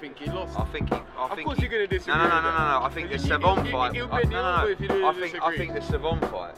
think 0.00 0.18
he 0.18 0.30
lost. 0.30 0.56
I 0.58 0.64
think 0.66 0.88
he. 0.88 0.94
I 0.94 0.98
Of 1.24 1.32
think 1.34 1.46
course 1.46 1.58
he, 1.58 1.64
you're 1.64 1.72
gonna 1.72 1.86
disagree 1.88 2.14
No, 2.14 2.22
no, 2.22 2.28
no, 2.28 2.40
no, 2.42 2.50
no, 2.50 2.58
no. 2.80 2.84
I 2.84 2.90
think 2.92 3.08
the 3.08 3.16
You- 3.16 3.22
you- 3.22 3.28
Savon 3.28 3.64
you- 3.66 3.72
fight. 3.72 3.94
you'll 3.94 4.06
bend 4.08 4.30
no, 4.30 4.42
no, 4.42 4.56
no. 4.64 4.68
if 4.68 4.80
you 4.80 5.06
I 5.06 5.12
think. 5.12 5.42
I 5.42 5.56
think 5.56 5.74
the 5.74 5.82
Savon 5.82 6.20
fight. 6.20 6.54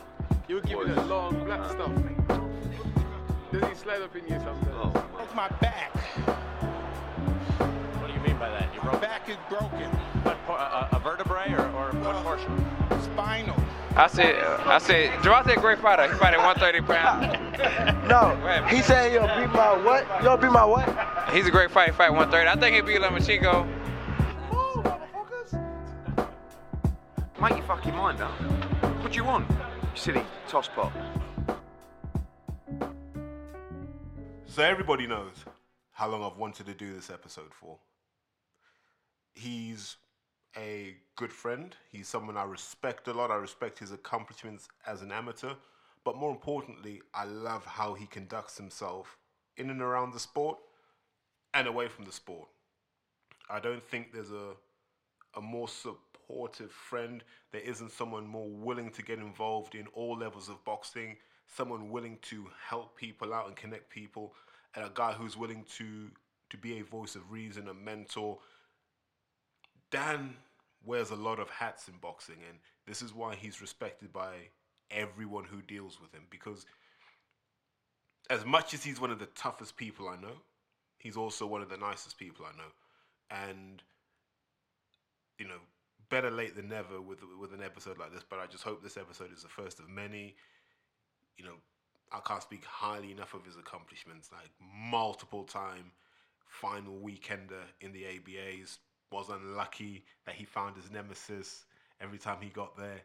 You 0.49 0.57
were 0.57 0.61
giving 0.63 0.89
was- 0.89 0.99
it 0.99 1.07
long 1.07 1.43
black 1.45 1.61
uh, 1.61 1.69
stuff. 1.71 1.93
Does 3.53 3.65
he 3.69 3.75
slide 3.77 4.03
up 4.03 4.15
in 4.15 4.25
you 4.25 4.39
sometimes? 4.41 4.67
Oh, 4.75 4.91
broke 5.15 5.35
my 5.35 5.49
back. 5.61 5.91
What 7.99 8.07
do 8.09 8.13
you 8.13 8.21
mean 8.21 8.37
by 8.39 8.51
that? 8.51 8.69
Your 8.75 8.85
Back 9.01 9.29
is 9.29 9.37
broken. 9.49 9.91
what, 10.23 10.37
por- 10.47 10.59
a, 10.59 10.89
a 10.93 10.99
vertebrae 10.99 11.53
or, 11.55 11.65
or 11.75 11.93
what 12.05 12.17
portion? 12.25 12.70
Spinal. 14.09 14.39
I 14.67 14.79
said, 14.79 14.79
I 14.79 14.79
said, 14.79 15.11
Javante 15.21 15.57
a 15.57 15.61
great 15.61 15.79
fighter. 15.79 16.11
He 16.11 16.19
fighting 16.19 16.41
130 16.41 16.81
pounds. 16.87 17.37
No, 18.11 18.35
he 18.69 18.83
said 18.83 19.13
he'll 19.13 19.23
beat 19.23 19.55
my 19.55 19.77
what? 19.85 20.05
You'll 20.21 20.37
beat 20.37 20.51
my 20.51 20.65
what? 20.65 20.89
He's 21.33 21.47
a 21.47 21.51
great 21.51 21.71
fighter. 21.71 21.93
Fight 21.93 22.11
130. 22.11 22.49
I 22.49 22.57
think 22.57 22.75
he'll 22.75 22.85
beat 22.85 23.01
Lomachenko. 23.01 23.67
Make 27.41 27.57
your 27.57 27.67
fucking 27.67 27.95
mind 27.95 28.21
up. 28.21 28.33
What 29.03 29.13
do 29.13 29.17
you 29.17 29.25
want? 29.25 29.49
You 29.49 29.57
silly 29.95 30.25
tosspot. 30.49 30.91
So 34.47 34.63
everybody 34.65 35.07
knows 35.07 35.45
how 35.93 36.09
long 36.09 36.25
I've 36.25 36.37
wanted 36.37 36.67
to 36.67 36.75
do 36.75 36.93
this 36.93 37.11
episode 37.11 37.53
for. 37.53 37.79
He's 39.35 39.97
a 40.57 40.97
good 41.17 41.33
friend. 41.33 41.77
He's 41.91 42.09
someone 42.09 42.37
I 42.37 42.45
respect 42.45 43.09
a 43.09 43.13
lot. 43.13 43.31
I 43.31 43.37
respect 43.37 43.79
his 43.79 43.93
accomplishments 43.93 44.69
as 44.87 45.03
an 45.03 45.13
amateur. 45.13 45.55
But 46.05 46.17
more 46.17 46.31
importantly, 46.31 47.03
I 47.15 47.25
love 47.25 47.65
how 47.65 47.95
he 47.95 48.07
conducts 48.07 48.57
himself 48.57 49.19
in 49.57 49.71
and 49.71 49.83
around 49.83 50.13
the 50.13 50.21
sport 50.21 50.59
and 51.53 51.67
away 51.67 51.89
from 51.89 52.05
the 52.05 52.13
sport. 52.13 52.49
I 53.49 53.61
don't 53.61 53.83
think 53.83 54.13
there's 54.13 54.31
a 54.33 54.55
a 55.37 55.41
more 55.41 55.69
supportive 55.69 56.73
friend. 56.73 57.23
There 57.53 57.61
isn't 57.61 57.93
someone 57.93 58.27
more 58.27 58.51
willing 58.51 58.91
to 58.91 59.03
get 59.03 59.19
involved 59.19 59.75
in 59.75 59.87
all 59.89 60.17
levels 60.17 60.49
of 60.49 60.65
boxing, 60.65 61.17
someone 61.47 61.91
willing 61.91 62.19
to 62.23 62.49
help 62.69 62.97
people 62.97 63.33
out 63.33 63.47
and 63.47 63.57
connect 63.57 63.91
people, 63.91 64.35
and 64.75 64.85
a 64.85 64.91
guy 64.93 65.13
who's 65.13 65.37
willing 65.37 65.65
to 65.77 66.11
to 66.51 66.57
be 66.57 66.81
a 66.81 66.85
voice 66.85 67.15
of 67.15 67.31
reason, 67.31 67.69
a 67.69 67.75
mentor. 67.75 68.39
Dan 69.91 70.37
wears 70.85 71.11
a 71.11 71.17
lot 71.17 71.39
of 71.39 71.51
hats 71.51 71.89
in 71.89 71.95
boxing, 72.01 72.37
and 72.49 72.59
this 72.87 73.03
is 73.03 73.15
why 73.15 73.35
he's 73.35 73.61
respected 73.61 74.13
by 74.13 74.35
everyone 74.91 75.45
who 75.45 75.63
deals 75.63 76.01
with 76.01 76.13
him 76.13 76.25
because 76.31 76.67
as 78.29 78.45
much 78.45 78.75
as 78.75 78.83
he's 78.83 79.01
one 79.01 79.11
of 79.11 79.19
the 79.19 79.27
toughest 79.27 79.77
people 79.77 80.09
I 80.09 80.17
know, 80.17 80.43
he's 80.99 81.17
also 81.17 81.47
one 81.47 81.63
of 81.63 81.69
the 81.69 81.77
nicest 81.77 82.17
people 82.19 82.47
I 82.47 82.57
know. 82.57 82.71
And 83.31 83.83
you 85.39 85.47
know, 85.47 85.59
better 86.11 86.31
late 86.31 86.55
than 86.55 86.69
never 86.69 87.01
with 87.01 87.19
with 87.39 87.53
an 87.53 87.63
episode 87.63 87.99
like 87.99 88.13
this. 88.13 88.25
But 88.29 88.39
I 88.39 88.47
just 88.47 88.65
hope 88.65 88.83
this 88.83 88.97
episode 88.97 89.33
is 89.33 89.43
the 89.43 89.49
first 89.49 89.81
of 89.81 89.89
many. 89.89 90.37
You 91.37 91.45
know, 91.45 91.55
I 92.13 92.21
can't 92.21 92.43
speak 92.43 92.65
highly 92.65 93.11
enough 93.11 93.35
of 93.35 93.45
his 93.45 93.57
accomplishments. 93.57 94.31
Like 94.33 94.51
multiple 94.91 95.45
time 95.45 95.93
final 96.47 96.95
weekender 96.95 97.65
in 97.81 97.93
the 97.93 98.05
ABAs. 98.05 98.79
Was 99.13 99.29
unlucky 99.29 100.05
that 100.27 100.35
he 100.35 100.45
found 100.45 100.77
his 100.77 100.91
nemesis 100.91 101.65
every 102.01 102.19
time 102.19 102.39
he 102.41 102.49
got 102.49 102.77
there. 102.77 103.03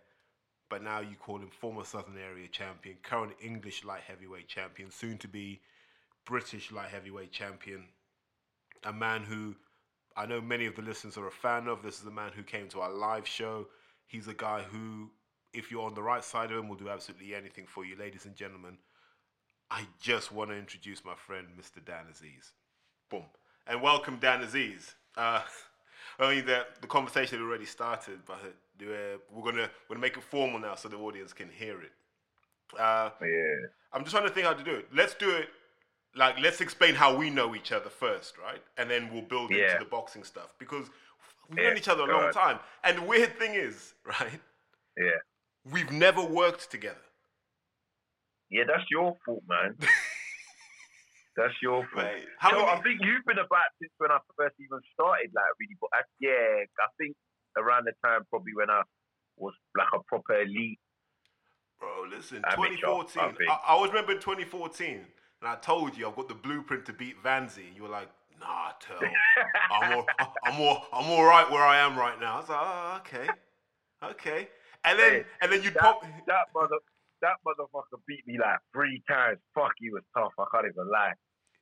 But 0.69 0.83
now 0.83 0.99
you 0.99 1.15
call 1.15 1.37
him 1.37 1.49
former 1.49 1.83
Southern 1.83 2.17
Area 2.17 2.47
champion, 2.47 2.97
current 3.03 3.33
English 3.43 3.83
light 3.83 4.01
heavyweight 4.07 4.47
champion, 4.47 4.91
soon 4.91 5.17
to 5.19 5.27
be 5.27 5.61
British 6.25 6.71
light 6.71 6.89
heavyweight 6.89 7.31
champion. 7.31 7.85
A 8.83 8.93
man 8.93 9.23
who 9.23 9.55
I 10.17 10.25
know 10.25 10.39
many 10.41 10.65
of 10.65 10.75
the 10.75 10.81
listeners 10.81 11.17
are 11.17 11.27
a 11.27 11.31
fan 11.31 11.67
of. 11.67 11.83
This 11.83 11.99
is 11.99 12.07
a 12.07 12.11
man 12.11 12.31
who 12.35 12.43
came 12.43 12.67
to 12.69 12.81
our 12.81 12.91
live 12.91 13.27
show. 13.27 13.67
He's 14.07 14.27
a 14.27 14.33
guy 14.33 14.61
who, 14.61 15.09
if 15.53 15.71
you're 15.71 15.85
on 15.85 15.93
the 15.93 16.03
right 16.03 16.23
side 16.23 16.51
of 16.51 16.57
him, 16.57 16.69
will 16.69 16.75
do 16.75 16.89
absolutely 16.89 17.35
anything 17.35 17.65
for 17.67 17.83
you, 17.83 17.95
ladies 17.97 18.25
and 18.25 18.35
gentlemen. 18.35 18.77
I 19.69 19.87
just 19.99 20.31
want 20.31 20.51
to 20.51 20.55
introduce 20.55 21.03
my 21.03 21.15
friend, 21.15 21.47
Mr. 21.59 21.83
Dan 21.83 22.05
Azeez. 22.11 22.51
Boom. 23.09 23.25
And 23.67 23.81
welcome, 23.81 24.17
Dan 24.17 24.41
Azeez. 24.41 24.93
Uh, 25.17 25.41
I 26.19 26.35
mean, 26.35 26.45
the, 26.45 26.65
the 26.81 26.87
conversation 26.87 27.39
had 27.39 27.45
already 27.45 27.65
started, 27.65 28.19
but 28.25 28.39
we're 28.79 29.17
gonna 29.43 29.69
we're 29.87 29.95
gonna 29.95 29.99
make 29.99 30.17
it 30.17 30.23
formal 30.23 30.59
now 30.59 30.75
so 30.75 30.87
the 30.87 30.97
audience 30.97 31.33
can 31.33 31.49
hear 31.49 31.81
it. 31.81 31.91
Uh, 32.79 33.09
Yeah. 33.21 33.67
I'm 33.93 34.01
just 34.03 34.11
trying 34.15 34.27
to 34.27 34.33
think 34.33 34.45
how 34.45 34.53
to 34.53 34.63
do 34.63 34.75
it. 34.75 34.87
Let's 34.93 35.13
do 35.13 35.29
it. 35.29 35.49
Like, 36.15 36.39
let's 36.39 36.61
explain 36.61 36.95
how 36.95 37.15
we 37.15 37.29
know 37.29 37.55
each 37.55 37.71
other 37.71 37.89
first, 37.89 38.37
right? 38.37 38.61
And 38.77 38.89
then 38.89 39.11
we'll 39.11 39.21
build 39.21 39.51
Yeah. 39.51 39.73
into 39.73 39.83
the 39.83 39.89
boxing 39.89 40.23
stuff 40.23 40.53
because 40.59 40.89
we've 41.49 41.59
Yeah, 41.59 41.69
known 41.69 41.77
each 41.77 41.87
other 41.89 42.03
a 42.03 42.07
long 42.07 42.23
ahead. 42.23 42.33
time. 42.33 42.59
And 42.83 42.97
the 42.97 43.01
weird 43.03 43.37
thing 43.37 43.53
is, 43.53 43.93
right? 44.05 44.39
Yeah. 44.97 45.11
We've 45.71 45.91
never 45.91 46.21
worked 46.23 46.69
together. 46.71 47.01
Yeah, 48.49 48.63
that's 48.67 48.83
your 48.89 49.17
fault, 49.25 49.43
man. 49.47 49.75
that's 51.35 51.53
your 51.61 51.87
fault. 51.93 52.05
Right. 52.05 52.25
How 52.39 52.51
so 52.51 52.59
many- 52.59 52.71
I 52.71 52.81
think 52.81 53.01
you've 53.03 53.25
been 53.25 53.39
about 53.39 53.69
since 53.81 53.91
when 53.97 54.11
I 54.11 54.19
first 54.37 54.55
even 54.59 54.79
started, 54.93 55.31
like 55.33 55.45
really. 55.59 55.77
But 55.79 55.89
I, 55.93 56.01
yeah, 56.19 56.63
I 56.79 56.87
think 56.97 57.15
around 57.57 57.85
the 57.85 57.93
time 58.03 58.23
probably 58.29 58.53
when 58.55 58.69
I 58.69 58.81
was 59.37 59.53
like 59.77 59.87
a 59.93 59.99
proper 60.07 60.41
elite. 60.41 60.79
Bro, 61.79 62.07
listen, 62.09 62.37
Amateur, 62.45 62.77
2014. 62.77 63.47
I. 63.49 63.53
I, 63.53 63.59
always 63.73 63.91
remember 63.91 64.13
in 64.13 64.19
2014, 64.19 64.87
and 64.95 65.03
I 65.43 65.55
told 65.55 65.97
you 65.97 66.07
I've 66.07 66.15
got 66.15 66.29
the 66.29 66.35
blueprint 66.35 66.85
to 66.85 66.93
beat 66.93 67.21
Vanzi. 67.21 67.75
You 67.75 67.83
were 67.83 67.89
like, 67.89 68.09
nah, 68.39 68.71
tell. 68.79 68.97
I'm 69.71 69.93
all, 69.93 70.05
I'm 70.45 70.61
all, 70.61 70.87
I'm 70.93 71.09
all 71.09 71.25
right 71.25 71.49
where 71.51 71.63
I 71.63 71.79
am 71.79 71.97
right 71.97 72.19
now. 72.19 72.35
I 72.35 72.39
was 72.39 72.49
like, 72.49 72.59
oh, 72.61 72.97
okay, 72.99 73.29
okay. 74.11 74.49
And 74.85 74.99
then, 74.99 75.11
Hey, 75.11 75.23
and 75.41 75.51
then 75.51 75.63
you 75.63 75.71
pop. 75.71 76.01
that 76.27 76.47
mother, 76.53 76.77
that 77.25 77.37
motherfucker 77.45 77.99
beat 78.07 78.25
me 78.27 78.37
like 78.39 78.59
three 78.73 79.01
times. 79.09 79.39
Fuck, 79.55 79.73
he 79.79 79.89
was 79.89 80.03
tough. 80.15 80.31
I 80.39 80.45
can't 80.53 80.67
even 80.71 80.89
lie. 80.91 81.13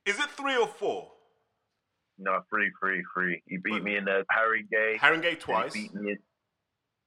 Is 0.06 0.18
it 0.18 0.30
three 0.30 0.56
or 0.56 0.68
four? 0.68 1.10
No, 2.18 2.40
three, 2.50 2.70
three, 2.80 3.02
three. 3.14 3.42
He 3.46 3.56
beat 3.56 3.82
me 3.82 3.96
in 3.96 4.04
the 4.04 4.24
Haringey. 4.30 4.98
Haringey 4.98 5.40
twice. 5.40 5.72
He 5.74 5.82
beat 5.84 5.94
me 5.94 6.12
in, 6.12 6.18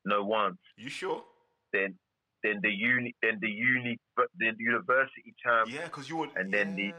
no 0.06 0.24
once. 0.26 0.58
You 0.78 0.90
sure? 0.90 1.24
Then, 1.72 1.96
then 2.44 2.60
the 2.62 2.70
uni, 2.72 3.16
then 3.22 3.38
the 3.42 3.50
uni, 3.50 4.00
then 4.40 4.56
the 4.58 4.64
university 4.64 5.34
champ. 5.42 5.70
Yeah, 5.72 5.86
because 5.86 6.10
you 6.10 6.18
were. 6.18 6.28
and 6.36 6.54
then 6.54 6.76
the- 6.76 6.94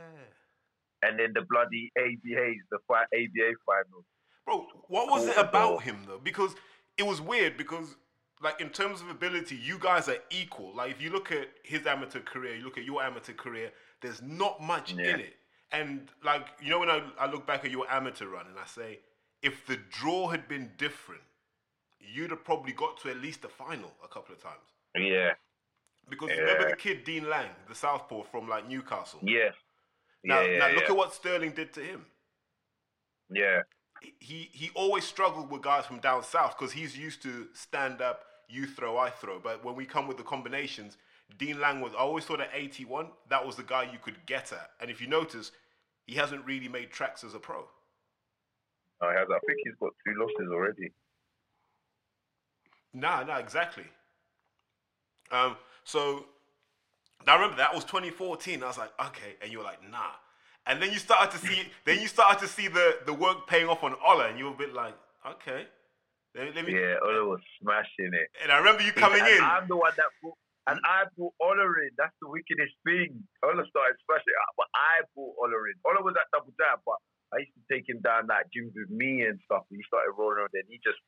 and 1.03 1.19
then 1.19 1.33
the 1.35 1.43
bloody 1.49 1.93
ABAs, 1.99 2.57
the 2.71 2.79
fi- 2.89 3.03
ABA 3.15 3.53
finals. 3.67 4.05
Bro, 4.45 4.67
what 4.89 5.11
was 5.11 5.27
it 5.29 5.37
about 5.37 5.83
him 5.83 5.97
though? 6.07 6.19
Because 6.19 6.55
it 6.97 7.05
was 7.05 7.21
weird 7.21 7.57
because 7.57 7.95
like 8.43 8.61
in 8.61 8.71
terms 8.71 9.01
of 9.01 9.09
ability, 9.09 9.57
you 9.57 9.79
guys 9.79 10.09
are 10.09 10.19
equal. 10.31 10.75
Like 10.75 10.91
if 10.93 11.01
you 11.03 11.11
look 11.11 11.33
at 11.33 11.49
his 11.63 11.87
amateur 11.87 12.21
career, 12.21 12.55
you 12.57 12.65
look 12.65 12.79
at 12.79 12.85
your 12.85 13.03
amateur 13.03 13.33
career, 13.33 13.73
there's 14.01 14.23
not 14.23 14.61
much 14.63 14.93
Yeah. 14.93 15.15
in 15.15 15.21
it. 15.21 15.35
And 15.73 16.09
like, 16.25 16.47
you 16.63 16.71
know 16.71 16.79
when 16.79 16.89
I, 16.91 17.03
I 17.19 17.31
look 17.31 17.47
back 17.47 17.65
at 17.65 17.71
your 17.71 17.91
amateur 17.91 18.27
run 18.29 18.47
and 18.47 18.59
I 18.59 18.67
say, 18.67 19.01
if 19.43 19.67
the 19.67 19.77
draw 19.91 20.29
had 20.29 20.49
been 20.49 20.71
different, 20.79 21.23
you'd 22.01 22.31
have 22.31 22.45
probably 22.45 22.73
got 22.73 22.99
to 23.03 23.11
at 23.11 23.19
least 23.19 23.43
the 23.43 23.49
final 23.49 23.93
a 24.03 24.09
couple 24.09 24.35
of 24.35 24.43
times. 24.43 24.73
Yeah, 24.97 25.35
Because 26.09 26.31
remember 26.31 26.71
the 26.71 26.77
kid 26.77 27.05
Dean 27.05 27.29
Lang, 27.29 27.51
the 27.69 27.75
southpaw 27.75 28.23
from 28.23 28.49
like 28.49 28.67
Newcastle. 28.69 29.21
yes. 29.23 29.55
Now, 30.25 30.41
yeah, 30.41 30.51
yeah, 30.53 30.59
now 30.59 30.69
look 30.71 30.85
yeah. 30.85 30.91
at 30.91 30.97
what 30.97 31.15
Sterling 31.15 31.53
did 31.53 31.73
to 31.75 31.81
him. 31.81 32.05
yeah, 33.31 33.61
he 34.19 34.49
he 34.53 34.71
always 34.75 35.05
struggled 35.05 35.51
with 35.51 35.63
guys 35.63 35.87
from 35.87 35.99
down 35.99 36.23
south 36.23 36.57
because 36.59 36.73
he's 36.73 36.97
used 36.97 37.23
to 37.23 37.49
stand 37.53 38.01
up, 38.01 38.25
you 38.49 38.67
throw, 38.67 38.99
I 38.99 39.11
throw. 39.11 39.39
But 39.39 39.65
when 39.65 39.75
we 39.75 39.85
come 39.85 40.07
with 40.07 40.17
the 40.17 40.23
combinations, 40.23 40.97
Dean 41.39 41.61
Lang 41.61 41.81
was 41.81 41.93
I 41.95 41.99
always 41.99 42.25
thought 42.25 42.41
at 42.41 42.51
81 42.55 43.09
that 43.29 43.45
was 43.45 43.57
the 43.57 43.63
guy 43.63 43.85
you 43.85 43.99
could 44.03 44.25
get 44.27 44.53
at. 44.53 44.71
And 44.81 44.91
if 44.91 45.01
you 45.01 45.07
notice, 45.07 45.53
he 46.07 46.15
hasn't 46.15 46.45
really 46.45 46.69
made 46.69 46.91
tracks 46.91 47.25
as 47.25 47.35
a 47.35 47.39
pro. 47.39 47.65
I 49.01 49.13
have. 49.13 49.31
I 49.31 49.39
think 49.47 49.59
he's 49.65 49.75
got 49.81 49.93
two 50.05 50.15
losses 50.19 50.51
already. 50.53 50.91
Nah, 52.95 53.23
nah, 53.23 53.39
exactly. 53.39 53.85
Um, 55.31 55.57
so 55.85 56.25
I 57.27 57.35
remember 57.35 57.57
that 57.57 57.75
was 57.75 57.85
2014. 57.85 58.63
I 58.63 58.67
was 58.67 58.79
like, 58.79 58.91
okay, 59.07 59.37
and 59.43 59.53
you 59.53 59.59
were 59.59 59.65
like, 59.65 59.83
nah. 59.89 60.13
And 60.69 60.83
then 60.83 60.93
you 60.93 60.99
started 60.99 61.31
to 61.33 61.39
see, 61.47 61.63
then 61.87 61.99
you 62.01 62.09
started 62.09 62.39
to 62.45 62.47
see 62.47 62.69
the 62.69 62.99
the 63.07 63.13
work 63.15 63.47
paying 63.49 63.69
off 63.69 63.83
on 63.83 63.95
Ola, 64.07 64.29
and 64.29 64.39
you 64.39 64.45
were 64.47 64.53
a 64.53 64.63
bit 64.65 64.75
like, 64.75 64.95
okay, 65.27 65.67
let, 66.37 66.55
let 66.55 66.65
me. 66.67 66.73
Yeah, 66.77 67.01
Ola 67.03 67.25
was 67.25 67.41
smashing 67.61 68.13
it. 68.13 68.29
And 68.43 68.53
I 68.53 68.59
remember 68.59 68.83
you 68.83 68.93
coming 68.93 69.21
and 69.25 69.33
in. 69.33 69.41
I'm 69.43 69.67
the 69.67 69.77
one 69.77 69.93
that 69.97 70.11
brought, 70.21 70.37
and 70.69 70.79
I 70.85 71.05
brought 71.17 71.33
Ola 71.41 71.65
in. 71.83 71.91
That's 71.97 72.13
the 72.21 72.29
wickedest 72.29 72.77
thing. 72.85 73.17
Ola 73.43 73.65
started 73.65 73.97
smashing 74.05 74.29
it, 74.29 74.55
but 74.61 74.69
I 74.77 75.09
brought 75.17 75.35
Ola 75.41 75.57
in. 75.73 75.77
Ola 75.89 76.05
was 76.05 76.15
at 76.21 76.29
double 76.37 76.53
jab, 76.61 76.85
but 76.85 77.01
I 77.33 77.41
used 77.49 77.57
to 77.57 77.65
take 77.73 77.89
him 77.89 78.01
down 78.05 78.29
that 78.29 78.53
gyms 78.53 78.77
with 78.77 78.93
me 78.93 79.25
and 79.25 79.41
stuff. 79.49 79.65
And 79.73 79.81
he 79.81 79.85
started 79.89 80.13
rolling 80.21 80.45
around, 80.45 80.53
and 80.53 80.69
he 80.69 80.77
just 80.85 81.01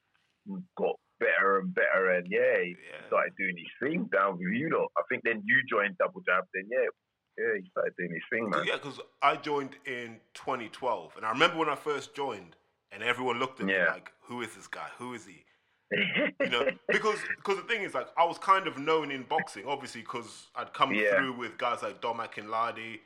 got 0.80 0.96
better 1.20 1.60
and 1.60 1.68
better. 1.76 2.16
And 2.16 2.24
yeah, 2.32 2.64
he 2.64 2.80
Yeah. 2.80 3.06
started 3.12 3.36
doing 3.36 3.60
his 3.60 3.68
thing 3.76 4.08
down 4.08 4.40
with 4.40 4.56
you 4.56 4.72
lot. 4.72 4.88
I 4.96 5.04
think 5.12 5.20
then 5.28 5.44
you 5.44 5.60
joined 5.68 6.00
double 6.00 6.24
jab. 6.24 6.48
Then 6.56 6.64
yeah, 6.72 6.88
Yeah, 7.38 7.56
he 7.62 7.68
started 7.70 7.94
doing 7.96 8.12
his 8.12 8.22
thing, 8.30 8.50
man. 8.50 8.64
Yeah, 8.66 8.74
because 8.76 9.00
I 9.22 9.36
joined 9.36 9.76
in 9.86 10.20
2012, 10.34 11.16
and 11.16 11.24
I 11.24 11.30
remember 11.30 11.56
when 11.58 11.68
I 11.68 11.74
first 11.76 12.14
joined, 12.14 12.56
and 12.92 13.02
everyone 13.02 13.38
looked 13.38 13.60
at 13.60 13.66
me 13.66 13.72
like, 13.86 14.12
"Who 14.22 14.42
is 14.42 14.54
this 14.54 14.66
guy? 14.66 14.88
Who 14.98 15.14
is 15.14 15.26
he?" 15.26 15.44
You 16.40 16.48
know, 16.50 16.72
because 16.90 17.22
because 17.36 17.56
the 17.56 17.62
thing 17.64 17.82
is, 17.82 17.94
like, 17.94 18.08
I 18.16 18.24
was 18.24 18.38
kind 18.38 18.66
of 18.66 18.78
known 18.78 19.10
in 19.10 19.22
boxing, 19.24 19.64
obviously, 19.66 20.00
because 20.02 20.48
I'd 20.56 20.72
come 20.72 20.92
Yeah. 20.94 21.16
through 21.16 21.34
with 21.36 21.56
guys 21.58 21.82
like 21.82 22.00
Dom 22.00 22.18
Akinlade, 22.18 23.00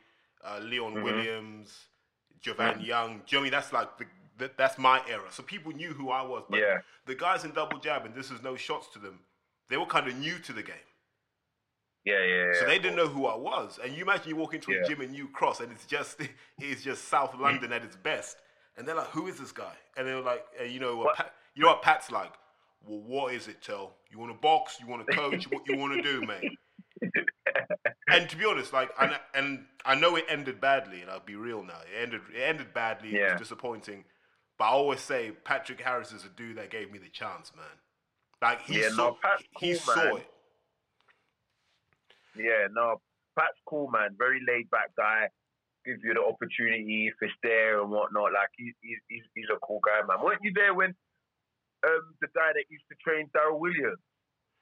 uh, 0.45 0.59
Leon 0.63 0.95
Mhm. 0.95 1.03
Williams, 1.03 1.89
Jovan 2.41 2.81
Young. 2.81 3.23
Do 3.27 3.37
you 3.37 3.37
know 3.37 3.41
I 3.41 3.43
mean? 3.45 3.53
That's 3.53 3.73
like 3.73 3.99
the, 3.99 4.07
that, 4.39 4.57
that's 4.57 4.79
my 4.79 5.03
era. 5.09 5.31
So 5.31 5.43
people 5.43 5.73
knew 5.73 5.93
who 5.93 6.11
I 6.11 6.23
was. 6.23 6.45
But 6.49 6.61
Yeah. 6.61 6.79
the 7.07 7.15
guys 7.15 7.45
in 7.45 7.53
double 7.53 7.79
jab, 7.79 8.05
and 8.07 8.15
this 8.15 8.31
is 8.31 8.43
no 8.43 8.57
shots 8.57 8.89
to 8.95 8.99
them, 8.99 9.21
they 9.69 9.77
were 9.77 9.87
kind 9.87 10.07
of 10.09 10.17
new 10.17 10.39
to 10.39 10.53
the 10.53 10.63
game. 10.63 10.77
Yeah, 12.05 12.15
yeah, 12.25 12.45
yeah. 12.53 12.53
So 12.53 12.65
they 12.65 12.79
didn't 12.79 12.97
know 12.97 13.09
who 13.09 13.27
I 13.27 13.37
was. 13.37 13.79
And 13.83 13.95
you 13.95 14.03
imagine 14.03 14.29
you 14.29 14.37
walk 14.37 14.55
into 14.55 14.71
a 14.73 14.75
Yeah. 14.75 14.83
gym 14.87 15.01
in 15.01 15.13
New 15.13 15.29
Cross 15.29 15.61
and 15.61 15.73
it's 15.73 15.87
just 15.87 16.21
it's 16.61 16.83
just 16.83 17.09
South 17.09 17.35
London 17.39 17.73
at 17.73 17.83
its 17.83 17.97
best. 17.97 18.37
And 18.77 18.87
they're 18.87 18.95
like, 18.97 19.09
who 19.09 19.29
is 19.29 19.39
this 19.39 19.53
guy? 19.53 19.75
And 19.97 20.07
they're 20.07 20.21
like, 20.21 20.45
uh, 20.61 20.65
you 20.65 20.81
know 20.81 20.97
what? 20.97 21.15
Pat, 21.15 21.33
you 21.55 21.63
know 21.63 21.69
what 21.69 21.83
Pat's 21.83 22.11
like? 22.11 22.33
Well, 22.87 23.01
what 23.01 23.35
is 23.35 23.49
it, 23.49 23.63
Tell? 23.63 23.95
You 24.11 24.19
want 24.19 24.33
to 24.33 24.39
box? 24.39 24.79
You 24.81 24.87
want 24.87 25.09
to 25.09 25.15
coach? 25.15 25.49
what 25.51 25.63
you 25.67 25.75
want 25.75 25.93
to 26.03 26.13
do, 26.13 26.23
mate? 26.27 26.49
and 28.11 28.29
to 28.29 28.37
be 28.37 28.45
honest, 28.45 28.73
like, 28.73 28.91
and, 29.01 29.19
and 29.35 29.65
I 29.87 29.95
know 29.95 30.17
it 30.17 30.25
ended 30.29 30.61
badly, 30.61 31.01
and 31.01 31.11
I'll 31.11 31.21
be 31.21 31.37
real 31.37 31.63
now. 31.63 31.79
It 31.83 32.03
ended, 32.03 32.21
it 32.35 32.41
ended 32.43 32.75
badly. 32.75 33.11
It 33.11 33.15
Yeah. 33.15 33.33
was 33.33 33.35
disappointing. 33.39 34.05
But 34.59 34.65
I 34.65 34.69
always 34.69 35.01
say 35.01 35.33
Patrick 35.45 35.81
Harris 35.81 36.13
is 36.13 36.25
a 36.25 36.29
dude 36.29 36.59
that 36.59 36.71
gave 36.71 36.93
me 36.93 36.99
the 36.99 37.09
chance, 37.09 37.53
man. 37.57 37.65
Like 38.43 38.63
he 38.63 38.81
Yeah, 38.81 38.89
saw, 38.89 39.09
no, 39.09 39.17
he 39.59 39.73
cool, 39.73 39.73
saw 39.75 40.17
man. 40.17 40.17
it. 40.17 40.27
Yeah, 42.37 42.67
no, 42.73 43.01
Pat's 43.39 43.59
cool, 43.67 43.89
man. 43.91 44.15
Very 44.19 44.41
laid 44.47 44.71
back 44.71 44.91
guy. 44.97 45.29
Gives 45.85 46.01
you 46.03 46.15
the 46.15 46.21
opportunity 46.25 47.09
if 47.09 47.15
it's 47.21 47.33
there 47.43 47.81
and 47.83 47.91
whatnot. 47.91 48.33
Like 48.33 48.49
he's 48.57 48.75
he's 48.83 49.23
he's, 49.35 49.49
a 49.55 49.59
cool 49.67 49.81
guy, 49.85 50.07
man. 50.07 50.25
Weren't 50.25 50.41
you 50.43 50.53
there 50.55 50.73
when 50.75 50.95
um 51.87 52.15
the 52.21 52.29
guy 52.35 52.53
that 52.55 52.65
used 52.71 52.85
to 52.91 52.97
train 53.05 53.29
Daryl 53.37 53.59
Williams 53.61 53.99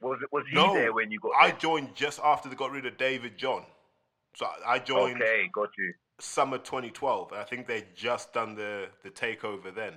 was 0.00 0.18
it 0.20 0.28
was 0.32 0.44
he 0.50 0.56
No, 0.56 0.74
there 0.74 0.92
when 0.92 1.10
you 1.12 1.20
got 1.20 1.32
I 1.38 1.52
joined 1.52 1.94
just 1.94 2.18
after 2.24 2.48
they 2.48 2.56
got 2.56 2.72
rid 2.72 2.86
of 2.86 2.96
David 2.96 3.38
John. 3.38 3.64
So 4.34 4.46
I- 4.46 4.74
I 4.74 4.78
joined 4.80 5.22
Okay, 5.22 5.48
got 5.54 5.68
you. 5.78 5.94
summer 6.18 6.58
2012, 6.58 7.30
and 7.32 7.40
I 7.40 7.44
think 7.44 7.68
they'd 7.68 7.94
just 7.94 8.32
done 8.32 8.56
the 8.56 8.88
the 9.04 9.10
takeover 9.10 9.72
then. 9.72 9.94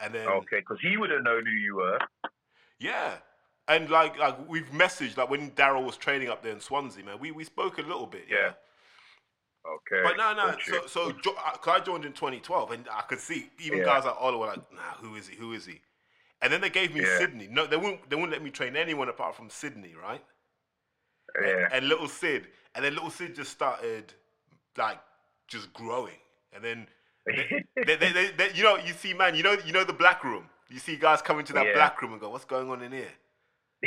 And 0.00 0.12
then 0.14 0.26
Okay, 0.28 0.58
because 0.60 0.78
he 0.82 0.98
would 0.98 1.10
have 1.10 1.22
known 1.22 1.46
who 1.46 1.52
you 1.52 1.76
were. 1.76 1.98
yeah, 2.78 3.16
and 3.68 3.88
like 3.90 4.18
like 4.18 4.36
we've 4.48 4.70
messaged 4.70 5.16
like 5.16 5.30
when 5.30 5.50
Daryl 5.52 5.84
was 5.84 5.96
training 5.96 6.28
up 6.28 6.42
there 6.42 6.52
in 6.52 6.60
Swansea, 6.60 7.04
man. 7.04 7.18
We 7.18 7.30
we 7.30 7.44
spoke 7.44 7.78
a 7.78 7.82
little 7.82 8.06
bit, 8.06 8.24
yeah. 8.28 8.36
Yeah. 8.38 8.52
Okay. 9.66 10.02
But 10.02 10.16
no, 10.18 10.34
no. 10.34 10.56
So 10.64 10.86
so 10.86 11.12
jo- 11.12 11.36
I- 11.38 11.56
'cause 11.56 11.80
I 11.80 11.84
joined 11.84 12.04
in 12.04 12.12
2012, 12.12 12.70
and 12.72 12.86
I 12.92 13.00
could 13.02 13.18
see 13.20 13.50
even 13.58 13.78
Yeah. 13.78 13.84
guys 13.84 14.04
like 14.04 14.20
Ola 14.20 14.36
were 14.36 14.46
like, 14.46 14.72
Nah, 14.72 14.94
who 15.00 15.16
is 15.16 15.26
he? 15.28 15.36
Who 15.36 15.52
is 15.54 15.64
he? 15.64 15.80
And 16.42 16.52
then 16.52 16.60
they 16.60 16.68
gave 16.68 16.92
me 16.94 17.00
Yeah. 17.00 17.16
Sydney. 17.18 17.46
No, 17.48 17.66
they 17.66 17.78
wouldn't. 17.78 18.10
They 18.10 18.16
wouldn't 18.16 18.32
let 18.32 18.42
me 18.42 18.50
train 18.50 18.76
anyone 18.76 19.08
apart 19.08 19.34
from 19.34 19.48
Sydney, 19.50 19.94
right? 19.94 20.22
yeah. 21.42 21.68
and 21.72 21.88
little 21.88 22.06
Sid, 22.06 22.46
and 22.74 22.84
then 22.84 22.94
little 22.94 23.10
Sid 23.10 23.34
just 23.34 23.50
started 23.50 24.12
like 24.76 24.98
just 25.48 25.72
growing, 25.72 26.18
and 26.52 26.62
then 26.62 26.86
they, 27.26 27.64
they, 27.96 28.12
they, 28.12 28.30
they- 28.36 28.52
you 28.54 28.62
know 28.62 28.76
you 28.76 28.92
see 28.92 29.14
man, 29.14 29.34
you 29.34 29.42
know 29.42 29.52
you 29.64 29.72
know 29.72 29.84
the 29.84 29.92
black 29.94 30.22
room. 30.24 30.48
You 30.68 30.78
see 30.78 30.96
guys 30.96 31.22
come 31.22 31.38
into 31.38 31.52
that 31.54 31.66
Yeah. 31.66 31.74
black 31.74 32.00
room 32.02 32.12
and 32.12 32.20
go, 32.20 32.28
"What's 32.28 32.44
going 32.44 32.70
on 32.70 32.82
in 32.82 32.92
here?" 32.92 33.12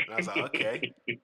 And 0.06 0.14
I 0.14 0.18
was 0.18 0.28
like, 0.28 0.38
"Okay." 0.44 0.94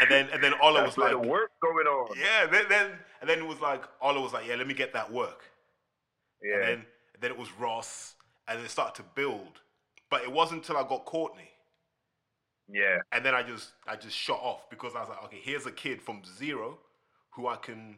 And 0.00 0.10
then 0.10 0.28
and 0.32 0.42
then 0.42 0.54
Ola 0.62 0.80
That's 0.82 0.96
was 0.96 1.12
like, 1.12 1.24
work 1.26 1.50
going 1.62 1.86
on. 1.86 2.16
"Yeah." 2.16 2.46
Then, 2.46 2.64
then 2.70 2.90
and 3.20 3.28
then 3.28 3.38
it 3.38 3.46
was 3.46 3.60
like 3.60 3.84
Ola 4.00 4.20
was 4.20 4.32
like, 4.32 4.46
"Yeah, 4.46 4.54
let 4.56 4.66
me 4.66 4.74
get 4.74 4.94
that 4.94 5.12
work." 5.12 5.44
Yeah. 6.42 6.54
And 6.54 6.62
then 6.62 6.86
and 7.14 7.22
then 7.22 7.30
it 7.30 7.38
was 7.38 7.52
Ross, 7.58 8.14
and 8.48 8.58
then 8.58 8.64
it 8.64 8.70
started 8.70 8.94
to 9.02 9.08
build. 9.14 9.60
But 10.10 10.22
it 10.22 10.32
wasn't 10.32 10.62
until 10.62 10.76
I 10.78 10.88
got 10.88 11.04
Courtney 11.04 11.50
yeah. 12.68 12.98
and 13.12 13.24
then 13.24 13.34
I 13.34 13.42
just 13.42 13.72
I 13.86 13.96
just 13.96 14.16
shot 14.16 14.40
off 14.42 14.68
because 14.70 14.94
I 14.96 15.00
was 15.00 15.08
like, 15.10 15.22
okay, 15.24 15.40
here's 15.42 15.66
a 15.66 15.72
kid 15.72 16.00
from 16.00 16.22
zero 16.24 16.78
who 17.30 17.46
I 17.46 17.56
can 17.56 17.96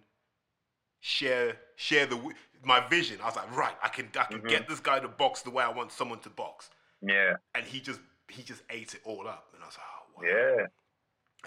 share 1.00 1.56
share 1.76 2.06
the 2.06 2.18
my 2.64 2.86
vision. 2.88 3.18
I 3.22 3.26
was 3.26 3.36
like, 3.36 3.54
right, 3.56 3.74
I 3.82 3.88
can 3.88 4.08
I 4.18 4.24
can 4.24 4.42
Mm-hmm. 4.42 4.48
get 4.48 4.68
this 4.68 4.80
guy 4.80 4.98
to 5.00 5.08
box 5.08 5.42
the 5.42 5.50
way 5.50 5.62
I 5.64 5.70
want 5.70 5.92
someone 5.92 6.18
to 6.20 6.30
box, 6.30 6.70
Yeah. 7.00 7.34
and 7.54 7.64
he 7.64 7.80
just 7.80 8.00
he 8.28 8.42
just 8.42 8.62
ate 8.70 8.94
it 8.94 9.00
all 9.04 9.26
up, 9.28 9.48
and 9.54 9.62
I 9.62 9.66
was 9.66 9.76
like, 9.76 9.86
oh, 9.94 10.22
wow. 10.22 10.56
Yeah. 10.58 10.66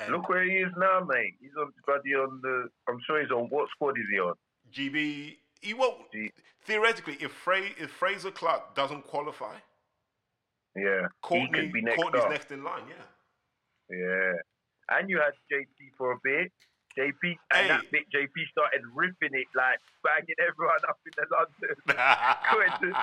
And 0.05 0.11
Look 0.13 0.29
where 0.29 0.43
he 0.43 0.57
is 0.57 0.71
now, 0.77 1.01
mate. 1.07 1.33
He's 1.41 1.51
on 1.59 1.71
bloody 1.85 2.13
on 2.15 2.39
the. 2.41 2.69
I'm 2.87 2.99
sure 3.05 3.21
he's 3.21 3.31
on. 3.31 3.47
What 3.49 3.69
squad 3.71 3.97
is 3.97 4.05
he 4.11 4.19
on? 4.19 4.33
GB, 4.71 5.35
he 5.61 5.73
won't 5.73 6.09
G- 6.13 6.31
theoretically 6.63 7.17
if 7.19 7.31
Fra- 7.31 7.73
if 7.77 7.89
Frazer 7.91 8.31
Clarke 8.31 8.75
doesn't 8.75 9.05
qualify, 9.07 9.55
Yeah. 10.75 11.07
Courtney 11.21 11.45
he 11.59 11.65
could 11.65 11.73
be 11.73 11.81
next 11.81 11.97
Courtney's 12.01 12.23
up. 12.23 12.29
next 12.31 12.51
in 12.51 12.63
line, 12.63 12.83
yeah. 12.87 13.97
Yeah. 13.97 14.33
And 14.97 15.09
you 15.09 15.17
had 15.17 15.33
JP 15.51 15.91
for 15.97 16.11
a 16.13 16.17
bit. 16.23 16.51
JP 16.97 17.13
and 17.23 17.37
Hey. 17.51 17.67
that 17.67 17.81
bit, 17.91 18.03
JP 18.13 18.31
started 18.51 18.81
ripping 18.95 19.33
it 19.33 19.47
like 19.55 19.79
banging 20.03 20.35
everyone 20.39 20.79
up 20.87 20.97
in 21.05 21.13
the 21.17 21.25
London. 22.87 22.95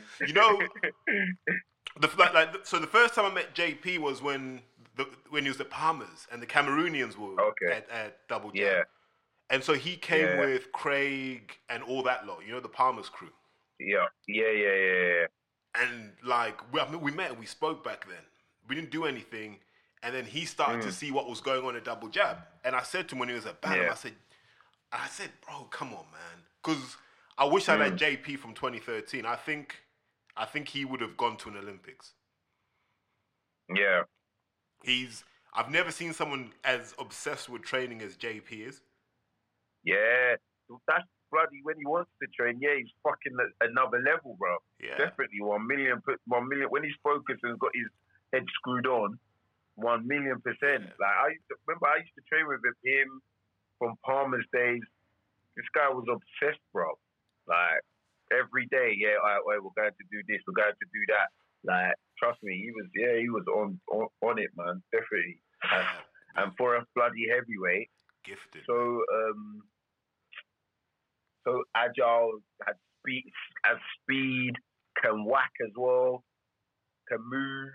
you 0.26 0.34
know, 0.34 0.60
the, 2.00 2.08
like, 2.18 2.34
like, 2.34 2.66
so 2.66 2.78
the 2.78 2.86
first 2.86 3.14
time 3.14 3.24
I 3.24 3.34
met 3.34 3.54
JP 3.54 3.98
was 3.98 4.22
when 4.22 4.60
the, 4.96 5.06
when 5.30 5.42
he 5.44 5.48
was 5.48 5.60
at 5.60 5.70
Palmer's 5.70 6.26
and 6.30 6.40
the 6.42 6.46
Cameroonians 6.46 7.16
were 7.16 7.40
Okay. 7.40 7.72
at, 7.72 7.90
at 7.90 8.28
Double 8.28 8.50
Jab. 8.50 8.56
Yeah. 8.60 8.82
And 9.50 9.62
so 9.62 9.74
he 9.74 9.96
came 9.96 10.26
Yeah. 10.26 10.40
with 10.40 10.72
Craig 10.72 11.58
and 11.68 11.82
all 11.82 12.02
that 12.04 12.26
lot, 12.26 12.40
you 12.46 12.52
know, 12.52 12.60
the 12.60 12.68
Palmer's 12.68 13.08
crew. 13.08 13.30
yeah. 13.78 14.06
Yeah. 14.26 14.50
Yeah. 14.50 14.74
Yeah. 14.74 15.06
Yeah. 15.20 15.26
And 15.74 16.12
like, 16.24 16.60
we, 16.72 16.80
I 16.80 16.88
mean, 16.90 17.00
we 17.00 17.10
met 17.12 17.30
and 17.30 17.38
we 17.40 17.46
spoke 17.46 17.82
back 17.84 18.06
then. 18.06 18.18
We 18.68 18.74
didn't 18.74 18.90
do 18.90 19.04
anything. 19.06 19.58
And 20.02 20.14
then 20.14 20.24
he 20.24 20.44
started 20.44 20.82
to 20.82 20.92
see 20.92 21.10
what 21.12 21.28
was 21.28 21.40
going 21.40 21.64
on 21.64 21.76
at 21.76 21.84
Double 21.84 22.08
Jab. 22.08 22.38
And 22.64 22.74
I 22.74 22.82
said 22.82 23.08
to 23.08 23.14
him 23.14 23.20
when 23.20 23.28
he 23.28 23.34
was 23.34 23.46
at 23.46 23.60
Bantam, 23.60 23.84
Yeah. 23.84 23.92
I 23.92 23.94
said, 23.94 24.14
I 24.92 25.06
said, 25.08 25.30
bro, 25.46 25.64
come 25.70 25.88
on, 25.88 26.04
man. 26.12 26.42
Because 26.62 26.96
I 27.38 27.44
wish 27.44 27.68
I 27.68 27.76
Mm. 27.76 27.84
had 27.84 27.96
JP 27.98 28.38
from 28.38 28.52
2013. 28.54 29.24
I 29.24 29.36
think, 29.36 29.76
I 30.36 30.46
think 30.46 30.68
he 30.68 30.84
would 30.84 31.00
have 31.00 31.16
gone 31.16 31.36
to 31.38 31.48
an 31.48 31.56
Olympics. 31.56 32.14
Yeah. 33.74 34.02
He's, 34.82 35.24
I've 35.54 35.70
never 35.70 35.90
seen 35.90 36.12
someone 36.12 36.52
as 36.64 36.94
obsessed 36.98 37.48
with 37.48 37.62
training 37.62 38.02
as 38.02 38.16
JP 38.16 38.68
is. 38.68 38.80
Yeah. 39.84 40.36
That's 40.88 41.04
bloody 41.30 41.60
when 41.62 41.76
he 41.78 41.86
wants 41.86 42.10
to 42.20 42.28
train. 42.36 42.58
Yeah, 42.60 42.76
he's 42.78 42.92
fucking 43.02 43.36
another 43.60 43.98
level, 44.04 44.36
bro. 44.38 44.56
Yeah. 44.80 44.98
Definitely 44.98 45.40
one 45.40 45.66
million, 45.66 46.00
per- 46.04 46.20
one 46.26 46.48
million. 46.48 46.68
When 46.68 46.84
he's 46.84 46.96
focused 47.02 47.40
and 47.42 47.58
got 47.58 47.72
his 47.74 47.88
head 48.32 48.44
screwed 48.54 48.86
on, 48.86 49.18
one 49.74 50.06
million 50.06 50.40
percent. 50.40 50.84
Yeah. 50.84 51.00
Like 51.00 51.16
I 51.24 51.28
used 51.32 51.48
to, 51.48 51.56
remember, 51.66 51.86
I 51.88 52.00
used 52.00 52.14
to 52.16 52.24
train 52.28 52.46
with 52.46 52.60
him 52.84 53.20
from 53.78 53.96
Palmer's 54.04 54.46
days. 54.52 54.82
This 55.56 55.66
guy 55.74 55.88
was 55.88 56.04
obsessed, 56.08 56.62
bro. 56.72 56.92
Like 57.48 57.82
every 58.32 58.66
day, 58.70 58.94
yeah, 58.96 59.20
all 59.20 59.28
right, 59.28 59.42
all 59.44 59.52
right, 59.52 59.62
we're 59.62 59.82
going 59.82 59.94
to 59.94 60.06
do 60.10 60.20
this, 60.28 60.40
we're 60.46 60.56
going 60.62 60.74
to 60.74 60.88
do 60.92 61.02
that. 61.12 61.28
Like, 61.64 61.94
trust 62.18 62.42
me, 62.42 62.58
he 62.58 62.70
was, 62.72 62.88
yeah, 62.96 63.20
he 63.20 63.28
was 63.28 63.44
on 63.46 63.78
on, 63.92 64.08
on 64.22 64.38
it, 64.38 64.50
man, 64.56 64.82
definitely. 64.92 65.40
And, 65.70 65.86
and 66.36 66.52
for 66.56 66.76
a 66.76 66.84
bloody 66.94 67.28
heavyweight, 67.30 67.90
Gifted. 68.24 68.62
so 68.66 69.02
um, 69.14 69.62
so 71.46 71.62
agile, 71.76 72.40
had 72.66 72.74
speed, 73.00 73.24
has 73.64 73.78
speed, 74.02 74.52
can 75.02 75.24
whack 75.24 75.52
as 75.64 75.72
well, 75.76 76.24
can 77.08 77.18
move. 77.28 77.70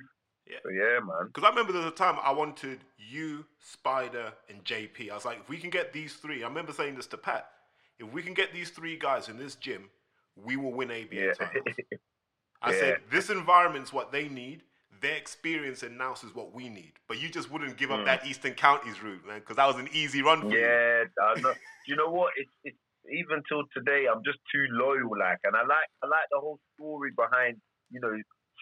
Yeah. 0.50 0.58
So 0.64 0.70
yeah, 0.70 1.00
man. 1.00 1.28
Because 1.28 1.44
I 1.44 1.50
remember 1.50 1.74
there 1.74 1.82
was 1.84 1.92
a 1.92 1.96
time 1.96 2.18
I 2.24 2.32
wanted 2.32 2.80
you, 2.98 3.46
Spider, 3.60 4.34
and 4.50 4.64
JP. 4.64 5.12
I 5.12 5.16
was 5.16 5.26
like, 5.26 5.40
if 5.40 5.50
we 5.50 5.58
can 5.58 5.70
get 5.70 5.92
these 5.92 6.14
three, 6.16 6.44
I 6.44 6.48
remember 6.48 6.72
saying 6.72 6.96
this 6.96 7.08
to 7.08 7.18
Pat. 7.18 7.50
If 8.00 8.12
we 8.14 8.22
can 8.22 8.34
get 8.34 8.54
these 8.54 8.70
three 8.70 8.98
guys 8.98 9.28
in 9.28 9.38
this 9.38 9.56
gym, 9.56 9.90
we 10.46 10.56
will 10.58 10.72
win 10.74 10.91
ABA 10.91 11.15
Yeah. 11.15 11.34
titles. 11.34 11.75
I 12.62 12.72
Yeah. 12.72 12.79
said, 12.79 13.01
this 13.12 13.29
environment's 13.29 13.94
what 13.94 14.12
they 14.12 14.27
need. 14.29 14.63
Their 15.00 15.15
experience 15.15 15.84
in 15.84 15.98
Nous 15.98 16.24
is 16.24 16.34
what 16.34 16.53
we 16.53 16.70
need. 16.70 16.94
But 17.08 17.22
you 17.22 17.29
just 17.29 17.51
wouldn't 17.51 17.77
give 17.77 17.91
up 17.91 18.00
Mm. 18.00 18.06
that 18.06 18.25
Eastern 18.25 18.53
Counties 18.56 19.01
route, 19.03 19.25
man, 19.27 19.39
because 19.39 19.58
that 19.58 19.67
was 19.67 19.75
an 19.77 19.89
easy 19.94 20.24
run 20.24 20.41
for 20.41 20.56
you. 20.56 20.58
Yeah, 20.58 21.03
Do 21.44 21.53
you 21.86 21.96
know 21.96 22.10
what? 22.10 22.34
It's 22.36 22.51
it's 22.63 22.77
even 23.13 23.44
till 23.48 23.63
today, 23.74 24.06
I'm 24.12 24.24
just 24.25 24.39
too 24.51 24.65
loyal. 24.72 25.15
Like, 25.17 25.38
and 25.44 25.56
I 25.56 25.62
like 25.62 25.88
I 26.03 26.08
like 26.08 26.27
the 26.32 26.39
whole 26.39 26.60
story 26.75 27.12
behind 27.15 27.62
you 27.91 28.00
know 28.01 28.12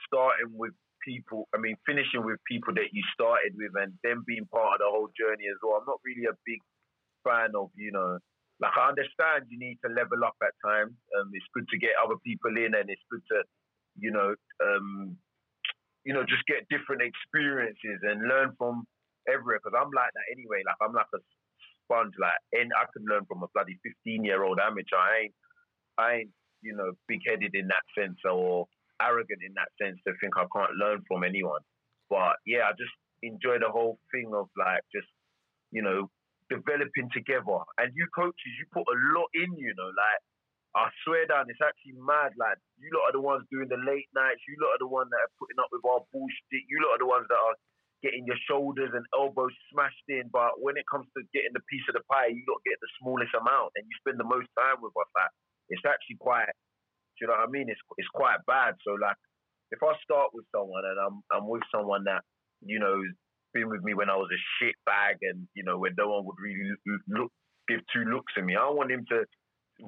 starting 0.06 0.52
with 0.54 0.74
people. 1.08 1.48
I 1.56 1.58
mean, 1.58 1.76
finishing 1.86 2.24
with 2.26 2.38
people 2.48 2.74
that 2.76 2.92
you 2.92 3.02
started 3.14 3.54
with, 3.56 3.72
and 3.82 3.94
them 4.04 4.24
being 4.28 4.46
part 4.52 4.74
of 4.76 4.80
the 4.80 4.90
whole 4.92 5.10
journey 5.18 5.46
as 5.50 5.58
well. 5.64 5.78
I'm 5.80 5.88
not 5.88 6.00
really 6.04 6.26
a 6.28 6.36
big 6.46 6.60
fan 7.24 7.56
of 7.56 7.72
you 7.76 7.92
know. 7.94 8.20
Like 8.60 8.76
I 8.80 8.90
understand 8.90 9.52
you 9.52 9.60
need 9.60 9.80
to 9.84 9.92
level 9.92 10.24
up 10.24 10.40
at 10.42 10.56
times. 10.64 10.96
Um, 11.20 11.32
it's 11.34 11.48
good 11.54 11.68
to 11.70 11.78
get 11.78 12.00
other 12.00 12.16
people 12.24 12.56
in, 12.56 12.76
and 12.76 12.88
it's 12.90 13.04
good 13.12 13.24
to, 13.32 13.44
you 14.00 14.12
know, 14.12 14.36
um, 14.64 15.18
you 16.04 16.14
know, 16.14 16.24
just 16.24 16.46
get 16.48 16.70
different 16.70 17.02
experiences 17.02 18.00
and 18.04 18.28
learn 18.28 18.56
from 18.58 18.88
everywhere. 19.28 19.60
Because 19.60 19.76
I'm 19.76 19.92
like 19.92 20.14
that 20.14 20.28
anyway. 20.32 20.64
Like 20.64 20.80
I'm 20.80 20.96
like 20.96 21.12
a 21.14 21.20
sponge. 21.86 22.14
Like, 22.20 22.38
and 22.54 22.72
I 22.74 22.86
can 22.94 23.06
learn 23.06 23.26
from 23.26 23.44
a 23.44 23.52
bloody 23.54 23.78
15 23.84 24.24
year 24.24 24.44
old 24.44 24.60
amateur. 24.60 24.98
I 24.98 25.28
ain't, 25.28 25.36
I 25.98 26.08
ain't, 26.24 26.32
you 26.62 26.76
know, 26.76 26.94
big 27.08 27.22
headed 27.28 27.54
in 27.54 27.68
that 27.68 27.86
sense 27.98 28.20
or 28.26 28.68
arrogant 29.02 29.42
in 29.46 29.54
that 29.56 29.70
sense 29.82 30.00
to 30.08 30.14
think 30.20 30.34
I 30.38 30.48
can't 30.54 30.80
learn 30.80 31.04
from 31.08 31.24
anyone. 31.24 31.62
But 32.10 32.38
yeah, 32.46 32.70
I 32.70 32.72
just 32.78 32.94
enjoy 33.24 33.60
the 33.60 33.72
whole 33.72 34.00
thing 34.12 34.32
of 34.34 34.48
like 34.58 34.82
just, 34.94 35.08
you 35.72 35.82
know, 35.82 36.10
developing 36.50 37.10
together. 37.14 37.62
And 37.78 37.94
you 37.94 38.06
coaches, 38.14 38.54
you 38.60 38.66
put 38.72 38.86
a 38.86 38.98
lot 39.18 39.30
in, 39.34 39.54
you 39.58 39.74
know, 39.76 39.92
like 39.92 40.22
I 40.76 40.92
swear 41.08 41.24
down, 41.24 41.48
it's 41.48 41.64
actually 41.64 41.96
mad. 41.96 42.36
Like 42.36 42.60
you 42.76 42.92
lot 42.92 43.08
are 43.08 43.16
the 43.16 43.24
ones 43.24 43.48
doing 43.48 43.72
the 43.72 43.80
late 43.80 44.12
nights. 44.12 44.44
You 44.44 44.60
lot 44.60 44.76
are 44.76 44.84
the 44.84 44.92
ones 44.92 45.08
that 45.08 45.24
are 45.24 45.36
putting 45.40 45.56
up 45.56 45.72
with 45.72 45.88
our 45.88 46.04
bullshit. 46.12 46.68
You 46.68 46.84
lot 46.84 47.00
are 47.00 47.04
the 47.04 47.08
ones 47.08 47.28
that 47.32 47.40
are 47.40 47.56
getting 48.04 48.28
your 48.28 48.36
shoulders 48.44 48.92
and 48.92 49.08
elbows 49.16 49.56
smashed 49.72 50.04
in. 50.12 50.28
But 50.36 50.60
when 50.60 50.76
it 50.76 50.84
comes 50.92 51.08
to 51.16 51.24
getting 51.32 51.56
the 51.56 51.64
piece 51.72 51.88
of 51.88 51.96
the 51.96 52.04
pie, 52.12 52.36
you 52.36 52.44
lot 52.44 52.60
get 52.68 52.76
the 52.84 52.92
smallest 53.00 53.32
amount, 53.34 53.72
and 53.80 53.88
you 53.88 53.94
spend 54.04 54.20
the 54.20 54.28
most 54.28 54.52
time 54.60 54.84
with 54.84 54.92
us. 55.00 55.08
Like 55.16 55.34
it's 55.72 55.88
actually 55.88 56.20
quite. 56.20 56.52
Do 57.16 57.24
you 57.24 57.28
know 57.32 57.40
what 57.40 57.48
I 57.48 57.56
mean? 57.56 57.72
It's 57.72 57.80
it's 57.96 58.12
quite 58.12 58.44
bad. 58.44 58.76
So 58.84 59.00
like, 59.00 59.16
if 59.72 59.80
I 59.80 59.96
start 60.04 60.36
with 60.36 60.44
someone 60.52 60.84
and 60.84 61.00
I'm 61.00 61.24
I'm 61.32 61.48
with 61.48 61.64
someone 61.72 62.04
that 62.12 62.28
you 62.60 62.84
know 62.84 63.00
been 63.56 63.70
with 63.70 63.82
me 63.84 63.96
when 63.96 64.10
I 64.12 64.16
was 64.16 64.30
a 64.32 64.42
shit 64.60 64.76
bag, 64.86 65.18
and 65.24 65.48
you 65.56 65.64
know 65.64 65.80
when 65.80 65.96
no 65.98 66.10
one 66.10 66.26
would 66.26 66.36
really 66.40 66.70
look 67.08 67.32
give 67.68 67.80
two 67.92 68.04
looks 68.06 68.34
at 68.38 68.44
me, 68.46 68.56
I 68.56 68.70
want 68.70 68.92
him 68.92 69.06
to 69.10 69.26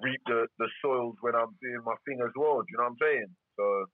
reap 0.01 0.21
the, 0.25 0.47
the 0.57 0.67
soils 0.81 1.15
when 1.21 1.35
I'm 1.35 1.53
doing 1.61 1.81
my 1.85 1.93
thing 2.07 2.19
as 2.25 2.31
well. 2.35 2.59
Do 2.61 2.65
you 2.71 2.77
know 2.79 2.85
what 2.85 2.89
I'm 2.89 2.97
saying? 2.99 3.27
So 3.55 3.85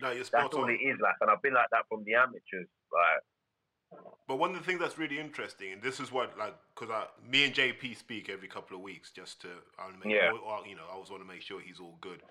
No, 0.00 0.10
you're 0.10 0.24
spot 0.24 0.42
that's 0.50 0.54
all 0.56 0.64
on. 0.64 0.70
it 0.70 0.82
is 0.84 0.98
like, 1.00 1.14
and 1.22 1.30
I've 1.30 1.40
been 1.42 1.54
like 1.54 1.70
that 1.72 1.84
from 1.88 2.04
the 2.04 2.14
amateurs. 2.14 2.68
Like, 2.92 4.02
But 4.28 4.36
one 4.36 4.50
of 4.50 4.58
the 4.58 4.64
things 4.64 4.80
that's 4.80 4.98
really 4.98 5.18
interesting, 5.18 5.72
and 5.72 5.82
this 5.82 5.98
is 5.98 6.12
what 6.12 6.36
like, 6.38 6.54
because 6.74 6.90
I, 6.90 7.06
me 7.26 7.44
and 7.46 7.54
JP 7.54 7.96
speak 7.96 8.28
every 8.28 8.48
couple 8.48 8.76
of 8.76 8.82
weeks, 8.82 9.10
just 9.12 9.40
to, 9.42 9.48
I 9.78 9.88
make, 10.04 10.14
Yeah. 10.14 10.30
or, 10.32 10.38
or, 10.38 10.66
you 10.66 10.76
know, 10.76 10.84
I 10.90 10.94
always 10.94 11.10
want 11.10 11.22
to 11.22 11.28
make 11.28 11.42
sure 11.42 11.60
he's 11.60 11.80
all 11.80 11.96
good. 12.00 12.22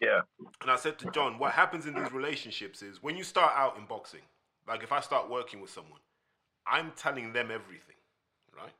yeah, 0.00 0.22
And 0.60 0.70
I 0.70 0.76
said 0.76 0.98
to 0.98 1.10
John, 1.12 1.38
what 1.38 1.52
happens 1.52 1.86
in 1.86 1.94
these 1.94 2.12
relationships 2.12 2.82
is 2.82 3.02
when 3.02 3.16
you 3.16 3.22
start 3.24 3.52
out 3.56 3.76
in 3.78 3.86
boxing, 3.86 4.22
like 4.68 4.82
if 4.82 4.92
I 4.92 5.00
start 5.00 5.30
working 5.30 5.60
with 5.60 5.70
someone, 5.70 6.00
I'm 6.66 6.92
telling 6.96 7.32
them 7.32 7.50
everything, 7.50 7.96
right? 8.56 8.72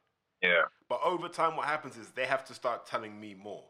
yeah, 0.42 0.62
But 0.88 1.00
over 1.04 1.28
time, 1.28 1.56
what 1.56 1.66
happens 1.66 1.96
is 1.96 2.10
they 2.10 2.26
have 2.26 2.44
to 2.46 2.54
start 2.54 2.86
telling 2.86 3.18
me 3.20 3.34
more. 3.34 3.64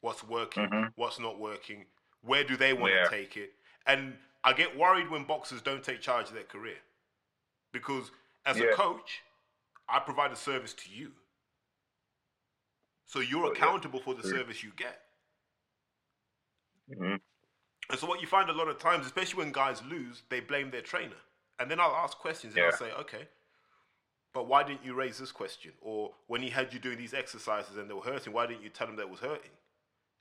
What's 0.00 0.24
working, 0.24 0.70
Mhm. 0.70 0.92
what's 0.96 1.18
not 1.20 1.38
working, 1.40 1.86
where 2.22 2.44
do 2.44 2.56
they 2.56 2.72
want 2.72 2.94
to 2.94 3.00
take 3.00 3.36
it? 3.36 3.52
And 3.86 4.16
I 4.44 4.52
get 4.52 4.76
worried 4.76 5.10
when 5.10 5.24
boxers 5.24 5.62
don't 5.62 5.82
take 5.82 6.00
charge 6.00 6.28
of 6.28 6.34
their 6.34 6.44
career. 6.44 6.78
Because 7.72 8.10
as 8.46 8.60
a 8.60 8.66
coach, 8.66 9.22
I 9.88 10.00
provide 10.00 10.32
a 10.32 10.36
service 10.36 10.74
to 10.74 10.90
you. 10.90 11.12
So 13.06 13.20
you're 13.20 13.46
Oh, 13.46 13.52
yeah. 13.54 13.72
accountable 13.72 14.00
for 14.00 14.14
the 14.14 14.22
True. 14.22 14.32
service 14.38 14.62
you 14.62 14.72
get. 14.76 15.00
hmm 16.88 17.16
And 17.90 17.98
so 17.98 18.06
what 18.06 18.20
you 18.20 18.26
find 18.26 18.50
a 18.50 18.52
lot 18.52 18.68
of 18.68 18.78
times, 18.78 19.06
especially 19.06 19.38
when 19.44 19.52
guys 19.52 19.82
lose, 19.84 20.22
they 20.30 20.40
blame 20.40 20.70
their 20.70 20.82
trainer. 20.82 21.16
And 21.58 21.70
then 21.70 21.80
I'll 21.80 21.94
ask 21.96 22.16
questions 22.18 22.54
and 22.54 22.62
I'll 22.64 22.72
say, 22.72 22.90
okay, 23.00 23.28
but 24.32 24.46
why 24.46 24.62
didn't 24.62 24.84
you 24.84 24.94
raise 24.94 25.18
this 25.18 25.32
question? 25.32 25.72
Or 25.80 26.12
when 26.26 26.42
he 26.42 26.50
had 26.50 26.72
you 26.72 26.78
doing 26.78 26.98
these 26.98 27.14
exercises 27.14 27.76
and 27.76 27.88
they 27.90 27.94
were 27.94 28.00
hurting, 28.02 28.32
why 28.32 28.46
didn't 28.46 28.62
you 28.62 28.68
tell 28.68 28.86
him 28.86 28.96
that 28.96 29.02
it 29.02 29.10
was 29.10 29.20
hurting? 29.20 29.50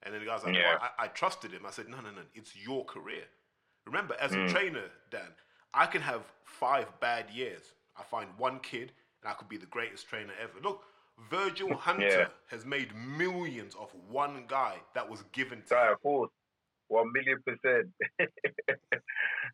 And 0.03 0.13
then 0.13 0.21
the 0.21 0.27
guy's 0.27 0.43
like, 0.43 0.55
Yeah. 0.55 0.69
well, 0.69 0.79
I, 0.99 1.05
I 1.05 1.07
trusted 1.07 1.51
him. 1.51 1.65
I 1.65 1.71
said, 1.71 1.87
no, 1.89 1.97
no, 1.97 2.09
no, 2.11 2.21
it's 2.33 2.55
your 2.55 2.85
career. 2.85 3.23
Remember, 3.85 4.15
as 4.19 4.33
a 4.33 4.37
Mm. 4.37 4.47
trainer, 4.49 4.83
Dan, 5.11 5.29
I 5.73 5.85
can 5.85 6.01
have 6.01 6.21
five 6.43 6.87
bad 6.99 7.29
years. 7.29 7.73
I 7.97 8.03
find 8.03 8.29
one 8.37 8.59
kid 8.59 8.91
and 9.21 9.31
I 9.31 9.33
could 9.33 9.49
be 9.49 9.57
the 9.57 9.65
greatest 9.67 10.07
trainer 10.07 10.33
ever. 10.41 10.53
Look, 10.63 10.83
Virgil 11.29 11.75
Hunter 11.77 12.03
Yeah. 12.03 12.27
has 12.47 12.65
made 12.65 12.89
millions 12.95 13.75
off 13.75 13.93
one 14.09 14.45
guy 14.47 14.75
that 14.93 15.09
was 15.09 15.23
given 15.31 15.61
to 15.67 15.75
him. 15.75 15.93
of 15.93 16.01
course, 16.01 16.31
one 16.87 17.11
million 17.11 17.41
percent. 17.45 17.87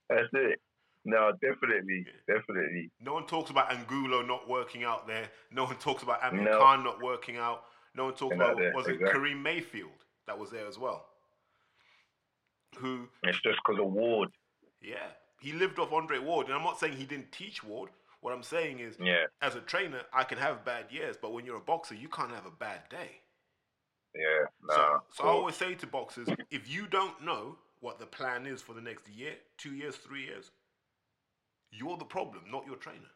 that's 0.10 0.30
it. 0.34 0.60
No, 1.06 1.32
definitely, 1.42 2.06
definitely. 2.28 2.90
No 3.02 3.14
one 3.14 3.26
talks 3.26 3.50
about 3.50 3.72
Angulo 3.72 4.22
not 4.22 4.48
working 4.48 4.84
out 4.84 5.06
there. 5.08 5.30
No 5.52 5.66
one 5.66 5.76
talks 5.76 6.02
about 6.04 6.24
Amir 6.24 6.44
No. 6.44 6.60
Khan 6.60 6.84
not 6.84 7.02
working 7.02 7.36
out. 7.38 7.66
No 7.96 8.06
one 8.06 8.14
talks 8.14 8.36
about 8.36 8.58
there, 8.58 8.72
was 8.74 8.88
it. 8.88 9.00
Kareem 9.02 9.42
Mayfield 9.42 9.92
that 10.28 10.38
was 10.40 10.50
there 10.50 10.66
as 10.66 10.80
well. 10.80 11.06
Who, 12.78 13.08
It's 13.24 13.40
just 13.42 13.60
because 13.66 13.80
of 13.80 13.92
Ward. 13.92 14.30
yeah, 14.82 15.12
he 15.42 15.52
lived 15.52 15.78
off 15.78 15.92
Andre 15.94 16.18
Ward, 16.20 16.48
and 16.48 16.56
I'm 16.56 16.64
not 16.64 16.80
saying 16.80 16.94
he 16.94 17.06
didn't 17.06 17.32
teach 17.32 17.64
Ward. 17.64 17.90
What 18.22 18.34
I'm 18.34 18.42
saying 18.42 18.80
is, 18.80 18.96
Yeah, 19.00 19.26
as 19.42 19.56
a 19.56 19.60
trainer, 19.60 20.02
I 20.14 20.24
can 20.24 20.38
have 20.38 20.64
bad 20.66 20.86
years, 20.90 21.18
but 21.22 21.34
when 21.34 21.46
you're 21.46 21.58
a 21.58 21.62
boxer, 21.62 21.94
you 21.96 22.08
can't 22.08 22.32
have 22.32 22.46
a 22.46 22.52
bad 22.52 22.82
day. 22.90 23.20
yeah. 24.16 24.46
Nah, 24.64 24.74
so, 24.76 25.04
so 25.12 25.24
I 25.26 25.28
always 25.28 25.56
say 25.56 25.76
to 25.76 25.86
boxers, 25.88 26.30
if 26.50 26.68
you 26.74 26.88
don't 26.88 27.22
know 27.24 27.58
what 27.82 28.00
the 28.00 28.06
plan 28.06 28.48
is 28.48 28.62
for 28.62 28.74
the 28.74 28.82
next 28.82 29.10
year, 29.10 29.34
two 29.58 29.76
years, 29.76 29.98
three 29.98 30.24
years, 30.24 30.52
you're 31.78 31.98
the 31.98 32.06
problem, 32.06 32.44
not 32.52 32.66
your 32.66 32.76
trainer. 32.78 33.12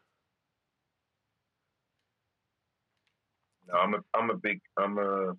No, 3.67 3.75
I'm 3.79 3.93
a, 3.95 3.99
I'm 4.13 4.29
a 4.29 4.37
big, 4.37 4.61
I'm 4.77 4.97
a, 4.97 5.29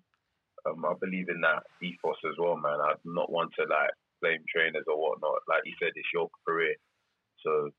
um, 0.67 0.85
I 0.85 0.93
believe 1.01 1.27
in 1.29 1.41
that 1.41 1.63
ethos 1.81 2.17
as 2.29 2.35
well, 2.37 2.57
man. 2.57 2.77
I'm 2.79 2.97
not 3.05 3.31
one 3.31 3.49
to 3.57 3.65
like 3.65 3.91
blame 4.21 4.43
trainers 4.53 4.85
or 4.87 4.99
whatnot. 4.99 5.41
Like 5.47 5.61
you 5.65 5.73
said, 5.81 5.91
it's 5.95 6.07
your 6.13 6.29
career, 6.47 6.75
so 7.43 7.69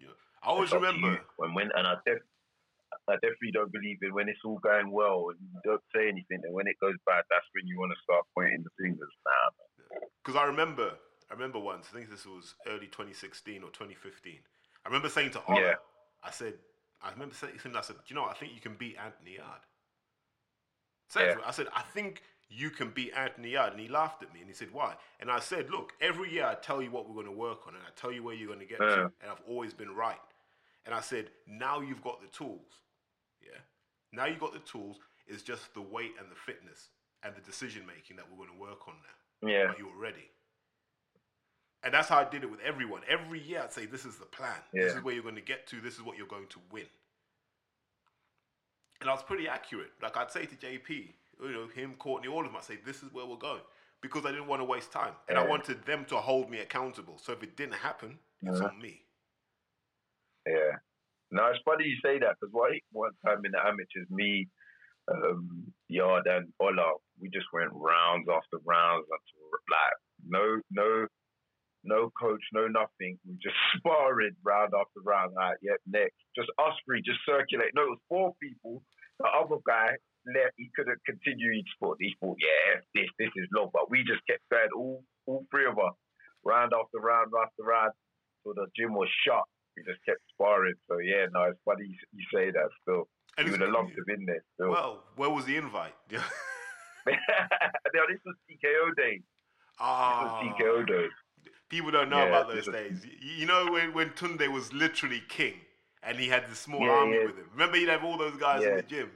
Yeah. 0.00 0.08
I 0.42 0.48
always 0.48 0.68
it's 0.68 0.74
up 0.74 0.80
to 0.80 0.86
remember. 0.86 1.20
when 1.36 1.54
when 1.54 1.70
and 1.74 1.86
I 1.86 1.94
def, 2.04 2.18
I 3.08 3.14
definitely 3.14 3.52
don't 3.52 3.72
believe 3.72 3.98
in 4.02 4.12
when 4.12 4.28
it's 4.28 4.40
all 4.44 4.58
going 4.58 4.90
well 4.90 5.30
and 5.30 5.38
you 5.40 5.60
don't 5.64 5.82
say 5.94 6.08
anything, 6.08 6.40
and 6.44 6.52
when 6.52 6.66
it 6.66 6.76
goes 6.80 6.96
bad, 7.06 7.24
that's 7.30 7.46
when 7.54 7.66
you 7.66 7.78
want 7.78 7.92
to 7.92 8.02
start 8.02 8.24
pointing 8.36 8.64
the 8.64 8.74
fingers. 8.82 9.14
Nah, 9.24 9.50
man. 9.56 10.08
Because 10.24 10.36
I 10.38 10.44
remember, 10.44 10.92
I 11.30 11.34
remember 11.34 11.58
once. 11.58 11.86
I 11.90 11.96
think 11.96 12.10
this 12.10 12.26
was 12.26 12.54
early 12.66 12.86
2016 12.86 13.62
or 13.62 13.70
2015. 13.70 14.38
I 14.84 14.88
remember 14.88 15.08
saying 15.08 15.30
to 15.32 15.44
Ola, 15.46 15.60
Yeah. 15.60 15.74
I 16.22 16.30
said, 16.30 16.54
I 17.02 17.10
remember 17.10 17.34
saying, 17.34 17.54
I 17.76 17.80
said, 17.80 17.96
you 18.06 18.16
know, 18.16 18.24
I 18.24 18.34
think 18.34 18.54
you 18.54 18.60
can 18.60 18.74
beat 18.74 18.96
Anthony 19.02 19.36
Yarde. 19.36 19.64
Yeah. 21.16 21.36
I 21.46 21.50
said, 21.52 21.68
I 21.74 21.82
think 21.82 22.22
you 22.48 22.70
can 22.70 22.90
beat 22.90 23.12
Anthony 23.14 23.50
Yarde, 23.50 23.72
and 23.72 23.80
he 23.80 23.88
laughed 23.88 24.22
at 24.22 24.32
me 24.32 24.40
and 24.40 24.48
he 24.48 24.54
said, 24.54 24.68
why? 24.72 24.94
And 25.20 25.30
I 25.30 25.38
said, 25.38 25.70
look, 25.70 25.92
every 26.00 26.32
year 26.32 26.46
I 26.46 26.54
tell 26.54 26.80
you 26.82 26.90
what 26.90 27.06
we're 27.06 27.14
going 27.14 27.26
to 27.26 27.32
work 27.32 27.66
on, 27.66 27.74
and 27.74 27.82
I 27.82 27.90
tell 27.94 28.10
you 28.10 28.22
where 28.22 28.34
you're 28.34 28.48
going 28.48 28.60
to 28.60 28.64
get 28.66 28.78
to, 28.78 29.02
and 29.20 29.30
I've 29.30 29.42
always 29.46 29.74
been 29.74 29.94
right. 29.94 30.16
And 30.86 30.94
I 30.94 31.00
said, 31.00 31.30
now 31.46 31.80
you've 31.80 32.02
got 32.02 32.20
the 32.22 32.28
tools, 32.28 32.72
yeah. 33.42 33.58
Now 34.12 34.24
you've 34.26 34.40
got 34.40 34.54
the 34.54 34.60
tools. 34.60 34.96
It's 35.26 35.42
just 35.42 35.74
the 35.74 35.82
weight 35.82 36.12
and 36.18 36.30
the 36.30 36.34
fitness 36.34 36.88
and 37.22 37.34
the 37.36 37.42
decision 37.42 37.82
making 37.86 38.16
that 38.16 38.24
we're 38.30 38.38
going 38.38 38.56
to 38.56 38.60
work 38.60 38.88
on 38.88 38.94
now 39.42 39.48
Yeah, 39.48 39.66
but 39.66 39.78
you 39.78 39.86
were 39.86 40.00
ready. 40.00 40.30
And 41.84 41.94
that's 41.94 42.08
how 42.08 42.18
I 42.18 42.24
did 42.28 42.42
it 42.42 42.50
with 42.50 42.60
everyone. 42.60 43.02
Every 43.08 43.40
year 43.40 43.60
I'd 43.62 43.72
say, 43.72 43.86
this 43.86 44.04
is 44.04 44.16
the 44.16 44.26
plan. 44.26 44.56
This 44.72 44.94
is 44.94 45.02
where 45.04 45.14
you're 45.14 45.22
going 45.22 45.36
to 45.36 45.40
get 45.40 45.66
to. 45.68 45.80
This 45.80 45.94
is 45.94 46.02
what 46.02 46.16
you're 46.18 46.26
going 46.26 46.48
to 46.48 46.58
win. 46.72 46.86
And 49.00 49.08
I 49.08 49.12
was 49.12 49.22
pretty 49.22 49.48
accurate. 49.48 49.92
Like 50.02 50.16
I'd 50.16 50.30
say 50.32 50.44
to 50.46 50.56
JP, 50.56 50.88
you 51.40 51.52
know, 51.52 51.68
him, 51.68 51.94
Courtney, 51.98 52.28
all 52.28 52.40
of 52.40 52.46
them, 52.46 52.56
I'd 52.56 52.64
say, 52.64 52.78
this 52.84 53.02
is 53.04 53.12
where 53.12 53.24
we're 53.24 53.36
going. 53.36 53.60
Because 54.00 54.26
I 54.26 54.30
didn't 54.32 54.48
want 54.48 54.60
to 54.60 54.64
waste 54.64 54.90
time. 54.92 55.12
And 55.28 55.38
I 55.38 55.46
wanted 55.46 55.84
them 55.84 56.04
to 56.06 56.16
hold 56.16 56.50
me 56.50 56.58
accountable. 56.58 57.18
So 57.18 57.32
if 57.32 57.42
it 57.42 57.56
didn't 57.56 57.74
happen, 57.74 58.18
it's 58.42 58.60
Yeah. 58.60 58.66
on 58.66 58.80
me. 58.80 59.04
yeah. 60.46 60.76
No, 61.30 61.46
it's 61.46 61.60
funny 61.64 61.84
you 61.84 61.96
say 62.02 62.18
that 62.20 62.36
because 62.40 62.52
one 62.54 62.72
one 62.92 63.10
time 63.24 63.44
in 63.44 63.52
the 63.52 63.58
amateurs, 63.58 64.08
me, 64.08 64.48
um, 65.12 65.72
Yarde 65.88 66.26
and 66.26 66.52
Ola, 66.58 66.94
we 67.20 67.28
just 67.28 67.46
went 67.52 67.70
rounds 67.74 68.26
after 68.30 68.56
rounds 68.64 69.04
until 69.10 69.50
like 69.68 69.96
no, 70.26 70.60
no, 70.70 71.06
no 71.88 72.12
coach, 72.20 72.42
no 72.52 72.68
nothing. 72.68 73.18
We 73.26 73.34
just 73.42 73.56
sparring 73.76 74.36
round 74.44 74.72
after 74.76 75.00
round. 75.04 75.34
Like, 75.34 75.58
yep, 75.62 75.80
next. 75.88 76.20
Just 76.36 76.52
us 76.60 76.76
three, 76.84 77.02
just 77.02 77.24
circulate. 77.26 77.72
No, 77.74 77.88
it 77.88 77.96
was 77.96 78.04
four 78.08 78.34
people. 78.42 78.82
The 79.18 79.26
other 79.26 79.58
guy 79.66 79.96
left. 80.28 80.54
He 80.56 80.70
couldn't 80.76 81.00
continue 81.04 81.50
each 81.52 81.68
sport. 81.74 81.98
He 82.00 82.14
thought, 82.20 82.36
yeah, 82.38 82.80
this, 82.94 83.10
this 83.18 83.32
is 83.36 83.48
long. 83.56 83.70
But 83.72 83.90
we 83.90 84.04
just 84.04 84.22
kept 84.28 84.44
going, 84.52 84.70
all, 84.76 85.02
all 85.26 85.44
three 85.50 85.66
of 85.66 85.78
us, 85.78 85.96
round 86.44 86.72
after 86.76 87.00
round 87.00 87.32
after 87.34 87.64
round, 87.64 87.92
till 88.44 88.54
the 88.54 88.68
gym 88.76 88.94
was 88.94 89.08
shut. 89.26 89.42
We 89.76 89.82
just 89.82 90.04
kept 90.04 90.20
sparring. 90.34 90.74
So 90.90 90.98
yeah, 90.98 91.26
no, 91.32 91.50
it's 91.50 91.60
funny 91.64 91.86
you, 91.88 91.98
you 92.12 92.24
say 92.34 92.50
that 92.50 92.68
still. 92.82 93.08
And 93.36 93.46
you 93.46 93.52
would 93.52 93.60
have 93.60 93.70
loved 93.70 93.94
to 93.94 94.02
have 94.02 94.06
been 94.06 94.26
there 94.26 94.42
still. 94.54 94.70
Well, 94.70 95.04
where 95.16 95.30
was 95.30 95.44
the 95.44 95.56
invite? 95.56 95.94
no, 96.12 98.02
this 98.10 98.20
was 98.26 98.34
TKO 98.50 98.96
days. 98.96 99.22
This 99.22 99.80
ah, 99.80 100.42
was 100.42 100.54
TKO 100.58 100.86
days. 100.86 101.10
People 101.68 101.90
don't 101.90 102.08
know 102.10 102.18
Yeah, 102.24 102.28
about 102.28 102.48
those 102.48 102.66
days. 102.66 103.06
You 103.20 103.46
know 103.46 103.70
when, 103.72 103.92
when 103.94 104.10
Tunde 104.10 104.46
was 104.52 104.72
literally 104.72 105.22
king 105.28 105.54
and 106.02 106.18
he 106.18 106.28
had 106.28 106.48
the 106.50 106.54
small 106.56 106.80
Yeah, 106.82 106.90
army 106.90 107.16
yeah. 107.18 107.26
with 107.26 107.36
him. 107.36 107.48
Remember 107.52 107.76
he'd 107.76 107.88
have 107.88 108.04
all 108.04 108.16
those 108.18 108.36
guys 108.36 108.64
in 108.64 108.76
the 108.76 108.82
gym. 108.82 109.10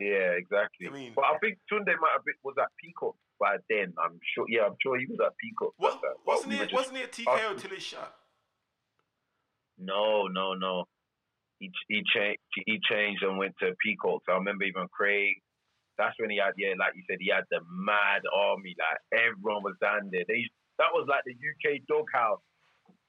Yeah, 0.00 0.32
exactly. 0.36 0.86
I 0.88 0.90
mean- 0.90 1.12
but 1.14 1.24
I 1.24 1.38
think 1.38 1.58
Tunde 1.70 1.86
might 1.86 2.12
have 2.14 2.24
been 2.24 2.34
was 2.44 2.54
at 2.60 2.68
Peacock 2.82 3.16
by 3.40 3.56
then. 3.68 3.94
I'm 4.02 4.18
sure. 4.34 4.46
Yeah, 4.48 4.66
I'm 4.66 4.76
sure 4.82 4.98
he 4.98 5.06
was 5.06 5.18
at 5.24 5.32
Peacock. 5.38 5.74
What, 5.76 5.94
at 5.94 6.00
that. 6.02 6.14
But 6.24 6.34
wasn't 6.36 6.52
it? 6.54 6.72
Wasn't 6.72 6.96
it 6.96 7.18
a 7.18 7.22
TKO 7.22 7.60
till 7.60 7.72
it 7.72 7.82
shut? 7.82 8.14
No, 9.78 10.26
no, 10.26 10.54
no. 10.54 10.84
he 11.60 11.70
he 11.88 12.02
changed 12.14 12.40
he 12.66 12.80
changed 12.88 13.22
and 13.22 13.38
went 13.38 13.54
to 13.60 13.74
Peacock. 13.84 14.22
So 14.26 14.32
I 14.32 14.36
remember 14.36 14.64
even 14.64 14.88
Craig. 14.88 15.36
That's 15.98 16.14
when 16.18 16.30
he 16.30 16.38
had 16.38 16.54
yeah, 16.56 16.74
like 16.78 16.94
you 16.94 17.02
said, 17.08 17.18
he 17.20 17.30
had 17.30 17.44
the 17.50 17.60
mad 17.70 18.22
army. 18.34 18.74
Like 18.78 19.22
everyone 19.22 19.62
was 19.62 19.74
down 19.80 20.10
there. 20.12 20.24
They 20.26 20.46
that 20.78 20.90
was 20.94 21.06
like 21.08 21.22
the 21.26 21.34
UK 21.34 21.82
doghouse 21.86 22.40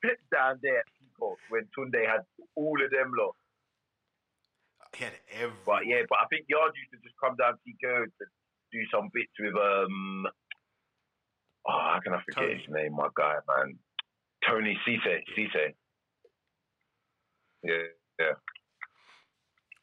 flipped 0.02 0.30
down 0.34 0.60
there 0.62 0.80
at 0.80 0.86
Peacock 0.98 1.38
when 1.50 1.66
Tunde 1.78 2.02
had 2.06 2.22
all 2.56 2.78
of 2.84 2.92
them 2.92 3.12
lot. 3.18 3.36
He 4.96 5.04
had 5.04 5.14
every. 5.32 5.56
But 5.66 5.86
yeah, 5.86 6.02
but 6.10 6.20
I 6.20 6.26
think 6.30 6.46
Yarde 6.50 6.74
used 6.76 6.92
to 6.92 7.00
just 7.04 7.16
come 7.24 7.36
down 7.36 7.54
to 7.54 7.72
go 7.82 8.06
to 8.06 8.26
do 8.72 8.82
some 8.92 9.10
bits 9.14 9.34
with 9.40 9.56
um. 9.56 10.26
Oh, 11.68 11.80
how 11.94 12.00
can 12.04 12.14
I 12.14 12.22
forget 12.26 12.50
Tony. 12.50 12.56
his 12.56 12.70
name? 12.70 12.96
My 12.96 13.10
guy, 13.16 13.36
man, 13.48 13.78
Tony 14.48 14.78
Cisse. 14.88 15.22
Cisse. 15.38 15.74
Yeah, 17.64 17.94
yeah. 18.20 18.34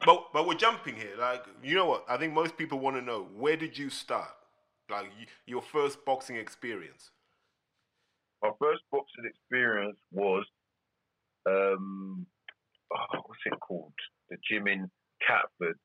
But 0.05 0.33
but 0.33 0.47
we're 0.47 0.55
jumping 0.55 0.97
here. 0.97 1.15
Like 1.19 1.45
you 1.63 1.77
know 1.77 1.87
what? 1.87 2.05
I 2.09 2.17
think 2.17 2.33
most 2.33 2.57
people 2.57 2.81
want 2.81 2.97
to 2.97 3.03
know 3.03 3.29
where 3.37 3.57
did 3.57 3.79
you 3.79 3.91
start? 3.91 4.31
Like 4.91 5.07
your 5.47 5.63
first 5.63 6.05
boxing 6.05 6.37
experience. 6.37 7.11
My 8.43 8.51
first 8.61 8.83
boxing 8.93 9.25
experience 9.25 9.99
was 10.13 10.45
um, 11.49 12.27
oh, 12.93 13.21
what's 13.27 13.41
it 13.47 13.59
called? 13.61 13.93
The 14.31 14.37
gym 14.49 14.67
in 14.67 14.91
Catford. 15.27 15.79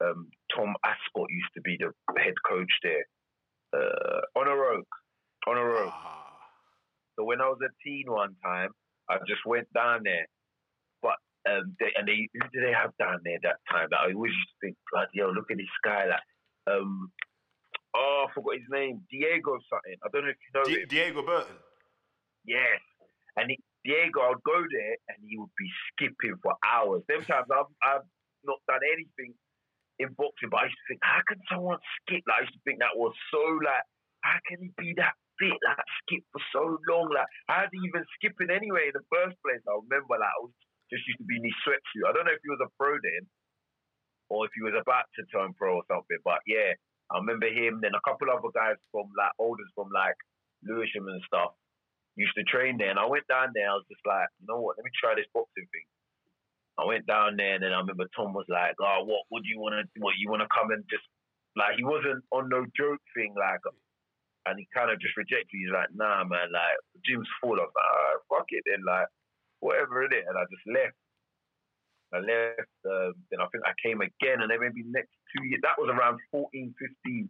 Um, 0.00 0.28
Tom 0.54 0.74
Ascot 0.84 1.26
used 1.30 1.52
to 1.54 1.60
be 1.60 1.76
the 1.78 1.90
head 2.20 2.34
coach 2.48 2.70
there. 2.82 3.04
Uh, 3.74 4.20
Honor 4.36 4.64
Oak. 4.64 4.86
Honor 5.46 5.76
Oak. 5.76 5.92
Ah, 5.92 6.38
So 7.16 7.24
when 7.24 7.40
I 7.40 7.46
was 7.48 7.58
a 7.64 7.70
teen 7.84 8.04
one 8.06 8.34
time, 8.44 8.70
I 9.08 9.16
just 9.26 9.40
went 9.46 9.66
down 9.74 10.02
there. 10.04 10.26
But 11.02 11.16
um, 11.50 11.74
they, 11.80 11.90
and 11.96 12.06
they 12.06 12.28
who 12.34 12.48
did 12.52 12.64
they 12.64 12.72
have 12.72 12.92
down 12.98 13.20
there 13.24 13.38
that 13.42 13.56
time? 13.70 13.88
That 13.90 14.00
I 14.00 14.12
always 14.12 14.32
used 14.32 14.50
to 14.60 14.66
think, 14.66 14.76
bloody 14.92 15.18
hell, 15.18 15.34
look 15.34 15.50
at 15.50 15.56
this 15.56 15.66
guy. 15.84 16.06
Like, 16.06 16.74
um, 16.74 17.10
oh, 17.94 18.26
I 18.28 18.32
forgot 18.34 18.54
his 18.54 18.68
name, 18.70 19.02
Diego 19.10 19.58
something. 19.70 19.96
I 20.04 20.08
don't 20.12 20.24
know 20.24 20.30
if 20.30 20.36
you 20.42 20.52
know 20.54 20.64
Di-. 20.64 20.86
Diego 20.86 21.22
Burton. 21.22 21.56
Yes, 22.44 22.80
and 23.38 23.50
Diego, 23.84 24.20
I'd 24.20 24.42
go 24.42 24.58
there 24.58 24.96
and 25.08 25.18
he 25.22 25.38
would 25.38 25.54
be 25.54 25.70
skipping 25.92 26.36
for 26.42 26.58
hours. 26.66 27.06
Them 27.06 27.22
times 27.22 27.46
I've, 27.48 27.70
I've 27.80 28.06
not 28.42 28.58
done 28.66 28.82
anything 28.82 29.32
in 30.02 30.10
boxing, 30.18 30.50
but 30.50 30.66
I 30.66 30.70
used 30.70 30.78
to 30.78 30.86
think, 30.90 31.02
how 31.02 31.22
can 31.26 31.38
someone 31.46 31.78
skip? 32.02 32.22
Like 32.26 32.42
I 32.42 32.44
used 32.46 32.56
to 32.58 32.64
think 32.66 32.82
that 32.82 32.98
was 32.98 33.14
so 33.30 33.42
like, 33.62 33.86
how 34.26 34.38
can 34.50 34.58
he 34.60 34.70
be 34.74 34.92
that 34.98 35.14
fit, 35.38 35.54
like 35.62 35.78
skip 36.02 36.26
for 36.34 36.42
so 36.50 36.62
long? 36.90 37.10
Like, 37.14 37.30
how's 37.46 37.70
he 37.70 37.78
even 37.86 38.02
skipping 38.18 38.50
anyway 38.50 38.90
in 38.90 38.98
the 38.98 39.06
first 39.08 39.38
place? 39.46 39.62
I 39.64 39.78
remember 39.78 40.18
like 40.18 40.26
I 40.26 40.40
was 40.42 40.54
just 40.90 41.06
used 41.06 41.22
to 41.22 41.28
be 41.30 41.38
in 41.38 41.46
his 41.46 41.58
sweatsuit. 41.62 42.06
I 42.06 42.12
don't 42.12 42.26
know 42.26 42.34
if 42.34 42.42
he 42.42 42.50
was 42.50 42.62
a 42.62 42.70
pro 42.74 42.98
then, 42.98 43.24
or 44.28 44.44
if 44.46 44.52
he 44.58 44.66
was 44.66 44.74
about 44.74 45.06
to 45.14 45.22
turn 45.30 45.54
pro 45.54 45.78
or 45.78 45.86
something. 45.86 46.18
But 46.26 46.42
yeah, 46.50 46.74
I 47.14 47.22
remember 47.22 47.46
him. 47.46 47.78
Then 47.78 47.94
a 47.94 48.02
couple 48.02 48.26
other 48.28 48.50
guys 48.50 48.76
from 48.90 49.06
like 49.14 49.32
olders 49.38 49.70
from 49.78 49.88
like 49.94 50.18
Lewisham 50.66 51.06
and 51.06 51.22
stuff 51.24 51.54
used 52.18 52.34
to 52.34 52.42
train 52.44 52.76
there. 52.76 52.90
And 52.90 52.98
I 52.98 53.06
went 53.06 53.26
down 53.30 53.54
there. 53.54 53.70
I 53.70 53.78
was 53.78 53.86
just 53.86 54.02
like, 54.02 54.26
you 54.42 54.50
know 54.50 54.58
what? 54.60 54.76
Let 54.76 54.84
me 54.84 54.90
try 54.98 55.14
this 55.14 55.30
boxing 55.30 55.70
thing. 55.70 55.86
I 56.78 56.86
went 56.86 57.10
down 57.10 57.34
there, 57.34 57.58
and 57.58 57.62
then 57.62 57.74
I 57.74 57.82
remember 57.82 58.06
Tom 58.14 58.30
was 58.32 58.46
like, 58.46 58.78
"Oh, 58.78 59.02
what 59.02 59.26
would 59.34 59.42
you 59.42 59.58
want 59.58 59.74
to? 59.74 59.82
What 59.98 60.14
you 60.14 60.30
want 60.30 60.46
to 60.46 60.54
come 60.54 60.70
and 60.70 60.86
just 60.86 61.02
like 61.58 61.74
he 61.74 61.82
wasn't 61.82 62.22
on 62.30 62.48
no 62.48 62.62
joke 62.78 63.02
thing, 63.18 63.34
like." 63.34 63.58
And 64.46 64.56
he 64.56 64.64
kind 64.70 64.88
of 64.88 65.02
just 65.02 65.18
rejected. 65.18 65.50
He's 65.50 65.74
like, 65.74 65.90
"Nah, 65.90 66.22
man, 66.22 66.54
like 66.54 66.78
the 66.94 67.02
gym's 67.02 67.26
full." 67.42 67.58
I 67.58 67.66
was 67.66 67.74
like, 67.74 67.90
"Alright, 67.90 68.30
fuck 68.30 68.48
it, 68.54 68.62
then, 68.62 68.86
like 68.86 69.10
whatever 69.58 70.06
it 70.06 70.14
is." 70.14 70.22
And 70.22 70.38
I 70.38 70.46
just 70.46 70.66
left. 70.70 70.98
I 72.14 72.18
left. 72.22 72.78
Um, 72.86 73.12
then 73.34 73.42
I 73.42 73.50
think 73.50 73.66
I 73.66 73.74
came 73.82 73.98
again, 73.98 74.38
and 74.38 74.48
then 74.48 74.62
maybe 74.62 74.86
next 74.86 75.10
two 75.34 75.50
years. 75.50 75.60
That 75.66 75.82
was 75.82 75.90
around 75.90 76.22
14, 76.30 76.46
15. 76.78 77.26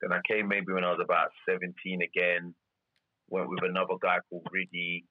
Then 0.00 0.12
I 0.14 0.22
came 0.30 0.46
maybe 0.46 0.70
when 0.70 0.86
I 0.86 0.94
was 0.94 1.02
about 1.02 1.34
17 1.50 1.74
again. 2.06 2.54
Went 3.28 3.50
with 3.50 3.64
another 3.64 3.98
guy 4.00 4.18
called 4.30 4.46
Riddy 4.52 5.04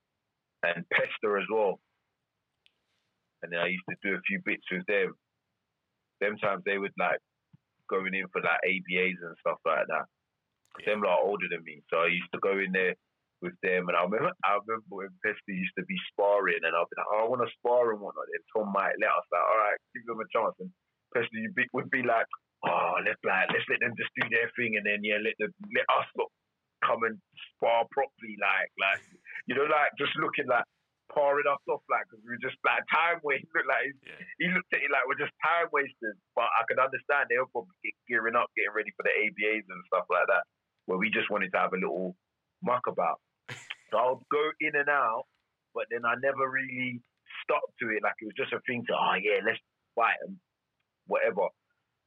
and 0.63 0.85
Pester 0.89 1.37
as 1.37 1.47
well. 1.51 1.79
And 3.43 3.51
then 3.51 3.59
I 3.59 3.67
used 3.67 3.85
to 3.89 3.95
do 4.01 4.15
a 4.15 4.25
few 4.25 4.41
bits 4.45 4.65
with 4.71 4.85
them. 4.87 5.13
Them 6.21 6.37
times 6.37 6.63
they 6.65 6.77
would 6.77 6.95
like 6.97 7.19
going 7.89 8.13
in 8.13 8.25
for 8.31 8.41
like 8.41 8.63
ABAs 8.65 9.19
and 9.21 9.35
stuff 9.39 9.59
like 9.65 9.85
that. 9.87 10.07
Them 10.85 11.03
lot 11.03 11.23
older 11.23 11.47
than 11.47 11.63
me, 11.63 11.79
so 11.87 12.03
I 12.03 12.11
used 12.11 12.31
to 12.35 12.43
go 12.43 12.59
in 12.59 12.75
there 12.75 12.95
with 13.39 13.55
them. 13.63 13.87
And 13.87 13.95
I 13.95 14.03
remember, 14.03 14.31
I 14.43 14.59
remember 14.59 15.07
when 15.07 15.13
Pester 15.23 15.55
used 15.55 15.75
to 15.79 15.87
be 15.87 15.95
sparring, 16.11 16.67
and 16.67 16.75
I'll 16.75 16.89
be 16.91 16.99
like, 16.99 17.11
oh, 17.15 17.23
I 17.23 17.29
want 17.31 17.47
to 17.47 17.55
spar 17.55 17.95
and 17.95 18.03
whatnot. 18.03 18.27
And 18.27 18.43
Tom 18.51 18.75
might 18.75 18.99
let 18.99 19.15
us 19.15 19.27
like, 19.31 19.45
all 19.45 19.61
right, 19.63 19.79
give 19.95 20.03
them 20.03 20.19
a 20.19 20.27
chance. 20.35 20.55
And 20.59 20.71
Pester 21.15 21.31
would 21.31 21.55
be, 21.55 21.63
would 21.71 21.91
be 21.91 22.03
like, 22.03 22.27
oh, 22.67 22.99
let's 23.07 23.23
like, 23.23 23.47
let's 23.55 23.63
let 23.71 23.79
them 23.79 23.95
just 23.95 24.11
do 24.19 24.27
their 24.27 24.51
thing, 24.59 24.75
and 24.75 24.83
then 24.83 24.99
yeah, 24.99 25.21
let 25.23 25.39
them 25.39 25.55
let 25.71 25.87
us 25.95 26.07
lot 26.19 26.31
come 26.85 27.01
and 27.03 27.17
spar 27.57 27.83
properly, 27.91 28.37
like 28.37 28.69
like 28.79 29.01
you 29.49 29.57
know, 29.57 29.65
like 29.65 29.91
just 29.97 30.13
looking 30.21 30.45
like 30.47 30.63
parring 31.13 31.45
us 31.49 31.61
off, 31.69 31.81
like 31.89 32.05
because 32.09 32.21
we 32.25 32.33
were 32.37 32.41
just 32.45 32.57
like 32.65 32.81
time 32.93 33.17
waste. 33.25 33.45
Look 33.57 33.65
like 33.73 33.89
Yeah. 34.05 34.21
he 34.39 34.45
looked 34.53 34.69
at 34.73 34.85
it 34.85 34.89
like 34.93 35.05
we're 35.09 35.19
just 35.21 35.33
time 35.41 35.67
wasters. 35.73 36.17
But 36.37 36.49
I 36.53 36.61
could 36.69 36.77
understand 36.81 37.27
they 37.29 37.41
were 37.41 37.49
probably 37.49 37.73
get- 37.83 37.97
gearing 38.09 38.37
up, 38.37 38.49
getting 38.57 38.73
ready 38.77 38.93
for 38.93 39.03
the 39.05 39.13
ABAs 39.13 39.65
and 39.65 39.81
stuff 39.89 40.05
like 40.09 40.29
that, 40.29 40.45
where 40.85 40.97
we 41.01 41.09
just 41.09 41.29
wanted 41.33 41.49
to 41.53 41.59
have 41.61 41.73
a 41.73 41.81
little 41.81 42.13
muck 42.61 42.85
about. 42.87 43.19
So 43.93 44.01
I 44.01 44.09
would 44.09 44.25
go 44.33 44.41
in 44.65 44.73
and 44.75 44.89
out, 44.89 45.29
but 45.77 45.85
then 45.93 46.09
I 46.09 46.17
never 46.17 46.49
really 46.49 46.99
stuck 47.45 47.61
to 47.79 47.85
it. 47.93 48.01
Like 48.01 48.17
it 48.19 48.25
was 48.25 48.33
just 48.35 48.51
a 48.51 48.57
thing 48.65 48.81
to, 48.89 48.93
oh 48.97 49.13
yeah, 49.21 49.45
let's 49.45 49.61
fight 49.93 50.17
and 50.25 50.41
whatever. 51.05 51.53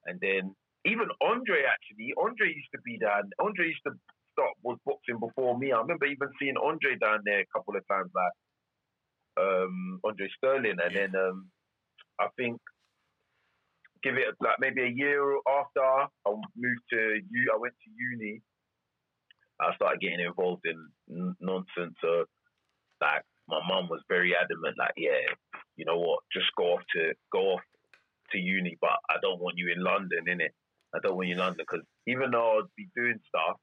And 0.05 0.19
then 0.21 0.55
even 0.85 1.07
Andre 1.23 1.63
actually, 1.71 2.15
Andre 2.19 2.51
used 2.51 2.75
to 2.75 2.83
be 2.85 2.99
down. 2.99 3.31
Andre 3.39 3.69
used 3.71 3.87
to 3.87 3.95
start 4.39 4.55
was 4.63 4.79
boxing 4.87 5.19
before 5.19 5.59
me. 5.59 5.73
I 5.73 5.81
remember 5.81 6.07
even 6.07 6.29
seeing 6.39 6.55
Andre 6.57 6.97
down 6.97 7.21
there 7.25 7.41
a 7.41 7.53
couple 7.53 7.75
of 7.77 7.83
times, 7.89 8.11
like 8.15 8.35
um, 9.45 10.01
Andre 10.05 10.29
Sterling, 10.37 10.79
and 10.83 10.95
then 10.95 11.13
um, 11.17 11.51
I 12.21 12.29
think 12.37 12.61
give 14.03 14.15
it 14.15 14.35
like 14.41 14.61
maybe 14.61 14.83
a 14.83 14.95
year 14.95 15.23
after 15.49 15.83
I 15.83 16.31
moved 16.57 16.87
to 16.93 17.19
you, 17.31 17.51
I 17.53 17.59
went 17.59 17.75
to 17.75 17.91
uni. 17.91 18.41
I 19.61 19.75
started 19.75 20.01
getting 20.01 20.21
involved 20.21 20.63
in 20.65 20.79
n- 21.11 21.35
nonsense. 21.41 21.99
So, 22.01 22.25
like, 23.01 23.23
my 23.49 23.59
mum 23.67 23.89
was 23.91 24.01
very 24.09 24.33
adamant, 24.37 24.79
like, 24.79 24.95
yeah, 24.97 25.35
you 25.75 25.85
know 25.85 25.99
what, 25.99 26.21
just 26.33 26.47
go 26.57 26.75
off 26.75 26.83
to 26.95 27.13
go 27.33 27.59
off 27.59 27.61
to 28.31 28.39
uni, 28.39 28.79
but 28.81 29.03
I 29.11 29.17
don't 29.21 29.41
want 29.41 29.59
you 29.59 29.73
in 29.75 29.83
London, 29.83 30.27
innit? 30.31 30.55
I 30.95 30.99
don't 31.03 31.17
want 31.17 31.27
you 31.27 31.35
in 31.35 31.41
London 31.41 31.67
because 31.67 31.85
even 32.07 32.31
though 32.31 32.61
I'd 32.61 32.71
be 32.77 32.87
doing 32.95 33.19
stuff, 33.27 33.57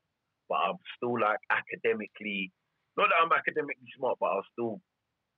but 0.49 0.55
I'm 0.55 0.77
still 0.97 1.19
like 1.19 1.39
academically, 1.49 2.51
not 2.97 3.09
that 3.09 3.21
I'm 3.21 3.31
academically 3.31 3.89
smart, 3.97 4.17
but 4.19 4.31
I'll 4.31 4.51
still 4.53 4.81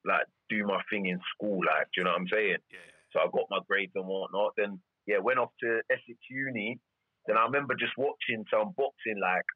like 0.06 0.26
do 0.50 0.66
my 0.66 0.82
thing 0.90 1.08
in 1.08 1.20
school, 1.36 1.60
like, 1.66 1.88
do 1.94 2.02
you 2.02 2.04
know 2.04 2.12
what 2.12 2.22
I'm 2.22 2.32
saying? 2.32 2.62
Yeah. 2.72 2.92
So 3.12 3.20
I 3.20 3.26
got 3.32 3.50
my 3.50 3.60
grades 3.68 3.94
and 3.96 4.06
whatnot. 4.08 4.54
Then 4.58 4.80
yeah, 5.06 5.20
went 5.20 5.40
off 5.40 5.52
to 5.64 5.82
Essex 5.90 6.20
Uni. 6.30 6.80
Then 7.26 7.38
I 7.38 7.44
remember 7.44 7.76
just 7.76 7.98
watching 7.98 8.46
some 8.52 8.76
boxing 8.76 9.20
like 9.20 9.48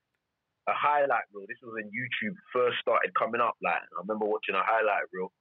a 0.68 0.74
highlight 0.76 1.28
reel. 1.34 1.48
This 1.48 1.60
was 1.64 1.76
when 1.76 1.92
YouTube 1.92 2.36
first 2.54 2.80
started 2.82 3.12
coming 3.18 3.42
up. 3.42 3.56
Like 3.64 3.84
I 3.84 4.02
remember 4.02 4.26
watching 4.26 4.56
a 4.56 4.64
highlight 4.64 5.08
reel. 5.12 5.32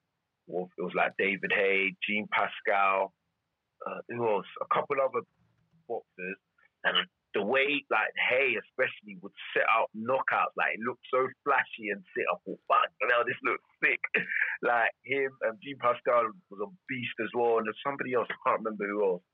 It 0.50 0.82
was 0.82 0.94
like 0.96 1.14
David 1.16 1.52
Haye, 1.54 1.94
Jean 2.02 2.26
Pascal, 2.32 3.12
uh, 3.86 4.02
who 4.08 4.26
else? 4.28 4.50
A 4.60 4.74
couple 4.74 4.96
other 4.98 5.22
boxers, 5.86 6.38
and 6.84 6.96
the 7.34 7.42
way 7.42 7.84
like 7.90 8.10
Haye 8.18 8.58
especially 8.58 9.14
would 9.22 9.34
set 9.54 9.66
out 9.70 9.90
knockouts, 9.94 10.56
like 10.58 10.74
it 10.74 10.82
looked 10.82 11.06
so 11.14 11.30
flashy 11.46 11.94
and 11.94 12.02
sit 12.16 12.26
up. 12.26 12.42
Fuck, 12.44 12.90
now 13.06 13.22
this 13.22 13.38
looks 13.46 13.66
sick. 13.78 14.02
like 14.62 14.90
him 15.06 15.30
and 15.46 15.54
Jean 15.62 15.78
Pascal 15.78 16.26
was 16.50 16.60
a 16.62 16.70
beast 16.90 17.14
as 17.22 17.30
well, 17.34 17.62
and 17.62 17.66
there's 17.66 17.86
somebody 17.86 18.14
else 18.14 18.26
I 18.30 18.38
can't 18.42 18.62
remember 18.66 18.86
who 18.86 18.98
else. 19.04 19.26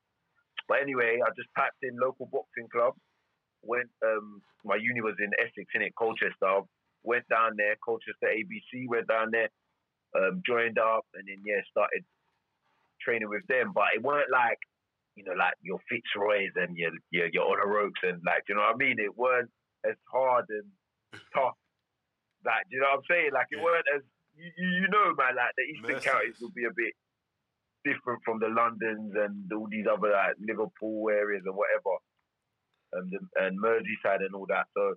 But 0.68 0.84
anyway, 0.84 1.24
I 1.24 1.30
just 1.32 1.48
typed 1.56 1.80
in 1.80 1.96
local 1.96 2.28
boxing 2.28 2.68
club. 2.68 2.94
Went 3.64 3.88
um 4.04 4.42
my 4.64 4.76
uni 4.76 5.00
was 5.00 5.16
in 5.16 5.32
Essex, 5.40 5.64
in 5.74 5.82
it, 5.82 5.96
Colchester. 5.96 6.68
Went 7.02 7.24
down 7.28 7.56
there, 7.56 7.76
Colchester 7.80 8.28
ABC. 8.28 8.90
Went 8.90 9.08
down 9.08 9.30
there, 9.30 9.48
um, 10.18 10.42
joined 10.44 10.76
up, 10.78 11.06
and 11.14 11.24
then 11.24 11.40
yeah, 11.46 11.62
started 11.70 12.04
training 13.00 13.30
with 13.30 13.46
them. 13.48 13.72
But 13.72 13.94
it 13.94 14.02
weren't 14.02 14.30
like 14.30 14.58
you 15.16 15.24
know 15.24 15.32
like 15.36 15.54
your 15.60 15.80
Fitzroys 15.88 16.52
and 16.56 16.76
your 16.76 16.92
your 17.10 17.28
your 17.32 17.44
honor 17.50 17.66
ropes 17.66 18.00
and 18.04 18.20
like 18.24 18.44
do 18.46 18.52
you 18.52 18.54
know 18.56 18.62
what 18.68 18.74
I 18.76 18.78
mean. 18.78 18.96
It 19.00 19.16
weren't 19.16 19.50
as 19.88 19.96
hard 20.12 20.44
and 20.48 20.68
tough. 21.34 21.56
Like 22.44 22.68
do 22.70 22.76
you 22.76 22.80
know 22.84 22.92
what 22.94 23.02
I'm 23.02 23.08
saying? 23.10 23.30
Like 23.32 23.48
it 23.50 23.58
Yeah. 23.58 23.64
weren't 23.64 23.88
as 23.96 24.02
you, 24.36 24.50
you 24.56 24.88
know 24.92 25.14
man. 25.16 25.34
Like 25.36 25.56
the 25.56 25.64
Eastern 25.72 26.00
counties 26.04 26.36
will 26.40 26.52
be 26.54 26.64
a 26.68 26.74
bit 26.76 26.92
different 27.84 28.20
from 28.24 28.38
the 28.40 28.48
Londons 28.50 29.14
and 29.16 29.46
all 29.52 29.68
these 29.70 29.86
other 29.86 30.10
like 30.12 30.36
Liverpool 30.42 31.08
areas 31.10 31.42
and 31.46 31.54
whatever, 31.56 31.96
and 32.98 33.06
the, 33.10 33.18
and 33.46 33.56
Merseyside 33.62 34.20
and 34.26 34.34
all 34.34 34.46
that. 34.50 34.66
So 34.76 34.94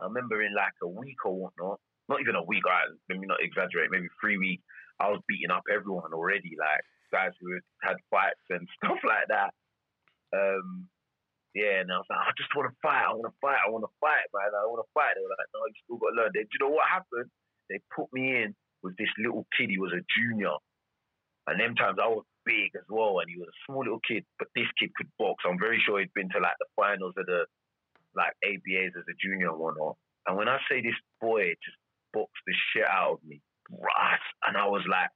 I 0.00 0.06
remember 0.06 0.42
in 0.42 0.54
like 0.54 0.76
a 0.82 0.88
week 0.88 1.18
or 1.24 1.34
whatnot, 1.48 1.80
not 2.08 2.20
even 2.20 2.36
a 2.36 2.44
week. 2.44 2.62
I 2.68 2.86
let 3.10 3.18
me 3.18 3.26
not 3.26 3.42
exaggerate. 3.42 3.90
Maybe 3.90 4.08
three 4.20 4.38
weeks. 4.38 4.62
I 5.00 5.08
was 5.10 5.20
beating 5.26 5.50
up 5.50 5.64
everyone 5.72 6.12
already. 6.14 6.54
Like 6.54 6.84
guys 7.14 7.30
who 7.38 7.54
had 7.86 7.94
fights 8.10 8.42
and 8.50 8.66
stuff 8.82 8.98
like 9.06 9.30
that. 9.30 9.54
Um, 10.34 10.90
yeah, 11.54 11.86
and 11.86 11.92
I 11.94 12.02
was 12.02 12.10
like, 12.10 12.18
I 12.18 12.34
just 12.34 12.50
want 12.58 12.66
to 12.66 12.74
fight. 12.82 13.06
I 13.06 13.14
want 13.14 13.30
to 13.30 13.38
fight. 13.38 13.62
I 13.62 13.70
want 13.70 13.86
to 13.86 13.94
fight, 14.02 14.26
man. 14.34 14.50
I 14.50 14.66
want 14.66 14.82
to 14.82 14.90
fight. 14.90 15.14
They 15.14 15.22
were 15.22 15.30
like, 15.38 15.50
no, 15.54 15.62
you 15.70 15.78
still 15.86 16.02
got 16.02 16.10
to 16.10 16.18
learn. 16.18 16.34
They, 16.34 16.42
do 16.42 16.54
you 16.58 16.62
know 16.66 16.74
what 16.74 16.90
happened? 16.90 17.30
They 17.70 17.78
put 17.94 18.10
me 18.10 18.42
in 18.42 18.58
with 18.82 18.98
this 18.98 19.14
little 19.22 19.46
kid. 19.54 19.70
He 19.70 19.78
was 19.78 19.94
a 19.94 20.02
junior. 20.18 20.58
And 21.46 21.62
them 21.62 21.78
times 21.78 22.02
I 22.02 22.10
was 22.10 22.26
big 22.42 22.74
as 22.74 22.88
well, 22.90 23.22
and 23.22 23.30
he 23.30 23.38
was 23.38 23.46
a 23.46 23.60
small 23.64 23.86
little 23.86 24.02
kid, 24.02 24.26
but 24.42 24.48
this 24.56 24.68
kid 24.80 24.90
could 24.98 25.08
box. 25.18 25.44
I'm 25.46 25.60
very 25.60 25.78
sure 25.78 26.00
he'd 26.00 26.12
been 26.16 26.32
to 26.34 26.42
like 26.42 26.58
the 26.58 26.66
finals 26.74 27.14
of 27.16 27.26
the 27.26 27.46
like 28.16 28.34
ABAs 28.42 28.96
as 28.98 29.06
a 29.06 29.16
junior 29.20 29.50
and 29.50 29.58
whatnot. 29.58 29.96
And 30.26 30.36
when 30.36 30.48
I 30.48 30.58
say 30.70 30.80
this 30.80 30.96
boy 31.20 31.54
just 31.62 31.78
boxed 32.12 32.42
the 32.46 32.54
shit 32.72 32.88
out 32.88 33.20
of 33.20 33.24
me, 33.24 33.42
and 33.70 34.56
I 34.56 34.66
was 34.66 34.82
like, 34.88 35.10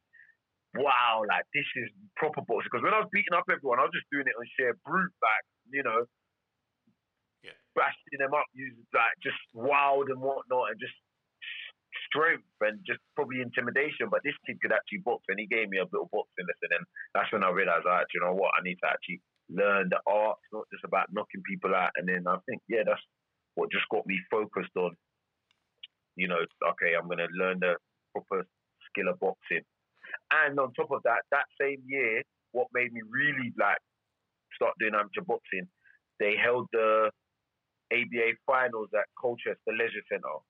wow, 0.75 1.25
like 1.29 1.45
this 1.55 1.67
is 1.77 1.89
proper 2.17 2.43
boxing. 2.45 2.69
Because 2.71 2.85
when 2.85 2.95
I 2.95 3.01
was 3.01 3.13
beating 3.13 3.37
up 3.37 3.49
everyone, 3.49 3.81
I 3.81 3.89
was 3.89 3.95
just 3.97 4.11
doing 4.13 4.27
it 4.27 4.37
on 4.37 4.47
sheer 4.57 4.77
brute, 4.85 5.15
like 5.23 5.45
you 5.73 5.83
know, 5.83 6.05
Yeah. 7.45 7.57
bashing 7.75 8.19
them 8.19 8.35
up, 8.35 8.47
using 8.55 8.87
like 8.93 9.15
just 9.23 9.39
wild 9.55 10.09
and 10.11 10.21
whatnot, 10.21 10.73
and 10.73 10.81
just 10.81 10.95
strength 12.07 12.45
and 12.61 12.81
just 12.87 13.01
probably 13.15 13.41
intimidation. 13.41 14.09
But 14.11 14.23
this 14.25 14.37
kid 14.47 14.61
could 14.61 14.73
actually 14.73 15.05
box, 15.05 15.25
and 15.29 15.39
he 15.39 15.47
gave 15.47 15.69
me 15.69 15.79
a 15.79 15.85
little 15.85 16.09
boxing 16.13 16.47
lesson, 16.47 16.77
and 16.77 16.87
that's 17.15 17.33
when 17.33 17.45
I 17.45 17.51
realized, 17.51 17.87
like, 17.87 18.07
you 18.15 18.21
know 18.21 18.35
what, 18.35 18.53
I 18.59 18.63
need 18.63 18.79
to 18.83 18.89
actually 18.89 19.21
learn 19.49 19.89
the 19.89 20.01
art. 20.07 20.39
It's 20.45 20.53
not 20.53 20.69
just 20.73 20.85
about 20.85 21.13
knocking 21.13 21.43
people 21.49 21.75
out. 21.75 21.91
And 21.97 22.09
then 22.09 22.27
I 22.27 22.37
think, 22.49 22.63
yeah, 22.69 22.85
that's 22.85 23.01
what 23.55 23.73
just 23.73 23.89
got 23.91 24.07
me 24.07 24.19
focused 24.31 24.77
on. 24.77 24.97
You 26.17 26.29
know, 26.29 26.41
okay, 26.73 26.95
I'm 26.95 27.09
gonna 27.09 27.29
learn 27.33 27.61
the 27.61 27.77
proper 28.13 28.45
skill 28.91 29.09
of 29.09 29.21
boxing. 29.21 29.65
And 30.31 30.59
on 30.61 30.73
top 30.75 30.91
of 30.91 31.03
that, 31.05 31.25
that 31.33 31.47
same 31.61 31.83
year, 31.87 32.23
what 32.53 32.69
made 32.73 32.93
me 32.93 33.01
really 33.09 33.53
like 33.59 33.79
start 34.55 34.75
doing 34.79 34.95
amateur 34.95 35.25
boxing, 35.25 35.69
they 36.21 36.35
held 36.37 36.69
the 36.73 37.11
ABA 37.93 38.37
finals 38.45 38.89
at 38.93 39.09
Colchester 39.21 39.73
Leisure 39.73 40.05
Centre. 40.11 40.43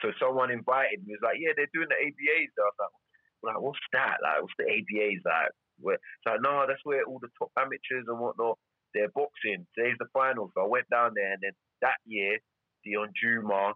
So 0.00 0.10
someone 0.18 0.50
invited 0.50 1.06
me. 1.06 1.14
Was 1.14 1.22
like, 1.22 1.38
yeah, 1.38 1.54
they're 1.54 1.70
doing 1.74 1.90
the 1.90 2.00
ABAs. 2.00 2.50
I 2.58 2.66
was 2.66 2.78
like, 2.80 3.54
like, 3.54 3.60
what's 3.60 3.86
that? 3.92 4.18
Like, 4.22 4.42
what's 4.42 4.58
the 4.58 4.66
ABAs 4.66 5.22
like? 5.24 5.54
Where, 5.78 5.98
so 6.26 6.34
like, 6.34 6.42
no, 6.42 6.64
that's 6.66 6.82
where 6.84 7.04
all 7.04 7.18
the 7.22 7.30
top 7.38 7.50
amateurs 7.58 8.06
and 8.06 8.18
whatnot 8.18 8.58
they're 8.94 9.14
boxing. 9.14 9.66
Today's 9.76 9.96
the 9.98 10.06
finals. 10.12 10.50
So 10.54 10.64
I 10.64 10.68
went 10.68 10.88
down 10.90 11.12
there, 11.14 11.32
and 11.32 11.42
then 11.42 11.52
that 11.80 11.96
year, 12.04 12.38
Dion 12.84 13.08
Juma, 13.14 13.74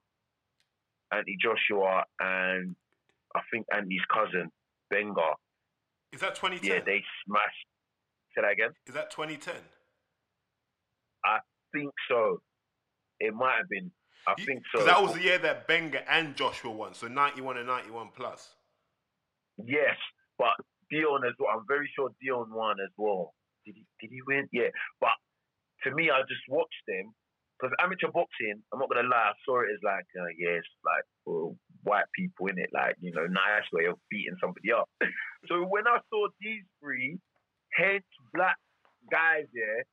Anthony 1.13 1.37
Joshua, 1.41 2.05
and 2.21 2.77
I 3.35 3.41
think 3.51 3.67
Anthony's 3.73 4.05
cousin 4.13 4.51
Benga. 4.90 5.35
Is 6.12 6.20
that 6.20 6.35
2010? 6.35 6.70
Yeah, 6.70 6.83
they 6.85 7.03
smashed. 7.27 7.66
Say 8.35 8.42
that 8.42 8.53
again. 8.53 8.70
Is 8.87 8.94
that 8.94 9.11
2010? 9.11 9.55
I 11.25 11.38
think 11.72 11.90
so. 12.09 12.38
It 13.20 13.35
might 13.35 13.57
have 13.57 13.68
been. 13.68 13.90
I 14.27 14.35
You- 14.38 14.44
think 14.44 14.62
so. 14.75 14.85
that 14.85 15.01
was 15.03 15.14
the 15.14 15.22
year 15.22 15.38
that 15.38 15.66
Benga 15.66 16.09
and 16.11 16.37
Joshua 16.37 16.70
won, 16.70 16.94
so 16.94 17.07
91 17.09 17.57
and 17.57 17.66
91 17.66 18.11
plus. 18.11 18.55
Yes, 19.59 19.96
but 20.38 20.55
Dion 20.90 21.25
as 21.25 21.33
well. 21.38 21.57
I'm 21.57 21.64
very 21.66 21.90
sure 21.94 22.11
Dion 22.20 22.51
won 22.53 22.77
as 22.81 22.90
well. 22.96 23.35
Did 23.64 23.77
he? 23.77 23.87
Did 24.01 24.11
he 24.11 24.20
win? 24.27 24.49
Yeah. 24.53 24.68
But 25.01 25.14
to 25.85 25.90
me, 25.94 26.11
I 26.11 26.20
just 26.22 26.42
watched 26.49 26.83
them 26.87 27.14
because 27.59 27.75
amateur 27.81 28.09
boxing. 28.12 28.62
I'm 28.72 28.79
not 28.79 28.88
gonna 28.90 29.09
lie. 29.09 29.31
I 29.31 29.35
saw 29.44 29.61
it 29.62 29.70
as 29.72 29.81
like, 29.83 30.05
uh, 30.20 30.27
yeah, 30.37 30.61
like 30.85 31.05
for 31.25 31.57
white 31.87 32.11
people 32.14 32.49
in 32.49 32.59
it, 32.59 32.70
like 32.75 32.96
you 33.01 33.12
know, 33.12 33.27
nice 33.27 33.64
way 33.72 33.87
of 33.87 33.96
beating 34.11 34.37
somebody 34.40 34.72
up. 34.72 34.90
so 35.49 35.62
when 35.62 35.87
I 35.87 35.99
saw 36.11 36.27
these 36.40 36.64
three 36.83 37.18
hench 37.79 38.03
black 38.35 38.57
guys 39.11 39.46
there 39.55 39.85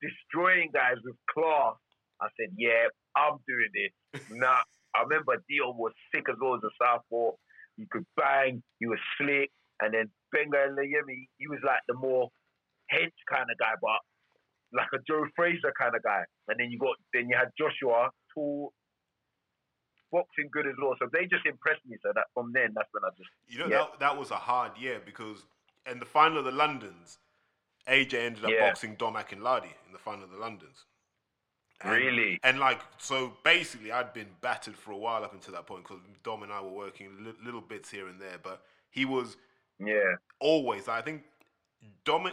destroying 0.00 0.70
guys 0.72 0.96
with 1.04 1.14
class, 1.30 1.76
I 2.20 2.28
said, 2.38 2.50
yeah, 2.56 2.88
I'm 3.14 3.38
doing 3.46 3.70
this. 3.74 4.22
nah, 4.30 4.64
I 4.94 5.02
remember 5.02 5.36
Dion 5.48 5.76
was 5.76 5.92
sick 6.14 6.24
as 6.28 6.36
well 6.40 6.56
as 6.56 6.64
a 6.64 6.72
southpaw. 6.80 7.36
He 7.76 7.86
could 7.90 8.06
bang. 8.16 8.62
He 8.80 8.86
was 8.86 8.98
slick. 9.18 9.50
And 9.80 9.94
then 9.94 10.10
Benga 10.32 10.68
and 10.68 10.78
Layemi, 10.78 11.26
he 11.38 11.48
was 11.48 11.58
like 11.64 11.80
the 11.88 11.94
more 11.94 12.28
hench 12.92 13.18
kind 13.28 13.48
of 13.50 13.58
guy, 13.58 13.74
but 13.80 14.00
like 14.72 14.88
a 14.94 14.98
Joe 15.06 15.26
Frazier 15.34 15.72
kind 15.78 15.94
of 15.94 16.02
guy. 16.02 16.22
And 16.48 16.58
then 16.58 16.70
you 16.70 16.78
got 16.78 16.96
then 17.12 17.28
you 17.28 17.36
had 17.36 17.50
Joshua, 17.58 18.10
tall, 18.34 18.72
boxing 20.12 20.48
good 20.52 20.66
as 20.66 20.74
well. 20.80 20.94
So 20.98 21.08
they 21.12 21.26
just 21.26 21.44
impressed 21.46 21.80
me. 21.88 21.96
So 22.02 22.12
that 22.14 22.26
from 22.34 22.52
then, 22.52 22.72
that's 22.74 22.88
when 22.92 23.02
I 23.04 23.08
just 23.16 23.30
You 23.48 23.58
know, 23.60 23.66
Yeah. 23.66 23.78
that, 23.78 23.98
that 24.00 24.16
was 24.18 24.30
a 24.30 24.36
hard 24.36 24.76
year 24.78 25.00
because 25.04 25.44
in 25.90 25.98
the 25.98 26.06
final 26.06 26.38
of 26.38 26.44
the 26.44 26.52
Londons, 26.52 27.18
AJ 27.88 28.14
ended 28.14 28.44
up 28.44 28.50
Yeah. 28.52 28.68
boxing 28.68 28.94
Dom 28.94 29.14
Akinlade 29.14 29.72
in 29.86 29.92
the 29.92 29.98
final 29.98 30.24
of 30.24 30.30
the 30.30 30.38
Londons. 30.38 30.84
And- 31.80 31.90
Really? 31.92 32.38
And 32.44 32.60
like, 32.60 32.80
so 32.98 33.36
basically, 33.42 33.90
I'd 33.90 34.12
been 34.12 34.28
battered 34.40 34.76
for 34.76 34.92
a 34.92 34.96
while 34.96 35.24
up 35.24 35.32
until 35.32 35.54
that 35.54 35.66
point 35.66 35.82
because 35.82 36.00
Dom 36.22 36.44
and 36.44 36.52
I 36.52 36.60
were 36.60 36.68
working 36.70 37.24
li- 37.24 37.34
little 37.44 37.60
bits 37.60 37.90
here 37.90 38.06
and 38.06 38.20
there, 38.20 38.38
but 38.40 38.64
he 38.90 39.04
was 39.04 39.36
yeah, 39.80 40.14
always, 40.38 40.86
I 40.86 41.00
think, 41.02 41.24
Dom, 42.04 42.30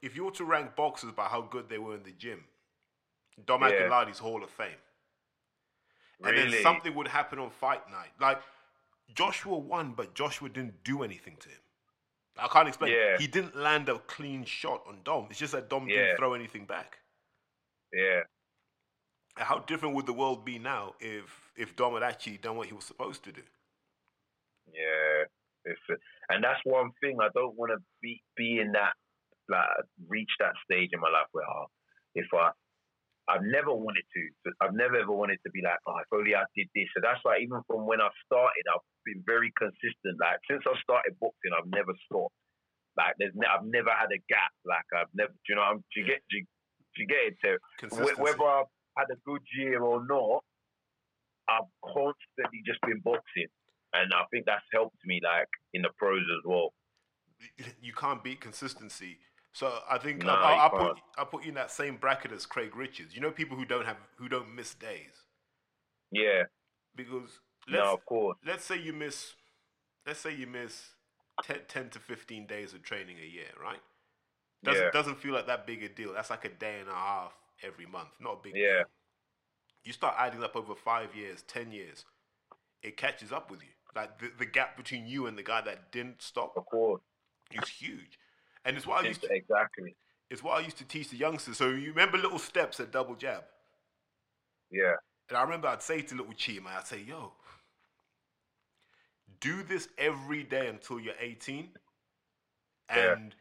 if 0.00 0.16
you 0.16 0.24
were 0.24 0.30
to 0.30 0.44
rank 0.46 0.74
boxers 0.74 1.12
by 1.12 1.26
how 1.26 1.42
good 1.42 1.68
they 1.68 1.76
were 1.76 1.94
in 1.96 2.02
the 2.02 2.12
gym, 2.12 2.46
Dom 3.44 3.60
Yeah. 3.60 3.72
Akinlade's 3.72 4.18
Hall 4.18 4.42
of 4.42 4.48
Fame. 4.48 4.78
And 6.24 6.36
then 6.36 6.62
something 6.62 6.94
would 6.94 7.08
happen 7.08 7.38
on 7.38 7.50
fight 7.50 7.88
night. 7.90 8.10
Like, 8.20 8.40
Joshua 9.14 9.56
won, 9.56 9.92
but 9.96 10.14
Joshua 10.14 10.48
didn't 10.48 10.82
do 10.84 11.02
anything 11.02 11.36
to 11.40 11.48
him. 11.48 11.58
I 12.38 12.48
can't 12.48 12.68
explain. 12.68 12.92
Yeah. 12.92 13.18
He 13.18 13.26
didn't 13.26 13.56
land 13.56 13.88
a 13.88 13.98
clean 14.00 14.44
shot 14.44 14.82
on 14.86 14.98
Dom. 15.04 15.26
It's 15.30 15.38
just 15.38 15.52
that 15.52 15.68
Dom 15.68 15.88
Yeah. 15.88 15.96
didn't 15.96 16.16
throw 16.18 16.34
anything 16.34 16.66
back. 16.66 16.98
yeah. 17.92 18.22
How 19.36 19.60
different 19.60 19.94
would 19.94 20.06
the 20.06 20.12
world 20.12 20.44
be 20.44 20.58
now 20.58 20.94
if 20.98 21.52
if 21.56 21.76
Dom 21.76 21.94
had 21.94 22.02
actually 22.02 22.38
done 22.38 22.56
what 22.56 22.66
he 22.66 22.74
was 22.74 22.84
supposed 22.84 23.22
to 23.22 23.30
do? 23.30 23.42
Yeah, 24.72 25.24
it's 25.64 25.80
and 26.28 26.42
that's 26.42 26.58
one 26.64 26.90
thing 27.00 27.18
I 27.22 27.28
don't 27.34 27.54
want 27.56 27.70
to 27.70 27.78
be 28.02 28.20
be 28.36 28.58
in 28.58 28.72
that 28.72 28.94
like 29.48 29.68
reach 30.08 30.30
that 30.40 30.54
stage 30.64 30.90
in 30.92 30.98
my 31.00 31.08
life 31.08 31.28
where 31.30 31.44
oh, 31.48 31.66
if 32.16 32.26
I 32.34 32.50
I've 33.28 33.44
never 33.44 33.76
wanted 33.76 34.08
to. 34.08 34.20
I've 34.64 34.72
never 34.72 34.96
ever 34.96 35.12
wanted 35.12 35.38
to 35.44 35.50
be 35.52 35.60
like, 35.60 35.76
oh, 35.86 36.00
if 36.00 36.08
only 36.16 36.34
I 36.34 36.48
did 36.56 36.68
this. 36.74 36.88
So 36.96 37.04
that's 37.04 37.20
why 37.22 37.38
even 37.44 37.60
from 37.68 37.84
when 37.84 38.00
I 38.00 38.08
started, 38.24 38.64
I've 38.72 38.84
been 39.04 39.20
very 39.28 39.52
consistent. 39.60 40.16
Like 40.16 40.40
since 40.48 40.64
I 40.64 40.72
started 40.80 41.12
boxing, 41.20 41.52
I've 41.52 41.68
never 41.68 41.92
stopped. 42.08 42.32
Like 42.96 43.14
there's, 43.20 43.36
ne- 43.36 43.46
I've 43.46 43.68
never 43.68 43.92
had 43.92 44.08
a 44.08 44.20
gap. 44.32 44.52
Like 44.64 44.88
I've 44.96 45.12
never, 45.12 45.30
do 45.30 45.48
you 45.52 45.56
know, 45.60 45.68
I'm, 45.68 45.84
do 45.92 46.00
you 46.00 46.06
get, 46.08 46.24
do 46.32 46.40
you, 46.40 46.44
do 46.96 46.96
you 47.04 47.08
get 47.08 47.22
it? 47.28 47.36
So 47.44 47.52
whether 48.16 48.48
I've 48.48 48.72
had 48.96 49.12
a 49.12 49.20
good 49.28 49.44
year 49.60 49.84
or 49.84 50.00
not, 50.08 50.42
I've 51.48 51.68
constantly 51.84 52.60
just 52.64 52.80
been 52.82 53.00
boxing, 53.00 53.48
and 53.92 54.12
I 54.12 54.24
think 54.30 54.44
that's 54.44 54.64
helped 54.72 55.00
me 55.04 55.20
like 55.24 55.48
in 55.72 55.82
the 55.82 55.88
pros 55.96 56.20
as 56.20 56.44
well. 56.44 56.72
you 57.80 57.92
can't 57.92 58.22
beat 58.22 58.40
consistency. 58.40 59.18
So 59.52 59.80
I 59.90 59.98
think 59.98 60.24
No, 60.24 60.32
I, 60.32 60.54
I, 60.54 60.66
I 60.66 60.68
put. 60.68 60.98
I 61.16 61.24
put 61.24 61.42
you 61.42 61.48
in 61.50 61.54
that 61.56 61.70
same 61.70 61.96
bracket 61.96 62.32
as 62.32 62.46
Craig 62.46 62.76
Richards. 62.76 63.14
You 63.14 63.20
know 63.20 63.30
people 63.30 63.56
who 63.56 63.64
don't 63.64 63.86
have 63.86 63.96
who 64.16 64.28
don't 64.28 64.54
miss 64.54 64.74
days 64.74 65.24
Yeah, 66.10 66.44
because 66.94 67.40
let's 67.68 67.90
no, 67.90 67.94
of 67.94 68.04
course. 68.06 68.38
let's 68.46 68.64
say 68.64 68.78
you 68.78 68.92
miss 68.92 69.34
let's 70.06 70.20
say 70.20 70.34
you 70.34 70.46
miss 70.46 70.90
10, 71.42 71.60
10 71.68 71.90
to 71.90 71.98
15 71.98 72.46
days 72.46 72.74
of 72.74 72.82
training 72.82 73.16
a 73.22 73.26
year, 73.26 73.50
right? 73.62 73.80
Doesn't 74.64 74.84
Yeah. 74.84 74.90
doesn't 74.92 75.18
feel 75.20 75.34
like 75.34 75.46
that 75.46 75.66
big 75.66 75.82
a 75.82 75.88
deal. 75.88 76.12
That's 76.14 76.30
like 76.30 76.44
a 76.44 76.50
day 76.50 76.80
and 76.80 76.88
a 76.88 76.94
half 76.94 77.34
every 77.62 77.86
month. 77.86 78.10
Not 78.20 78.34
a 78.34 78.42
big 78.42 78.54
Yeah. 78.54 78.60
deal. 78.62 78.84
You 79.84 79.92
start 79.92 80.14
adding 80.18 80.42
up 80.44 80.56
over 80.56 80.74
5 80.74 81.14
years, 81.16 81.42
10 81.42 81.72
years. 81.72 82.04
It 82.82 82.96
catches 82.96 83.32
up 83.32 83.50
with 83.50 83.62
you. 83.62 83.70
Like 83.96 84.18
the, 84.20 84.30
the 84.38 84.46
gap 84.46 84.76
between 84.76 85.06
you 85.06 85.26
and 85.26 85.38
the 85.38 85.42
guy 85.42 85.60
that 85.62 85.92
didn't 85.92 86.22
stop 86.22 86.54
Of 86.56 86.66
course, 86.66 87.00
is 87.52 87.68
huge. 87.68 88.18
And 88.68 88.76
it's 88.76 88.86
what 88.86 89.02
I 89.02 89.08
used 89.08 89.22
to, 89.22 89.32
exactly. 89.32 89.96
it's 90.28 90.42
what 90.42 90.58
I 90.58 90.60
used 90.60 90.76
to 90.76 90.84
teach 90.84 91.08
the 91.08 91.16
youngsters. 91.16 91.56
So 91.56 91.70
you 91.70 91.88
remember 91.88 92.18
little 92.18 92.38
steps 92.38 92.78
at 92.80 92.92
double 92.92 93.14
jab? 93.14 93.44
Yeah, 94.70 94.96
And 95.30 95.38
I 95.38 95.42
remember 95.42 95.68
I'd 95.68 95.82
say 95.82 96.02
to 96.02 96.14
little 96.14 96.34
Chi, 96.34 96.60
man, 96.62 96.74
I'd 96.76 96.86
say, 96.86 97.00
yo, 97.00 97.32
do 99.40 99.62
this 99.62 99.88
every 99.96 100.42
day 100.42 100.66
until 100.68 101.00
you're 101.00 101.14
18, 101.18 101.70
Yeah. 102.90 103.12
and 103.14 103.34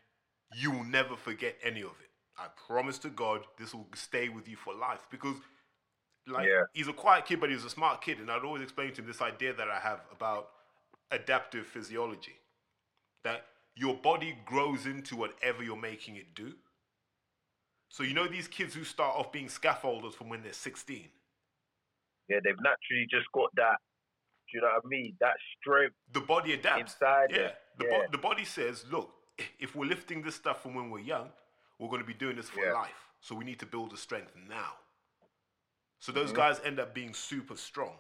you 0.56 0.72
will 0.72 0.86
never 0.86 1.18
forget 1.18 1.58
any 1.62 1.82
of 1.82 1.92
it. 2.02 2.10
I 2.38 2.48
promise 2.48 2.98
to 3.00 3.10
God, 3.10 3.46
this 3.58 3.74
will 3.74 3.90
stay 3.96 4.30
with 4.30 4.48
you 4.48 4.56
for 4.56 4.74
life. 4.74 5.06
Because, 5.10 5.36
like, 6.26 6.48
Yeah. 6.48 6.64
he's 6.72 6.88
a 6.88 6.94
quiet 6.94 7.26
kid, 7.26 7.42
but 7.42 7.50
he's 7.50 7.66
a 7.66 7.70
smart 7.70 8.02
kid. 8.02 8.20
And 8.22 8.32
I'd 8.32 8.46
always 8.46 8.64
explain 8.64 8.94
to 8.94 9.02
him 9.02 9.08
this 9.08 9.22
idea 9.22 9.52
that 9.54 9.70
I 9.70 9.82
have 9.82 10.06
about 10.10 10.54
adaptive 11.12 11.68
physiology 11.68 12.40
that 13.24 13.46
your 13.78 13.96
body 13.96 14.38
grows 14.46 14.86
into 14.86 15.16
whatever 15.16 15.64
you're 15.64 15.76
making 15.78 16.16
it 16.16 16.34
do. 16.36 16.54
So, 17.90 18.04
you 18.04 18.14
know, 18.14 18.28
these 18.28 18.48
kids 18.48 18.74
who 18.74 18.84
start 18.84 19.16
off 19.16 19.32
being 19.32 19.48
scaffolders 19.48 20.14
from 20.14 20.30
when 20.30 20.44
they're 20.44 20.54
16. 20.54 21.08
yeah. 22.30 22.40
They've 22.44 22.56
naturally 22.62 23.08
just 23.10 23.32
got 23.34 23.50
that. 23.56 23.78
Do 24.52 24.58
you 24.58 24.62
know 24.62 24.68
what 24.76 24.84
I 24.86 24.88
mean? 24.88 25.14
That 25.20 25.36
strength. 25.60 25.96
the 26.14 26.22
body 26.22 26.54
adapts. 26.54 26.94
Inside 26.94 27.28
yeah. 27.32 27.52
The, 27.78 27.86
yeah. 27.86 27.98
Bo- 28.00 28.12
the 28.12 28.18
body 28.18 28.46
says, 28.46 28.86
look, 28.92 29.12
if 29.60 29.76
we're 29.76 29.86
lifting 29.88 30.22
this 30.22 30.36
stuff 30.36 30.62
from 30.64 30.74
when 30.74 30.90
we're 30.90 31.00
young, 31.00 31.30
we're 31.80 31.90
going 31.90 32.02
to 32.02 32.08
be 32.08 32.14
doing 32.14 32.36
this 32.36 32.50
for 32.50 32.66
Yeah. 32.66 32.74
life. 32.74 33.06
So 33.22 33.36
we 33.36 33.46
need 33.46 33.60
to 33.60 33.66
build 33.66 33.92
the 33.92 33.98
strength 33.98 34.34
now. 34.50 34.74
So 36.00 36.12
those 36.12 36.28
Mm-hmm. 36.30 36.38
guys 36.38 36.62
end 36.64 36.80
up 36.80 36.94
being 36.94 37.14
super 37.14 37.56
strong. 37.56 37.94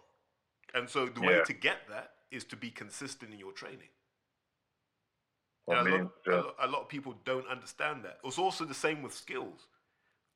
And 0.74 0.90
so 0.90 1.06
the 1.08 1.22
way 1.22 1.42
to 1.46 1.54
get 1.54 1.88
that 1.90 2.12
is 2.32 2.44
to 2.46 2.56
be 2.56 2.70
consistent 2.70 3.32
in 3.34 3.40
your 3.40 3.54
training. 3.54 3.90
And 5.68 5.80
a, 5.88 5.92
lot, 5.92 6.00
a, 6.02 6.10
yeah. 6.30 6.36
lot, 6.38 6.56
a 6.62 6.68
lot 6.68 6.82
of 6.84 6.90
people 6.90 7.16
don't 7.26 7.48
understand 7.48 8.04
that. 8.06 8.20
It's 8.24 8.38
also 8.38 8.64
the 8.66 8.74
same 8.74 9.02
with 9.02 9.14
skills. 9.14 9.68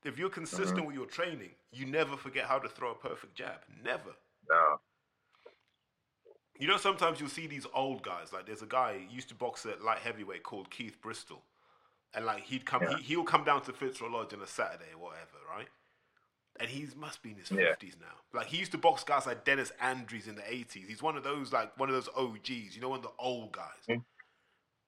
If 0.04 0.18
you're 0.18 0.30
consistent 0.30 0.78
Mm-hmm. 0.80 0.88
with 0.88 0.96
your 0.96 1.06
training, 1.06 1.52
you 1.72 1.86
never 1.86 2.18
forget 2.18 2.46
how 2.46 2.60
to 2.60 2.68
throw 2.68 2.92
a 2.92 2.96
perfect 2.96 3.36
jab. 3.36 3.60
Never. 3.84 4.10
No. 4.50 4.80
You 6.60 6.68
know, 6.68 6.78
sometimes 6.78 7.20
you'll 7.20 7.30
see 7.30 7.48
these 7.48 7.66
old 7.74 8.04
guys. 8.04 8.32
Like, 8.34 8.46
there's 8.46 8.62
a 8.62 8.66
guy 8.68 9.00
he 9.08 9.16
used 9.16 9.30
to 9.30 9.36
box 9.36 9.66
at 9.66 9.82
light 9.82 10.00
heavyweight 10.00 10.44
called 10.44 10.70
Keith 10.70 11.02
Bristol, 11.02 11.42
and 12.14 12.26
like 12.26 12.44
he'd 12.44 12.66
come, 12.66 12.84
Yeah. 12.84 12.98
he, 12.98 13.04
he'll 13.04 13.24
come 13.24 13.44
down 13.44 13.62
to 13.64 13.74
Fitzroy 13.74 14.10
Lodge 14.10 14.34
on 14.34 14.42
a 14.42 14.48
Saturday 14.48 14.92
or 14.94 15.02
whatever, 15.02 15.38
right? 15.50 15.68
And 16.60 16.70
he's 16.70 16.96
must 16.96 17.24
be 17.24 17.32
in 17.32 17.38
his 17.38 17.50
Yeah. 17.50 17.70
fifties 17.70 17.96
now. 18.00 18.14
Like 18.38 18.48
he 18.48 18.58
used 18.58 18.74
to 18.74 18.78
box 18.78 19.04
guys 19.04 19.26
like 19.26 19.46
Dennis 19.46 19.72
Andrews 19.82 20.28
in 20.28 20.36
the 20.36 20.54
eighties. 20.54 20.88
He's 20.88 21.02
one 21.02 21.16
of 21.16 21.24
those 21.24 21.52
like 21.54 21.78
one 21.80 21.90
of 21.90 21.96
those 21.96 22.10
OGs. 22.16 22.76
You 22.76 22.82
know, 22.82 22.90
one 22.90 23.00
of 23.00 23.04
the 23.04 23.12
old 23.18 23.54
guys. 23.54 23.86
Mm. 23.90 24.04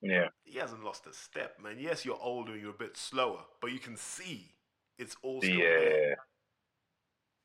Yeah. 0.04 0.28
He 0.44 0.58
hasn't 0.58 0.84
lost 0.84 1.06
a 1.06 1.12
step, 1.12 1.58
man. 1.62 1.76
Yes, 1.78 2.04
you're 2.04 2.18
older 2.20 2.52
and 2.52 2.60
you're 2.60 2.70
a 2.70 2.74
bit 2.78 2.96
slower, 2.96 3.40
but 3.60 3.72
you 3.72 3.78
can 3.78 3.96
see 3.96 4.52
it's 4.98 5.16
all 5.22 5.40
still 5.40 5.54
Yeah. 5.56 5.78
there. 5.78 6.16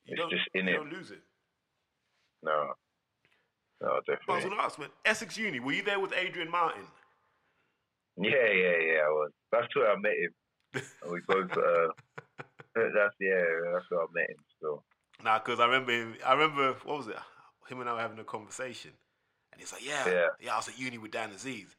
You 0.06 0.14
It's 0.14 0.20
don't, 0.20 0.30
just 0.32 0.48
in 0.54 0.68
you 0.68 0.74
it. 0.74 0.78
don't 0.78 0.92
lose 0.92 1.12
it. 1.12 1.22
No. 2.44 2.74
No, 3.82 4.02
But 4.06 4.20
I 4.28 4.36
was 4.36 4.44
going 4.44 4.58
to 4.58 4.62
ask, 4.64 4.78
man, 4.78 4.90
Essex 5.06 5.38
Uni, 5.38 5.60
were 5.62 5.72
you 5.72 5.84
there 5.84 6.00
with 6.02 6.12
Adrian 6.14 6.52
Martin? 6.52 6.84
Yeah, 8.18 8.32
yeah, 8.32 8.78
yeah. 8.78 9.00
I 9.06 9.10
was. 9.10 9.32
That's 9.54 9.74
where 9.76 9.90
I 9.92 9.96
met 9.96 10.14
him. 10.18 10.34
And 11.02 11.12
we 11.12 11.22
both. 11.26 11.50
Uh, 11.52 11.88
that's 12.76 13.16
yeah. 13.22 13.42
That's 13.74 13.86
where 13.90 14.02
I 14.02 14.06
met 14.14 14.30
him. 14.30 14.36
So 14.62 14.84
Nah, 15.24 15.40
because 15.40 15.60
I 15.62 15.66
remember 15.66 15.92
him. 15.94 16.16
I 16.26 16.34
remember 16.34 16.74
what 16.84 16.98
was 16.98 17.08
it? 17.08 17.16
Him 17.70 17.80
and 17.80 17.90
I 17.90 17.94
were 17.94 18.02
having 18.02 18.20
a 18.20 18.24
conversation, 18.26 18.92
and 19.54 19.62
he's 19.62 19.72
like, 19.72 19.86
"Yeah, 19.86 20.06
Yeah. 20.10 20.28
yeah, 20.42 20.54
I 20.54 20.58
was 20.58 20.68
at 20.68 20.78
uni 20.78 20.98
with 20.98 21.12
Dan 21.12 21.32
Azeez." 21.32 21.76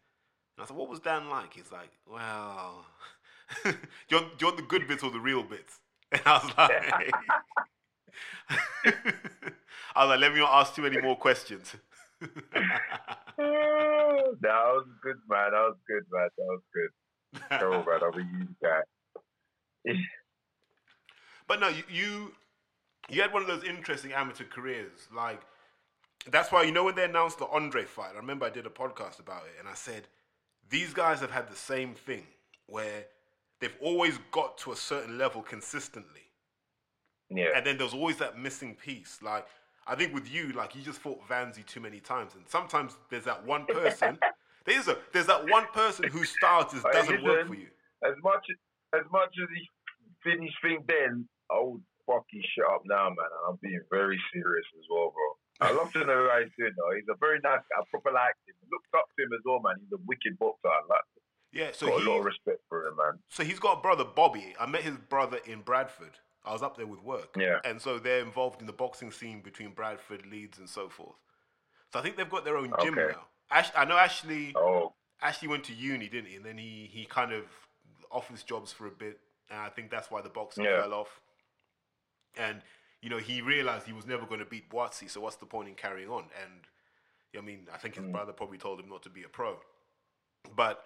And 0.60 0.66
I 0.66 0.68
said, 0.68 0.76
"What 0.76 0.90
was 0.90 1.00
Dan 1.00 1.30
like?" 1.30 1.54
He's 1.54 1.72
like, 1.72 1.90
"Well, 2.06 2.84
do, 3.64 3.72
you 4.10 4.16
want, 4.18 4.38
do 4.38 4.44
you 4.44 4.46
want 4.46 4.56
the 4.58 4.62
good 4.62 4.86
bits 4.86 5.02
or 5.02 5.10
the 5.10 5.18
real 5.18 5.42
bits?" 5.42 5.78
And 6.12 6.20
I 6.26 6.32
was 6.34 6.52
like, 6.58 7.12
"I 9.96 10.04
was 10.04 10.10
like, 10.10 10.20
let 10.20 10.34
me 10.34 10.40
not 10.40 10.52
ask 10.52 10.74
too 10.74 10.82
many 10.82 11.00
more 11.00 11.16
questions." 11.16 11.74
that 12.20 12.28
was 14.42 14.86
good, 15.02 15.16
man. 15.30 15.52
That 15.52 15.62
was 15.62 15.76
good, 15.88 16.02
man. 16.12 16.28
That 16.36 16.44
was 16.44 16.60
good. 16.74 16.90
Oh, 17.62 17.82
man, 17.82 18.00
I'm 18.02 18.20
a 18.20 18.38
huge 18.38 18.54
guy. 18.62 18.82
But 21.48 21.60
no, 21.60 21.68
you, 21.68 21.84
you 21.88 22.34
you 23.08 23.22
had 23.22 23.32
one 23.32 23.40
of 23.40 23.48
those 23.48 23.64
interesting 23.64 24.12
amateur 24.12 24.44
careers. 24.44 25.08
Like 25.10 25.40
that's 26.30 26.52
why 26.52 26.64
you 26.64 26.72
know 26.72 26.84
when 26.84 26.96
they 26.96 27.04
announced 27.04 27.38
the 27.38 27.46
Andre 27.46 27.84
fight. 27.84 28.10
I 28.12 28.18
remember 28.18 28.44
I 28.44 28.50
did 28.50 28.66
a 28.66 28.70
podcast 28.70 29.20
about 29.20 29.44
it, 29.44 29.54
and 29.58 29.66
I 29.66 29.74
said 29.74 30.06
these 30.70 30.94
guys 30.94 31.20
have 31.20 31.30
had 31.30 31.48
the 31.50 31.56
same 31.56 31.94
thing 31.94 32.26
where 32.66 33.04
they've 33.60 33.76
always 33.80 34.18
got 34.30 34.56
to 34.58 34.72
a 34.72 34.76
certain 34.76 35.18
level 35.18 35.42
consistently, 35.42 36.22
Yeah. 37.28 37.48
and 37.54 37.66
then 37.66 37.76
there's 37.78 37.94
always 37.94 38.16
that 38.18 38.38
missing 38.38 38.74
piece. 38.74 39.20
Like 39.22 39.46
I 39.86 39.94
think 39.96 40.14
with 40.14 40.30
you, 40.32 40.52
like 40.52 40.74
you 40.74 40.82
just 40.82 41.00
fought 41.00 41.20
Vanzi 41.28 41.64
too 41.66 41.80
many 41.80 42.00
times, 42.00 42.34
and 42.34 42.44
sometimes 42.48 42.96
there's 43.10 43.24
that 43.24 43.44
one 43.44 43.66
person. 43.80 44.18
There's 44.66 44.88
a 44.88 44.98
there's 45.12 45.26
that 45.26 45.48
one 45.48 45.66
person 45.72 46.04
whose 46.08 46.30
style 46.30 46.68
just 46.70 46.84
doesn't 46.92 47.22
work 47.24 47.46
for 47.48 47.54
you. 47.54 47.68
As 48.04 48.14
much 48.22 48.46
as 48.94 49.02
much 49.12 49.34
as 49.42 49.48
he 49.56 49.68
finished 50.22 50.56
thing 50.62 50.84
then, 50.86 51.28
I 51.50 51.58
would 51.60 51.82
fucking 52.06 52.42
shut 52.56 52.70
up 52.72 52.82
now, 52.84 53.08
man. 53.08 53.30
I'm 53.48 53.58
being 53.62 53.80
very 53.90 54.20
serious 54.32 54.66
as 54.78 54.84
well, 54.90 55.12
bro. 55.14 55.28
I 55.60 55.72
love 55.72 55.92
to 55.92 56.04
know 56.04 56.28
how 56.32 56.40
he's 56.40 56.52
doing 56.58 56.72
though. 56.76 56.94
He's 56.94 57.08
a 57.10 57.16
very 57.18 57.38
nice 57.42 57.60
guy. 57.70 57.80
I 57.80 57.84
proper 57.90 58.10
like 58.12 58.34
him. 58.46 58.54
Looked 58.72 58.94
up 58.94 59.06
to 59.18 59.22
him 59.24 59.30
as 59.34 59.40
well, 59.44 59.60
man. 59.60 59.76
He's 59.80 59.92
a 59.92 60.02
wicked 60.06 60.38
boxer. 60.38 60.68
I 60.68 60.80
like 60.88 61.00
him. 61.16 61.22
Yeah, 61.52 61.70
so 61.72 61.86
Got 61.88 62.00
he, 62.00 62.06
a 62.06 62.10
lot 62.10 62.18
of 62.20 62.24
respect 62.24 62.60
for 62.68 62.86
him, 62.86 62.96
man. 62.96 63.18
So 63.28 63.42
he's 63.44 63.58
got 63.58 63.78
a 63.78 63.80
brother, 63.82 64.04
Bobby. 64.04 64.54
I 64.58 64.66
met 64.66 64.82
his 64.82 64.96
brother 64.96 65.38
in 65.46 65.60
Bradford. 65.62 66.12
I 66.44 66.52
was 66.52 66.62
up 66.62 66.76
there 66.76 66.86
with 66.86 67.02
work. 67.02 67.34
Yeah. 67.36 67.58
And 67.64 67.80
so 67.80 67.98
they're 67.98 68.20
involved 68.20 68.60
in 68.60 68.66
the 68.66 68.72
boxing 68.72 69.10
scene 69.10 69.40
between 69.42 69.72
Bradford, 69.72 70.24
Leeds, 70.26 70.58
and 70.58 70.68
so 70.68 70.88
forth. 70.88 71.16
So 71.92 71.98
I 71.98 72.02
think 72.02 72.16
they've 72.16 72.30
got 72.30 72.44
their 72.44 72.56
own 72.56 72.72
gym 72.80 72.94
Okay. 72.98 73.12
now. 73.12 73.26
Ash, 73.50 73.70
I 73.76 73.84
know 73.84 73.96
Ashley. 73.96 74.54
Oh, 74.56 74.92
Ashley 75.20 75.48
went 75.48 75.64
to 75.64 75.74
uni, 75.74 76.08
didn't 76.08 76.30
he? 76.30 76.36
And 76.36 76.44
then 76.44 76.56
he 76.56 76.88
he 76.90 77.04
kind 77.04 77.32
of 77.32 77.44
office 78.12 78.42
jobs 78.44 78.72
for 78.72 78.86
a 78.86 78.90
bit, 78.90 79.18
and 79.50 79.58
I 79.58 79.68
think 79.68 79.90
that's 79.90 80.10
why 80.10 80.22
the 80.22 80.28
boxing 80.30 80.64
Yeah. 80.64 80.80
fell 80.82 80.94
off. 80.94 81.20
And 82.36 82.62
you 83.02 83.10
know 83.10 83.18
he 83.18 83.40
realized 83.40 83.86
he 83.86 83.92
was 83.92 84.06
never 84.06 84.26
going 84.26 84.40
to 84.40 84.46
beat 84.46 84.70
Buatsi, 84.70 85.08
so 85.10 85.20
what's 85.20 85.36
the 85.36 85.46
point 85.46 85.68
in 85.68 85.74
carrying 85.74 86.08
on? 86.08 86.24
And 86.42 86.66
I 87.38 87.40
mean, 87.40 87.68
I 87.72 87.78
think 87.78 87.94
his 87.94 88.04
Mm. 88.04 88.12
brother 88.12 88.32
probably 88.32 88.58
told 88.58 88.80
him 88.80 88.88
not 88.88 89.02
to 89.04 89.10
be 89.10 89.22
a 89.24 89.28
pro. 89.28 89.58
But 90.56 90.84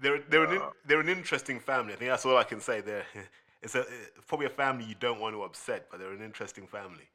they're 0.00 0.20
they're 0.20 0.44
an 0.44 0.52
in, 0.52 0.62
Uh. 0.62 0.70
they're 0.84 1.00
an 1.00 1.08
interesting 1.08 1.60
family. 1.60 1.92
I 1.94 1.96
think 1.96 2.10
that's 2.10 2.24
all 2.26 2.36
I 2.36 2.44
can 2.44 2.60
say. 2.60 2.80
They're 2.80 3.04
it's 3.62 3.74
a 3.74 3.80
it's 3.80 4.26
probably 4.26 4.46
a 4.46 4.50
family 4.50 4.84
you 4.84 4.94
don't 4.94 5.20
want 5.20 5.34
to 5.34 5.42
upset, 5.42 5.88
but 5.90 5.98
they're 6.00 6.12
an 6.12 6.22
interesting 6.22 6.66
family. 6.66 7.08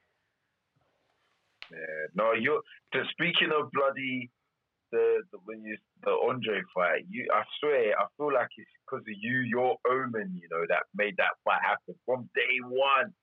yeah. 1.71 2.05
No, 2.15 2.33
you're. 2.33 2.61
Speaking 3.11 3.49
of 3.57 3.71
bloody 3.71 4.31
the, 4.91 5.21
the 5.31 5.37
when 5.45 5.63
you 5.63 5.77
the 6.03 6.11
Andre 6.11 6.61
fight, 6.73 7.05
you. 7.09 7.27
I 7.33 7.43
swear, 7.59 7.93
I 7.99 8.05
feel 8.17 8.33
like 8.33 8.49
it's 8.57 8.69
because 8.85 9.01
of 9.03 9.15
you, 9.19 9.39
your 9.39 9.77
omen, 9.89 10.39
you 10.41 10.47
know, 10.51 10.65
that 10.69 10.83
made 10.95 11.15
that 11.17 11.35
fight 11.43 11.61
happen 11.63 11.95
from 12.05 12.29
day 12.35 12.55
one. 12.67 13.13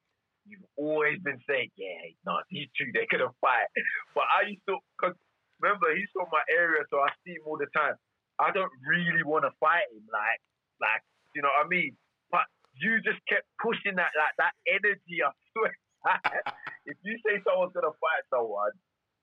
You've 0.46 0.66
always 0.76 1.18
been 1.22 1.38
saying, 1.48 1.70
yeah, 1.76 2.02
no, 2.26 2.38
these 2.50 2.66
two, 2.76 2.90
they're 2.92 3.06
gonna 3.10 3.30
fight. 3.40 3.70
But 4.14 4.24
I 4.26 4.48
used 4.50 4.62
to, 4.68 4.78
cause 5.00 5.14
remember, 5.60 5.94
he's 5.94 6.10
from 6.12 6.26
my 6.32 6.42
area, 6.50 6.82
so 6.90 6.98
I 6.98 7.08
see 7.24 7.32
him 7.38 7.46
all 7.46 7.58
the 7.58 7.70
time. 7.74 7.94
I 8.40 8.50
don't 8.50 8.72
really 8.86 9.22
want 9.22 9.44
to 9.44 9.52
fight 9.60 9.86
him, 9.94 10.02
like, 10.10 10.40
like, 10.82 11.02
you 11.34 11.42
know 11.42 11.50
what 11.54 11.66
I 11.66 11.68
mean? 11.68 11.94
But 12.34 12.42
you 12.74 12.98
just 13.06 13.22
kept 13.30 13.46
pushing 13.62 13.94
that, 13.96 14.10
like, 14.18 14.34
that 14.42 14.54
energy. 14.66 15.22
I 15.22 15.30
swear. 15.54 15.72
if 16.86 16.96
you 17.06 17.14
say 17.22 17.38
someone's 17.46 17.72
gonna 17.72 17.94
fight 18.02 18.22
someone, 18.34 18.74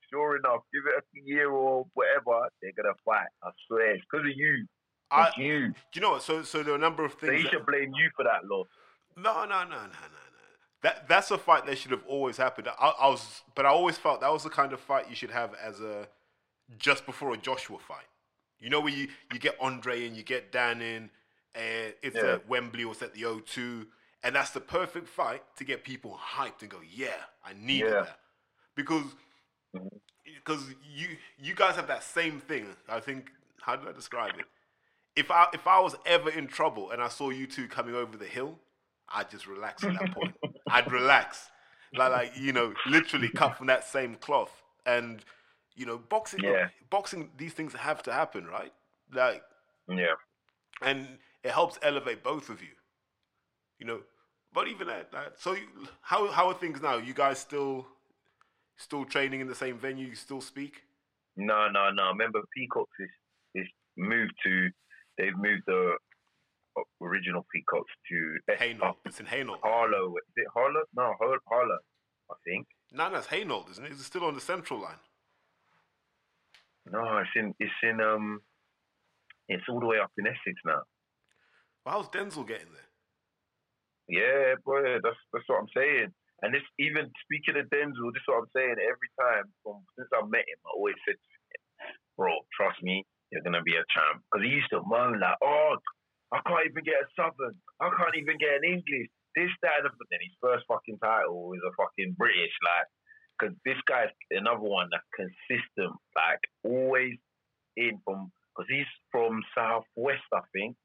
sure 0.09 0.37
enough, 0.39 0.63
give 0.71 0.87
it 0.87 1.03
a 1.03 1.03
year 1.27 1.51
or 1.51 1.85
whatever, 1.93 2.47
they're 2.61 2.71
gonna 2.79 2.95
fight. 3.03 3.27
I 3.43 3.51
swear, 3.67 3.95
it's 3.95 4.05
because 4.09 4.23
of 4.25 4.31
you. 4.35 4.65
I, 5.11 5.31
you. 5.35 5.69
do 5.69 5.75
you 5.95 6.01
know 6.01 6.11
what? 6.11 6.23
So 6.23 6.43
so 6.43 6.63
there 6.63 6.73
are 6.73 6.77
a 6.77 6.79
number 6.79 7.03
of 7.03 7.11
So 7.19 7.27
things. 7.27 7.37
he 7.37 7.43
that- 7.43 7.51
should 7.51 7.65
blame 7.65 7.91
you 7.93 8.09
for 8.15 8.23
that 8.23 8.45
loss. 8.45 8.67
No, 9.17 9.43
no, 9.43 9.63
no, 9.67 9.83
no, 9.83 9.83
no. 9.91 10.23
That 10.81 11.09
that's 11.09 11.29
a 11.31 11.37
fight 11.37 11.65
that 11.65 11.77
should 11.77 11.91
have 11.91 12.03
always 12.07 12.37
happened. 12.37 12.69
I, 12.79 12.93
I 13.01 13.07
was, 13.09 13.41
but 13.55 13.65
I 13.65 13.69
always 13.69 13.97
felt 13.97 14.21
that 14.21 14.31
was 14.31 14.43
the 14.43 14.49
kind 14.49 14.71
of 14.71 14.79
fight 14.79 15.09
you 15.09 15.15
should 15.15 15.31
have 15.31 15.53
as 15.61 15.81
a 15.81 16.07
just 16.77 17.05
before 17.05 17.33
a 17.33 17.37
Joshua 17.37 17.77
fight. 17.79 18.05
You 18.59 18.69
know, 18.69 18.79
where 18.81 18.93
you, 18.93 19.07
you 19.33 19.39
get 19.39 19.55
Andre 19.59 20.05
and 20.05 20.15
you 20.15 20.23
get 20.23 20.51
Dan 20.51 20.81
in, 20.81 21.09
and 21.55 21.93
it's 22.01 22.15
Yeah. 22.15 22.33
at 22.33 22.47
Wembley 22.49 22.83
or 22.83 22.91
it's 22.91 23.01
at 23.01 23.13
the 23.13 23.23
O2, 23.23 23.87
and 24.23 24.35
that's 24.35 24.51
the 24.51 24.59
perfect 24.59 25.07
fight 25.07 25.43
to 25.57 25.63
get 25.63 25.83
people 25.83 26.17
hyped 26.21 26.61
and 26.61 26.69
go, 26.69 26.79
yeah, 26.93 27.23
I 27.43 27.53
need 27.53 27.85
Yeah. 27.85 28.01
that 28.03 28.19
because 28.75 29.03
mm-hmm. 29.75 29.87
because 30.25 30.63
you 30.93 31.17
you 31.37 31.55
guys 31.55 31.75
have 31.75 31.87
that 31.87 32.03
same 32.03 32.39
thing. 32.39 32.67
I 32.87 32.99
think 32.99 33.31
how 33.61 33.75
did 33.75 33.87
I 33.87 33.91
describe 33.91 34.35
it? 34.37 34.45
If 35.15 35.31
I 35.31 35.47
if 35.53 35.67
I 35.67 35.79
was 35.79 35.95
ever 36.05 36.29
in 36.29 36.47
trouble 36.47 36.91
and 36.91 37.01
I 37.01 37.09
saw 37.09 37.29
you 37.29 37.47
two 37.47 37.67
coming 37.67 37.95
over 37.95 38.15
the 38.17 38.25
hill, 38.25 38.57
I'd 39.09 39.29
just 39.29 39.47
relax 39.47 39.83
at 39.83 39.93
that 39.99 40.11
point. 40.15 40.35
I'd 40.69 40.91
relax, 40.91 41.49
like 41.93 42.11
like 42.11 42.31
you 42.37 42.53
know, 42.53 42.73
literally 42.85 43.29
cut 43.29 43.57
from 43.57 43.67
that 43.67 43.83
same 43.83 44.15
cloth. 44.15 44.63
And 44.85 45.23
you 45.75 45.85
know, 45.85 45.97
boxing, 45.97 46.43
Yeah. 46.43 46.69
boxing, 46.89 47.31
these 47.37 47.53
things 47.53 47.73
have 47.73 48.03
to 48.03 48.11
happen, 48.13 48.45
right? 48.47 48.73
Like, 49.13 49.43
Yeah. 49.87 50.15
and 50.81 51.19
it 51.43 51.51
helps 51.51 51.79
elevate 51.81 52.23
both 52.23 52.49
of 52.49 52.61
you. 52.61 52.69
You 53.79 53.85
know, 53.87 54.01
but 54.53 54.67
even 54.67 54.87
that. 54.87 55.11
that 55.11 55.39
so, 55.39 55.53
you, 55.53 55.67
how 56.01 56.27
how 56.31 56.47
are 56.47 56.53
things 56.53 56.81
now? 56.81 56.97
You 56.97 57.13
guys 57.13 57.39
still 57.39 57.87
still 58.77 59.05
training 59.05 59.39
in 59.41 59.47
the 59.47 59.55
same 59.55 59.77
venue? 59.77 60.07
You 60.07 60.15
still 60.15 60.41
speak? 60.41 60.83
No, 61.37 61.69
no, 61.69 61.89
no. 61.91 62.09
Remember, 62.09 62.41
Peacocks 62.55 62.97
is, 62.99 63.09
is 63.55 63.67
moved 63.95 64.33
to. 64.43 64.69
They've 65.17 65.37
moved 65.37 65.63
the 65.67 65.95
original 67.01 67.45
Peacocks 67.53 67.91
to 68.09 68.55
Hainault. 68.57 68.95
It's 69.05 69.19
in 69.19 69.25
Hainault. 69.25 69.59
Harlow. 69.63 70.15
Is 70.17 70.33
it 70.35 70.47
Harlow? 70.53 70.83
No, 70.95 71.13
Har- 71.19 71.39
Harlow. 71.47 71.79
I 72.31 72.35
think. 72.45 72.67
No, 72.91 73.09
that's 73.11 73.27
Hainault, 73.27 73.69
isn't 73.71 73.85
it? 73.85 73.91
It's 73.91 74.05
still 74.05 74.25
on 74.25 74.35
the 74.35 74.41
central 74.41 74.79
line. 74.79 74.99
No, 76.91 77.17
it's 77.19 77.29
in. 77.35 77.53
It's 77.59 77.71
in. 77.83 78.01
Um. 78.01 78.41
It's 79.47 79.63
all 79.67 79.79
the 79.79 79.87
way 79.87 79.97
up 79.97 80.11
in 80.17 80.27
Essex 80.27 80.61
now. 80.63 80.81
Well, 81.85 81.95
how's 81.95 82.09
Denzel 82.09 82.47
getting 82.47 82.69
there? 82.69 82.89
Yeah, 84.07 84.55
boy, 84.65 85.01
that's 85.03 85.17
that's 85.33 85.45
what 85.47 85.61
I'm 85.61 85.73
saying. 85.75 86.09
And 86.41 86.53
this 86.53 86.61
even 86.77 87.09
speaking 87.25 87.59
of 87.59 87.65
Denzel, 87.69 88.13
this 88.13 88.21
is 88.21 88.29
what 88.29 88.45
I'm 88.45 88.53
saying. 88.55 88.75
Every 88.77 89.11
time 89.19 89.45
from 89.63 89.81
since 89.97 90.09
I 90.13 90.21
met 90.25 90.45
him, 90.45 90.61
I 90.65 90.69
always 90.75 90.95
said, 91.05 91.17
him, 91.17 91.93
"Bro, 92.17 92.33
trust 92.57 92.81
me, 92.81 93.05
you're 93.31 93.41
gonna 93.43 93.61
be 93.61 93.75
a 93.75 93.85
champ. 93.93 94.21
Because 94.29 94.45
he 94.45 94.53
used 94.53 94.69
to 94.71 94.81
moan 94.85 95.19
like, 95.19 95.37
oh, 95.43 95.77
I 96.31 96.39
can't 96.45 96.65
even 96.65 96.83
get 96.83 97.01
a 97.01 97.07
Southern. 97.15 97.55
I 97.79 97.89
can't 97.97 98.15
even 98.15 98.37
get 98.37 98.61
an 98.61 98.63
English. 98.63 99.09
This, 99.35 99.49
that, 99.61 99.79
and 99.79 99.89
the- 99.89 100.05
then 100.11 100.19
his 100.21 100.35
first 100.41 100.65
fucking 100.67 100.99
title 100.99 101.53
is 101.53 101.61
a 101.65 101.71
fucking 101.73 102.13
British, 102.17 102.53
like, 102.63 102.87
because 103.37 103.55
this 103.65 103.77
guy's 103.87 104.09
another 104.31 104.59
one 104.61 104.89
that's 104.91 105.05
consistent, 105.15 105.95
like, 106.15 106.39
always 106.63 107.17
in 107.77 107.99
from, 108.03 108.31
because 108.55 108.67
he's 108.69 108.87
from 109.11 109.41
Southwest, 109.55 110.25
I 110.33 110.41
think. 110.53 110.75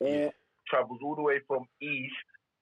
All, 0.00 0.08
Yeah. 0.08 0.30
Travels 0.66 1.00
all 1.02 1.14
the 1.14 1.22
way 1.22 1.40
from 1.40 1.66
East 1.80 2.16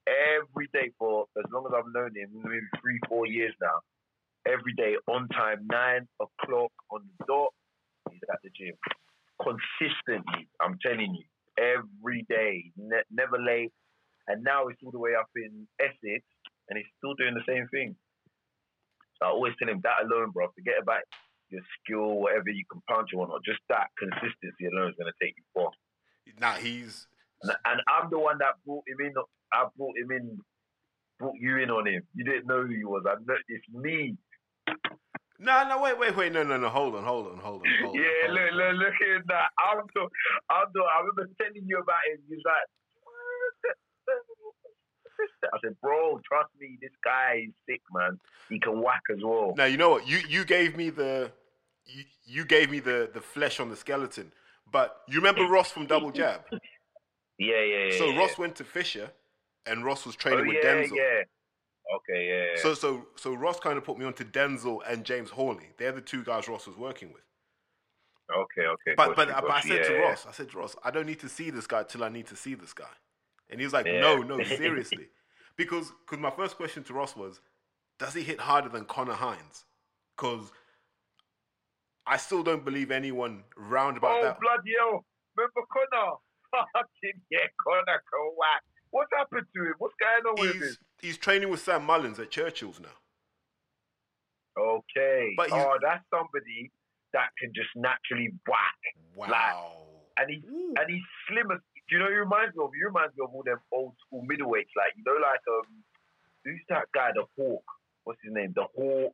every 0.08 0.66
day 0.72 0.90
for 0.98 1.28
as 1.38 1.44
long 1.52 1.64
as 1.66 1.72
I've 1.72 1.92
known 1.92 2.16
him, 2.16 2.30
maybe 2.42 2.66
three, 2.80 2.98
four 3.08 3.26
years 3.26 3.54
now. 3.60 3.80
Every 4.44 4.72
day 4.74 4.96
on 5.06 5.28
time, 5.28 5.66
nine 5.68 6.08
o'clock 6.18 6.72
on 6.90 7.08
the 7.18 7.24
dot, 7.26 7.54
he's 8.10 8.20
at 8.28 8.40
the 8.42 8.50
gym. 8.50 8.74
Consistently, 9.40 10.48
I'm 10.60 10.78
telling 10.80 11.14
you, 11.14 11.24
every 11.58 12.24
day, 12.28 12.72
ne- 12.76 13.08
never 13.10 13.38
late. 13.38 13.72
And 14.28 14.42
now 14.44 14.68
it's 14.68 14.78
all 14.84 14.92
the 14.92 14.98
way 14.98 15.12
up 15.18 15.28
in 15.34 15.66
Essex, 15.80 16.24
and 16.68 16.78
he's 16.78 16.86
still 16.98 17.14
doing 17.14 17.34
the 17.34 17.44
same 17.46 17.66
thing. 17.68 17.96
So 19.18 19.26
I 19.26 19.30
always 19.30 19.54
tell 19.58 19.68
him 19.68 19.80
that 19.82 20.06
alone, 20.06 20.30
bro. 20.30 20.48
Forget 20.54 20.80
about 20.80 21.02
your 21.50 21.62
skill, 21.78 22.20
whatever 22.20 22.48
you 22.48 22.64
can 22.70 22.80
punch 22.88 23.10
or 23.12 23.20
whatnot. 23.20 23.44
Just 23.44 23.60
that 23.68 23.88
consistency 23.98 24.66
alone 24.66 24.90
is 24.90 24.96
going 24.98 25.12
to 25.12 25.18
take 25.24 25.34
you 25.36 25.44
far. 25.54 25.70
Now 26.40 26.54
he's 26.54 27.06
And, 27.42 27.52
and 27.64 27.80
I'm 27.86 28.10
the 28.10 28.18
one 28.18 28.38
that 28.38 28.62
brought 28.64 28.84
him 28.86 28.98
in. 29.04 29.12
I 29.52 29.66
brought 29.76 29.98
him 29.98 30.10
in, 30.10 30.38
brought 31.18 31.36
you 31.38 31.58
in 31.58 31.70
on 31.70 31.86
him. 31.86 32.02
You 32.14 32.24
didn't 32.24 32.46
know 32.46 32.62
who 32.62 32.74
he 32.74 32.84
was. 32.84 33.04
I 33.06 33.14
know 33.26 33.36
it's 33.48 33.68
me. 33.72 34.16
No, 35.42 35.68
no, 35.68 35.82
wait, 35.82 35.98
wait, 35.98 36.16
wait, 36.16 36.32
no, 36.32 36.42
no, 36.42 36.56
no, 36.56 36.68
hold 36.68 36.94
on, 36.94 37.04
hold 37.04 37.26
on, 37.26 37.38
hold 37.38 37.62
on, 37.62 37.68
hold 37.82 37.96
on. 37.96 38.02
yeah, 38.02 38.26
hold 38.26 38.34
look, 38.34 38.52
on. 38.52 38.58
look, 38.58 38.76
look 38.78 38.94
at 39.16 39.26
that. 39.28 39.48
I'm 39.58 39.82
the, 39.94 40.08
I'm 40.50 40.66
the, 40.72 40.80
I 40.80 41.00
remember 41.00 41.28
telling 41.40 41.66
you 41.66 41.78
about 41.78 42.02
him. 42.10 42.20
He's 42.28 42.38
like, 42.44 42.68
I 45.44 45.58
said, 45.64 45.76
bro, 45.80 46.20
trust 46.26 46.50
me, 46.58 46.78
this 46.80 46.90
guy 47.04 47.44
is 47.46 47.54
sick, 47.68 47.80
man. 47.92 48.18
He 48.48 48.58
can 48.58 48.80
whack 48.82 49.02
as 49.10 49.18
well. 49.22 49.54
Now 49.56 49.64
you 49.66 49.76
know 49.76 49.90
what 49.90 50.06
you 50.06 50.20
you 50.28 50.44
gave 50.44 50.76
me 50.76 50.90
the 50.90 51.30
you, 51.86 52.04
you 52.24 52.44
gave 52.44 52.70
me 52.70 52.80
the 52.80 53.10
the 53.12 53.20
flesh 53.20 53.60
on 53.60 53.68
the 53.68 53.76
skeleton, 53.76 54.32
but 54.70 55.02
you 55.08 55.16
remember 55.16 55.46
Ross 55.46 55.70
from 55.70 55.86
Double 55.86 56.10
Jab. 56.18 56.42
Yeah, 57.38 57.60
yeah, 57.60 57.84
yeah. 57.90 57.98
So 57.98 58.06
yeah. 58.06 58.18
Ross 58.18 58.38
went 58.38 58.56
to 58.56 58.64
Fisher, 58.64 59.10
and 59.66 59.84
Ross 59.84 60.06
was 60.06 60.14
oh, 60.16 60.22
training 60.22 60.46
with 60.46 60.56
yeah, 60.62 60.74
Denzel. 60.74 60.96
yeah. 60.96 61.22
Okay, 61.96 62.28
yeah. 62.28 62.44
yeah. 62.56 62.62
So 62.62 62.74
so 62.74 63.06
so 63.16 63.34
Ross 63.34 63.60
kind 63.60 63.76
of 63.78 63.84
put 63.84 63.98
me 63.98 64.04
onto 64.04 64.24
Denzel 64.24 64.80
and 64.88 65.04
James 65.04 65.30
Hawley. 65.30 65.70
They're 65.78 65.92
the 65.92 66.00
two 66.00 66.24
guys 66.24 66.48
Ross 66.48 66.66
was 66.66 66.76
working 66.76 67.12
with. 67.12 67.22
okay, 68.34 68.66
okay. 68.66 68.94
But 68.96 69.16
but, 69.16 69.28
but 69.28 69.50
I 69.50 69.60
said 69.60 69.84
to 69.84 69.92
Yeah, 69.92 69.98
yeah. 69.98 70.08
Ross, 70.08 70.26
I 70.26 70.32
said 70.32 70.50
to 70.50 70.58
Ross, 70.58 70.76
I 70.84 70.90
don't 70.90 71.06
need 71.06 71.20
to 71.20 71.28
see 71.28 71.50
this 71.50 71.66
guy 71.66 71.82
till 71.82 72.04
I 72.04 72.08
need 72.08 72.26
to 72.28 72.36
see 72.36 72.54
this 72.54 72.72
guy. 72.72 72.84
And 73.50 73.60
he 73.60 73.66
was 73.66 73.72
like. 73.72 73.86
No, 73.86 74.16
no, 74.18 74.42
seriously. 74.44 75.08
because 75.56 75.92
cause 76.06 76.18
my 76.18 76.30
first 76.30 76.56
question 76.56 76.82
to 76.84 76.94
Ross 76.94 77.14
was, 77.16 77.40
does 77.98 78.14
he 78.14 78.22
hit 78.22 78.40
harder 78.40 78.68
than 78.68 78.84
Connor 78.84 79.12
Hines? 79.14 79.64
Because 80.16 80.50
I 82.06 82.16
still 82.16 82.42
don't 82.42 82.64
believe 82.64 82.90
anyone 82.90 83.44
round 83.56 83.96
about 83.96 84.18
Oh, 84.18 84.22
that. 84.22 84.40
bloody 84.40 84.72
hell. 84.78 85.04
Remember 85.36 85.60
Connor? 85.72 86.12
Fucking 86.72 87.20
yeah, 87.30 87.46
Connor 87.62 88.00
whack. 88.36 88.62
What's 88.92 89.10
happened 89.16 89.46
to 89.56 89.62
him? 89.64 89.74
What's 89.78 89.94
going 89.98 90.24
on 90.28 90.40
with 90.40 90.54
him? 90.54 90.62
He's, 90.62 90.78
he's 91.00 91.18
training 91.18 91.48
with 91.50 91.60
Sam 91.60 91.84
Mullins 91.84 92.18
at 92.20 92.30
Churchill's 92.30 92.78
now. 92.80 92.88
Okay. 94.58 95.34
But 95.36 95.50
he's- 95.50 95.64
oh, 95.66 95.78
that's 95.82 96.04
somebody 96.10 96.70
that 97.12 97.30
can 97.38 97.52
just 97.54 97.70
naturally 97.74 98.30
whack. 98.46 98.78
Wow. 99.16 99.72
And 100.18 100.30
he's 100.30 100.44
Ooh. 100.44 100.74
and 100.78 100.90
he's 100.90 101.02
slim 101.28 101.50
as 101.50 101.58
do 101.88 101.96
you 101.96 101.98
know 101.98 102.06
who 102.06 102.12
he 102.12 102.18
reminds 102.18 102.54
me 102.56 102.62
of? 102.64 102.70
He 102.74 102.84
reminds 102.84 103.16
me 103.16 103.24
of 103.24 103.34
all 103.34 103.42
them 103.44 103.58
old 103.72 103.94
school 104.06 104.22
middleweights, 104.30 104.72
like 104.76 104.92
you 104.96 105.02
know, 105.04 105.14
like 105.20 105.40
um 105.48 105.82
who's 106.44 106.60
that 106.68 106.84
guy, 106.94 107.10
the 107.14 107.24
Hawk? 107.36 107.64
What's 108.04 108.20
his 108.22 108.32
name? 108.32 108.52
The 108.54 108.66
Hawk, 108.76 109.12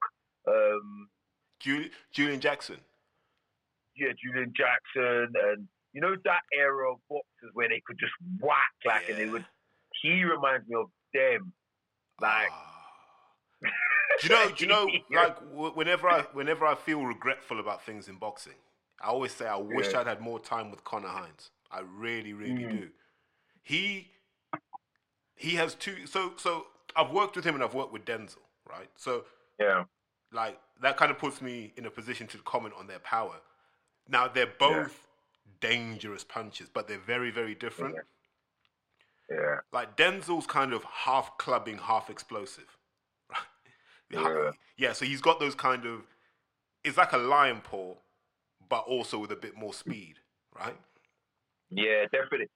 um 0.49 1.09
Jul- 1.61 1.88
Julian 2.12 2.41
Jackson. 2.41 2.79
yeah, 3.97 4.09
Julian 4.23 4.53
Jackson 4.57 5.33
and 5.51 5.69
you 5.93 6.01
know 6.01 6.14
that 6.25 6.41
era 6.53 6.93
of 6.93 6.99
boxers 7.09 7.51
where 7.55 7.69
they 7.69 7.81
could 7.87 7.99
just 7.99 8.12
whack 8.41 8.75
like 8.85 9.09
and 9.09 9.19
they 9.19 9.27
would 9.27 9.45
he 10.03 10.25
reminds 10.25 10.69
me 10.69 10.77
of 10.77 10.87
them. 11.15 11.53
Like 12.21 12.49
Ah. 12.51 12.75
do 14.21 14.27
you 14.27 14.29
know? 14.35 14.51
Do 14.51 14.65
you 14.65 14.67
know? 14.71 14.89
Like 15.11 15.37
whenever 15.77 16.09
I 16.09 16.23
whenever 16.33 16.67
I 16.67 16.75
feel 16.75 17.05
regretful 17.05 17.61
about 17.61 17.85
things 17.85 18.09
in 18.09 18.17
boxing, 18.17 18.55
I 19.01 19.09
always 19.09 19.33
say 19.33 19.47
I 19.47 19.57
wish 19.57 19.93
Yeah. 19.93 20.01
I'd 20.01 20.07
had 20.07 20.21
more 20.21 20.41
time 20.41 20.71
with 20.71 20.85
Connor 20.85 21.09
Hines. 21.09 21.51
I 21.71 21.81
really, 21.81 22.33
really 22.33 22.65
Mm. 22.65 22.71
do. 22.81 22.91
He 23.63 24.11
he 25.37 25.55
has 25.57 25.75
two. 25.75 26.07
So 26.07 26.33
so 26.37 26.67
I've 26.97 27.11
worked 27.11 27.37
with 27.37 27.45
him 27.45 27.55
and 27.55 27.63
I've 27.63 27.75
worked 27.75 27.93
with 27.93 28.05
Denzel, 28.05 28.39
right? 28.69 28.91
So 28.97 29.25
yeah. 29.61 29.85
like 30.33 30.59
that 30.81 30.97
kind 30.97 31.11
of 31.11 31.19
puts 31.19 31.41
me 31.43 31.73
in 31.77 31.87
a 31.87 31.91
position 31.91 32.27
to 32.29 32.39
comment 32.39 32.75
on 32.79 32.87
their 32.87 33.01
power. 33.01 33.37
Now 34.09 34.27
they're 34.29 34.47
both 34.59 35.07
dangerous 35.61 36.25
punches, 36.25 36.69
but 36.73 36.89
they're 36.89 36.99
very, 36.99 37.31
very 37.31 37.55
different. 37.55 37.95
Yeah. 37.97 38.01
Like 39.73 39.97
Denzel's 39.97 40.47
kind 40.47 40.73
of 40.73 40.85
half 40.85 41.37
clubbing, 41.38 41.79
half 41.79 42.11
explosive. 42.11 42.77
Yeah. 44.11 44.53
yeah, 44.79 44.95
so 44.95 45.05
he's 45.05 45.21
got 45.21 45.38
those 45.38 45.55
kind 45.55 45.85
of 45.85 46.01
it's 46.83 46.97
like 46.97 47.12
a 47.12 47.19
lion 47.19 47.61
paw, 47.62 47.95
but 48.67 48.79
also 48.87 49.19
with 49.19 49.31
a 49.33 49.37
bit 49.37 49.55
more 49.55 49.75
speed, 49.75 50.14
right? 50.59 50.79
Yeah, 51.69 52.05
definitely. 52.11 52.49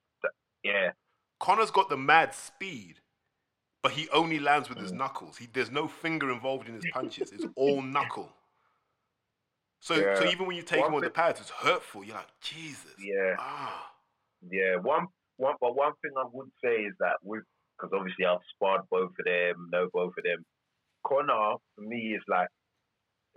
Yeah. 0.63 0.93
Connor's 1.41 1.71
got 1.71 1.91
the 1.91 1.97
mad 1.99 2.35
speed, 2.35 3.01
but 3.83 3.93
he 3.93 4.09
only 4.11 4.39
lands 4.39 4.71
with 4.71 4.79
Mm. 4.79 4.83
his 4.83 4.93
knuckles. 4.93 5.37
He 5.37 5.47
there's 5.53 5.71
no 5.71 5.87
finger 5.89 6.31
involved 6.31 6.69
in 6.69 6.75
his 6.77 6.87
punches. 6.91 7.33
It's 7.33 7.45
all 7.57 7.83
knuckle. 7.83 8.33
So 9.81 10.15
so 10.15 10.25
even 10.31 10.47
when 10.47 10.57
you 10.57 10.63
take 10.63 10.81
One 10.81 10.89
him 10.89 10.95
on 10.95 11.01
the 11.03 11.11
pads, 11.11 11.39
it's 11.39 11.51
hurtful. 11.51 12.03
You're 12.03 12.17
like, 12.17 12.41
Jesus. 12.41 12.95
Yeah. 12.99 13.35
Ah. 13.39 13.93
Yeah, 14.51 14.77
one, 14.77 15.09
one, 15.37 15.57
but 15.61 15.77
one 15.77 15.93
thing 16.03 16.13
I 16.17 16.27
would 16.33 16.51
say 16.63 16.85
is 16.85 16.95
that 17.01 17.17
with, 17.23 17.45
because 17.77 17.93
obviously 17.97 18.27
I've 18.27 18.45
sparred 18.55 18.83
both 18.91 19.11
of 19.11 19.25
them, 19.25 19.69
know 19.73 19.89
both 19.93 20.15
of 20.17 20.25
them. 20.25 20.45
Connor, 21.07 21.59
for 21.75 21.83
me, 21.83 22.15
is 22.15 22.23
like, 22.29 22.49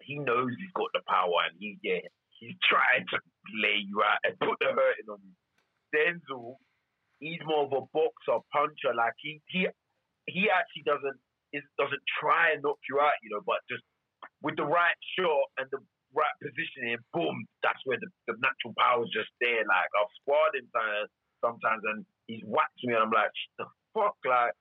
he 0.03 0.19
knows 0.19 0.51
he's 0.59 0.75
got 0.75 0.91
the 0.93 1.01
power 1.07 1.47
and 1.49 1.55
he, 1.57 1.79
yeah, 1.81 2.03
he's 2.37 2.55
trying 2.67 3.07
to 3.09 3.17
lay 3.57 3.79
you 3.81 4.03
out 4.03 4.19
and 4.23 4.37
put 4.39 4.59
the 4.59 4.69
hurting 4.69 5.09
on 5.09 5.17
you. 5.23 5.33
Denzel, 5.95 6.59
he's 7.19 7.41
more 7.47 7.65
of 7.65 7.73
a 7.73 7.87
boxer, 7.95 8.43
puncher. 8.51 8.93
Like, 8.93 9.15
he, 9.17 9.41
he, 9.47 9.67
he 10.27 10.51
actually 10.51 10.85
doesn't, 10.85 11.17
is, 11.53 11.63
doesn't 11.79 12.03
try 12.19 12.53
and 12.53 12.61
knock 12.61 12.77
you 12.89 12.99
out, 12.99 13.17
you 13.23 13.31
know, 13.33 13.41
but 13.47 13.63
just 13.71 13.81
with 14.43 14.57
the 14.57 14.67
right 14.67 14.99
shot 15.17 15.47
and 15.57 15.65
the 15.71 15.79
right 16.13 16.35
positioning, 16.39 16.99
boom, 17.11 17.45
that's 17.63 17.79
where 17.85 17.97
the, 17.99 18.07
the 18.27 18.35
natural 18.39 18.75
power 18.77 19.03
is 19.03 19.11
just 19.11 19.31
there. 19.41 19.63
Like 19.67 19.89
I've 19.95 20.15
sparred 20.21 20.55
him 20.55 20.67
sometimes, 21.45 21.83
and 21.85 22.05
he's 22.27 22.41
whacked 22.45 22.81
me 22.83 22.93
and 22.93 23.03
I'm 23.03 23.11
like, 23.11 23.29
the 23.57 23.65
fuck, 23.93 24.17
like 24.25 24.53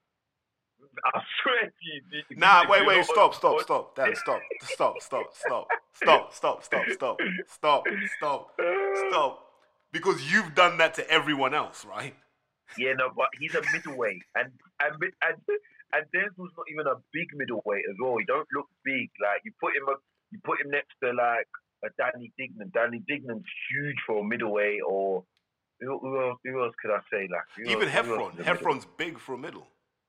I 1.03 1.21
swear 1.41 1.61
to 1.65 1.71
you. 1.81 2.01
dude, 2.29 2.37
Nah, 2.37 2.69
wait, 2.69 2.85
wait, 2.85 3.03
stop, 3.05 3.33
stop, 3.33 3.61
stop, 3.61 3.95
Dan, 3.95 4.15
stop, 4.15 4.39
stop, 4.61 5.01
stop, 5.01 5.25
stop, 5.33 5.67
stop, 5.93 6.33
stop, 6.33 6.63
stop, 6.63 6.85
stop, 6.89 7.17
stop, 7.47 7.83
stop, 8.17 8.51
stop. 9.09 9.41
Because 9.91 10.31
you've 10.31 10.53
done 10.55 10.77
that 10.77 10.93
to 10.95 11.09
everyone 11.09 11.53
else, 11.53 11.85
right? 11.85 12.13
Yeah, 12.77 12.93
no, 12.97 13.09
but 13.15 13.27
he's 13.39 13.55
a 13.55 13.61
middleweight, 13.73 14.21
and 14.35 14.51
and 14.81 14.93
and 15.21 15.37
and 15.93 16.05
Denzel's 16.13 16.51
not 16.57 16.65
even 16.71 16.87
a 16.87 16.95
big 17.13 17.27
middleweight 17.33 17.85
as 17.89 17.95
well. 18.01 18.17
He 18.17 18.25
don't 18.25 18.47
look 18.53 18.67
big. 18.83 19.09
Like 19.21 19.41
you 19.45 19.51
put 19.61 19.75
him 19.75 19.87
up, 19.89 19.99
you 20.31 20.39
put 20.43 20.59
him 20.59 20.71
next 20.71 20.93
to 21.03 21.11
like 21.11 21.47
a 21.85 21.89
Danny 21.97 22.31
Dignum. 22.37 22.71
Danny 22.73 23.01
Dignum's 23.07 23.45
huge 23.71 23.95
for 24.05 24.19
a 24.19 24.23
middleweight, 24.23 24.81
or 24.85 25.23
who, 25.81 25.99
who 25.99 26.21
else? 26.21 26.39
Who 26.43 26.63
else 26.63 26.73
could 26.81 26.91
I 26.91 26.99
say? 27.11 27.27
Like 27.31 27.67
Even 27.67 27.89
else- 27.89 28.07
Heffron? 28.07 28.31
Heffron's 28.43 28.87
big 28.97 29.19
for 29.19 29.33
a 29.35 29.37
middle. 29.37 29.67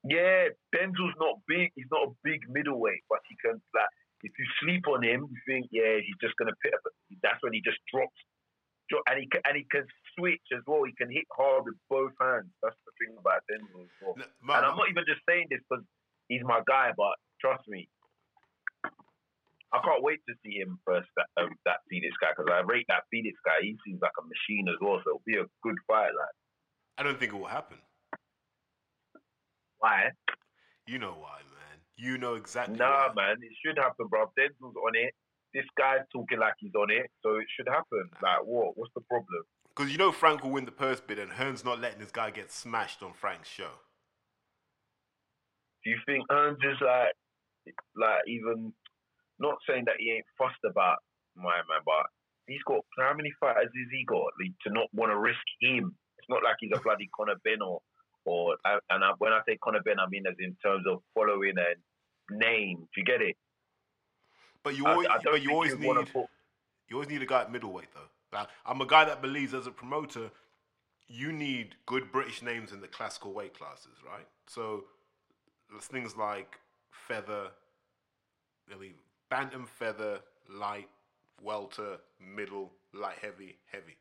Yeah, 0.08 0.48
Denzel's 0.74 1.16
not 1.18 1.40
big. 1.48 1.70
He's 1.74 1.90
not 1.90 2.08
a 2.08 2.12
big 2.22 2.40
middleweight, 2.48 3.02
but 3.10 3.18
he 3.28 3.34
can 3.42 3.60
like 3.74 3.88
if 4.22 4.32
you 4.38 4.46
sleep 4.62 4.86
on 4.88 5.02
him, 5.02 5.26
you 5.30 5.38
think 5.46 5.66
yeah 5.72 5.98
he's 5.98 6.16
just 6.22 6.34
gonna 6.38 6.54
pick 6.62 6.72
up. 6.74 6.80
That's 7.22 7.42
when 7.42 7.52
he 7.52 7.60
just 7.62 7.78
drops, 7.92 8.14
and 9.10 9.18
he 9.18 9.26
can, 9.26 9.40
and 9.44 9.56
he 9.56 9.66
can 9.70 9.84
switch 10.16 10.42
as 10.54 10.62
well. 10.66 10.84
He 10.84 10.94
can 10.94 11.10
hit 11.10 11.24
hard 11.36 11.64
with 11.66 11.74
both 11.90 12.12
hands. 12.20 12.46
That's 12.62 12.76
the 12.86 12.92
thing 13.02 13.16
about 13.18 13.42
Denzel 13.50 13.82
as 13.82 13.90
well. 14.00 14.14
N- 14.16 14.22
And 14.22 14.46
man, 14.46 14.64
I'm 14.64 14.76
not 14.76 14.88
even 14.90 15.04
just 15.08 15.20
saying 15.28 15.46
this 15.50 15.60
because 15.68 15.84
he's 16.28 16.42
my 16.44 16.60
guy, 16.66 16.92
but 16.96 17.18
trust 17.40 17.66
me, 17.66 17.88
I 19.72 19.80
can't 19.82 20.02
wait 20.02 20.20
to 20.28 20.34
see 20.44 20.58
him 20.58 20.78
first. 20.86 21.08
That 21.16 21.26
um, 21.42 21.50
that 21.64 21.78
Felix 21.90 22.14
guy 22.20 22.30
because 22.36 22.50
I 22.52 22.60
rate 22.60 22.86
that 22.88 23.02
Felix 23.10 23.36
guy. 23.44 23.58
He 23.62 23.76
seems 23.84 24.00
like 24.00 24.14
a 24.18 24.22
machine 24.22 24.66
as 24.68 24.76
well, 24.80 25.00
so 25.04 25.10
it'll 25.10 25.22
be 25.26 25.36
a 25.36 25.46
good 25.62 25.76
fight. 25.86 26.14
Like 26.16 26.34
I 26.98 27.02
don't 27.02 27.18
think 27.18 27.32
it 27.32 27.36
will 27.36 27.46
happen. 27.46 27.78
why? 29.78 30.10
You 30.86 30.98
know 30.98 31.12
why, 31.18 31.38
man. 31.50 31.78
You 31.96 32.16
know 32.18 32.34
exactly 32.34 32.76
Nah, 32.76 33.08
why. 33.08 33.14
man, 33.14 33.36
it 33.42 33.52
should 33.64 33.76
happen, 33.78 34.06
bro. 34.08 34.26
Denzel's 34.38 34.76
on 34.76 34.94
it. 34.94 35.12
this 35.52 35.64
guy's 35.76 36.00
talking 36.12 36.38
like 36.38 36.54
he's 36.58 36.74
on 36.74 36.90
it, 36.90 37.10
so 37.22 37.36
it 37.36 37.46
should 37.56 37.68
happen. 37.68 38.08
Like, 38.22 38.44
what? 38.44 38.76
What's 38.78 38.92
the 38.94 39.00
problem? 39.02 39.42
Because 39.74 39.90
you 39.92 39.98
know 39.98 40.12
Frank 40.12 40.42
will 40.44 40.50
win 40.52 40.64
the 40.64 40.72
purse 40.72 41.00
bid, 41.00 41.18
and 41.18 41.32
Hearn's 41.32 41.64
not 41.64 41.80
letting 41.80 41.98
this 41.98 42.10
guy 42.12 42.30
get 42.30 42.50
smashed 42.52 43.02
on 43.02 43.12
Frank's 43.14 43.48
show. 43.48 43.70
Do 45.84 45.90
you 45.90 45.98
think 46.06 46.24
Hearn's 46.30 46.58
is 46.62 46.80
like, 46.80 47.74
like 47.96 48.20
even 48.26 48.72
not 49.38 49.58
saying 49.68 49.84
that 49.86 49.96
he 49.98 50.12
ain't 50.12 50.26
fussed 50.38 50.64
about 50.64 50.98
my 51.36 51.56
man, 51.68 51.82
but 51.84 52.06
he's 52.46 52.62
got 52.66 52.80
how 52.98 53.14
many 53.14 53.32
fighters 53.40 53.64
has 53.64 53.90
he 53.90 54.04
got 54.04 54.32
like, 54.40 54.52
to 54.66 54.72
not 54.72 54.88
want 54.94 55.12
to 55.12 55.18
risk 55.18 55.44
him? 55.60 55.94
It's 56.18 56.28
not 56.28 56.42
like 56.42 56.56
he's 56.60 56.72
a 56.74 56.80
bloody 56.80 57.08
Conor 57.14 57.36
Benn 57.44 57.62
or, 57.62 57.80
or 58.24 58.56
and 58.90 59.04
I, 59.04 59.12
when 59.18 59.32
I 59.32 59.40
say 59.46 59.58
Conor 59.62 59.82
Benn, 59.82 60.00
I 60.00 60.08
mean 60.08 60.24
as 60.26 60.34
in 60.38 60.56
terms 60.64 60.84
of 60.90 61.02
following 61.14 61.54
a 61.58 62.34
name. 62.34 62.88
Do 62.94 63.00
you 63.00 63.04
get 63.04 63.22
it? 63.22 63.36
But 64.62 64.76
you 64.76 64.86
always, 64.86 65.06
I 65.08 65.18
don't 65.22 65.34
but 65.34 65.42
you 65.42 65.52
always 65.52 65.72
you'd 65.72 65.80
need, 65.80 66.12
put- 66.12 66.26
you 66.88 66.96
always 66.96 67.08
need 67.08 67.22
a 67.22 67.26
guy 67.26 67.42
at 67.42 67.52
middleweight 67.52 67.88
though. 67.94 68.36
Like, 68.36 68.48
I'm 68.64 68.80
a 68.80 68.86
guy 68.86 69.04
that 69.04 69.22
believes 69.22 69.54
as 69.54 69.66
a 69.66 69.70
promoter, 69.70 70.30
you 71.06 71.30
need 71.30 71.76
good 71.86 72.10
British 72.10 72.42
names 72.42 72.72
in 72.72 72.80
the 72.80 72.88
classical 72.88 73.32
weight 73.32 73.56
classes, 73.56 73.98
right? 74.04 74.26
So 74.48 74.84
things 75.80 76.16
like 76.16 76.58
feather, 76.90 77.48
I 78.74 78.78
mean, 78.78 78.94
bantam, 79.30 79.66
feather, 79.78 80.20
light, 80.48 80.88
welter, 81.42 81.98
middle, 82.20 82.72
light, 82.94 83.16
heavy, 83.20 83.56
heavy. 83.70 83.96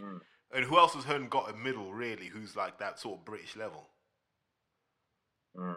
Mm. 0.00 0.20
And 0.54 0.64
who 0.64 0.78
else 0.78 0.94
has 0.94 1.04
Hearn 1.04 1.28
got 1.28 1.50
a 1.50 1.56
middle 1.56 1.92
really? 1.92 2.26
Who's 2.26 2.56
like 2.56 2.78
that 2.78 2.98
sort 2.98 3.18
of 3.18 3.24
British 3.24 3.56
level? 3.56 3.88
Mm. 5.56 5.76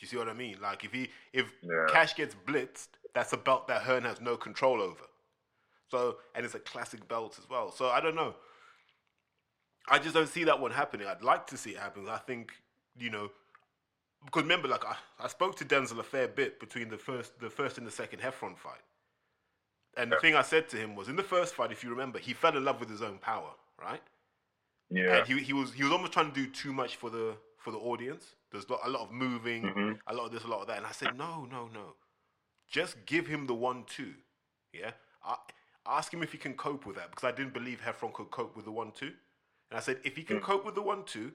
You 0.00 0.08
see 0.08 0.16
what 0.16 0.28
I 0.28 0.32
mean? 0.34 0.56
Like 0.60 0.84
if 0.84 0.92
he 0.92 1.10
if 1.32 1.52
Yeah. 1.62 1.86
Cash 1.88 2.14
gets 2.14 2.34
blitzed, 2.46 2.88
that's 3.14 3.32
a 3.32 3.36
belt 3.36 3.68
that 3.68 3.82
Hearn 3.82 4.04
has 4.04 4.20
no 4.20 4.36
control 4.36 4.80
over. 4.80 5.04
So 5.90 6.18
and 6.34 6.44
it's 6.44 6.54
a 6.54 6.60
classic 6.60 7.06
belt 7.08 7.38
as 7.38 7.48
well. 7.48 7.70
So 7.70 7.88
I 7.88 8.00
don't 8.00 8.16
know. 8.16 8.34
I 9.88 9.98
just 9.98 10.14
don't 10.14 10.28
see 10.28 10.44
that 10.44 10.58
one 10.60 10.70
happening. 10.70 11.06
I'd 11.06 11.22
like 11.22 11.46
to 11.48 11.56
see 11.56 11.70
it 11.70 11.78
happen. 11.78 12.08
I 12.08 12.18
think 12.18 12.52
you 12.96 13.10
know 13.10 13.30
because 14.24 14.42
remember, 14.42 14.68
like 14.68 14.84
I, 14.84 14.96
I 15.20 15.28
spoke 15.28 15.56
to 15.56 15.64
Denzel 15.64 15.98
a 15.98 16.02
fair 16.02 16.28
bit 16.28 16.60
between 16.60 16.88
the 16.88 16.98
first 16.98 17.38
the 17.40 17.50
first 17.50 17.78
and 17.78 17.86
the 17.86 17.90
second 17.90 18.20
Heffron 18.20 18.56
fight. 18.56 18.82
And 19.96 20.10
the 20.10 20.16
thing 20.16 20.34
I 20.34 20.42
said 20.42 20.68
to 20.70 20.76
him 20.76 20.96
was 20.96 21.08
in 21.08 21.14
the 21.16 21.22
first 21.22 21.54
fight, 21.54 21.70
if 21.70 21.84
you 21.84 21.90
remember, 21.90 22.18
he 22.18 22.32
fell 22.32 22.56
in 22.56 22.64
love 22.64 22.80
with 22.80 22.90
his 22.90 23.00
own 23.00 23.18
power, 23.18 23.50
right? 23.80 24.02
Yeah. 24.90 25.18
And 25.18 25.26
he, 25.26 25.38
he 25.40 25.52
was 25.52 25.72
he 25.72 25.82
was 25.84 25.92
almost 25.92 26.12
trying 26.12 26.32
to 26.32 26.34
do 26.34 26.50
too 26.50 26.72
much 26.72 26.96
for 26.96 27.10
the 27.10 27.36
for 27.58 27.70
the 27.70 27.78
audience. 27.78 28.34
There's 28.50 28.66
a 28.66 28.88
lot 28.90 29.02
of 29.02 29.10
moving, 29.12 29.62
Mhm. 29.62 29.98
a 30.06 30.14
lot 30.14 30.26
of 30.26 30.32
this, 30.32 30.44
a 30.44 30.46
lot 30.48 30.60
of 30.60 30.66
that. 30.68 30.76
And 30.78 30.86
I 30.86 30.92
said, 30.92 31.16
no, 31.16 31.44
no, 31.50 31.68
no. 31.72 31.94
Just 32.68 33.04
give 33.06 33.26
him 33.26 33.46
the 33.46 33.54
one 33.54 33.84
two. 33.84 34.14
Yeah. 34.72 34.92
I, 35.24 35.36
ask 35.86 36.12
him 36.12 36.22
if 36.22 36.32
he 36.32 36.38
can 36.38 36.54
cope 36.54 36.86
with 36.86 36.96
that 36.96 37.10
because 37.10 37.24
I 37.24 37.32
didn't 37.32 37.52
believe 37.52 37.80
Heffron 37.80 38.12
could 38.12 38.30
cope 38.30 38.56
with 38.56 38.64
the 38.64 38.70
one 38.70 38.90
two. 38.92 39.12
And 39.70 39.78
I 39.78 39.80
said, 39.80 39.98
if 40.04 40.16
he 40.16 40.22
can 40.22 40.40
cope 40.40 40.64
with 40.64 40.74
the 40.74 40.82
one 40.82 41.04
two, 41.04 41.32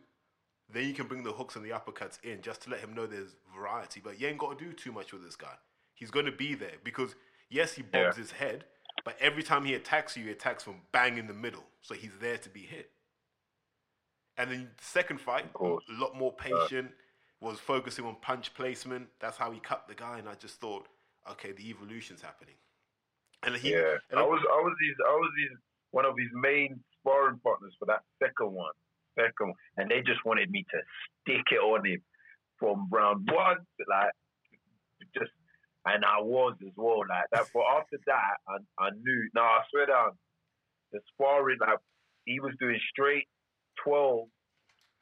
then 0.72 0.88
you 0.88 0.93
can 0.93 1.07
bring 1.07 1.24
the 1.24 1.32
hooks 1.32 1.55
and 1.55 1.65
the 1.65 1.70
uppercuts 1.70 2.24
in 2.24 2.41
just 2.41 2.61
to 2.63 2.70
let 2.70 2.80
him 2.80 2.93
know 2.93 3.05
there's 3.07 3.36
variety. 3.55 4.01
But 4.03 4.20
you 4.20 4.28
ain't 4.28 4.38
got 4.38 4.57
to 4.57 4.65
do 4.65 4.74
too 4.74 4.91
much 4.91 5.11
with 5.13 5.24
this 5.24 5.36
guy. 5.36 5.55
He's 5.95 6.11
going 6.11 6.26
to 6.26 6.32
be 6.32 6.55
there 6.55 6.76
because 6.84 7.15
yes, 7.49 7.74
he 7.74 7.82
bobs 7.82 8.17
Yeah. 8.17 8.22
his 8.24 8.32
head, 8.32 8.65
but 9.03 9.15
every 9.20 9.43
time 9.43 9.65
he 9.65 9.74
attacks 9.74 10.15
you, 10.15 10.26
he 10.26 10.32
attacks 10.32 10.63
from 10.63 10.82
bang 10.91 11.17
in 11.17 11.28
the 11.28 11.34
middle. 11.34 11.63
So 11.82 11.95
he's 11.95 12.17
there 12.20 12.38
to 12.38 12.49
be 12.49 12.61
hit. 12.61 12.91
And 14.38 14.49
then 14.51 14.70
the 14.78 14.84
second 14.84 15.20
fight, 15.20 15.45
a 15.59 15.78
lot 15.89 16.15
more 16.15 16.32
patient, 16.32 16.91
was 17.41 17.59
focusing 17.59 18.05
on 18.05 18.15
punch 18.22 18.53
placement. 18.53 19.07
That's 19.20 19.38
how 19.38 19.51
he 19.51 19.59
cut 19.59 19.88
the 19.88 19.95
guy. 19.95 20.20
And 20.20 20.30
I 20.30 20.36
just 20.36 20.61
thought, 20.61 20.88
okay, 21.32 21.51
the 21.51 21.70
evolution's 21.70 22.22
happening. 22.22 22.55
And 23.43 23.55
he, 23.55 23.72
yeah. 23.72 23.95
and 24.11 24.20
I 24.20 24.24
was 24.24 24.41
I 24.51 24.61
was 24.61 24.74
his 24.86 24.95
I 25.05 25.11
was 25.11 25.32
his 25.39 25.57
one 25.91 26.05
of 26.05 26.13
his 26.17 26.28
main 26.34 26.80
sparring 26.99 27.39
partners 27.43 27.74
for 27.80 27.86
that 27.86 28.03
second 28.22 28.51
one. 28.53 28.74
And 29.78 29.89
they 29.89 30.01
just 30.05 30.26
wanted 30.26 30.49
me 30.51 30.65
to 30.72 30.80
stick 31.22 31.45
it 31.51 31.61
on 31.63 31.86
him 31.86 32.01
from 32.59 32.88
round 32.91 33.30
one 33.32 33.57
like 33.89 34.11
just 35.17 35.32
and 35.86 36.03
I 36.05 36.22
was 36.22 36.55
as 36.61 36.74
well 36.76 36.99
like 37.09 37.26
that. 37.32 37.47
But 37.53 37.63
after 37.78 37.97
that 38.07 38.36
I 38.47 38.57
I 38.80 38.89
knew 38.91 39.30
no, 39.34 39.41
I 39.41 39.61
swear 39.72 39.88
down 39.88 40.11
the 40.91 40.99
sparring 41.13 41.57
like 41.61 41.80
he 42.26 42.39
was 42.39 42.53
doing 42.59 42.80
straight 42.91 43.28
twelve 43.84 44.28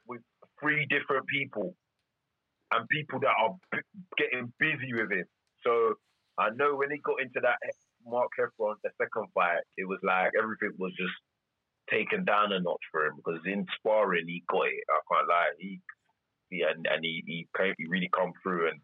with 0.08 0.22
three 0.62 0.86
different 0.90 1.28
people 1.28 1.76
and 2.72 2.88
people 2.90 3.20
that 3.22 3.34
are 3.40 3.56
b- 3.72 3.80
getting 4.18 4.54
busy 4.60 4.94
with 4.94 5.12
him. 5.12 5.26
So 5.64 5.96
I 6.38 6.50
know 6.56 6.76
when 6.76 6.92
he 6.92 7.00
got 7.00 7.22
into 7.22 7.40
that 7.42 7.58
Mark 8.06 8.30
Heffron, 8.40 8.76
the 8.84 8.92
second 9.02 9.28
fight, 9.34 9.64
it 9.78 9.88
was 9.88 10.00
like 10.04 10.32
everything 10.38 10.72
was 10.78 10.94
just 10.98 11.14
taken 11.90 12.26
down 12.26 12.52
a 12.52 12.60
notch 12.60 12.82
for 12.92 13.06
him 13.06 13.14
because 13.18 13.40
in 13.46 13.66
sparring 13.80 14.28
he 14.28 14.44
got 14.50 14.68
it. 14.68 14.84
I 14.90 15.00
can't 15.14 15.28
lie. 15.28 15.46
He, 15.60 15.80
he 16.50 16.62
and, 16.62 16.86
and 16.88 17.04
he 17.04 17.24
he, 17.26 17.48
came, 17.58 17.74
he 17.78 17.86
really 17.88 18.10
come 18.14 18.34
through 18.42 18.70
and 18.70 18.80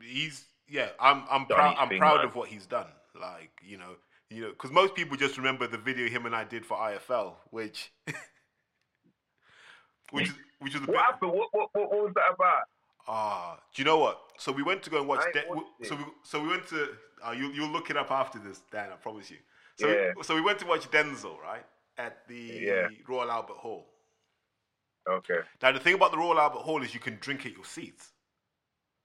he's 0.00 0.46
yeah 0.68 0.88
i'm 0.98 1.24
i'm 1.30 1.46
proud 1.46 1.76
i'm 1.78 1.88
thing, 1.88 1.98
proud 1.98 2.18
man. 2.18 2.26
of 2.26 2.34
what 2.34 2.48
he's 2.48 2.66
done 2.66 2.86
like 3.20 3.50
you 3.62 3.76
know 3.76 3.94
you 4.30 4.42
know 4.42 4.50
because 4.50 4.70
most 4.70 4.94
people 4.94 5.16
just 5.16 5.36
remember 5.36 5.66
the 5.66 5.78
video 5.78 6.08
him 6.08 6.26
and 6.26 6.34
i 6.34 6.44
did 6.44 6.64
for 6.64 6.76
ifl 6.78 7.34
which 7.50 7.92
which 10.10 10.28
is 10.28 10.34
which 10.60 10.74
was 10.74 10.82
a 10.82 10.86
bit 10.86 10.94
what 10.94 11.04
happened? 11.04 11.32
What, 11.32 11.48
what 11.52 11.68
what 11.74 11.90
was 11.90 12.12
that 12.14 12.34
about? 12.34 12.62
ah 13.08 13.58
do 13.74 13.82
you 13.82 13.86
know 13.86 13.98
what 13.98 14.18
so 14.38 14.52
we 14.52 14.62
went 14.62 14.82
to 14.82 14.90
go 14.90 14.98
and 14.98 15.08
watch 15.08 15.24
De- 15.32 15.44
so 15.82 15.96
we, 15.96 16.04
so 16.22 16.40
we 16.40 16.48
went 16.48 16.66
to 16.68 16.88
uh, 17.26 17.32
you, 17.32 17.52
you'll 17.52 17.70
look 17.70 17.90
it 17.90 17.96
up 17.96 18.10
after 18.10 18.38
this 18.38 18.62
dan 18.70 18.90
i 18.92 18.96
promise 18.96 19.30
you 19.30 19.38
so 19.78 19.88
Yeah. 19.88 20.12
so 20.22 20.34
we 20.34 20.40
went 20.40 20.58
to 20.60 20.66
watch 20.66 20.88
denzel 20.90 21.38
right 21.40 21.64
at 22.02 22.26
the 22.28 22.42
Yeah. 22.68 22.88
royal 23.08 23.30
albert 23.30 23.58
hall 23.58 23.88
Okay. 25.08 25.40
now 25.62 25.72
the 25.72 25.80
thing 25.80 25.94
about 25.94 26.12
the 26.12 26.18
royal 26.18 26.38
albert 26.38 26.60
hall 26.60 26.82
is 26.82 26.94
you 26.94 27.00
can 27.00 27.16
drink 27.20 27.46
at 27.46 27.52
your 27.52 27.64
seats 27.64 28.12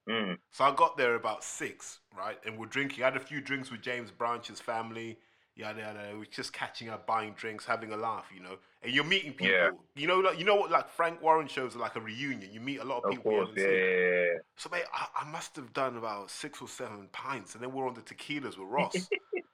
Mm. 0.10 0.38
So 0.52 0.64
I 0.64 0.74
got 0.74 0.96
there 0.98 1.16
about 1.16 1.44
six, 1.44 2.00
right? 2.18 2.38
And 2.46 2.58
we're 2.58 2.68
drinking. 2.68 3.04
I 3.04 3.08
had 3.08 3.18
a 3.18 3.20
few 3.20 3.42
drinks 3.42 3.70
with 3.72 3.82
James 3.82 4.10
Branch's 4.10 4.62
family. 4.62 5.18
Yada 5.56 5.82
yada. 5.82 6.18
We're 6.18 6.26
just 6.26 6.54
catching 6.54 6.88
up, 6.88 7.06
buying 7.06 7.34
drinks, 7.34 7.66
having 7.66 7.92
a 7.92 7.98
laugh, 7.98 8.26
you 8.34 8.42
know. 8.42 8.58
And 8.84 8.94
you're 8.94 9.04
meeting 9.04 9.34
people. 9.34 9.52
Yeah. 9.52 9.72
You 9.96 10.08
know, 10.08 10.20
like 10.20 10.40
you 10.40 10.46
know 10.46 10.56
what, 10.56 10.72
like 10.72 10.88
Frank 10.90 11.22
Warren 11.22 11.48
shows 11.48 11.76
are 11.76 11.80
like 11.80 11.98
a 11.98 12.00
reunion. 12.00 12.54
You 12.54 12.62
meet 12.62 12.78
a 12.80 12.86
lot 12.86 13.00
of 13.00 13.06
Of 13.06 13.12
people. 13.12 13.32
course, 13.32 13.50
yeah, 13.58 13.68
yeah, 13.68 14.24
yeah. 14.32 14.34
So 14.56 14.70
mate, 14.72 14.86
I, 14.94 15.08
I 15.24 15.30
must 15.30 15.56
have 15.58 15.74
done 15.74 15.98
about 15.98 16.30
six 16.32 16.62
or 16.62 16.70
seven 16.70 17.10
pints, 17.12 17.56
and 17.56 17.62
then 17.64 17.74
we're 17.74 17.88
on 17.88 17.96
the 17.96 18.02
tequilas 18.02 18.58
with 18.58 18.70
Ross. 18.70 19.10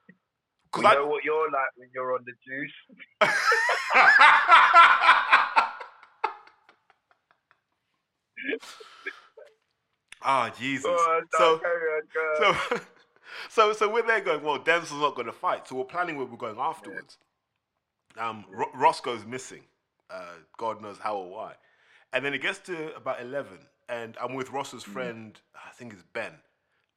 You 0.76 0.82
Cause 0.82 0.94
know 0.96 1.06
what 1.06 1.24
you're 1.24 1.52
like 1.52 1.72
when 1.76 1.90
you're 1.94 2.14
on 2.16 2.26
the 2.26 2.34
juice. 2.46 2.74
Ah, 10.26 10.50
Jesus. 10.58 10.86
Oh, 10.88 11.22
so, 11.38 11.56
on, 11.56 12.58
so, 12.70 12.80
so, 13.50 13.74
so 13.74 13.90
we're 13.94 14.08
there 14.08 14.22
going, 14.22 14.42
well, 14.42 14.58
Denzel's 14.60 14.94
not 14.94 15.16
going 15.16 15.26
to 15.26 15.34
fight. 15.34 15.68
So 15.68 15.76
we're 15.76 15.84
planning 15.84 16.18
where 16.18 16.26
we're 16.26 16.38
going 16.38 16.58
afterwards. 16.58 17.18
Um, 18.18 18.46
Ro- 18.50 18.72
Roscoe's 18.74 19.26
missing. 19.26 19.64
Uh, 20.10 20.36
God 20.58 20.82
knows 20.82 20.98
how 20.98 21.18
or 21.18 21.30
why. 21.30 21.54
And 22.14 22.24
then 22.24 22.34
it 22.34 22.42
gets 22.42 22.60
to 22.60 22.96
about 22.96 23.22
11, 23.22 23.58
and 23.90 24.16
I'm 24.22 24.36
with 24.36 24.52
Ross's 24.52 24.84
friend, 24.84 25.40
I 25.56 25.72
think 25.74 25.94
it's 25.94 26.04
Ben. 26.14 26.34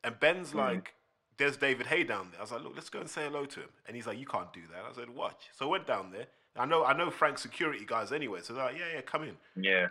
And 0.04 0.20
Ben's 0.20 0.54
like, 0.54 0.94
there's 1.38 1.56
David 1.56 1.86
Haye 1.86 2.04
down 2.04 2.28
there. 2.30 2.40
I 2.40 2.42
was 2.42 2.52
like, 2.52 2.62
look, 2.62 2.72
let's 2.74 2.88
go 2.90 3.00
and 3.00 3.08
say 3.10 3.24
hello 3.24 3.44
to 3.44 3.60
him. 3.60 3.68
And 3.86 3.96
he's 3.96 4.06
like, 4.06 4.18
you 4.18 4.26
can't 4.26 4.52
do 4.52 4.60
that. 4.72 4.82
I 4.90 4.94
said, 4.94 5.10
watch. 5.10 5.48
So 5.56 5.66
I 5.66 5.70
went 5.70 5.86
down 5.86 6.10
there. 6.12 6.26
I 6.56 6.64
know, 6.64 6.84
I 6.84 6.96
know 6.96 7.10
Frank's 7.10 7.42
security 7.42 7.84
guys 7.86 8.12
anyway. 8.12 8.40
So 8.42 8.54
they're 8.54 8.64
like, 8.64 8.78
yeah, 8.78 8.94
yeah, 8.94 9.00
come 9.02 9.24
in. 9.24 9.36
yeah. 9.62 9.88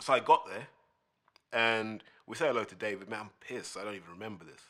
So 0.00 0.14
I 0.14 0.20
got 0.20 0.46
there, 0.48 0.66
and 1.52 2.02
we 2.26 2.34
say 2.34 2.46
hello 2.46 2.64
to 2.64 2.74
David. 2.74 3.10
Man, 3.10 3.20
I'm 3.20 3.30
pissed. 3.40 3.76
I 3.76 3.84
don't 3.84 3.94
even 3.94 4.08
remember 4.10 4.42
this. 4.44 4.60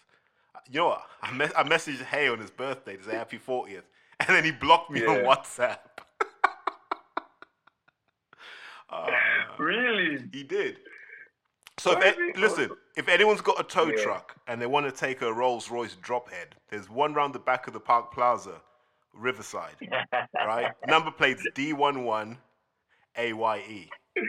You 0.68 0.80
know 0.80 0.86
what? 0.88 1.06
I, 1.22 1.32
me- 1.32 1.46
I 1.56 1.62
messaged 1.62 2.02
Haye 2.02 2.28
on 2.28 2.40
his 2.40 2.50
birthday 2.50 2.96
to 2.96 3.04
say 3.04 3.14
happy 3.14 3.38
40th, 3.38 3.82
and 4.20 4.28
then 4.28 4.44
he 4.44 4.50
blocked 4.50 4.90
me 4.90 5.06
on 5.06 5.18
WhatsApp. 5.24 5.78
Ah, 8.90 9.06
Really? 9.58 10.22
he 10.32 10.42
did. 10.42 10.78
So 11.78 11.92
if 11.92 11.98
Why 11.98 12.04
a- 12.04 12.10
is 12.10 12.16
he- 12.36 12.40
listen, 12.40 12.70
if 12.96 13.08
anyone's 13.08 13.40
got 13.40 13.58
a 13.58 13.64
tow 13.64 13.86
Yeah. 13.88 14.02
truck 14.02 14.36
and 14.46 14.60
they 14.60 14.66
want 14.66 14.86
to 14.86 14.92
take 14.92 15.22
a 15.22 15.32
Rolls 15.32 15.70
Royce 15.70 15.94
drop 15.96 16.30
head, 16.30 16.56
there's 16.68 16.88
one 16.88 17.14
round 17.14 17.34
the 17.34 17.38
back 17.38 17.66
of 17.66 17.72
the 17.72 17.80
Park 17.80 18.12
Plaza, 18.12 18.60
Riverside, 19.12 19.76
right? 20.34 20.72
Number 20.86 21.10
plates 21.10 21.46
D11 21.54 22.38
AYE. 23.16 23.90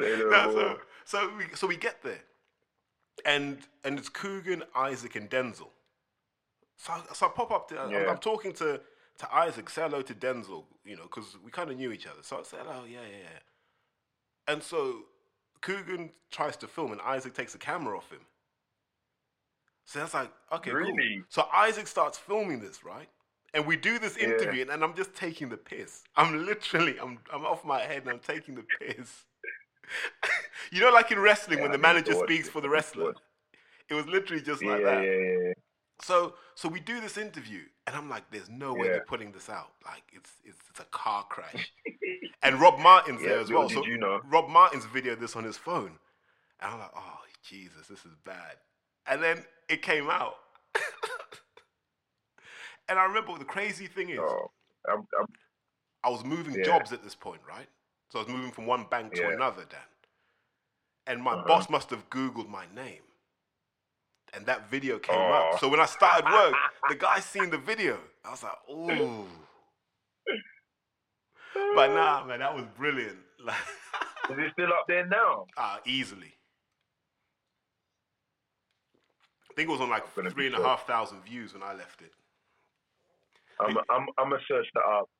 Say 0.00 0.16
no 0.18 0.30
No, 0.30 0.42
more. 0.44 0.52
so 0.52 0.80
so 1.04 1.36
we 1.36 1.44
so 1.54 1.66
we 1.66 1.76
get 1.76 2.02
there, 2.02 2.22
and 3.24 3.66
and 3.84 3.98
it's 3.98 4.08
Coogan, 4.08 4.62
Isaac, 4.74 5.16
and 5.16 5.28
Denzel. 5.28 5.70
So 6.76 6.92
I, 6.92 7.02
so 7.12 7.26
I 7.26 7.30
pop 7.30 7.50
up 7.50 7.68
to 7.68 7.80
I'm, 7.80 8.08
I'm 8.10 8.18
talking 8.18 8.52
to 8.54 8.80
to 9.18 9.34
Isaac, 9.34 9.68
say 9.68 9.82
hello 9.82 10.00
to 10.02 10.14
Denzel, 10.14 10.64
you 10.84 10.96
know, 10.96 11.02
because 11.02 11.36
we 11.44 11.50
kind 11.50 11.70
of 11.70 11.76
knew 11.76 11.92
each 11.92 12.06
other. 12.06 12.22
So 12.22 12.38
I 12.38 12.42
say 12.42 12.56
hello, 12.58 12.80
oh, 12.82 12.84
yeah, 12.86 13.00
yeah, 13.02 13.16
yeah. 13.18 13.38
And 14.50 14.62
so 14.62 15.04
Coogan 15.60 16.10
tries 16.32 16.56
to 16.58 16.66
film, 16.66 16.90
and 16.92 17.00
Isaac 17.02 17.34
takes 17.34 17.52
the 17.52 17.58
camera 17.58 17.96
off 17.96 18.10
him. 18.10 18.20
So 19.84 20.00
that's 20.00 20.14
like, 20.14 20.32
okay, 20.52 20.74
cool. 20.80 20.96
So 21.28 21.46
Isaac 21.54 21.86
starts 21.86 22.18
filming 22.18 22.60
this, 22.60 22.84
right? 22.84 23.08
And 23.54 23.64
we 23.66 23.76
do 23.76 23.98
this 24.00 24.16
Yeah. 24.16 24.26
interview, 24.26 24.66
and 24.70 24.82
I'm 24.82 24.94
just 24.94 25.14
taking 25.14 25.48
the 25.48 25.56
piss. 25.56 26.02
I'm 26.16 26.44
literally, 26.46 26.96
I'm, 27.00 27.18
I'm 27.32 27.44
off 27.46 27.64
my 27.64 27.80
head, 27.80 28.02
and 28.02 28.10
I'm 28.10 28.18
taking 28.20 28.56
the 28.56 28.64
piss. 28.80 29.24
you 30.72 30.80
know, 30.80 30.90
like 30.90 31.12
in 31.12 31.20
wrestling, 31.20 31.60
Yeah, 31.60 31.62
when 31.62 31.70
the 31.72 31.78
manager 31.78 32.14
speaks 32.14 32.48
it. 32.48 32.52
for 32.52 32.60
the 32.60 32.68
I 32.68 32.76
need 32.76 32.84
to 32.94 32.98
wrestler, 32.98 33.14
it 33.88 33.94
was 33.94 34.06
literally 34.06 34.42
just 34.42 34.64
Yeah, 34.64 34.66
like 34.66 34.84
yeah, 34.84 34.86
that. 34.86 35.08
So, 36.02 36.34
so 36.54 36.68
we 36.68 36.80
do 36.80 37.00
this 37.00 37.18
interview, 37.18 37.62
and 37.86 37.96
I'm 37.96 38.08
like, 38.08 38.30
"There's 38.30 38.48
no 38.48 38.74
way 38.74 38.86
Yeah. 38.86 38.88
they're 38.88 39.00
putting 39.00 39.32
this 39.32 39.50
out. 39.50 39.72
Like, 39.84 40.04
it's 40.12 40.30
it's, 40.44 40.58
it's 40.70 40.80
a 40.80 40.84
car 40.84 41.24
crash." 41.28 41.72
and 42.42 42.60
Rob 42.60 42.78
Martin's 42.78 43.22
Yeah, 43.22 43.24
there 43.24 43.40
as 43.40 43.52
well. 43.52 43.68
did 43.68 43.70
So 43.70 43.86
you 43.86 43.98
know. 43.98 44.20
Rob 44.22 44.48
Martin's 44.48 44.86
videoed 44.86 45.20
this 45.20 45.36
on 45.36 45.44
his 45.44 45.56
phone, 45.56 45.98
and 46.60 46.72
I'm 46.72 46.78
like, 46.78 46.92
"Oh 46.96 47.20
Jesus, 47.42 47.88
this 47.88 48.04
is 48.06 48.14
bad." 48.24 48.56
And 49.06 49.22
then 49.22 49.44
it 49.68 49.82
came 49.82 50.08
out, 50.10 50.38
and 52.88 52.98
I 52.98 53.04
remember 53.04 53.36
the 53.38 53.44
crazy 53.44 53.86
thing 53.86 54.10
is, 54.10 54.22
Oh, 54.22 54.50
I'm, 54.88 55.06
I'm, 55.18 55.26
I 56.04 56.10
was 56.10 56.24
moving 56.24 56.56
Yeah. 56.56 56.60
jobs 56.60 56.92
at 56.92 57.02
this 57.02 57.14
point, 57.14 57.40
right? 57.48 57.68
So 58.10 58.18
I 58.18 58.22
was 58.24 58.32
moving 58.32 58.50
from 58.52 58.66
one 58.66 58.84
bank 58.90 59.14
to 59.14 59.28
another, 59.28 59.64
Dan. 59.64 59.80
And 61.06 61.22
my 61.22 61.34
Uh-huh. 61.34 61.36
boss 61.36 61.68
must 61.68 61.90
have 61.90 62.08
Googled 62.10 62.48
my 62.48 62.66
name. 62.74 63.02
And 64.34 64.46
that 64.46 64.70
video 64.70 64.98
came 64.98 65.16
Oh. 65.18 65.50
up. 65.52 65.58
So 65.60 65.68
when 65.68 65.80
I 65.80 65.86
started 65.86 66.24
work, 66.30 66.54
the 66.88 66.94
guy 66.94 67.20
seen 67.20 67.50
the 67.50 67.58
video. 67.58 67.98
I 68.24 68.30
was 68.30 68.42
like, 68.42 68.52
ooh. 68.70 69.26
But 71.74 71.88
nah, 71.92 72.24
man, 72.24 72.38
that 72.40 72.54
was 72.54 72.64
brilliant. 72.76 73.18
Like, 73.44 73.56
is 74.30 74.38
it 74.38 74.52
still 74.52 74.68
up 74.68 74.84
there 74.86 75.04
now? 75.06 75.46
ah, 75.56 75.80
easily. 75.84 76.32
I 79.50 79.54
think 79.54 79.68
it 79.68 79.72
was 79.72 79.80
on 79.80 79.90
like 79.90 80.04
three 80.14 80.46
and 80.46 80.54
a 80.54 80.60
half 80.62 80.86
thousand 80.86 81.22
views 81.24 81.52
when 81.52 81.62
I 81.62 81.74
left 81.74 82.02
it. 82.02 82.12
I'm, 83.60 83.76
I'm, 83.90 84.06
I'm 84.16 84.30
gonna 84.30 84.40
search 84.48 84.66
that 84.74 84.84
up. 84.84 85.10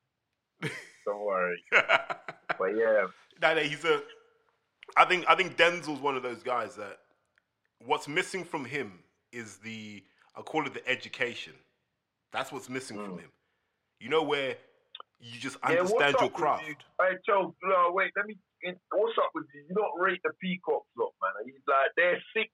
Don't 1.05 1.21
worry. 1.25 1.61
But 1.71 2.75
yeah, 2.77 3.07
No, 3.41 3.55
no, 3.55 3.61
he's 3.61 3.83
a. 3.85 4.01
I 4.97 5.05
think 5.05 5.25
I 5.27 5.35
think 5.35 5.57
Denzel's 5.57 5.99
one 5.99 6.15
of 6.15 6.23
those 6.23 6.41
guys 6.43 6.75
that 6.75 6.99
what's 7.85 8.07
missing 8.07 8.43
from 8.43 8.65
him 8.65 8.99
is 9.31 9.57
the 9.57 10.03
I 10.35 10.41
call 10.41 10.65
it 10.67 10.73
the 10.73 10.87
education. 10.87 11.53
That's 12.31 12.51
what's 12.51 12.69
missing 12.69 12.97
from 12.97 13.19
him. 13.19 13.31
You 13.99 14.09
know 14.09 14.23
where 14.23 14.55
you 15.19 15.39
just 15.39 15.59
Mm. 15.61 15.73
yeah. 15.73 15.79
Understand 15.81 16.15
your 16.19 16.29
craft. 16.31 16.67
you? 16.67 16.75
Hey, 16.99 17.17
Joe, 17.25 17.53
no, 17.63 17.91
wait. 17.91 18.11
Let 18.15 18.25
me. 18.25 18.37
What's 18.91 19.17
up 19.17 19.31
with 19.33 19.45
you? 19.53 19.65
You 19.69 19.75
don't 19.75 19.99
rate 19.99 20.21
the 20.23 20.31
peacocks, 20.41 20.87
lot, 20.97 21.13
man. 21.21 21.45
He's 21.45 21.61
like 21.67 21.91
they're 21.97 22.21
sick. 22.35 22.51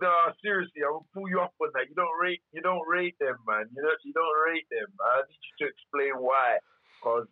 No, 0.00 0.10
seriously, 0.42 0.82
I 0.84 0.90
will 0.90 1.06
pull 1.14 1.28
you 1.28 1.40
up 1.40 1.52
on 1.60 1.68
that. 1.74 1.88
You 1.88 1.94
don't 1.94 2.16
rate. 2.20 2.42
You 2.52 2.60
don't 2.62 2.86
rate 2.88 3.14
them, 3.20 3.36
man. 3.46 3.66
You 3.74 3.82
don't. 3.82 3.98
You 4.04 4.12
don't 4.12 4.36
rate 4.52 4.66
them. 4.70 4.88
I 5.00 5.22
need 5.28 5.40
you 5.40 5.66
to 5.66 5.72
explain 5.72 6.22
why. 6.22 6.58
Cause 7.02 7.26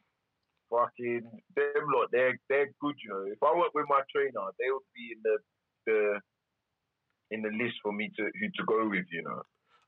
fucking 0.70 1.26
them 1.56 1.84
lot, 1.94 2.08
they're 2.12 2.38
they're 2.48 2.70
good. 2.80 2.94
You 3.02 3.10
know, 3.10 3.24
if 3.26 3.42
I 3.42 3.54
work 3.56 3.74
with 3.74 3.86
my 3.88 4.02
trainer, 4.14 4.50
they 4.58 4.70
would 4.70 4.86
be 4.94 5.14
in 5.14 5.20
the 5.22 5.36
the 5.86 6.20
in 7.30 7.42
the 7.42 7.48
list 7.50 7.76
for 7.82 7.92
me 7.92 8.10
to 8.16 8.22
who 8.24 8.46
to 8.56 8.64
go 8.66 8.88
with. 8.88 9.06
You 9.10 9.22
know. 9.22 9.42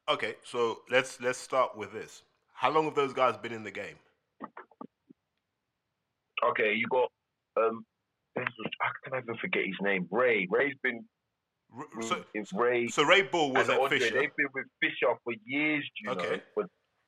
Okay, 0.09 0.35
so 0.45 0.81
let's 0.91 1.21
let's 1.21 1.39
start 1.39 1.77
with 1.77 1.93
this. 1.93 2.23
How 2.55 2.71
long 2.71 2.85
have 2.85 2.95
those 2.95 3.13
guys 3.13 3.37
been 3.37 3.53
in 3.53 3.65
the 3.65 3.71
game? 3.71 3.97
Okay, 6.45 6.75
you 6.75 6.87
got 6.89 7.11
um. 7.57 7.85
How 8.37 8.91
can 9.05 9.13
I 9.15 9.19
even 9.19 9.37
forget 9.37 9.63
his 9.67 9.77
name? 9.83 10.09
Ray. 10.11 10.47
Ray's 10.51 10.75
been 10.83 11.05
So, 12.01 12.25
Ray. 12.55 12.89
so 12.89 13.03
Ray 13.03 13.23
Bull 13.23 13.53
was 13.53 13.69
and 13.69 13.73
at 13.77 13.81
Andre, 13.81 13.99
Fisher. 13.99 14.15
They've 14.15 14.37
been 14.37 14.49
with 14.55 14.67
Fisher 14.81 15.15
for 15.23 15.35
years, 15.45 15.85
you 16.01 16.11
know, 16.11 16.17
Okay. 16.17 16.43
for 16.55 16.65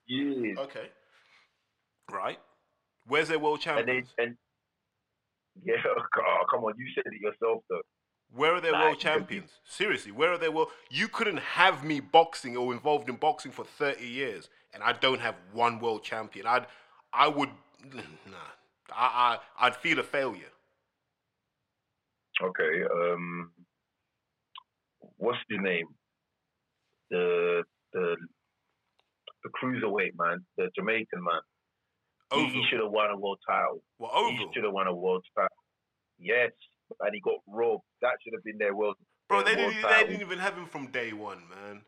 years. 0.06 0.58
Okay, 0.58 0.88
right. 2.12 2.38
Where's 3.06 3.28
their 3.28 3.38
world 3.38 3.66
And 3.66 3.88
they 3.88 4.02
and 4.18 4.36
yeah, 5.64 5.76
oh, 5.86 6.44
come 6.50 6.64
on, 6.64 6.74
you 6.76 6.86
said 6.94 7.04
it 7.06 7.20
yourself 7.20 7.62
though. 7.70 7.80
Where 8.32 8.54
are 8.54 8.60
their 8.60 8.72
world 8.72 8.96
you 8.96 8.96
can 8.96 9.18
be- 9.20 9.26
champions? 9.26 9.50
Seriously, 9.64 10.12
where 10.12 10.32
are 10.32 10.38
their 10.38 10.50
world? 10.52 10.68
You 10.90 11.08
couldn't 11.08 11.38
have 11.38 11.84
me 11.84 12.00
boxing 12.00 12.56
or 12.56 12.72
involved 12.72 13.08
in 13.08 13.16
boxing 13.16 13.52
for 13.52 13.64
thirty 13.64 14.06
years, 14.06 14.48
and 14.72 14.82
I 14.82 14.92
don't 14.92 15.20
have 15.20 15.36
one 15.52 15.78
world 15.80 16.02
champion. 16.02 16.46
I'd, 16.46 16.66
I 17.12 17.28
would, 17.28 17.50
nah, 17.94 18.36
I, 18.92 19.38
I, 19.58 19.66
I'd 19.66 19.76
feel 19.76 19.98
a 19.98 20.02
failure. 20.02 20.50
Okay, 22.42 22.82
um, 22.92 23.52
what's 25.16 25.38
his 25.48 25.60
name? 25.60 25.86
The 27.10 27.62
the 27.92 28.16
the 29.44 29.50
cruiserweight 29.50 30.12
man, 30.18 30.44
the 30.56 30.68
Jamaican 30.74 31.22
man. 31.22 31.40
He, 32.32 32.40
Ovill. 32.40 32.52
he 32.52 32.64
should 32.68 32.80
have 32.80 32.90
won 32.90 33.10
a 33.10 33.16
world 33.16 33.38
title. 33.48 33.82
Well, 33.98 34.30
He 34.30 34.46
should 34.52 34.64
have 34.64 34.72
won 34.72 34.86
a 34.86 34.94
world 34.94 35.24
title. 35.36 35.48
Yes, 36.18 36.50
and 37.00 37.14
he 37.14 37.20
got 37.20 37.38
robbed. 37.48 37.84
That 38.02 38.12
should 38.22 38.34
have 38.34 38.44
been 38.44 38.58
their 38.58 38.74
world. 38.74 38.96
bro. 39.28 39.42
They 39.42 39.54
their 39.54 39.70
didn't, 39.70 39.82
they 39.90 40.04
didn't 40.04 40.20
even 40.20 40.38
have 40.38 40.54
him 40.54 40.66
from 40.66 40.88
day 40.88 41.12
one, 41.12 41.42
man. 41.48 41.82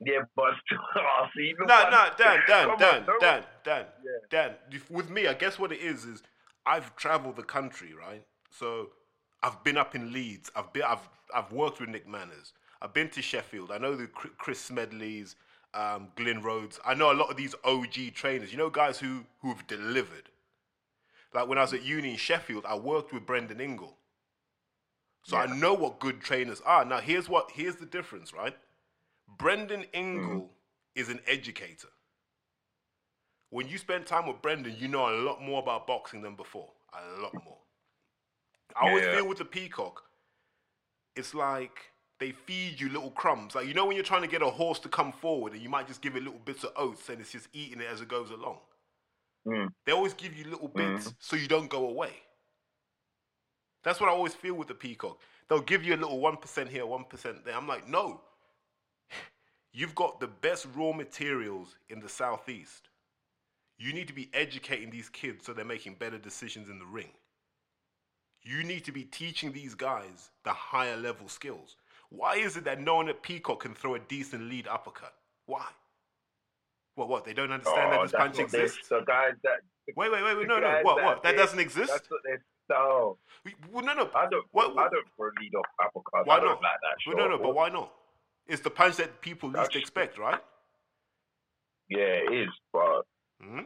Yeah, 0.00 0.20
but 0.36 0.54
oh, 0.96 1.26
see, 1.36 1.54
No, 1.58 1.90
no, 1.90 2.08
Dan, 2.16 2.40
Dan, 2.46 2.70
on, 2.70 2.78
Dan. 2.78 3.04
Dan, 3.20 3.44
Dan, 3.64 3.86
Yeah. 4.04 4.54
Dan. 4.70 4.80
With 4.90 5.10
me, 5.10 5.26
I 5.26 5.34
guess 5.34 5.58
what 5.58 5.72
it 5.72 5.80
is 5.80 6.04
is 6.04 6.22
I've 6.66 6.94
traveled 6.96 7.36
the 7.36 7.42
country, 7.42 7.94
right? 7.94 8.24
So 8.50 8.90
I've 9.42 9.62
been 9.64 9.76
up 9.76 9.94
in 9.94 10.12
Leeds. 10.12 10.50
I've 10.54 10.72
been, 10.72 10.84
I've, 10.84 11.08
I've 11.34 11.50
worked 11.52 11.80
with 11.80 11.88
Nick 11.88 12.06
Manners. 12.08 12.52
I've 12.80 12.94
been 12.94 13.08
to 13.10 13.22
Sheffield. 13.22 13.72
I 13.72 13.78
know 13.78 13.96
the 13.96 14.06
Chris 14.06 14.70
Smedleys, 14.70 15.34
um, 15.74 16.08
Glyn 16.14 16.42
Rhodes. 16.42 16.78
I 16.86 16.94
know 16.94 17.10
a 17.12 17.14
lot 17.14 17.30
of 17.30 17.36
these 17.36 17.56
OG 17.64 18.14
trainers. 18.14 18.52
You 18.52 18.58
know, 18.58 18.70
guys 18.70 19.00
who 19.00 19.24
who've 19.42 19.66
delivered. 19.66 20.28
Like 21.34 21.48
when 21.48 21.58
I 21.58 21.62
was 21.62 21.74
at 21.74 21.82
uni 21.82 22.12
in 22.12 22.16
Sheffield, 22.16 22.64
I 22.66 22.76
worked 22.76 23.12
with 23.12 23.26
Brendan 23.26 23.60
Ingle. 23.60 23.97
So 25.28 25.36
I 25.36 25.44
know 25.44 25.74
what 25.74 26.00
good 26.00 26.22
trainers 26.22 26.62
are. 26.62 26.86
Now 26.86 27.00
here's 27.00 27.28
what 27.28 27.50
here's 27.50 27.76
the 27.76 27.84
difference, 27.84 28.32
right? 28.32 28.56
Brendan 29.36 29.84
Ingle 29.92 30.50
is 30.94 31.10
an 31.10 31.20
educator. 31.26 31.88
When 33.50 33.68
you 33.68 33.76
spend 33.76 34.06
time 34.06 34.26
with 34.26 34.40
Brendan, 34.40 34.76
you 34.78 34.88
know 34.88 35.06
a 35.10 35.20
lot 35.20 35.42
more 35.42 35.60
about 35.62 35.86
boxing 35.86 36.22
than 36.22 36.34
before. 36.34 36.70
A 36.94 37.20
lot 37.20 37.34
more. 37.44 37.58
I 38.74 38.88
always 38.88 39.04
Yeah. 39.04 39.16
feel 39.16 39.28
with 39.28 39.36
the 39.36 39.44
peacock, 39.44 40.02
it's 41.14 41.34
like 41.34 41.92
they 42.20 42.32
feed 42.32 42.80
you 42.80 42.88
little 42.88 43.10
crumbs. 43.10 43.54
Like 43.54 43.66
you 43.66 43.74
know 43.74 43.84
when 43.84 43.96
you're 43.96 44.06
trying 44.06 44.22
to 44.22 44.28
get 44.28 44.40
a 44.40 44.48
horse 44.48 44.78
to 44.78 44.88
come 44.88 45.12
forward 45.12 45.52
and 45.52 45.60
you 45.60 45.68
might 45.68 45.86
just 45.88 46.00
give 46.00 46.16
it 46.16 46.22
little 46.22 46.40
bits 46.40 46.64
of 46.64 46.72
oats 46.74 47.06
and 47.10 47.20
it's 47.20 47.32
just 47.32 47.48
eating 47.52 47.82
it 47.82 47.86
as 47.86 48.00
it 48.00 48.08
goes 48.08 48.30
along. 48.30 48.60
Mm. 49.46 49.68
They 49.84 49.92
always 49.92 50.14
give 50.14 50.34
you 50.34 50.44
little 50.44 50.68
bits 50.68 51.12
so 51.18 51.36
you 51.36 51.48
don't 51.48 51.68
go 51.68 51.86
away. 51.86 52.14
That's 53.84 54.00
what 54.00 54.08
I 54.08 54.12
always 54.12 54.34
feel 54.34 54.54
with 54.54 54.68
the 54.68 54.74
peacock. 54.74 55.18
They'll 55.48 55.60
give 55.60 55.84
you 55.84 55.94
a 55.94 55.96
little 55.96 56.20
1% 56.20 56.68
here, 56.68 56.82
1% 56.84 57.44
there. 57.44 57.54
I'm 57.56 57.68
like, 57.68 57.88
no. 57.88 58.20
You've 59.72 59.94
got 59.94 60.20
the 60.20 60.26
best 60.26 60.66
raw 60.74 60.92
materials 60.92 61.76
in 61.88 62.00
the 62.00 62.08
southeast. 62.08 62.88
You 63.78 63.92
need 63.92 64.08
to 64.08 64.12
be 64.14 64.28
educating 64.34 64.90
these 64.90 65.08
kids 65.08 65.46
so 65.46 65.52
they're 65.52 65.64
making 65.64 65.94
better 65.94 66.18
decisions 66.18 66.68
in 66.68 66.78
the 66.78 66.84
ring. 66.86 67.10
You 68.42 68.64
need 68.64 68.84
to 68.86 68.92
be 68.92 69.04
teaching 69.04 69.52
these 69.52 69.74
guys 69.74 70.30
the 70.44 70.52
higher 70.52 70.96
level 70.96 71.28
skills. 71.28 71.76
Why 72.10 72.36
is 72.36 72.56
it 72.56 72.64
that 72.64 72.80
no 72.80 72.96
one 72.96 73.08
at 73.08 73.22
Peacock 73.22 73.60
can 73.60 73.74
throw 73.74 73.94
a 73.94 73.98
decent 74.00 74.44
lead 74.48 74.66
uppercut? 74.66 75.14
Why? 75.46 75.64
What? 76.94 77.08
What? 77.08 77.24
They 77.24 77.34
don't 77.34 77.52
understand 77.52 77.92
that 77.92 78.00
Oh, 78.00 78.02
this 78.02 78.12
punch 78.12 78.38
what 78.38 78.50
they- 78.50 78.62
exists. 78.62 78.88
The 78.88 79.00
guys 79.00 79.34
that 79.44 79.60
Wait, 79.96 80.10
wait, 80.12 80.22
wait, 80.22 80.36
wait. 80.36 80.46
No, 80.48 80.56
no. 80.58 80.66
guys 80.66 80.84
What? 80.84 80.96
that 80.96 81.04
What? 81.04 81.22
That 81.22 81.36
doesn't 81.36 81.58
exist. 81.58 81.90
That's 81.92 82.10
what 82.10 82.20
style. 82.68 83.18
Well, 83.72 83.84
no, 83.84 83.94
no. 83.94 84.10
I 84.14 84.28
don't. 84.28 84.46
What- 84.52 84.76
I 84.78 84.88
don't 84.88 85.06
lead 85.40 85.54
off 85.54 85.66
uppercuts. 85.80 86.26
Why 86.26 86.38
not? 86.38 86.60
like 86.62 86.80
that. 86.82 86.96
Well, 87.06 87.16
no, 87.16 87.36
no. 87.36 87.42
But 87.42 87.54
why 87.54 87.68
not? 87.68 87.92
It's 88.46 88.62
the 88.62 88.70
punch 88.70 88.96
that 88.96 89.20
people 89.20 89.48
least 89.50 89.56
That's- 89.72 89.76
expect, 89.80 90.18
right? 90.18 90.40
Yeah, 91.88 91.98
it 92.28 92.32
is. 92.34 92.48
But 92.72 93.02
hmm 93.42 93.60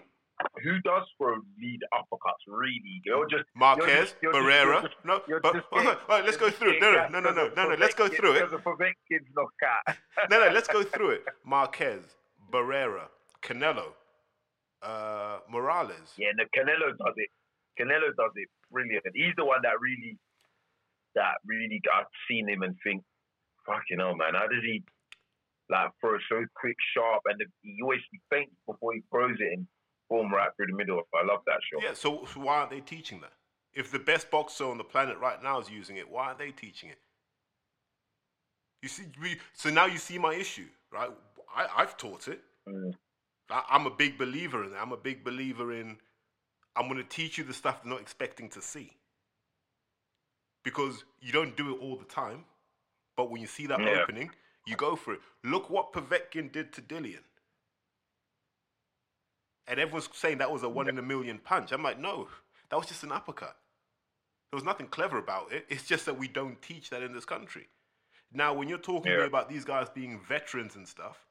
who 0.64 0.80
does 0.80 1.04
throw 1.18 1.36
lead 1.60 1.78
uppercuts? 1.94 2.42
Really? 2.48 3.00
You're 3.04 3.28
just 3.28 3.44
Marquez, 3.54 3.86
you're 3.86 3.96
just- 4.02 4.16
you're 4.22 4.32
Barrera. 4.34 4.82
just- 4.82 4.94
no, 5.04 5.22
you're 5.28 5.40
but 5.40 5.54
just 5.54 5.66
all 5.72 5.84
right, 5.84 6.24
let's 6.24 6.36
go 6.36 6.50
through 6.50 6.72
it. 6.72 6.80
No, 6.80 6.90
no, 6.92 7.08
no, 7.08 7.20
no, 7.20 7.30
no, 7.30 7.48
no, 7.54 7.68
no. 7.68 7.74
Let's 7.76 7.94
go 7.94 8.08
through 8.08 8.32
it. 8.34 8.48
To 8.50 8.58
prevent 8.58 8.96
kids 9.08 9.26
knockout. 9.36 9.96
No, 10.30 10.40
no. 10.44 10.52
Let's 10.52 10.66
go 10.68 10.82
through 10.82 11.10
it. 11.10 11.24
Marquez, 11.44 12.02
Barrera, 12.52 13.08
Canelo, 13.40 13.92
uh, 14.82 15.38
Morales. 15.48 16.12
Yeah, 16.16 16.28
no, 16.34 16.44
Canelo 16.56 16.96
does 16.98 17.14
it. 17.16 17.30
Canelo 17.78 18.14
does 18.16 18.32
it 18.36 18.48
brilliant. 18.70 19.04
He's 19.14 19.34
the 19.36 19.44
one 19.44 19.60
that 19.62 19.80
really, 19.80 20.18
that 21.14 21.34
really 21.46 21.80
got 21.84 22.06
seen 22.28 22.48
him 22.48 22.62
and 22.62 22.76
think, 22.84 23.02
fucking 23.66 23.98
hell, 23.98 24.16
man, 24.16 24.34
how 24.34 24.48
does 24.48 24.62
he 24.64 24.82
like 25.70 25.90
throw 26.00 26.18
so 26.28 26.44
quick, 26.54 26.76
sharp, 26.94 27.22
and 27.26 27.40
he 27.62 27.78
always 27.82 28.00
he 28.10 28.20
thinks 28.30 28.52
before 28.66 28.94
he 28.94 29.02
throws 29.10 29.36
it 29.40 29.52
and 29.56 29.66
boom 30.10 30.32
right 30.32 30.50
through 30.56 30.66
the 30.66 30.74
middle. 30.74 31.00
I 31.14 31.24
love 31.24 31.40
that 31.46 31.60
shot. 31.72 31.82
Yeah. 31.82 31.94
So, 31.94 32.26
so 32.32 32.40
why 32.40 32.58
aren't 32.58 32.70
they 32.70 32.80
teaching 32.80 33.20
that? 33.20 33.32
If 33.72 33.90
the 33.90 33.98
best 33.98 34.30
boxer 34.30 34.64
on 34.64 34.76
the 34.76 34.84
planet 34.84 35.18
right 35.18 35.42
now 35.42 35.58
is 35.60 35.70
using 35.70 35.96
it, 35.96 36.10
why 36.10 36.26
aren't 36.26 36.38
they 36.38 36.50
teaching 36.50 36.90
it? 36.90 36.98
You 38.82 38.88
see, 38.88 39.04
we, 39.20 39.38
so 39.54 39.70
now 39.70 39.86
you 39.86 39.96
see 39.96 40.18
my 40.18 40.34
issue, 40.34 40.66
right? 40.92 41.08
I, 41.54 41.68
I've 41.76 41.96
taught 41.96 42.28
it. 42.28 42.40
Mm. 42.68 42.92
I, 43.48 43.62
I'm 43.70 43.86
a 43.86 43.90
big 43.90 44.18
believer 44.18 44.64
in 44.64 44.72
it. 44.72 44.76
I'm 44.78 44.92
a 44.92 44.96
big 44.96 45.24
believer 45.24 45.72
in. 45.72 45.96
I'm 46.76 46.88
going 46.88 47.02
to 47.02 47.08
teach 47.08 47.38
you 47.38 47.44
the 47.44 47.52
stuff 47.54 47.82
they're 47.82 47.92
not 47.92 48.00
expecting 48.00 48.48
to 48.50 48.62
see. 48.62 48.96
Because 50.64 51.04
you 51.20 51.32
don't 51.32 51.56
do 51.56 51.74
it 51.74 51.80
all 51.80 51.96
the 51.96 52.04
time, 52.04 52.44
but 53.16 53.30
when 53.30 53.40
you 53.40 53.46
see 53.46 53.66
that 53.66 53.80
Yeah. 53.80 54.02
opening, 54.02 54.30
you 54.66 54.76
go 54.76 54.96
for 54.96 55.14
it. 55.14 55.20
Look 55.44 55.68
what 55.70 55.92
Povetkin 55.92 56.52
did 56.52 56.72
to 56.74 56.82
Dillian. 56.82 57.24
And 59.66 59.78
everyone's 59.78 60.08
saying 60.12 60.38
that 60.38 60.50
was 60.50 60.62
a 60.62 60.68
one 60.68 60.88
in 60.88 60.98
a 60.98 61.02
million 61.02 61.38
punch. 61.38 61.72
I'm 61.72 61.82
like, 61.82 61.98
no, 61.98 62.28
that 62.70 62.76
was 62.76 62.86
just 62.86 63.02
an 63.02 63.12
uppercut. 63.12 63.56
There 64.50 64.56
was 64.56 64.64
nothing 64.64 64.86
clever 64.86 65.18
about 65.18 65.52
it. 65.52 65.66
It's 65.68 65.84
just 65.86 66.04
that 66.06 66.18
we 66.18 66.28
don't 66.28 66.60
teach 66.62 66.90
that 66.90 67.02
in 67.02 67.12
this 67.12 67.24
country. 67.24 67.68
Now, 68.32 68.54
when 68.54 68.68
you're 68.68 68.78
talking 68.78 69.12
Yeah. 69.12 69.24
about 69.24 69.48
these 69.48 69.64
guys 69.64 69.88
being 69.90 70.20
veterans 70.20 70.76
and 70.76 70.86
stuff, 70.86 71.26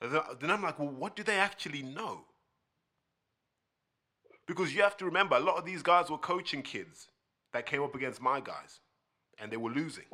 then 0.00 0.50
I'm 0.50 0.62
like, 0.62 0.78
well, 0.78 0.88
what 0.88 1.16
do 1.16 1.22
they 1.22 1.38
actually 1.38 1.82
know? 1.82 2.24
Because 4.50 4.74
you 4.74 4.82
have 4.82 4.96
to 4.96 5.04
remember, 5.04 5.36
a 5.36 5.40
lot 5.40 5.58
of 5.58 5.64
these 5.64 5.80
guys 5.80 6.10
were 6.10 6.18
coaching 6.18 6.60
kids 6.62 7.06
that 7.52 7.66
came 7.66 7.84
up 7.84 7.94
against 7.94 8.20
my 8.20 8.40
guys, 8.40 8.80
and 9.38 9.48
they 9.48 9.56
were 9.56 9.70
losing. 9.70 10.06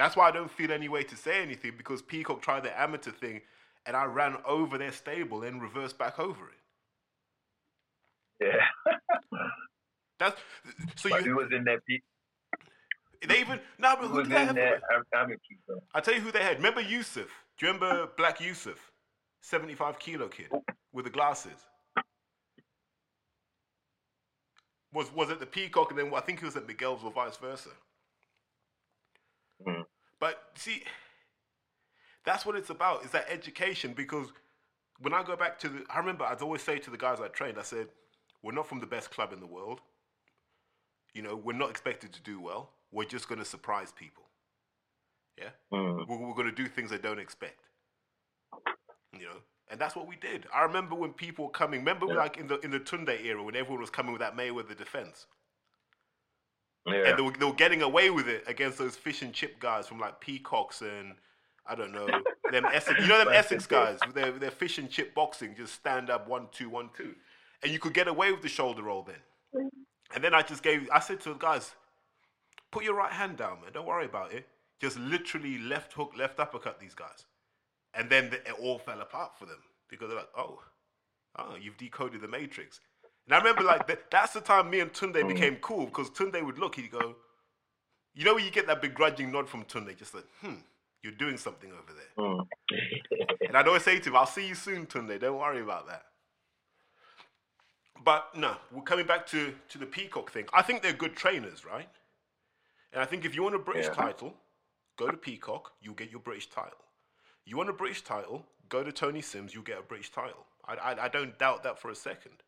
That's 0.00 0.16
why 0.16 0.26
I 0.26 0.32
don't 0.32 0.50
feel 0.50 0.72
any 0.72 0.88
way 0.88 1.04
to 1.04 1.16
say 1.16 1.40
anything 1.42 1.74
because 1.78 2.02
Peacock 2.02 2.42
tried 2.42 2.64
the 2.64 2.76
amateur 2.76 3.12
thing, 3.12 3.40
and 3.86 3.96
I 3.96 4.06
ran 4.06 4.38
over 4.44 4.78
their 4.78 4.90
stable 4.90 5.44
and 5.44 5.62
reversed 5.62 5.96
back 5.96 6.18
over 6.18 6.48
it. 8.40 8.48
Yeah. 8.48 8.92
That's 10.18 10.40
so 10.96 11.08
but 11.10 11.24
you. 11.24 11.30
who 11.30 11.36
was 11.36 11.52
in 11.52 11.62
there? 11.62 11.80
Pete? 11.88 12.02
They 13.28 13.38
even 13.38 13.60
no, 13.78 13.94
but 13.94 14.08
Who 14.08 14.14
who 14.14 14.22
did 14.24 14.32
they 14.32 14.44
have? 14.44 14.54
there? 14.56 14.80
Am- 14.92 15.04
amateur, 15.14 15.38
though? 15.68 15.84
I 15.94 16.00
tell 16.00 16.14
you 16.14 16.20
who 16.20 16.32
they 16.32 16.42
had. 16.42 16.56
Remember 16.56 16.80
Yusuf? 16.80 17.28
Do 17.58 17.66
you 17.66 17.72
remember 17.72 18.08
Black 18.16 18.40
Yusuf, 18.40 18.90
seventy-five 19.40 20.00
kilo 20.00 20.26
kid 20.26 20.50
with 20.92 21.04
the 21.04 21.12
glasses? 21.12 21.52
Was 24.96 25.12
was 25.14 25.28
it 25.28 25.40
the 25.40 25.46
Peacock 25.46 25.90
and 25.90 25.98
then 25.98 26.10
I 26.14 26.20
think 26.20 26.40
it 26.40 26.46
was 26.46 26.56
at 26.56 26.66
Miguel's 26.66 27.04
or 27.04 27.12
vice 27.12 27.36
versa? 27.36 27.68
Mm. 29.66 29.84
But 30.18 30.42
see, 30.54 30.84
that's 32.24 32.46
what 32.46 32.56
it's 32.56 32.70
about. 32.70 33.04
Is 33.04 33.10
that 33.10 33.26
education? 33.28 33.92
Because 33.92 34.28
when 35.00 35.12
I 35.12 35.22
go 35.22 35.36
back 35.36 35.58
to 35.60 35.68
the, 35.68 35.84
I 35.90 35.98
remember 35.98 36.24
I'd 36.24 36.40
always 36.40 36.62
say 36.62 36.78
to 36.78 36.88
the 36.90 36.96
guys 36.96 37.20
I 37.20 37.28
trained, 37.28 37.58
I 37.58 37.62
said, 37.62 37.88
"We're 38.42 38.52
not 38.54 38.66
from 38.66 38.80
the 38.80 38.86
best 38.86 39.10
club 39.10 39.34
in 39.34 39.40
the 39.40 39.46
world. 39.46 39.82
You 41.12 41.20
know, 41.20 41.36
we're 41.36 41.52
not 41.52 41.68
expected 41.68 42.14
to 42.14 42.22
do 42.22 42.40
well. 42.40 42.70
We're 42.90 43.04
just 43.04 43.28
going 43.28 43.38
to 43.38 43.44
surprise 43.44 43.92
people. 43.92 44.24
Yeah, 45.36 45.50
Mm. 45.70 46.08
we're, 46.08 46.26
we're 46.26 46.34
going 46.34 46.48
to 46.48 46.62
do 46.62 46.68
things 46.68 46.88
they 46.88 46.96
don't 46.96 47.18
expect. 47.18 47.60
You 49.12 49.26
know, 49.26 49.40
and 49.70 49.80
that's 49.80 49.96
what 49.96 50.06
we 50.06 50.16
did. 50.16 50.46
I 50.54 50.62
remember 50.62 50.94
when 50.94 51.12
people 51.12 51.46
were 51.46 51.50
coming. 51.50 51.80
Remember, 51.80 52.06
Yeah. 52.06 52.14
like 52.14 52.36
in 52.36 52.46
the 52.46 52.58
in 52.60 52.70
the 52.70 52.80
Tunde 52.80 53.24
era, 53.24 53.42
when 53.42 53.56
everyone 53.56 53.80
was 53.80 53.90
coming 53.90 54.12
with 54.12 54.20
that 54.20 54.36
Mayweather 54.36 54.76
defense, 54.76 55.26
Yeah. 56.86 57.08
and 57.08 57.18
they 57.18 57.22
were, 57.22 57.32
they 57.32 57.44
were 57.44 57.52
getting 57.52 57.82
away 57.82 58.10
with 58.10 58.28
it 58.28 58.44
against 58.46 58.78
those 58.78 58.96
fish 58.96 59.22
and 59.22 59.32
chip 59.32 59.58
guys 59.58 59.88
from 59.88 59.98
like 59.98 60.20
Peacocks 60.20 60.82
and 60.82 61.16
I 61.66 61.74
don't 61.74 61.92
know 61.92 62.06
them 62.06 62.64
Essex. 62.72 63.00
You 63.00 63.06
know 63.08 63.18
them 63.18 63.32
Essex 63.32 63.66
guys 63.66 63.98
with 64.06 64.14
their 64.14 64.30
their 64.32 64.50
fish 64.52 64.78
and 64.78 64.88
chip 64.88 65.14
boxing, 65.14 65.54
just 65.56 65.74
stand 65.74 66.10
up 66.10 66.28
one 66.28 66.48
two 66.52 66.68
one 66.68 66.90
two, 66.96 67.14
and 67.62 67.72
you 67.72 67.78
could 67.80 67.92
get 67.94 68.06
away 68.08 68.30
with 68.30 68.42
the 68.42 68.48
shoulder 68.48 68.82
roll 68.82 69.02
then. 69.02 69.70
And 70.14 70.22
then 70.22 70.32
I 70.34 70.42
just 70.42 70.62
gave. 70.62 70.88
I 70.92 71.00
said 71.00 71.20
to 71.22 71.30
the 71.30 71.34
guys, 71.38 71.74
put 72.70 72.84
your 72.84 72.94
right 72.94 73.10
hand 73.12 73.36
down, 73.36 73.60
man. 73.62 73.72
Don't 73.72 73.86
worry 73.86 74.04
about 74.04 74.32
it. 74.32 74.46
Just 74.80 74.96
literally 74.98 75.58
left 75.58 75.92
hook, 75.94 76.12
left 76.16 76.38
uppercut 76.38 76.78
these 76.78 76.94
guys, 76.94 77.24
and 77.96 78.10
then 78.10 78.30
the, 78.30 78.36
it 78.36 78.54
all 78.60 78.78
fell 78.78 79.00
apart 79.00 79.32
for 79.38 79.46
them 79.46 79.58
because 79.88 80.08
they're 80.08 80.18
like, 80.18 80.28
oh, 80.36 80.60
oh, 81.38 81.56
you've 81.60 81.76
decoded 81.78 82.20
the 82.20 82.28
matrix. 82.28 82.80
And 83.26 83.34
I 83.34 83.38
remember 83.38 83.62
like 83.62 83.86
that, 83.88 84.10
that's 84.10 84.32
the 84.34 84.40
time 84.40 84.70
me 84.70 84.80
and 84.80 84.92
Tunde 84.92 85.26
became 85.26 85.56
cool 85.56 85.86
because 85.86 86.10
Tunde 86.10 86.44
would 86.44 86.58
look, 86.58 86.76
he'd 86.76 86.90
go, 86.90 87.16
you 88.14 88.24
know, 88.24 88.34
when 88.34 88.44
you 88.44 88.50
get 88.50 88.66
that 88.68 88.80
begrudging 88.80 89.32
nod 89.32 89.48
from 89.48 89.64
Tunde, 89.64 89.96
just 89.96 90.14
like, 90.14 90.24
hmm, 90.40 90.54
you're 91.02 91.12
doing 91.12 91.36
something 91.36 91.70
over 91.70 91.92
there. 91.92 92.24
Mm. 92.24 92.46
And 93.48 93.56
I'd 93.56 93.66
always 93.66 93.82
say 93.82 93.98
to 93.98 94.08
him, 94.10 94.16
I'll 94.16 94.26
see 94.26 94.46
you 94.46 94.54
soon, 94.54 94.86
Tunde. 94.86 95.20
Don't 95.20 95.38
worry 95.38 95.60
about 95.60 95.88
that. 95.88 96.04
But 98.04 98.28
no, 98.36 98.56
we're 98.72 98.82
coming 98.82 99.06
back 99.06 99.26
to, 99.28 99.52
to 99.68 99.78
the 99.78 99.86
Peacock 99.86 100.30
thing. 100.30 100.46
I 100.52 100.62
think 100.62 100.82
they're 100.82 100.92
good 100.92 101.16
trainers, 101.16 101.64
right? 101.64 101.88
And 102.92 103.02
I 103.02 103.04
think 103.06 103.24
if 103.24 103.34
you 103.34 103.42
want 103.42 103.54
a 103.54 103.58
British 103.58 103.86
Yeah. 103.86 103.92
title, 103.92 104.34
go 104.96 105.08
to 105.10 105.16
Peacock, 105.16 105.72
you'll 105.80 105.94
get 105.94 106.10
your 106.10 106.20
British 106.20 106.48
title. 106.48 106.78
You 107.46 107.56
want 107.56 107.70
a 107.70 107.72
British 107.72 108.02
title, 108.02 108.44
go 108.68 108.82
to 108.82 108.90
Tony 108.90 109.22
Sims, 109.22 109.54
you'll 109.54 109.62
get 109.62 109.78
a 109.78 109.82
British 109.82 110.10
title. 110.10 110.44
I, 110.66 110.74
I, 110.74 111.04
I 111.04 111.08
don't 111.08 111.38
doubt 111.38 111.62
that 111.62 111.78
for 111.78 111.90
a 111.90 111.94
second. 111.94 112.42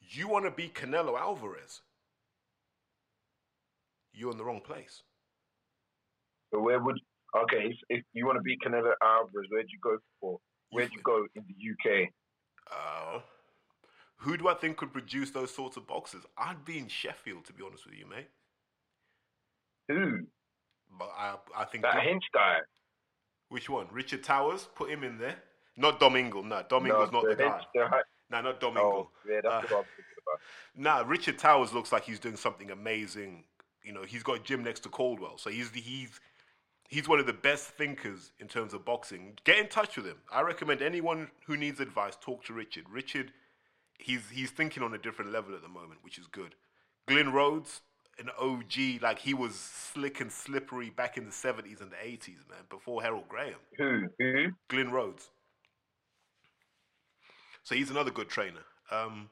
You 0.00 0.28
want 0.28 0.46
to 0.46 0.50
be 0.50 0.68
Canelo 0.68 1.18
Alvarez, 1.18 1.82
you're 4.14 4.32
in 4.32 4.38
the 4.38 4.44
wrong 4.44 4.60
place. 4.60 5.02
So 6.52 6.60
where 6.60 6.80
would 6.80 6.98
okay? 7.36 7.66
If, 7.66 7.76
if 7.90 8.04
you 8.14 8.24
want 8.24 8.38
to 8.38 8.42
beat 8.42 8.60
Canelo 8.66 8.92
Alvarez, 9.02 9.48
where'd 9.50 9.66
you 9.70 9.78
go 9.82 9.98
for? 10.20 10.38
Where'd 10.70 10.92
you 10.92 11.02
go 11.04 11.26
in 11.34 11.44
the 11.46 11.92
UK? 11.92 12.08
Uh, 12.70 13.20
who 14.18 14.36
do 14.36 14.48
I 14.48 14.54
think 14.54 14.78
could 14.78 14.92
produce 14.92 15.30
those 15.30 15.54
sorts 15.54 15.76
of 15.76 15.86
boxes? 15.86 16.24
I'd 16.38 16.64
be 16.64 16.78
in 16.78 16.88
Sheffield, 16.88 17.44
to 17.46 17.52
be 17.52 17.62
honest 17.64 17.84
with 17.84 17.94
you, 17.94 18.06
mate. 18.06 18.28
Who? 19.88 20.20
But 20.98 21.10
I, 21.16 21.34
I 21.56 21.64
think 21.64 21.82
That 21.82 22.02
Hinch 22.02 22.24
guy. 22.32 22.56
Which 23.48 23.68
one? 23.68 23.86
Richard 23.92 24.24
Towers. 24.24 24.68
Put 24.74 24.90
him 24.90 25.04
in 25.04 25.18
there. 25.18 25.36
Not 25.76 26.00
Domingo. 26.00 26.42
No, 26.42 26.62
Domingo's 26.68 27.12
not 27.12 27.24
the 27.24 27.36
guy. 27.36 27.60
No, 28.30 28.40
not 28.40 28.60
Domingo. 28.60 28.80
Oh, 28.82 29.10
yeah, 29.28 29.40
that's 29.42 29.46
Uh, 29.46 29.58
what 29.58 29.62
I'm 29.62 29.84
about. 30.26 30.40
Nah, 30.74 31.04
Richard 31.08 31.38
Towers 31.38 31.72
looks 31.72 31.92
like 31.92 32.04
he's 32.04 32.18
doing 32.18 32.36
something 32.36 32.70
amazing. 32.70 33.44
You 33.84 33.92
know, 33.92 34.02
he's 34.02 34.22
got 34.22 34.36
a 34.36 34.40
gym 34.40 34.64
next 34.64 34.80
to 34.80 34.88
Caldwell, 34.88 35.38
so 35.38 35.48
he's 35.50 35.70
he's 35.70 36.18
he's 36.88 37.08
one 37.08 37.20
of 37.20 37.26
the 37.26 37.32
best 37.32 37.68
thinkers 37.68 38.32
in 38.40 38.48
terms 38.48 38.74
of 38.74 38.84
boxing. 38.84 39.38
Get 39.44 39.58
in 39.58 39.68
touch 39.68 39.96
with 39.96 40.06
him. 40.06 40.18
I 40.32 40.40
recommend 40.40 40.82
anyone 40.82 41.30
who 41.46 41.56
needs 41.56 41.78
advice 41.78 42.16
talk 42.20 42.44
to 42.46 42.52
Richard. 42.52 42.84
Richard, 42.90 43.32
he's 43.98 44.28
he's 44.30 44.50
thinking 44.50 44.82
on 44.82 44.92
a 44.94 44.98
different 44.98 45.30
level 45.30 45.54
at 45.54 45.62
the 45.62 45.68
moment, 45.68 46.00
which 46.02 46.18
is 46.18 46.26
good. 46.26 46.56
Glyn 47.06 47.32
Rhodes, 47.32 47.82
an 48.18 48.30
OG, 48.38 49.02
like 49.02 49.18
he 49.18 49.34
was 49.34 49.54
slick 49.54 50.20
and 50.20 50.32
slippery 50.32 50.90
back 50.90 51.16
in 51.16 51.26
the 51.26 51.32
seventies 51.32 51.80
and 51.80 51.90
the 51.90 51.96
eighties, 52.02 52.38
man, 52.48 52.60
before 52.70 53.02
Herol 53.02 53.24
Graham. 53.28 53.54
Who? 53.78 54.08
Who? 54.18 54.46
Glyn 54.68 54.90
Rhodes. 54.90 55.30
So 57.62 57.74
he's 57.74 57.90
another 57.90 58.10
good 58.10 58.28
trainer. 58.28 58.60
Um, 58.90 59.28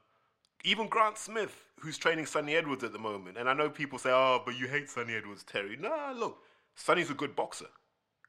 even 0.64 0.88
Grant 0.88 1.18
Smith, 1.18 1.54
who's 1.78 1.98
training 1.98 2.26
Sunny 2.26 2.56
Edwards 2.56 2.82
at 2.82 2.92
the 2.92 2.98
moment. 2.98 3.36
And 3.38 3.48
I 3.48 3.54
know 3.54 3.68
people 3.68 3.98
say, 3.98 4.10
oh, 4.10 4.42
but 4.44 4.58
you 4.58 4.66
hate 4.66 4.90
Sunny 4.90 5.14
Edwards, 5.14 5.44
Terry. 5.44 5.76
Nah, 5.76 6.12
look, 6.16 6.38
Sunny's 6.74 7.10
a 7.10 7.14
good 7.14 7.36
boxer. 7.36 7.68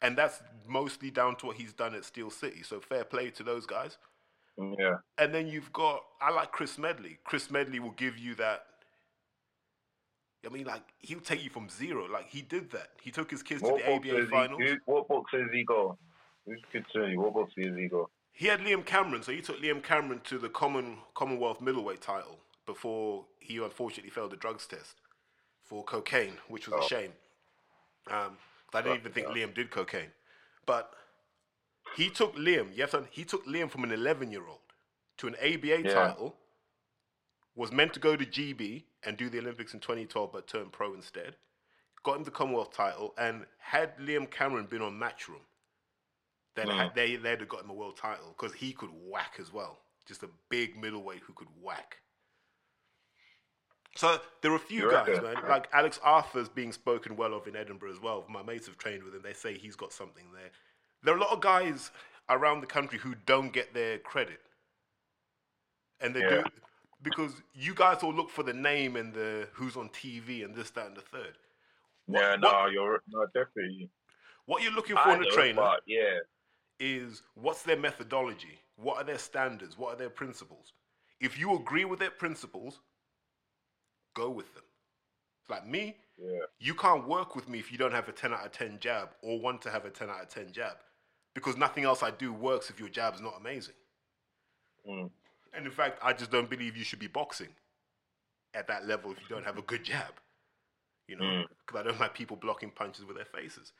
And 0.02 0.18
that's 0.18 0.44
mostly 0.68 1.10
down 1.10 1.38
to 1.38 1.48
what 1.48 1.56
he's 1.56 1.74
done 1.74 1.96
at 1.96 2.06
Steel 2.06 2.30
City. 2.30 2.62
So 2.62 2.80
fair 2.80 3.04
play 3.06 3.30
to 3.32 3.44
those 3.44 3.66
guys. 3.66 3.98
Yeah. 4.58 4.96
And 5.18 5.34
then 5.34 5.48
you've 5.48 5.72
got, 5.74 6.04
I 6.22 6.32
like 6.32 6.52
Chris 6.52 6.78
Medley. 6.78 7.18
Chris 7.24 7.50
Medley 7.50 7.80
will 7.80 7.92
give 7.92 8.18
you 8.18 8.36
that. 8.36 8.66
I 10.46 10.50
mean, 10.50 10.66
like, 10.66 10.84
he'll 11.00 11.20
take 11.20 11.44
you 11.44 11.50
from 11.50 11.70
zero. 11.70 12.08
Like, 12.12 12.28
he 12.30 12.42
did 12.42 12.72
that. 12.72 12.90
He 13.02 13.12
took 13.12 13.32
his 13.32 13.42
kids 13.42 13.62
What 13.62 13.78
to 13.78 13.84
the 13.84 14.16
ABA 14.16 14.28
finals. 14.28 14.62
he, 14.64 14.76
what 14.86 15.08
boxer 15.08 15.42
has 15.42 15.52
he 15.52 15.64
got? 15.64 15.98
Who's 16.46 16.62
good 16.72 16.86
to 16.94 17.08
you? 17.08 17.20
What 17.20 17.34
boxer 17.34 17.62
has 17.68 17.76
he 17.78 17.88
got? 17.88 18.10
He 18.32 18.48
had 18.48 18.60
Liam 18.60 18.86
Cameron, 18.86 19.24
so 19.24 19.32
he 19.32 19.42
took 19.42 19.60
Liam 19.62 19.82
Cameron 19.82 20.20
to 20.26 20.38
the 20.38 20.50
common 20.50 20.98
Commonwealth 21.16 21.62
middleweight 21.62 22.02
title 22.02 22.40
before 22.66 23.26
he 23.40 23.58
unfortunately 23.58 24.10
failed 24.10 24.32
the 24.32 24.38
drugs 24.38 24.68
test 24.68 25.02
for 25.64 25.84
cocaine, 25.84 26.38
which 26.48 26.68
was 26.68 26.76
a 26.76 26.84
Oh. 26.84 26.88
shame. 26.88 27.14
Um, 28.08 28.38
I 28.74 28.82
didn't 28.82 28.98
even 29.00 29.12
think 29.14 29.28
Liam 29.28 29.54
did 29.54 29.72
cocaine, 29.72 30.12
but 30.66 30.94
he 31.96 32.10
took 32.10 32.36
Liam. 32.36 32.76
You 32.76 32.82
have 32.82 32.92
to, 32.92 33.08
he 33.10 33.24
took 33.24 33.46
Liam 33.48 33.72
from 33.72 33.84
an 33.86 33.92
11 33.92 34.32
year 34.32 34.46
old 34.46 34.60
to 35.18 35.28
an 35.28 35.36
ABA 35.36 35.84
Yeah. 35.84 35.94
title. 35.94 36.38
Was 37.56 37.72
meant 37.72 37.94
to 37.94 38.00
go 38.00 38.18
to 38.18 38.26
GB 38.26 38.84
and 39.04 39.16
do 39.16 39.30
the 39.30 39.40
Olympics 39.40 39.74
in 39.74 39.80
2012, 39.80 40.32
but 40.34 40.48
turned 40.48 40.74
pro 40.74 40.94
instead. 40.94 41.38
Got 42.04 42.18
him 42.18 42.24
the 42.24 42.32
Commonwealth 42.32 42.74
title, 42.74 43.14
and 43.18 43.46
had 43.58 43.98
Liam 43.98 44.30
Cameron 44.30 44.66
been 44.66 44.82
on 44.82 45.00
Matchroom, 45.00 45.42
then 46.56 46.68
had 46.68 46.94
they 46.96 47.16
they'd 47.16 47.40
have 47.40 47.50
got 47.50 47.64
him 47.64 47.70
a 47.70 47.74
world 47.74 47.98
title 47.98 48.36
because 48.38 48.54
he 48.56 48.74
could 48.74 48.92
whack 49.10 49.38
as 49.40 49.52
well. 49.54 49.80
Just 50.06 50.22
a 50.22 50.30
big 50.50 50.80
middleweight 50.80 51.22
who 51.26 51.34
could 51.34 51.48
whack. 51.62 51.98
So 53.96 54.20
there 54.42 54.52
are 54.52 54.56
a 54.56 54.60
few 54.60 54.84
You 54.84 54.92
guys, 54.92 55.22
man. 55.22 55.38
Like 55.48 55.68
Alex 55.74 56.00
Arthur's 56.04 56.50
being 56.50 56.74
spoken 56.74 57.16
well 57.16 57.34
of 57.34 57.48
in 57.48 57.56
Edinburgh 57.56 57.94
as 57.94 58.02
well. 58.02 58.26
My 58.30 58.44
mates 58.44 58.68
have 58.68 58.78
trained 58.78 59.04
with 59.04 59.16
him. 59.16 59.22
They 59.24 59.34
say 59.34 59.58
he's 59.58 59.78
got 59.78 59.94
something 59.94 60.26
there. 60.34 60.52
There 61.04 61.14
are 61.14 61.18
a 61.18 61.22
lot 61.22 61.32
of 61.32 61.40
guys 61.40 61.92
around 62.30 62.60
the 62.60 62.68
country 62.68 63.00
who 63.00 63.16
don't 63.26 63.54
get 63.54 63.74
their 63.74 63.98
credit, 64.00 64.42
and 66.02 66.14
they 66.14 66.20
Yeah. 66.22 66.42
do 66.42 66.44
because 67.06 67.32
you 67.54 67.74
guys 67.74 68.04
all 68.04 68.14
look 68.14 68.30
for 68.30 68.44
the 68.44 68.54
name 68.54 68.98
and 68.98 69.14
the 69.14 69.48
who's 69.54 69.78
on 69.78 69.88
TV 69.90 70.44
and 70.44 70.54
this, 70.54 70.72
that, 70.72 70.88
and 70.88 70.98
the 70.98 71.02
third. 71.02 71.38
Yeah, 72.08 72.36
no, 72.36 72.52
what- 72.52 72.72
you're 72.74 73.02
no 73.08 73.26
definitely. 73.28 73.90
What 74.48 74.62
you're 74.62 74.74
looking 74.74 74.96
for 74.98 75.12
in 75.16 75.22
a 75.24 75.32
trainer 75.32 75.56
but 75.56 75.82
yeah, 75.88 76.20
is 76.80 77.24
what's 77.36 77.64
their 77.64 77.78
methodology? 77.78 78.60
What 78.76 78.98
are 78.98 79.04
their 79.04 79.18
standards? 79.18 79.78
What 79.78 79.94
are 79.94 79.98
their 79.98 80.10
principles? 80.10 80.74
If 81.22 81.40
you 81.40 81.56
agree 81.56 81.86
with 81.86 82.00
their 82.00 82.12
principles, 82.12 82.80
go 84.14 84.30
with 84.30 84.54
them. 84.54 84.64
Like 85.50 85.66
me, 85.66 85.96
yeah, 86.20 86.40
you 86.60 86.76
can't 86.76 87.08
work 87.08 87.36
with 87.36 87.48
me 87.50 87.60
if 87.60 87.72
you 87.72 87.78
don't 87.78 87.94
have 87.94 88.10
a 88.10 88.12
10 88.12 88.34
out 88.34 88.46
of 88.46 88.52
10 88.52 88.80
jab 88.80 89.10
or 89.22 89.40
want 89.40 89.62
to 89.64 89.72
have 89.72 89.86
a 89.86 89.90
10 89.90 90.10
out 90.10 90.22
of 90.22 90.30
10 90.30 90.52
jab 90.52 90.78
because 91.34 91.58
nothing 91.58 91.84
else 91.84 92.04
I 92.04 92.12
do 92.12 92.34
works 92.34 92.70
if 92.70 92.80
your 92.80 92.90
jab's 92.90 93.22
not 93.22 93.36
amazing. 93.40 93.76
mm, 94.88 95.10
And 95.56 95.66
in 95.66 95.72
fact, 95.72 96.00
I 96.04 96.14
just 96.14 96.32
don't 96.32 96.50
believe 96.50 96.76
you 96.76 96.84
should 96.84 97.00
be 97.00 97.08
boxing 97.08 97.50
at 98.54 98.68
that 98.68 98.88
level 98.88 99.12
if 99.12 99.18
you 99.22 99.28
don't 99.36 99.46
have 99.46 99.58
a 99.58 99.62
good 99.62 99.84
jab. 99.84 100.14
You 101.08 101.18
know, 101.18 101.24
Mm. 101.26 101.46
because 101.66 101.80
I 101.80 101.84
don't 101.84 102.00
like 102.00 102.14
people 102.16 102.36
blocking 102.36 102.72
punches 102.72 103.06
with 103.06 103.16
their 103.16 103.26
faces. 103.26 103.72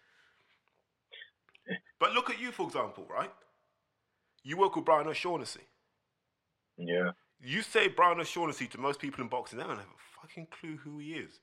But 2.00 2.14
look 2.14 2.30
at 2.30 2.40
you, 2.40 2.52
for 2.52 2.68
example, 2.68 3.06
right? 3.10 3.32
You 4.44 4.58
work 4.58 4.76
with 4.76 4.86
Brian 4.86 5.08
O'Shaughnessy. 5.08 5.62
yeah, 6.78 7.12
You 7.40 7.62
say 7.62 7.88
Brian 7.88 8.20
O'Shaughnessy 8.20 8.68
to 8.68 8.78
most 8.80 9.00
people 9.00 9.22
in 9.22 9.28
boxing, 9.30 9.58
they 9.58 9.66
don't 9.66 9.78
have 9.78 9.86
a 9.88 10.22
fucking 10.22 10.48
clue 10.48 10.78
who 10.78 11.00
he 11.00 11.14
is. 11.14 11.40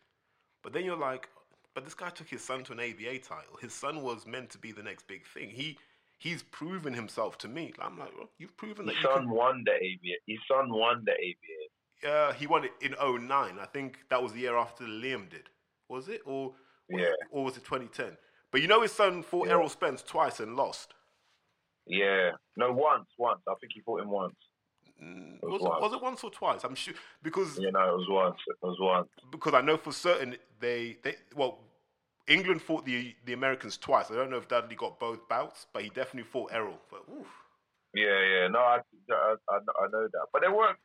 But 0.62 0.72
then 0.72 0.84
you're 0.84 0.96
like, 0.96 1.28
but 1.74 1.84
this 1.84 1.94
guy 1.94 2.10
took 2.10 2.28
his 2.28 2.44
son 2.44 2.62
to 2.64 2.72
an 2.72 2.80
ABA 2.80 3.18
title. 3.20 3.56
His 3.60 3.72
son 3.72 4.02
was 4.02 4.26
meant 4.26 4.50
to 4.50 4.58
be 4.58 4.72
the 4.72 4.82
next 4.82 5.06
big 5.08 5.26
thing. 5.26 5.50
He 5.50 5.78
he's 6.22 6.42
proven 6.44 6.92
himself 6.94 7.36
to 7.38 7.48
me. 7.48 7.72
I'm 7.80 7.98
like, 7.98 8.12
well, 8.16 8.30
you've 8.38 8.56
proven 8.56 8.86
that 8.86 8.94
his 8.94 9.02
you 9.02 9.10
son 9.10 9.20
can. 9.24 9.30
won 9.30 9.64
the 9.64 9.72
ABA. 9.72 10.14
His 10.26 10.38
son 10.46 10.70
won 10.72 11.04
the 11.04 11.12
ABA. 11.12 12.08
Uh, 12.12 12.32
he 12.34 12.46
won 12.46 12.64
it 12.64 12.72
in 12.80 12.92
09. 13.00 13.28
I 13.60 13.66
think 13.66 13.98
that 14.10 14.22
was 14.22 14.32
the 14.32 14.40
year 14.40 14.56
after 14.56 14.84
Liam 14.84 15.28
did. 15.28 15.48
Was 15.88 16.08
it? 16.08 16.20
Or, 16.24 16.52
or, 16.92 17.00
Yeah. 17.00 17.12
or 17.30 17.44
was 17.44 17.56
it 17.56 17.64
2010? 17.64 18.16
But 18.52 18.60
you 18.62 18.68
know 18.68 18.82
his 18.82 18.92
son 18.92 19.22
fought 19.22 19.46
Yeah. 19.48 19.54
Errol 19.54 19.68
Spence 19.68 20.02
twice 20.02 20.38
and 20.40 20.54
lost. 20.56 20.94
Yeah, 21.86 22.30
no, 22.56 22.70
once, 22.72 23.08
once. 23.18 23.40
I 23.48 23.54
think 23.60 23.72
he 23.74 23.80
fought 23.80 24.00
him 24.02 24.10
once. 24.10 24.36
Mm, 25.02 25.36
It 25.42 25.48
was 25.48 25.60
Was 25.60 25.62
it, 25.62 25.68
once. 25.68 25.82
was 25.82 25.92
it 25.94 26.02
once 26.02 26.24
or 26.24 26.30
twice? 26.30 26.62
I'm 26.64 26.76
sure 26.76 26.94
because 27.22 27.58
You 27.58 27.72
know, 27.72 27.80
it 27.94 27.96
was 27.96 28.06
once. 28.08 28.36
It 28.46 28.56
was 28.62 28.76
once. 28.80 29.08
because 29.32 29.54
I 29.54 29.60
know 29.62 29.76
for 29.76 29.92
certain 29.92 30.36
they 30.60 30.98
they 31.02 31.16
well 31.34 31.58
England 32.28 32.62
fought 32.62 32.84
the 32.84 33.14
the 33.26 33.32
Americans 33.32 33.76
twice. 33.78 34.10
I 34.10 34.14
don't 34.14 34.30
know 34.30 34.38
if 34.38 34.48
Dudley 34.48 34.76
got 34.76 34.98
both 35.00 35.28
bouts, 35.28 35.66
but 35.72 35.82
he 35.82 35.88
definitely 35.90 36.30
fought 36.30 36.52
Errol. 36.52 36.78
But 36.90 37.04
oof. 37.12 37.26
Yeah, 37.94 38.20
yeah. 38.20 38.48
No, 38.48 38.58
I, 38.60 38.78
I, 39.10 39.34
I, 39.50 39.56
I 39.56 39.88
know 39.92 40.08
that. 40.12 40.26
But 40.32 40.42
there 40.42 40.54
weren't, 40.54 40.78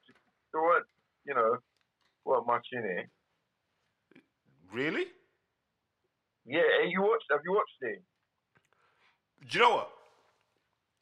there 0.54 0.62
weren't, 0.62 0.86
you 1.26 1.36
know, 1.36 1.58
weren't 2.26 2.48
much 2.48 2.68
in 2.74 2.86
it. 2.86 3.08
really? 4.72 5.06
Yeah, 6.46 6.62
and 6.82 6.92
you 6.92 7.02
watched? 7.02 7.26
Have 7.32 7.42
you 7.46 7.54
watched 7.54 7.78
it? 7.82 8.04
Do 9.50 9.58
you 9.58 9.64
know 9.64 9.76
what? 9.76 9.90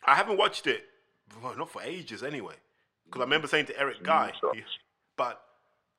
I 0.06 0.16
haven't 0.16 0.38
watched 0.38 0.68
it, 0.68 0.86
well, 1.42 1.56
not 1.58 1.70
for 1.70 1.82
ages 1.82 2.24
anyway. 2.24 2.56
Because 3.06 3.22
I 3.22 3.24
remember 3.26 3.48
saying 3.48 3.68
to 3.68 3.80
Eric 3.80 4.02
mm, 4.02 4.04
Guy, 4.04 4.34
he- 4.54 4.64
but 5.18 5.42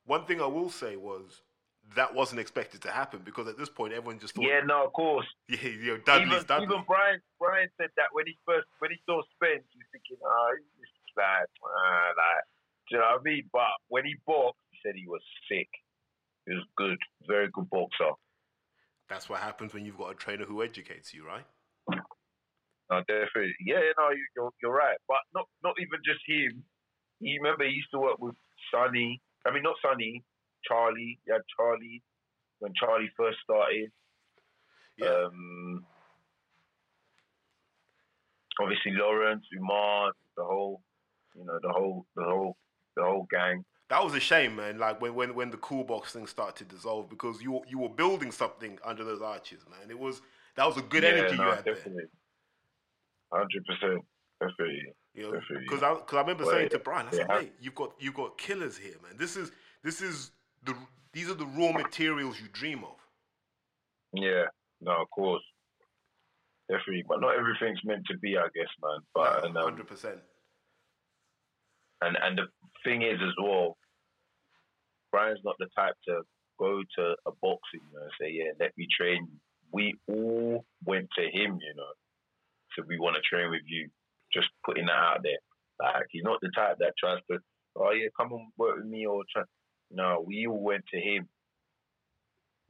one 0.05 0.25
thing 0.25 0.41
I 0.41 0.45
will 0.45 0.69
say 0.69 0.95
was 0.95 1.41
that 1.95 2.13
wasn't 2.13 2.39
expected 2.39 2.81
to 2.81 2.91
happen 2.91 3.21
because 3.23 3.47
at 3.47 3.57
this 3.57 3.69
point 3.69 3.93
everyone 3.93 4.19
just 4.19 4.35
thought, 4.35 4.45
Yeah, 4.45 4.61
no, 4.65 4.85
of 4.85 4.93
course. 4.93 5.25
yeah, 5.49 5.61
you 5.61 5.93
know, 5.93 5.97
Dudley's 6.03 6.27
even, 6.27 6.45
Dudley. 6.45 6.65
even 6.65 6.83
Brian, 6.87 7.19
Brian 7.39 7.69
said 7.79 7.89
that 7.97 8.11
when 8.11 8.25
he 8.27 8.37
first, 8.45 8.67
when 8.79 8.91
he 8.91 8.97
saw 9.05 9.21
Spence, 9.35 9.63
he 9.71 9.77
was 9.79 9.89
thinking, 9.91 10.17
oh, 10.21 10.49
he's 10.57 10.89
just 10.89 11.17
like, 11.17 11.49
ah, 11.63 12.09
like, 12.17 12.43
do 12.89 12.95
you 12.95 12.97
know 12.99 13.07
what 13.15 13.21
I 13.21 13.23
mean? 13.23 13.43
But 13.51 13.73
when 13.87 14.05
he 14.05 14.15
boxed, 14.25 14.59
he 14.71 14.77
said 14.83 14.95
he 14.95 15.07
was 15.07 15.23
sick. 15.49 15.69
He 16.45 16.53
was 16.53 16.63
good, 16.77 16.99
very 17.27 17.49
good 17.51 17.69
boxer. 17.69 18.15
That's 19.09 19.29
what 19.29 19.39
happens 19.39 19.73
when 19.73 19.85
you've 19.85 19.97
got 19.97 20.11
a 20.11 20.15
trainer 20.15 20.45
who 20.45 20.63
educates 20.63 21.13
you, 21.13 21.25
right? 21.25 21.45
No, 22.89 23.03
definitely. 23.07 23.55
Yeah, 23.59 23.83
yeah, 23.83 23.95
no, 23.99 24.11
you, 24.11 24.23
you're 24.35 24.51
you're 24.61 24.75
right. 24.75 24.95
But 25.07 25.19
not 25.35 25.47
not 25.63 25.75
even 25.79 25.99
just 26.07 26.23
him. 26.27 26.63
You 27.19 27.39
remember 27.41 27.65
he 27.65 27.71
used 27.71 27.91
to 27.91 27.99
work 27.99 28.19
with 28.19 28.35
Sonny. 28.71 29.19
I 29.45 29.51
mean, 29.51 29.63
not 29.63 29.75
Sonny, 29.81 30.23
Charlie. 30.67 31.19
He 31.25 31.31
had 31.31 31.41
Charlie 31.57 32.03
when 32.59 32.73
Charlie 32.79 33.09
first 33.17 33.37
started. 33.43 33.91
Yeah. 34.97 35.25
Um, 35.25 35.85
obviously 38.59 38.91
Lawrence, 38.93 39.45
Umar, 39.55 40.11
the 40.35 40.43
whole, 40.43 40.81
you 41.35 41.45
know, 41.45 41.59
the 41.61 41.69
whole, 41.69 42.05
the 42.15 42.23
whole, 42.23 42.57
the 42.95 43.03
whole 43.03 43.27
gang. 43.29 43.63
That 43.89 44.03
was 44.03 44.13
a 44.15 44.19
shame, 44.19 44.55
man. 44.55 44.77
Like 44.79 44.99
when, 44.99 45.15
when, 45.15 45.35
when 45.35 45.51
the 45.51 45.57
cool 45.57 45.83
box 45.83 46.11
thing 46.11 46.27
started 46.27 46.67
to 46.67 46.75
dissolve 46.75 47.09
because 47.09 47.41
you 47.41 47.61
you 47.67 47.79
were 47.79 47.89
building 47.89 48.31
something 48.31 48.77
under 48.83 49.05
those 49.05 49.21
arches, 49.21 49.63
man. 49.69 49.89
It 49.89 49.97
was 49.97 50.21
that 50.57 50.65
was 50.65 50.77
a 50.77 50.81
good 50.81 51.03
yeah, 51.03 51.09
energy 51.09 51.37
no, 51.37 51.45
you 51.45 51.49
had 51.51 51.63
definitely. 51.63 52.03
Hundred 53.31 53.65
percent, 53.65 54.01
definitely. 54.41 54.81
there. 54.83 55.23
You 55.23 55.31
know, 55.31 55.39
because 55.61 55.83
I 55.83 55.93
because 55.93 56.15
I 56.17 56.21
remember 56.21 56.45
Well, 56.45 56.53
saying 56.55 56.69
to 56.69 56.79
Brian, 56.79 57.07
I 57.07 57.11
said, 57.11 57.27
yeah. 57.29 57.39
mate, 57.39 57.53
you've 57.61 57.75
got 57.75 57.93
you've 57.97 58.13
got 58.13 58.37
killers 58.37 58.77
here, 58.77 58.95
man. 59.01 59.17
This 59.17 59.37
is 59.37 59.51
this 59.83 60.01
is 60.01 60.31
the 60.67 60.75
these 61.13 61.29
are 61.29 61.35
the 61.35 61.45
raw 61.47 61.71
materials 61.71 62.39
you 62.39 62.47
dream 62.51 62.83
of. 62.83 62.97
Yeah, 64.13 64.45
no, 64.81 65.01
of 65.01 65.09
course, 65.09 65.43
definitely. 66.69 67.03
But 67.07 67.21
not 67.21 67.37
everything's 67.37 67.83
meant 67.83 68.03
to 68.11 68.17
be, 68.19 68.37
I 68.37 68.47
guess, 68.55 68.69
man. 68.83 68.99
But 69.15 69.45
um, 69.45 69.55
hundred 69.55 69.87
percent. 69.87 70.19
and 72.01 72.17
and 72.21 72.37
the 72.37 72.45
thing 72.83 73.01
is 73.01 73.19
as 73.21 73.33
well, 73.41 73.77
Brian's 75.11 75.39
not 75.43 75.55
the 75.59 75.67
type 75.75 75.95
to 76.07 76.21
go 76.59 76.81
to 76.97 77.03
a 77.25 77.31
boxing 77.41 77.81
you 77.81 77.93
know, 77.93 78.03
and 78.03 78.11
say, 78.21 78.29
"Yeah, 78.31 78.51
let 78.59 78.71
me 78.77 78.87
train." 78.97 79.27
you." 79.31 79.39
We 79.73 79.95
all 80.07 80.65
went 80.85 81.09
to 81.17 81.23
him, 81.23 81.59
you 81.61 81.73
know, 81.75 81.93
so 82.75 82.83
we 82.87 82.99
want 82.99 83.17
to 83.17 83.21
train 83.21 83.51
with 83.51 83.63
you. 83.65 83.89
Just 84.33 84.47
putting 84.65 84.85
that 84.85 84.93
out 84.93 85.23
there. 85.23 85.39
Like 85.81 86.07
he's 86.09 86.23
not 86.23 86.39
the 86.41 86.51
type 86.55 86.77
that 86.79 86.93
tries 86.99 87.19
to, 87.31 87.39
"Oh 87.75 87.91
yeah, 87.91 88.07
come 88.17 88.31
and 88.33 88.47
work 88.57 88.77
with 88.77 88.85
me," 88.85 89.05
or 89.05 89.23
try. 89.31 89.43
No, 89.91 90.23
we 90.25 90.47
all 90.47 90.61
went 90.61 90.85
to 90.93 90.99
him. 90.99 91.27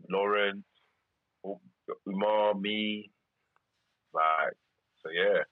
Lawrence, 0.09 0.65
Umar, 2.07 2.53
me, 2.53 3.11
like 4.13 4.53
so. 5.03 5.09
Yeah, 5.09 5.43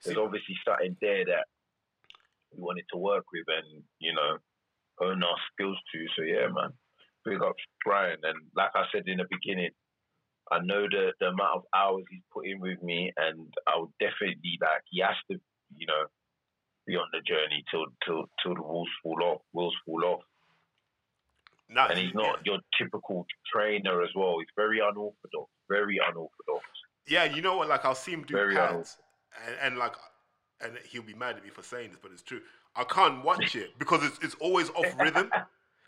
See, 0.00 0.10
there's 0.10 0.18
obviously 0.18 0.54
something 0.64 0.96
there 1.00 1.24
that 1.24 1.46
we 2.52 2.62
wanted 2.62 2.84
to 2.92 2.98
work 2.98 3.24
with 3.32 3.44
and, 3.48 3.82
you 3.98 4.12
know, 4.14 4.38
hone 4.98 5.22
our 5.22 5.36
skills 5.52 5.78
to. 5.92 6.06
So, 6.16 6.22
yeah, 6.22 6.48
man, 6.52 6.72
big 7.24 7.42
up 7.42 7.56
Brian. 7.84 8.18
And 8.22 8.36
like 8.56 8.70
I 8.74 8.84
said 8.92 9.04
in 9.06 9.18
the 9.18 9.26
beginning, 9.30 9.70
I 10.50 10.60
know 10.60 10.86
the, 10.88 11.12
the 11.20 11.26
amount 11.26 11.56
of 11.56 11.62
hours 11.74 12.04
he's 12.10 12.22
put 12.32 12.46
in 12.46 12.60
with 12.60 12.82
me, 12.82 13.12
and 13.16 13.52
I 13.66 13.78
would 13.78 13.92
definitely, 14.00 14.58
like, 14.60 14.82
he 14.90 15.00
has 15.00 15.16
to, 15.30 15.38
you 15.76 15.86
know, 15.86 16.04
be 16.86 16.96
on 16.96 17.08
the 17.12 17.20
journey 17.20 17.64
till 17.70 17.84
till 18.04 18.24
till 18.42 18.54
the 18.54 18.62
walls 18.62 18.88
fall 19.02 19.22
off. 19.22 19.42
Wheels 19.52 19.76
fall 19.84 20.04
off, 20.04 20.22
nah, 21.68 21.86
and 21.88 21.98
he's 21.98 22.14
not 22.14 22.44
your 22.44 22.58
typical 22.76 23.26
trainer 23.52 24.02
as 24.02 24.10
well. 24.14 24.38
He's 24.38 24.48
very 24.56 24.78
unorthodox, 24.78 25.50
very 25.68 25.98
unorthodox. 25.98 26.64
Yeah, 27.06 27.24
you 27.24 27.42
know 27.42 27.56
what? 27.56 27.68
Like 27.68 27.84
I'll 27.84 27.94
see 27.94 28.12
him 28.12 28.24
do 28.24 28.34
Very 28.34 28.54
pads, 28.54 28.98
and, 29.46 29.56
and 29.62 29.78
like, 29.78 29.94
and 30.60 30.72
he'll 30.90 31.02
be 31.02 31.14
mad 31.14 31.36
at 31.36 31.44
me 31.44 31.50
for 31.50 31.62
saying 31.62 31.90
this, 31.90 31.98
but 32.02 32.12
it's 32.12 32.22
true. 32.22 32.40
I 32.76 32.84
can't 32.84 33.24
watch 33.24 33.56
it 33.56 33.78
because 33.78 34.04
it's 34.04 34.18
it's 34.22 34.34
always 34.36 34.70
off 34.70 34.94
rhythm. 35.00 35.30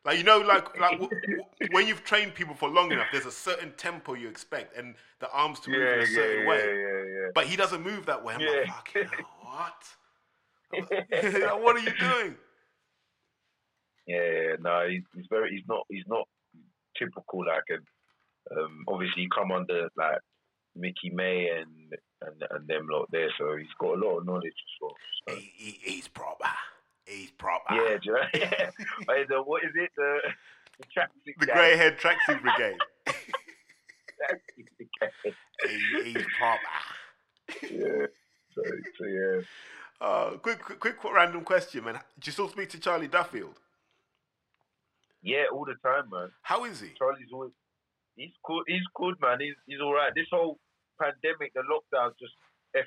Like 0.02 0.16
you 0.16 0.24
know, 0.24 0.38
like 0.38 0.80
like 0.80 0.92
w- 0.92 1.10
w- 1.10 1.44
when 1.72 1.86
you've 1.86 2.04
trained 2.04 2.34
people 2.34 2.54
for 2.54 2.70
long 2.70 2.90
enough, 2.90 3.08
there's 3.12 3.26
a 3.26 3.30
certain 3.30 3.70
tempo 3.76 4.14
you 4.14 4.28
expect, 4.30 4.74
and 4.74 4.94
the 5.18 5.30
arms 5.30 5.60
to 5.60 5.70
move 5.70 5.82
in 5.82 6.00
a 6.00 6.06
certain 6.06 6.46
way. 6.46 6.56
yeah, 6.58 7.20
yeah. 7.20 7.28
But 7.34 7.48
he 7.48 7.54
doesn't 7.54 7.82
move 7.82 8.06
that 8.06 8.24
way. 8.24 8.32
I'm 8.32 8.40
Yeah. 8.40 8.48
like, 8.50 8.66
fucking 8.68 9.04
hell, 9.04 9.28
what? 9.42 9.84
Like, 10.72 11.60
what 11.62 11.76
are 11.76 11.80
you 11.80 11.92
doing? 11.98 12.36
Yeah, 14.10 14.56
no, 14.60 14.88
he's, 14.88 15.02
he's 15.14 15.26
very, 15.30 15.50
he's 15.50 15.68
not, 15.68 15.86
he's 15.88 16.06
not 16.06 16.26
typical 16.98 17.46
like, 17.46 17.62
and 17.68 17.86
um, 18.56 18.84
obviously 18.88 19.22
he 19.22 19.28
come 19.28 19.52
under 19.52 19.88
like 19.96 20.18
Mickey 20.76 21.10
May 21.10 21.48
and 21.48 21.94
and 22.22 22.42
and 22.50 22.68
them 22.68 22.86
lot 22.90 23.10
there, 23.10 23.28
so 23.38 23.56
he's 23.56 23.66
got 23.78 23.96
a 23.96 24.00
lot 24.00 24.18
of 24.18 24.26
knowledge 24.26 24.46
as 24.46 24.76
well. 24.80 24.94
So. 25.28 25.34
He, 25.34 25.52
he, 25.56 25.78
he's 25.82 26.08
proper. 26.08 26.50
He's 27.06 27.30
proper. 27.32 27.74
Yeah, 27.74 27.96
do 27.96 27.98
you 28.04 28.12
know? 28.12 28.20
yeah. 28.34 28.70
The, 29.28 29.42
what 29.42 29.64
is 29.64 29.70
it? 29.74 29.90
The 29.96 30.18
the 30.78 30.84
tracksuit 30.86 31.38
The 31.38 31.46
grey 31.46 31.76
head 31.76 31.98
tracksuit 31.98 32.42
brigade. 32.42 32.78
He, 35.66 36.12
he's 36.12 36.26
proper. 36.38 36.60
yeah. 37.70 38.06
So, 38.54 38.62
so 38.98 39.04
yeah. 39.06 39.40
Uh, 40.00 40.30
quick, 40.38 40.60
quick, 40.60 40.78
quick, 40.78 41.14
random 41.14 41.42
question, 41.42 41.84
man. 41.84 41.94
Do 41.94 42.00
you 42.24 42.32
still 42.32 42.48
speak 42.48 42.68
to 42.70 42.78
Charlie 42.78 43.08
Duffield? 43.08 43.58
Yeah, 45.22 45.44
all 45.52 45.64
the 45.64 45.76
time, 45.84 46.08
man. 46.10 46.30
How 46.42 46.64
is 46.64 46.80
he? 46.80 46.90
Charlie's 46.96 47.28
always 47.32 47.52
he's 48.16 48.36
good. 48.44 48.64
He's 48.66 48.86
good, 48.94 49.14
man. 49.20 49.38
He's 49.40 49.56
he's 49.66 49.80
all 49.80 49.94
right. 49.94 50.12
This 50.14 50.28
whole 50.30 50.58
pandemic, 51.00 51.52
the 51.54 51.62
lockdown, 51.64 52.12
just 52.20 52.32
f 52.76 52.84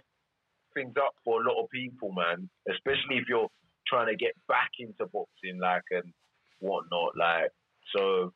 things 0.74 0.94
up 0.98 1.14
for 1.24 1.42
a 1.42 1.46
lot 1.46 1.62
of 1.62 1.70
people, 1.70 2.12
man. 2.12 2.50
Especially 2.70 3.18
if 3.18 3.26
you're 3.28 3.50
trying 3.88 4.08
to 4.08 4.16
get 4.16 4.34
back 4.48 4.72
into 4.80 5.06
boxing, 5.12 5.60
like 5.60 5.84
and 5.92 6.14
whatnot. 6.60 7.18
Like 7.18 7.52
so, 7.96 8.34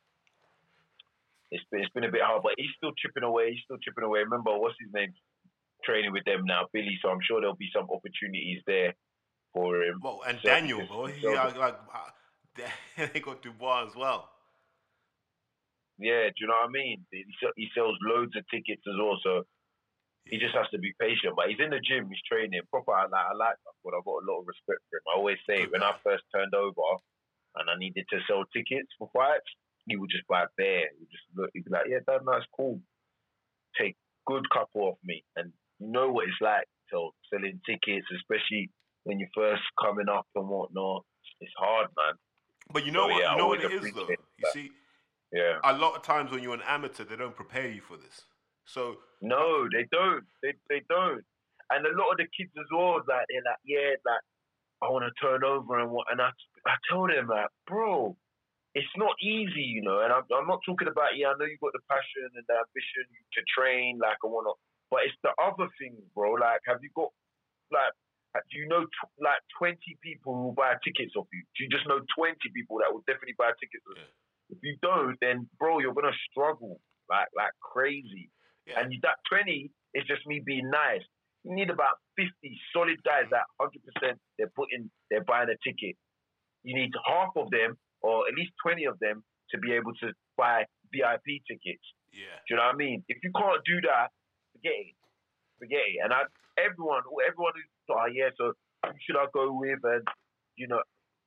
it's 1.52 1.64
been 1.72 1.82
it's 1.82 1.94
been 1.94 2.06
a 2.06 2.12
bit 2.12 2.22
hard, 2.22 2.44
but 2.44 2.54
he's 2.58 2.74
still 2.78 2.94
chipping 2.98 3.24
away. 3.24 3.52
He's 3.52 3.64
still 3.64 3.82
chipping 3.82 4.04
away. 4.04 4.20
Remember, 4.20 4.58
what's 4.58 4.76
his 4.80 4.94
name? 4.94 5.14
Training 5.86 6.12
with 6.12 6.26
them 6.26 6.44
now, 6.46 6.66
Billy. 6.74 6.98
So 7.02 7.10
I'm 7.10 7.22
sure 7.22 7.40
there'll 7.40 7.56
be 7.56 7.70
some 7.74 7.88
opportunities 7.90 8.62
there 8.66 8.94
for 9.54 9.78
him. 9.84 10.00
Well, 10.02 10.22
and 10.28 10.40
So 10.42 10.50
Daniel, 10.50 10.86
boy, 10.88 11.14
like, 11.24 11.56
like 11.56 11.76
uh, 11.94 12.10
they 13.14 13.20
got 13.20 13.42
Dubois 13.42 13.88
as 13.88 13.96
well. 13.96 14.30
Yeah, 15.98 16.30
do 16.30 16.46
you 16.46 16.48
know 16.48 16.62
what 16.62 16.70
I 16.70 16.78
mean? 16.78 17.06
He, 17.12 17.68
sells 17.74 17.98
loads 18.06 18.36
of 18.38 18.46
tickets 18.54 18.86
as 18.86 18.94
well, 19.02 19.18
so 19.24 19.44
he 20.30 20.38
just 20.38 20.54
has 20.54 20.70
to 20.70 20.78
be 20.78 20.94
patient. 21.02 21.34
But 21.36 21.50
he's 21.50 21.60
in 21.60 21.74
the 21.74 21.82
gym, 21.82 22.06
he's 22.10 22.22
training 22.30 22.62
proper. 22.70 22.94
I 22.94 23.10
like, 23.10 23.28
I 23.32 23.34
like 23.34 23.58
that, 23.58 23.78
but 23.84 23.98
I've 23.98 24.06
got 24.06 24.22
a 24.22 24.28
lot 24.30 24.46
of 24.46 24.48
respect 24.48 24.86
for 24.90 25.02
him. 25.02 25.10
I 25.10 25.18
always 25.18 25.42
say 25.50 25.66
when 25.66 25.82
I 25.82 25.98
first 26.06 26.24
turned 26.30 26.54
over 26.54 27.02
and 27.58 27.70
I 27.70 27.76
needed 27.82 28.06
to 28.14 28.22
sell 28.30 28.46
tickets 28.54 28.94
for 29.00 29.10
fights, 29.10 29.50
he 29.90 29.98
would 29.98 30.14
just 30.14 30.28
buy 30.28 30.46
bare. 30.58 30.86
He 31.00 31.10
just 31.10 31.26
look, 31.34 31.50
he'd 31.54 31.66
be 31.66 31.72
like, 31.72 31.90
"Yeah, 31.90 32.06
Dad, 32.06 32.22
that's 32.28 32.46
cool. 32.56 32.80
Take 33.80 33.96
good 34.28 34.46
couple 34.54 34.94
off 34.94 35.00
me." 35.04 35.24
And 35.36 35.52
you 35.80 35.88
know 35.90 36.12
what 36.12 36.28
it's 36.28 36.42
like, 36.42 36.68
so 36.92 37.16
selling 37.34 37.60
tickets, 37.66 38.06
especially 38.14 38.70
when 39.04 39.18
you're 39.18 39.34
first 39.34 39.64
coming 39.82 40.10
up 40.10 40.28
and 40.36 40.48
whatnot. 40.48 41.06
It's 41.40 41.54
hard, 41.58 41.88
man. 41.96 42.16
But 42.72 42.86
you 42.86 42.92
know 42.92 43.08
So, 43.08 43.14
what? 43.14 43.22
yeah, 43.22 43.32
you 43.32 43.38
know 43.38 43.48
what 43.48 43.62
it 43.64 43.72
is 43.72 43.82
though. 43.94 44.02
appreciate 44.02 44.20
You 44.38 44.46
see, 44.54 44.72
Yeah. 45.32 45.60
a 45.64 45.74
lot 45.74 45.96
of 45.96 46.04
times 46.04 46.32
when 46.32 46.44
you're 46.44 46.54
an 46.54 46.62
amateur, 46.68 47.04
they 47.04 47.16
don't 47.16 47.36
prepare 47.36 47.68
you 47.68 47.82
for 47.82 47.98
this. 47.98 48.26
So 48.66 48.98
No, 49.22 49.64
um, 49.64 49.70
they 49.74 49.86
don't. 49.92 50.26
They 50.44 50.54
they 50.70 50.82
don't. 50.90 51.24
And 51.70 51.86
a 51.86 51.92
lot 51.98 52.12
of 52.12 52.18
the 52.18 52.28
kids 52.38 52.52
as 52.58 52.66
well, 52.72 52.96
like 53.08 53.26
they're 53.30 53.44
like, 53.44 53.60
yeah, 53.66 53.96
like 54.06 54.22
I 54.82 54.90
want 54.90 55.06
to 55.06 55.12
turn 55.22 55.44
over 55.44 55.80
and 55.80 55.92
what. 55.92 56.08
And 56.12 56.22
I 56.22 56.32
I 56.66 56.76
tell 56.90 57.08
them 57.08 57.28
like, 57.28 57.50
bro, 57.66 58.16
it's 58.76 58.96
not 58.96 59.16
easy, 59.22 59.64
you 59.64 59.82
know. 59.82 60.02
And 60.02 60.12
I'm 60.14 60.24
I'm 60.36 60.48
not 60.48 60.60
talking 60.66 60.88
about 60.88 61.18
yeah, 61.18 61.30
I 61.30 61.34
know 61.40 61.46
you've 61.46 61.60
got 61.60 61.74
the 61.74 61.84
passion 61.90 62.30
and 62.36 62.46
the 62.48 62.54
ambition 62.56 63.04
to 63.34 63.42
train, 63.48 64.00
like 64.02 64.18
I 64.24 64.28
want 64.28 64.48
to, 64.48 64.56
but 64.92 65.02
it's 65.06 65.16
the 65.24 65.32
other 65.42 65.68
things, 65.80 66.00
bro. 66.14 66.34
Like, 66.34 66.62
have 66.68 66.80
you 66.84 66.90
got 66.96 67.12
like. 67.72 67.94
Do 68.52 68.60
you 68.60 68.68
know 68.68 68.86
tw- 68.86 69.14
like 69.22 69.42
twenty 69.58 69.98
people 70.04 70.36
who 70.36 70.44
will 70.52 70.58
buy 70.58 70.76
tickets 70.84 71.14
off 71.16 71.28
you? 71.34 71.42
Do 71.56 71.64
you 71.64 71.70
just 71.70 71.88
know 71.88 72.00
twenty 72.16 72.50
people 72.54 72.78
that 72.80 72.92
will 72.92 73.04
definitely 73.08 73.36
buy 73.38 73.52
tickets? 73.60 73.84
you? 73.88 73.96
If 74.50 74.60
you 74.64 74.76
don't, 74.82 75.18
then 75.22 75.50
bro, 75.60 75.80
you're 75.80 75.94
gonna 75.94 76.16
struggle 76.32 76.80
like 77.10 77.28
like 77.36 77.52
crazy. 77.62 78.30
yeah, 78.68 78.80
And 78.84 78.92
that 79.04 79.16
20 79.32 79.72
is 79.96 80.04
just 80.08 80.28
me 80.28 80.42
being 80.44 80.70
nice. 80.70 81.04
You 81.44 81.56
need 81.56 81.70
about 81.70 82.00
50 82.20 82.32
solid 82.76 83.00
guys 83.04 83.28
that 83.32 83.48
100% 83.62 83.72
they're 84.38 84.52
putting, 84.56 84.92
they're 85.10 85.24
buying 85.24 85.48
a 85.48 85.56
ticket. 85.64 85.96
You 86.64 86.76
need 86.76 86.92
half 87.08 87.32
of 87.38 87.48
them, 87.50 87.78
or 88.02 88.28
at 88.28 88.36
least 88.36 88.52
20 88.64 88.84
of 88.86 89.00
them, 89.00 89.24
to 89.52 89.58
be 89.60 89.72
able 89.72 89.94
to 90.04 90.12
buy 90.36 90.66
VIP 90.92 91.40
tickets. 91.48 91.86
yeah, 92.12 92.36
Do 92.48 92.52
you 92.52 92.56
know 92.60 92.68
what 92.68 92.76
I 92.76 92.84
mean? 92.84 93.04
If 93.08 93.24
you 93.24 93.32
can't 93.32 93.64
do 93.64 93.80
that, 93.88 94.12
forget 94.52 94.76
it. 94.76 94.96
Forget 95.60 95.84
it. 95.88 96.04
And 96.04 96.12
I, 96.12 96.28
everyone, 96.60 97.04
everyone 97.24 97.54
who's 97.56 97.72
oh 97.90 98.10
yeah, 98.12 98.30
so 98.38 98.54
who 98.86 98.98
should 99.06 99.20
I 99.20 99.28
go 99.34 99.54
with? 99.54 99.80
And 99.84 100.06
you 100.56 100.68
know, 100.68 100.82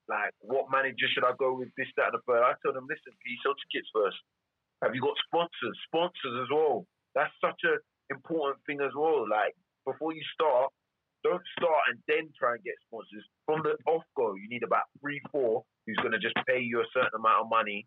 like 0.08 0.34
what 0.40 0.72
manager 0.72 1.06
should 1.12 1.24
I 1.24 1.32
go 1.38 1.54
with? 1.54 1.68
This, 1.76 1.88
that, 1.96 2.12
and 2.12 2.18
the 2.18 2.22
third. 2.26 2.42
I 2.42 2.54
tell 2.62 2.74
them, 2.74 2.88
listen, 2.88 3.12
can 3.14 3.30
you 3.30 3.40
sell 3.42 3.56
tickets 3.56 3.88
first? 3.94 4.18
Have 4.82 4.94
you 4.94 5.02
got 5.02 5.16
sponsors? 5.28 5.76
Sponsors 5.86 6.36
as 6.44 6.50
well. 6.50 6.86
That's 7.14 7.32
such 7.40 7.61
a 7.68 7.78
important 8.11 8.58
thing 8.66 8.80
as 8.80 8.92
well. 8.96 9.28
Like 9.28 9.54
before 9.86 10.12
you 10.12 10.22
start, 10.34 10.72
don't 11.22 11.42
start 11.56 11.82
and 11.92 11.98
then 12.08 12.32
try 12.38 12.56
and 12.56 12.64
get 12.64 12.74
sponsors. 12.88 13.24
From 13.46 13.62
the 13.62 13.76
off 13.86 14.04
go, 14.16 14.34
you 14.34 14.48
need 14.48 14.64
about 14.64 14.88
three, 15.00 15.20
four 15.30 15.62
who's 15.86 16.00
going 16.00 16.12
to 16.12 16.22
just 16.22 16.36
pay 16.46 16.61
you 16.61 16.80
a 16.80 16.88
certain 16.92 17.16
amount 17.16 17.44
of 17.44 17.48
money. 17.48 17.86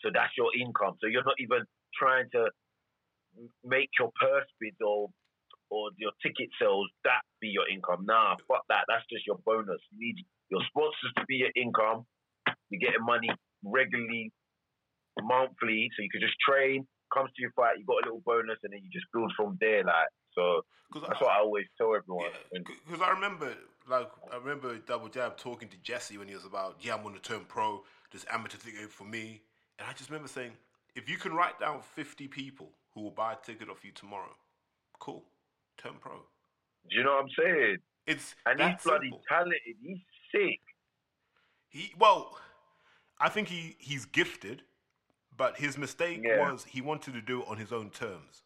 So 0.00 0.10
that's 0.12 0.32
your 0.36 0.52
income. 0.56 0.96
So 1.00 1.06
you're 1.08 1.24
not 1.24 1.40
even 1.40 1.64
trying 1.96 2.28
to 2.32 2.48
make 3.64 3.90
your 3.98 4.10
purse 4.20 4.48
bid 4.60 4.76
or 4.80 5.08
or 5.70 5.90
your 5.96 6.12
ticket 6.22 6.48
sales 6.60 6.88
that 7.04 7.22
be 7.40 7.48
your 7.48 7.68
income. 7.68 8.04
Nah, 8.06 8.36
fuck 8.48 8.64
that. 8.68 8.84
That's 8.88 9.04
just 9.10 9.26
your 9.26 9.38
bonus. 9.44 9.80
You 9.90 9.98
need 9.98 10.24
your 10.50 10.60
sponsors 10.68 11.12
to 11.16 11.24
be 11.26 11.36
your 11.36 11.50
income. 11.56 12.06
You're 12.70 12.80
getting 12.80 13.04
money 13.04 13.28
regularly, 13.64 14.32
monthly, 15.20 15.90
so 15.96 16.02
you 16.02 16.10
can 16.10 16.20
just 16.20 16.36
train. 16.38 16.86
Comes 17.14 17.30
to 17.36 17.42
your 17.42 17.52
fight, 17.52 17.78
you 17.78 17.84
got 17.86 18.02
a 18.02 18.06
little 18.06 18.22
bonus, 18.26 18.58
and 18.64 18.72
then 18.72 18.80
you 18.82 18.90
just 18.92 19.06
build 19.12 19.32
from 19.36 19.56
there. 19.60 19.84
Like 19.84 20.08
so, 20.34 20.62
because 20.90 21.08
that's 21.08 21.20
what 21.20 21.30
I 21.30 21.38
always 21.38 21.66
tell 21.78 21.94
everyone. 21.94 22.30
Yeah, 22.52 22.60
because 22.84 23.00
I 23.00 23.10
remember, 23.10 23.52
like, 23.88 24.10
I 24.32 24.36
remember 24.36 24.76
Double 24.78 25.08
Jab 25.08 25.36
talking 25.36 25.68
to 25.68 25.76
Jesse 25.78 26.18
when 26.18 26.28
he 26.28 26.34
was 26.34 26.44
about, 26.44 26.76
yeah, 26.80 26.94
I'm 26.94 27.02
going 27.02 27.14
to 27.14 27.20
turn 27.20 27.44
pro. 27.46 27.84
This 28.12 28.26
amateur 28.30 28.58
thing 28.58 28.74
for 28.88 29.04
me. 29.04 29.42
And 29.78 29.88
I 29.88 29.92
just 29.92 30.10
remember 30.10 30.28
saying, 30.28 30.52
if 30.94 31.08
you 31.08 31.16
can 31.16 31.32
write 31.32 31.60
down 31.60 31.80
50 31.94 32.28
people 32.28 32.70
who 32.94 33.02
will 33.02 33.10
buy 33.10 33.34
a 33.34 33.36
ticket 33.36 33.68
off 33.68 33.84
you 33.84 33.92
tomorrow, 33.92 34.34
cool, 34.98 35.22
turn 35.76 35.94
pro. 36.00 36.12
do 36.90 36.96
you 36.96 37.04
know 37.04 37.12
what 37.14 37.24
I'm 37.24 37.30
saying? 37.38 37.76
It's 38.06 38.34
And 38.46 38.60
he's 38.60 38.82
bloody 38.84 39.06
simple. 39.08 39.22
talented. 39.28 39.60
He's 39.82 39.98
sick. 40.32 40.60
He 41.68 41.92
well, 41.98 42.38
I 43.20 43.28
think 43.28 43.48
he 43.48 43.76
he's 43.78 44.04
gifted, 44.04 44.62
but 45.36 45.56
his 45.58 45.76
mistake 45.76 46.22
Yeah. 46.24 46.38
was 46.40 46.64
he 46.64 46.80
wanted 46.80 47.14
to 47.14 47.20
do 47.20 47.42
it 47.42 47.48
on 47.48 47.56
his 47.58 47.72
own 47.72 47.90
terms, 47.90 48.42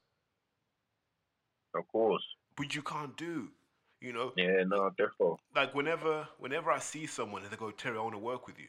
Of 1.74 1.86
course. 1.88 2.24
which 2.56 2.74
you 2.74 2.82
can't 2.82 3.16
do. 3.16 3.48
You 4.00 4.14
know, 4.14 4.32
Yeah, 4.34 4.64
no, 4.66 4.88
definitely. 4.96 5.36
like 5.54 5.74
whenever 5.74 6.26
whenever 6.38 6.70
I 6.72 6.78
see 6.78 7.06
someone 7.06 7.42
and 7.42 7.50
they 7.50 7.56
go, 7.56 7.70
Terry, 7.70 7.98
I 7.98 8.00
want 8.00 8.14
to 8.14 8.18
work 8.18 8.46
with 8.46 8.58
you, 8.58 8.68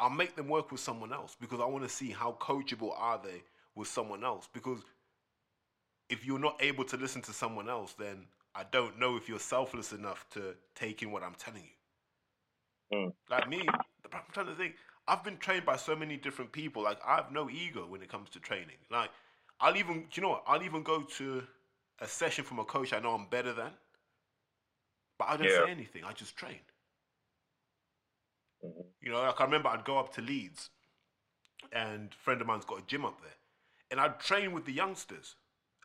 I'll 0.00 0.10
make 0.10 0.34
them 0.34 0.48
work 0.48 0.72
with 0.72 0.80
someone 0.80 1.12
else 1.12 1.36
because 1.40 1.60
I 1.60 1.66
want 1.66 1.84
to 1.84 1.88
see 1.88 2.10
how 2.10 2.32
coachable 2.40 2.92
are 2.98 3.20
they 3.22 3.44
with 3.76 3.86
someone 3.86 4.24
else. 4.24 4.48
Because 4.52 4.80
if 6.10 6.26
you're 6.26 6.38
not 6.40 6.56
able 6.60 6.84
to 6.86 6.98
listen 6.98 7.22
to 7.22 7.32
someone 7.32 7.68
else, 7.70 7.94
then 7.94 8.26
I 8.54 8.64
don't 8.70 8.98
know 8.98 9.16
if 9.16 9.28
you're 9.28 9.38
selfless 9.40 9.92
enough 9.92 10.26
to 10.32 10.56
take 10.74 11.02
in 11.02 11.12
what 11.12 11.22
I'm 11.22 11.34
telling 11.36 11.62
you. 11.62 11.70
Mm. 12.92 13.12
Like 13.30 13.48
me, 13.48 13.62
I'm 14.12 14.22
trying 14.32 14.46
to 14.46 14.54
think. 14.54 14.76
I've 15.08 15.24
been 15.24 15.38
trained 15.38 15.66
by 15.66 15.76
so 15.76 15.96
many 15.96 16.16
different 16.16 16.52
people. 16.52 16.82
Like 16.84 16.98
I 17.06 17.16
have 17.16 17.32
no 17.32 17.50
ego 17.50 17.86
when 17.86 18.02
it 18.02 18.08
comes 18.10 18.30
to 18.30 18.40
training. 18.40 18.76
Like 18.90 19.10
I'll 19.60 19.76
even, 19.76 20.02
do 20.02 20.08
you 20.14 20.22
know 20.22 20.30
what? 20.30 20.44
I'll 20.46 20.62
even 20.62 20.82
go 20.82 21.02
to 21.02 21.44
a 22.00 22.08
session 22.08 22.44
from 22.44 22.58
a 22.58 22.64
coach 22.64 22.92
I 22.92 23.00
know 23.00 23.14
I'm 23.14 23.26
better 23.28 23.52
than, 23.52 23.72
but 25.18 25.28
I 25.28 25.36
don't 25.36 25.48
Yeah. 25.48 25.66
say 25.66 25.70
anything. 25.70 26.04
I 26.04 26.12
just 26.12 26.36
train. 26.36 26.60
Mhm. 28.62 28.94
You 29.00 29.10
know, 29.12 29.22
like 29.22 29.40
I 29.40 29.44
remember 29.44 29.68
I'd 29.68 29.84
go 29.84 29.98
up 29.98 30.12
to 30.14 30.22
Leeds, 30.22 30.70
and 31.72 32.12
a 32.12 32.16
friend 32.16 32.40
of 32.40 32.46
mine's 32.46 32.64
got 32.64 32.80
a 32.80 32.86
gym 32.86 33.04
up 33.04 33.20
there, 33.22 33.36
and 33.90 34.00
I'd 34.00 34.20
train 34.20 34.52
with 34.52 34.64
the 34.64 34.72
youngsters, 34.72 35.36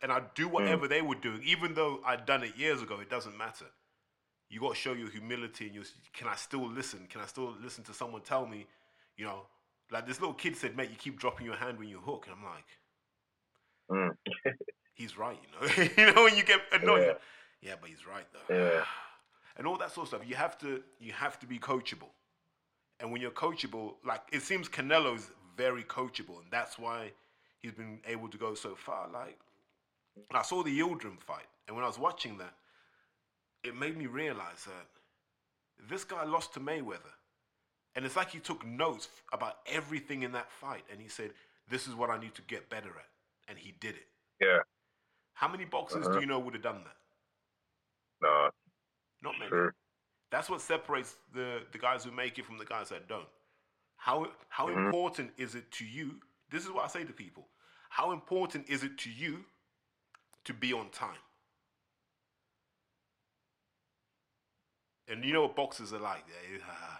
and 0.02 0.12
I'd 0.12 0.34
do 0.34 0.48
whatever 0.48 0.86
they 0.88 1.02
were 1.02 1.14
doing, 1.14 1.40
even 1.44 1.74
though 1.74 2.00
I'd 2.04 2.26
done 2.26 2.42
it 2.42 2.56
years 2.56 2.82
ago. 2.82 2.98
It 3.00 3.08
doesn't 3.10 3.36
matter. 3.36 3.66
You 4.48 4.60
got 4.60 4.70
to 4.70 4.74
show 4.76 4.92
your 4.92 5.10
humility, 5.10 5.66
and 5.66 5.74
you 5.74 5.82
can 6.12 6.28
I 6.28 6.36
still 6.36 6.68
listen? 6.68 7.06
Can 7.10 7.20
I 7.20 7.26
still 7.26 7.54
listen 7.62 7.82
to 7.84 7.94
someone 7.94 8.20
tell 8.22 8.46
me, 8.46 8.66
you 9.16 9.24
know, 9.24 9.42
like 9.90 10.06
this 10.06 10.20
little 10.20 10.34
kid 10.34 10.56
said, 10.56 10.76
mate, 10.76 10.90
you 10.90 10.96
keep 10.96 11.18
dropping 11.18 11.46
your 11.46 11.56
hand 11.56 11.78
when 11.78 11.88
you 11.88 11.98
hook, 11.98 12.26
and 12.28 12.36
I'm 12.36 12.44
like, 12.44 12.64
Mm. 13.88 14.16
he's 14.94 15.16
right, 15.16 15.38
you 15.40 15.48
know, 15.86 15.90
you 16.06 16.12
know 16.12 16.24
when 16.24 16.36
you 16.36 16.42
get 16.44 16.60
annoyed, 16.72 17.06
Yeah. 17.06 17.70
yeah, 17.70 17.74
but 17.80 17.88
he's 17.88 18.04
right 18.06 18.26
though, 18.32 18.54
Yeah. 18.54 18.84
and 19.56 19.66
all 19.66 19.76
that 19.78 19.92
sort 19.92 20.06
of 20.06 20.08
stuff. 20.08 20.28
You 20.28 20.34
have 20.34 20.58
to, 20.58 20.82
you 20.98 21.12
have 21.12 21.38
to 21.38 21.46
be 21.46 21.58
coachable. 21.58 22.10
And 22.98 23.12
when 23.12 23.20
you're 23.20 23.30
coachable, 23.30 23.94
like 24.04 24.22
it 24.32 24.42
seems 24.42 24.68
Canelo's 24.68 25.30
very 25.56 25.84
coachable, 25.84 26.40
and 26.42 26.50
that's 26.50 26.78
why 26.78 27.12
he's 27.60 27.72
been 27.72 28.00
able 28.06 28.28
to 28.28 28.36
go 28.38 28.54
so 28.54 28.74
far. 28.74 29.08
Like 29.12 29.38
I 30.30 30.42
saw 30.42 30.62
the 30.62 30.78
Yildirim 30.78 31.20
fight, 31.20 31.46
and 31.66 31.76
when 31.76 31.84
I 31.84 31.88
was 31.88 31.98
watching 31.98 32.38
that, 32.38 32.54
it 33.62 33.74
made 33.74 33.96
me 33.96 34.06
realize 34.06 34.64
that 34.64 34.86
this 35.88 36.04
guy 36.04 36.24
lost 36.24 36.54
to 36.54 36.60
Mayweather, 36.60 37.12
and 37.94 38.04
it's 38.04 38.16
like 38.16 38.30
he 38.30 38.38
took 38.38 38.64
notes 38.66 39.08
about 39.32 39.58
everything 39.66 40.22
in 40.22 40.32
that 40.32 40.50
fight, 40.50 40.84
and 40.90 41.00
he 41.00 41.08
said, 41.08 41.34
"This 41.68 41.86
is 41.86 41.94
what 41.94 42.10
I 42.10 42.18
need 42.18 42.34
to 42.36 42.42
get 42.42 42.68
better 42.68 42.90
at," 42.98 43.08
and 43.48 43.58
he 43.58 43.72
did 43.72 43.96
it. 43.96 44.08
Yeah. 44.40 44.60
How 45.34 45.48
many 45.48 45.64
boxers 45.64 46.06
Uh-huh. 46.06 46.14
do 46.14 46.20
you 46.20 46.26
know 46.26 46.38
would 46.38 46.54
have 46.54 46.62
done 46.62 46.84
that? 46.84 46.96
No, 48.20 48.50
Not 49.22 49.38
many. 49.38 49.50
true. 49.50 49.72
That's 50.30 50.48
what 50.48 50.60
separates 50.60 51.16
the, 51.32 51.66
the 51.72 51.78
guys 51.78 52.04
who 52.04 52.10
make 52.10 52.38
it 52.38 52.44
from 52.46 52.58
the 52.58 52.64
guys 52.64 52.88
that 52.88 53.06
don't. 53.08 53.28
How 53.96 54.32
how 54.48 54.68
Mhm. 54.68 54.86
important 54.86 55.38
is 55.38 55.54
it 55.54 55.70
to 55.72 55.84
you? 55.84 56.20
This 56.48 56.64
is 56.64 56.70
what 56.70 56.84
I 56.84 56.88
say 56.88 57.04
to 57.04 57.12
people. 57.12 57.48
How 57.90 58.12
important 58.12 58.68
is 58.68 58.82
it 58.82 58.98
to 58.98 59.10
you 59.10 59.44
to 60.46 60.54
be 60.54 60.72
on 60.72 60.88
time? 60.90 61.18
And 65.08 65.24
you 65.24 65.32
know 65.32 65.42
what 65.42 65.56
boxers 65.56 65.92
are 65.92 66.00
like. 66.00 66.24
Uh, 66.54 66.96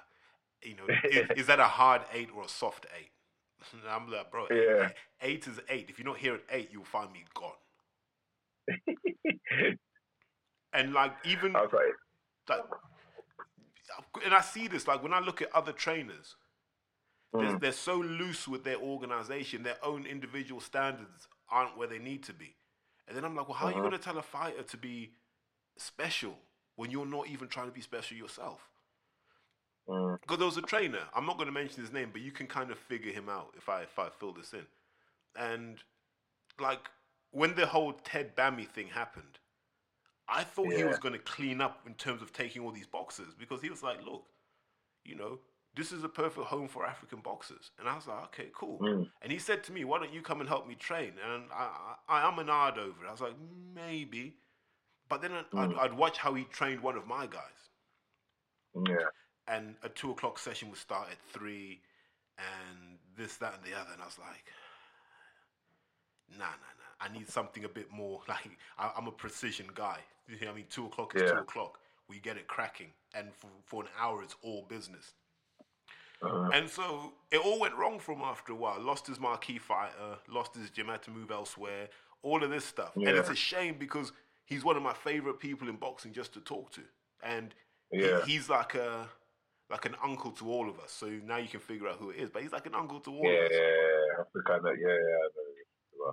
you 0.62 0.76
know, 0.76 0.86
is, 1.10 1.30
is 1.36 1.46
that 1.48 1.60
a 1.60 1.64
hard 1.64 2.02
eight 2.12 2.30
or 2.36 2.44
a 2.44 2.48
soft 2.48 2.86
eight? 2.98 3.10
And 3.72 3.82
I'm 3.90 4.10
like, 4.10 4.30
bro, 4.30 4.46
Yeah. 4.50 4.90
eight 5.22 5.46
is 5.48 5.60
eight. 5.68 5.90
If 5.90 5.98
you're 5.98 6.06
not 6.06 6.18
here 6.18 6.34
at 6.34 6.42
eight, 6.50 6.70
you'll 6.72 6.84
find 6.84 7.12
me 7.12 7.24
gone. 7.34 7.52
And 10.72 10.92
like 10.92 11.12
even 11.24 11.52
was 11.54 11.72
like, 12.50 12.60
and 14.24 14.34
I 14.34 14.40
see 14.42 14.68
this 14.68 14.86
like 14.86 15.02
when 15.02 15.14
I 15.14 15.20
look 15.20 15.40
at 15.42 15.54
other 15.54 15.72
trainers, 15.72 16.36
They're, 17.32 17.58
they're 17.60 17.72
so 17.72 17.96
loose 17.96 18.46
with 18.48 18.64
their 18.64 18.76
organization, 18.78 19.62
their 19.62 19.78
own 19.82 20.06
individual 20.06 20.60
standards 20.60 21.28
aren't 21.50 21.76
where 21.78 21.88
they 21.88 21.98
need 21.98 22.22
to 22.24 22.32
be. 22.34 22.56
And 23.08 23.16
then 23.16 23.24
I'm 23.24 23.36
like, 23.36 23.48
well, 23.48 23.56
how 23.56 23.66
are 23.66 23.72
you 23.72 23.80
Uh-huh. 23.80 23.82
going 23.82 23.92
to 23.92 23.98
tell 23.98 24.18
a 24.18 24.22
fighter 24.22 24.62
to 24.62 24.76
be 24.76 25.12
special 25.78 26.36
when 26.76 26.90
you're 26.90 27.06
not 27.06 27.28
even 27.28 27.48
trying 27.48 27.66
to 27.68 27.72
be 27.72 27.80
special 27.80 28.16
yourself? 28.16 28.68
Mm. 29.88 30.18
Because 30.20 30.38
there 30.38 30.46
was 30.46 30.56
a 30.56 30.62
trainer. 30.62 31.00
I'm 31.14 31.26
not 31.26 31.36
going 31.36 31.46
to 31.46 31.52
mention 31.52 31.82
his 31.82 31.92
name, 31.92 32.10
but 32.12 32.20
you 32.22 32.32
can 32.32 32.46
kind 32.46 32.70
of 32.70 32.78
figure 32.78 33.12
him 33.12 33.28
out 33.28 33.54
if 33.56 33.68
I 33.68 33.82
if 33.82 33.98
I 33.98 34.08
fill 34.08 34.32
this 34.32 34.52
in. 34.52 34.66
And 35.36 35.78
like 36.60 36.80
when 37.30 37.54
the 37.54 37.66
whole 37.66 37.92
Ted 37.92 38.36
Bami 38.36 38.68
thing 38.68 38.88
happened, 38.88 39.38
I 40.28 40.44
thought 40.44 40.74
he 40.74 40.84
was 40.84 40.98
going 40.98 41.12
to 41.14 41.20
clean 41.20 41.60
up 41.60 41.82
in 41.86 41.94
terms 41.94 42.22
of 42.22 42.32
taking 42.32 42.62
all 42.62 42.72
these 42.72 42.86
boxes 42.86 43.34
because 43.38 43.60
he 43.62 43.70
was 43.70 43.82
like, 43.82 44.04
look, 44.04 44.24
you 45.04 45.14
know, 45.14 45.38
this 45.76 45.92
is 45.92 46.02
a 46.04 46.08
perfect 46.08 46.46
home 46.46 46.68
for 46.68 46.86
African 46.86 47.20
boxers. 47.20 47.70
And 47.78 47.88
I 47.88 47.94
was 47.94 48.06
like, 48.06 48.22
okay, 48.24 48.48
cool. 48.54 48.78
Mm. 48.80 49.08
And 49.22 49.30
he 49.30 49.38
said 49.38 49.62
to 49.64 49.72
me, 49.72 49.84
why 49.84 49.98
don't 49.98 50.12
you 50.12 50.22
come 50.22 50.40
and 50.40 50.48
help 50.48 50.66
me 50.66 50.74
train? 50.74 51.12
And 51.32 51.44
I, 51.52 51.68
I, 52.08 52.20
I 52.20 52.28
am 52.28 52.38
an 52.38 52.48
odd 52.48 52.78
over 52.78 53.04
it. 53.04 53.08
I 53.08 53.12
was 53.12 53.20
like, 53.20 53.34
maybe. 53.74 54.34
But 55.08 55.20
then 55.22 55.32
I'd, 55.32 55.44
I'd, 55.56 55.70
Mm. 55.70 55.78
I'd 55.78 55.92
watch 55.92 56.18
how 56.18 56.34
he 56.34 56.44
trained 56.44 56.80
one 56.80 56.96
of 56.96 57.06
my 57.06 57.26
guys 57.26 57.70
Yeah. 58.88 58.96
and 59.46 59.74
a 59.82 59.88
two 59.88 60.10
o'clock 60.10 60.38
session 60.38 60.70
would 60.70 60.78
start 60.78 61.08
at 61.10 61.18
three, 61.32 61.80
and 62.38 62.98
this, 63.16 63.36
that, 63.36 63.54
and 63.54 63.62
the 63.62 63.78
other, 63.78 63.90
and 63.92 64.02
I 64.02 64.06
was 64.06 64.18
like, 64.18 64.44
nah, 66.32 66.44
nah, 66.44 66.46
nah. 66.50 67.06
I 67.06 67.12
need 67.12 67.28
something 67.28 67.64
a 67.64 67.68
bit 67.68 67.92
more 67.92 68.22
like 68.28 68.48
I, 68.78 68.90
I'm 68.96 69.06
a 69.06 69.12
precision 69.12 69.66
guy. 69.74 69.98
You 70.28 70.34
know 70.40 70.46
what 70.46 70.52
I 70.52 70.56
mean? 70.56 70.64
Two 70.70 70.86
o'clock 70.86 71.14
is 71.14 71.30
two 71.30 71.36
o'clock. 71.38 71.78
We 72.08 72.18
get 72.18 72.36
it 72.36 72.46
cracking, 72.48 72.88
and 73.14 73.28
for, 73.34 73.48
for 73.64 73.82
an 73.82 73.88
hour, 74.00 74.22
it's 74.22 74.34
all 74.42 74.64
business. 74.68 75.12
Uh-huh. 76.22 76.50
And 76.54 76.68
so 76.68 77.12
it 77.30 77.38
all 77.44 77.58
went 77.60 77.74
wrong 77.74 77.98
for 77.98 78.12
him 78.12 78.22
after 78.22 78.52
a 78.52 78.56
while. 78.56 78.80
Lost 78.80 79.06
his 79.06 79.20
marquee 79.20 79.58
fighter, 79.58 80.16
lost 80.28 80.54
his 80.54 80.70
gym, 80.70 80.86
had 80.88 81.02
to 81.02 81.10
move 81.10 81.30
elsewhere, 81.30 81.88
all 82.22 82.42
of 82.42 82.50
this 82.50 82.64
stuff. 82.64 82.94
And 82.96 83.06
it's 83.08 83.28
a 83.30 83.34
shame 83.34 83.76
because 83.78 84.12
he's 84.44 84.64
one 84.64 84.76
of 84.76 84.82
my 84.82 84.94
favorite 84.94 85.38
people 85.38 85.68
in 85.68 85.76
boxing 85.76 86.12
just 86.12 86.32
to 86.34 86.40
talk 86.40 86.72
to. 86.72 86.80
And 87.22 87.54
he- 87.90 88.20
he's 88.26 88.48
like 88.48 88.74
a 88.74 89.08
like 89.68 89.84
an 89.84 89.96
uncle 90.02 90.30
to 90.30 90.48
all 90.48 90.68
of 90.70 90.78
us. 90.78 90.92
So 90.92 91.06
now 91.06 91.38
you 91.38 91.48
can 91.48 91.58
figure 91.58 91.88
out 91.88 91.96
who 91.98 92.10
it 92.10 92.16
is. 92.18 92.30
But 92.30 92.42
he's 92.42 92.52
like 92.52 92.66
an 92.66 92.74
uncle 92.76 93.00
to 93.00 93.10
all 93.10 93.24
Yeah, 93.24 93.30
of 93.40 93.44
us. 93.46 93.50
yeah, 93.52 94.24
the 94.32 94.42
kind 94.42 94.64
of 94.66 94.78
yeah, 94.78 94.88
yeah. 94.94 96.10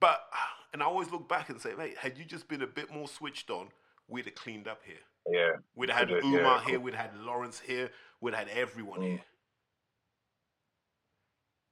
But 0.00 0.26
and 0.72 0.82
I 0.82 0.86
always 0.86 1.10
look 1.12 1.28
back 1.28 1.50
and 1.50 1.60
say, 1.60 1.74
mate, 1.74 1.96
had 1.98 2.18
you 2.18 2.24
just 2.24 2.48
been 2.48 2.62
a 2.62 2.66
bit 2.66 2.90
more 2.90 3.06
switched 3.06 3.50
on, 3.50 3.68
we'd 4.08 4.24
have 4.24 4.34
cleaned 4.34 4.66
up 4.68 4.80
here. 4.84 4.96
Yeah, 5.30 5.52
We'd 5.74 5.88
have 5.90 6.08
had 6.08 6.24
Umar 6.24 6.58
yeah, 6.58 6.64
here, 6.64 6.80
we'd 6.80 6.94
have 6.94 7.10
had 7.12 7.20
Lawrence 7.20 7.58
here, 7.60 7.90
we'd 8.20 8.34
have 8.34 8.48
had 8.48 8.58
everyone 8.58 9.00
Mm. 9.00 9.06
here. 9.12 9.20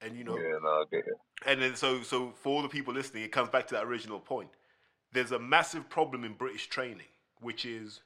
And 0.03 0.17
you 0.17 0.23
know, 0.23 0.37
yeah, 0.37 0.57
no, 0.61 0.69
I 0.69 0.83
get 0.91 1.07
it. 1.07 1.13
And 1.45 1.61
then 1.61 1.75
so 1.75 2.01
so 2.03 2.33
for 2.35 2.49
all 2.49 2.61
the 2.61 2.69
people 2.69 2.93
listening, 2.93 3.23
it 3.23 3.31
comes 3.31 3.49
back 3.49 3.67
to 3.67 3.75
that 3.75 3.85
original 3.85 4.19
point. 4.19 4.49
There's 5.13 5.31
a 5.31 5.39
massive 5.39 5.89
problem 5.89 6.23
in 6.23 6.33
British 6.33 6.67
training, 6.67 7.07
which 7.39 7.65
is 7.65 8.01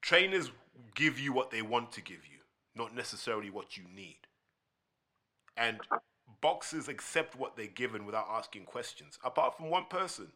trainers 0.00 0.50
give 0.94 1.18
you 1.18 1.32
what 1.32 1.50
they 1.50 1.62
want 1.62 1.92
to 1.92 2.00
give 2.00 2.24
you, 2.30 2.38
not 2.74 2.94
necessarily 2.94 3.50
what 3.50 3.76
you 3.76 3.84
need. 3.94 4.18
And 5.56 5.78
boxers 6.40 6.88
accept 6.88 7.36
what 7.36 7.56
they're 7.56 7.66
given 7.66 8.06
without 8.06 8.26
asking 8.30 8.64
questions. 8.64 9.18
Apart 9.24 9.56
from 9.56 9.70
one 9.70 9.86
person, 9.90 10.28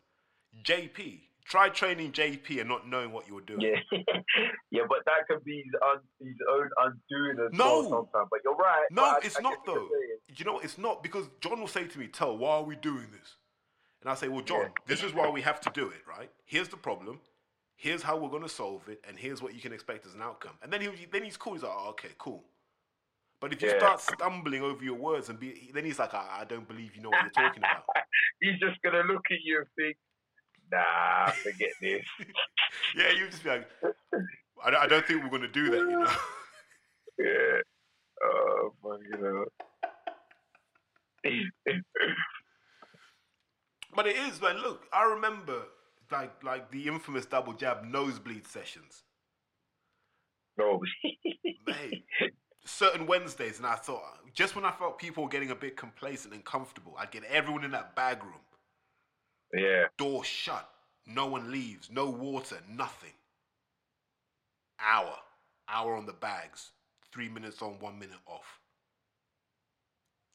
JP. 0.65 1.21
Try 1.51 1.69
training 1.69 2.13
JP 2.13 2.61
and 2.61 2.69
not 2.69 2.87
knowing 2.89 3.11
what 3.11 3.27
you're 3.29 3.41
doing. 3.41 3.61
Yeah, 3.61 3.81
yeah, 4.71 4.83
but 4.89 4.99
that 5.05 5.27
can 5.29 5.41
be 5.45 5.57
his, 5.65 5.75
un, 5.85 5.99
his 6.21 6.37
own 6.49 6.71
undoing 6.81 7.45
as 7.45 7.53
No. 7.59 7.81
well 7.81 7.83
sometimes. 8.13 8.29
But 8.31 8.41
you're 8.45 8.55
right. 8.55 8.87
No, 8.93 9.03
I- 9.05 9.19
it's 9.25 9.37
I 9.37 9.43
not 9.43 9.67
though. 9.67 9.89
You 10.37 10.45
know, 10.45 10.61
it's 10.61 10.79
not 10.79 11.03
because 11.03 11.29
John 11.41 11.59
will 11.59 11.67
say 11.67 11.85
to 11.89 11.99
me, 11.99 12.07
"Tell, 12.07 12.39
why 12.39 12.53
are 12.59 12.63
we 12.63 12.77
doing 12.77 13.09
this?" 13.11 13.35
And 14.01 14.09
I 14.09 14.15
say, 14.15 14.29
"Well, 14.29 14.43
John, 14.43 14.61
Yeah. 14.61 14.69
this 14.87 15.03
is 15.03 15.13
why 15.13 15.29
we 15.29 15.43
have 15.43 15.61
to 15.63 15.71
do 15.75 15.89
it, 15.89 16.07
right? 16.07 16.31
Here's 16.45 16.69
the 16.69 16.77
problem. 16.77 17.21
Here's 17.75 18.03
how 18.03 18.17
we're 18.17 18.29
going 18.31 18.43
to 18.45 18.49
solve 18.49 18.89
it, 18.89 19.03
and 19.09 19.19
here's 19.19 19.43
what 19.43 19.53
you 19.55 19.61
can 19.61 19.73
expect 19.73 20.07
as 20.07 20.15
an 20.15 20.23
outcome." 20.23 20.57
And 20.63 20.73
then 20.73 20.81
he 20.81 21.07
then 21.07 21.25
he's 21.25 21.37
cool. 21.37 21.55
He's 21.55 21.65
like, 21.65 21.73
oh, 21.75 21.89
"Okay, 21.91 22.11
cool." 22.17 22.45
But 23.41 23.53
if 23.53 23.61
you 23.61 23.71
Yeah. 23.71 23.79
start 23.79 24.01
stumbling 24.01 24.63
over 24.63 24.85
your 24.85 24.95
words 24.97 25.31
and 25.31 25.41
be, 25.41 25.71
then 25.75 25.85
he's 25.85 25.99
like, 25.99 26.15
I, 26.15 26.43
"I 26.43 26.45
don't 26.45 26.69
believe 26.69 26.95
you 26.95 27.03
know 27.03 27.11
what 27.11 27.23
you're 27.23 27.31
talking 27.49 27.65
about." 27.65 27.85
He's 28.41 28.59
just 28.61 28.81
gonna 28.83 29.03
look 29.03 29.25
at 29.33 29.39
you 29.43 29.59
and 29.59 29.67
think, 29.77 29.97
Nah, 30.73 31.31
forget 31.31 31.71
this. 31.81 32.05
yeah, 32.97 33.11
you 33.11 33.29
just 33.29 33.43
be 33.43 33.51
like, 33.51 33.69
I, 34.65 34.71
don't- 34.71 34.81
"I 34.83 34.87
don't 34.87 35.05
think 35.07 35.23
we're 35.23 35.31
going 35.31 35.43
to 35.43 35.49
do 35.49 35.71
that," 35.71 35.79
you 35.79 35.91
know. 35.91 36.07
yeah. 37.19 37.61
Oh, 38.23 38.73
fuck, 38.83 39.01
you 39.11 39.19
know. 39.19 39.45
But 43.95 44.07
it 44.07 44.17
is, 44.17 44.41
man. 44.41 44.59
Look, 44.63 44.87
I 44.93 45.03
remember 45.05 45.63
like 46.13 46.43
like 46.45 46.71
the 46.71 46.87
infamous 46.87 47.27
double 47.27 47.53
jab 47.53 47.85
nosebleed 47.85 48.47
sessions. 48.47 49.03
no. 50.57 50.81
Mate, 51.67 52.05
certain 52.65 53.07
Wednesdays, 53.07 53.59
and 53.59 53.67
I 53.67 53.75
thought 53.77 54.03
just 54.35 54.55
when 54.57 54.65
I 54.65 54.71
felt 54.73 54.99
people 54.99 55.23
were 55.25 55.29
getting 55.29 55.51
a 55.51 55.55
bit 55.55 55.77
complacent 55.77 56.33
and 56.35 56.45
comfortable, 56.45 56.95
I'd 56.99 57.11
get 57.11 57.25
everyone 57.25 57.65
in 57.65 57.71
that 57.73 57.95
bag 57.95 58.23
room, 58.25 58.41
yeah. 59.55 59.85
door 59.99 60.25
shut, 60.25 60.69
no 61.07 61.27
one 61.27 61.51
leaves, 61.51 61.91
no 61.91 62.11
water, 62.11 62.59
nothing. 62.69 63.13
Hour, 64.81 65.17
hour 65.69 65.95
on 65.95 66.07
the 66.07 66.13
bags, 66.13 66.71
three 67.13 67.29
minutes 67.29 67.61
on, 67.63 67.79
one 67.81 67.99
minute 67.99 68.19
off. 68.27 68.61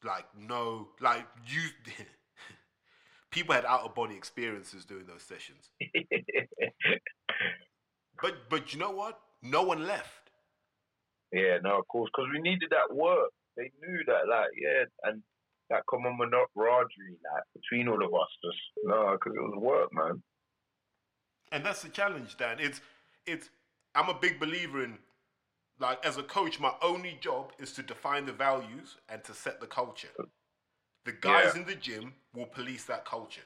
Like 0.04 0.26
no, 0.38 0.88
like 1.00 1.26
you. 1.46 1.62
people 3.30 3.54
had 3.54 3.64
out 3.64 3.82
of 3.82 3.94
body 3.94 4.14
experiences 4.14 4.84
doing 4.84 5.06
those 5.06 5.22
sessions. 5.22 5.70
But 8.20 8.48
but 8.48 8.72
you 8.72 8.78
know 8.80 8.90
what? 8.92 9.18
No 9.42 9.62
one 9.62 9.86
left. 9.86 10.30
Yeah, 11.32 11.58
no, 11.62 11.78
of 11.78 11.88
course, 11.88 12.10
because 12.14 12.30
we 12.32 12.40
needed 12.40 12.70
that 12.70 12.94
work. 12.94 13.30
They 13.56 13.70
knew 13.80 13.98
that, 14.06 14.28
like, 14.28 14.50
yeah, 14.60 14.84
and 15.04 15.22
that 15.70 15.84
common 15.86 16.16
camaraderie, 16.18 17.18
like, 17.32 17.44
between 17.54 17.88
all 17.88 18.04
of 18.04 18.14
us, 18.14 18.28
just 18.44 18.58
no, 18.84 19.12
because 19.12 19.34
it 19.36 19.40
was 19.40 19.58
work, 19.62 19.92
man. 19.92 20.22
And 21.52 21.64
that's 21.64 21.82
the 21.82 21.88
challenge, 21.88 22.36
Dan. 22.36 22.58
It's 22.60 22.80
it's 23.26 23.50
I'm 23.94 24.08
a 24.08 24.14
big 24.14 24.38
believer 24.40 24.82
in 24.84 24.98
like 25.78 26.04
as 26.04 26.16
a 26.16 26.22
coach, 26.22 26.60
my 26.60 26.72
only 26.82 27.18
job 27.20 27.52
is 27.58 27.72
to 27.72 27.82
define 27.82 28.26
the 28.26 28.32
values 28.32 28.96
and 29.08 29.22
to 29.24 29.34
set 29.34 29.60
the 29.60 29.66
culture. 29.66 30.08
The 31.04 31.12
guys 31.12 31.54
Yeah. 31.54 31.60
in 31.60 31.66
the 31.66 31.74
gym 31.74 32.14
will 32.34 32.46
police 32.46 32.84
that 32.84 33.04
culture. 33.04 33.42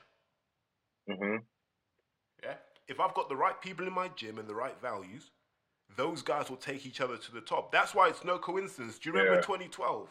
hmm 1.08 1.36
Yeah. 2.42 2.54
If 2.88 3.00
I've 3.00 3.14
got 3.14 3.28
the 3.28 3.36
right 3.36 3.60
people 3.60 3.86
in 3.86 3.92
my 3.92 4.08
gym 4.08 4.38
and 4.38 4.48
the 4.48 4.54
right 4.54 4.80
values, 4.80 5.30
those 5.96 6.22
guys 6.22 6.50
will 6.50 6.56
take 6.56 6.86
each 6.86 7.00
other 7.00 7.16
to 7.16 7.32
the 7.32 7.40
top. 7.40 7.72
That's 7.72 7.94
why 7.94 8.08
it's 8.08 8.24
no 8.24 8.38
coincidence. 8.38 8.98
Do 8.98 9.08
you 9.08 9.14
remember 9.14 9.36
Yeah. 9.36 9.42
2012? 9.42 10.08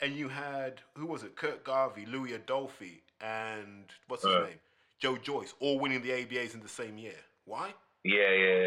And 0.00 0.14
you 0.14 0.28
had 0.28 0.82
who 0.96 1.06
was 1.06 1.22
it? 1.22 1.36
Kurt 1.36 1.64
Garvey, 1.64 2.06
Louis 2.06 2.32
Adolphi, 2.32 3.00
and 3.20 3.84
what's 4.08 4.24
his 4.24 4.32
Uh. 4.32 4.40
name? 4.40 4.60
Joe 4.98 5.16
Joyce, 5.16 5.54
all 5.60 5.78
winning 5.78 6.02
the 6.02 6.10
ABAs 6.10 6.54
in 6.54 6.60
the 6.60 6.68
same 6.68 6.96
year. 6.98 7.16
Why? 7.44 7.74
Yeah, 8.04 8.30
yeah, 8.32 8.58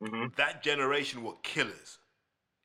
yeah. 0.00 0.08
hmm 0.08 0.26
that 0.36 0.62
generation 0.62 1.22
were 1.22 1.34
killers. 1.42 1.98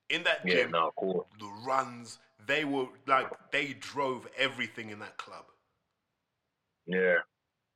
In 0.09 0.23
that 0.23 0.45
Yeah, 0.45 0.63
gym, 0.63 0.71
no, 0.71 0.87
of 0.87 0.95
course. 0.95 1.27
the 1.39 1.47
runs, 1.65 2.19
they 2.45 2.63
were 2.65 2.87
like 3.07 3.27
they 3.51 3.73
drove 3.73 4.27
everything 4.37 4.89
in 4.89 4.99
that 4.99 5.17
club. 5.17 5.45
Yeah. 6.85 7.17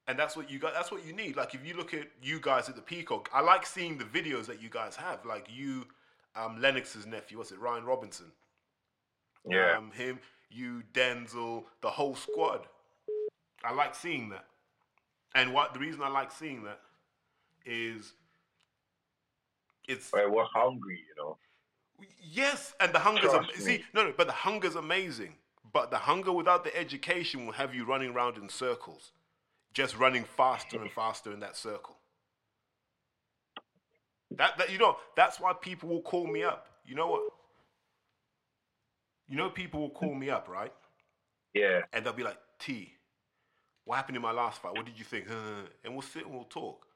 And 0.07 0.17
that's 0.17 0.35
what 0.35 0.49
you 0.49 0.59
got 0.59 0.73
that's 0.73 0.91
what 0.91 1.05
you 1.05 1.13
need. 1.13 1.35
Like 1.35 1.53
if 1.53 1.65
you 1.65 1.75
look 1.75 1.93
at 1.93 2.07
you 2.21 2.39
guys 2.39 2.69
at 2.69 2.75
the 2.75 2.81
Peacock, 2.81 3.29
I 3.33 3.41
like 3.41 3.65
seeing 3.65 3.97
the 3.97 4.05
videos 4.05 4.45
that 4.47 4.61
you 4.61 4.69
guys 4.69 4.95
have. 4.95 5.25
Like 5.25 5.47
you, 5.51 5.85
um, 6.35 6.59
Lennox's 6.61 7.05
nephew, 7.05 7.37
what's 7.37 7.51
it, 7.51 7.59
Ryan 7.59 7.85
Robinson? 7.85 8.31
Yeah. 9.47 9.77
Um, 9.77 9.91
him, 9.91 10.19
you, 10.49 10.83
Denzel, 10.93 11.63
the 11.81 11.89
whole 11.89 12.15
squad. 12.15 12.61
I 13.63 13.73
like 13.73 13.95
seeing 13.95 14.29
that. 14.29 14.45
And 15.35 15.53
what 15.53 15.73
the 15.73 15.79
reason 15.79 16.01
I 16.01 16.09
like 16.09 16.31
seeing 16.31 16.63
that 16.63 16.79
is 17.65 18.13
it's 19.87 20.09
But 20.11 20.31
we're 20.31 20.43
hungry, 20.45 21.03
you 21.07 21.23
know. 21.23 21.37
Yes, 22.21 22.73
and 22.79 22.93
the 22.93 22.99
hunger's 22.99 23.33
am- 23.33 23.47
see 23.55 23.83
no 23.93 24.05
no, 24.05 24.13
but 24.15 24.27
the 24.27 24.33
hunger's 24.33 24.75
amazing. 24.75 25.35
But 25.71 25.91
the 25.91 25.97
hunger 25.97 26.31
without 26.31 26.63
the 26.63 26.75
education 26.75 27.45
will 27.45 27.53
have 27.53 27.75
you 27.75 27.85
running 27.85 28.11
around 28.11 28.37
in 28.37 28.49
circles, 28.49 29.11
just 29.73 29.97
running 29.97 30.23
faster 30.23 30.81
and 30.81 30.91
faster 30.91 31.31
in 31.31 31.39
that 31.41 31.57
circle. 31.57 31.97
That 34.31 34.57
that 34.57 34.71
you 34.71 34.77
know 34.77 34.97
that's 35.15 35.39
why 35.39 35.53
people 35.53 35.89
will 35.89 36.01
call 36.01 36.27
me 36.27 36.43
up. 36.43 36.67
You 36.85 36.95
know 36.95 37.07
what? 37.07 37.21
You 39.29 39.37
know 39.37 39.49
people 39.49 39.79
will 39.79 39.91
call 39.91 40.15
me 40.15 40.29
up, 40.29 40.49
right? 40.49 40.73
Yeah. 41.53 41.81
And 41.93 42.05
they'll 42.05 42.13
be 42.13 42.23
like, 42.23 42.39
"T, 42.59 42.93
what 43.85 43.95
happened 43.97 44.15
in 44.17 44.21
my 44.23 44.31
last 44.31 44.61
fight? 44.61 44.75
What 44.75 44.85
did 44.85 44.97
you 44.97 45.05
think?" 45.05 45.27
And 45.83 45.93
we'll 45.93 46.01
sit 46.01 46.25
and 46.25 46.33
we'll 46.33 46.45
talk. 46.45 46.87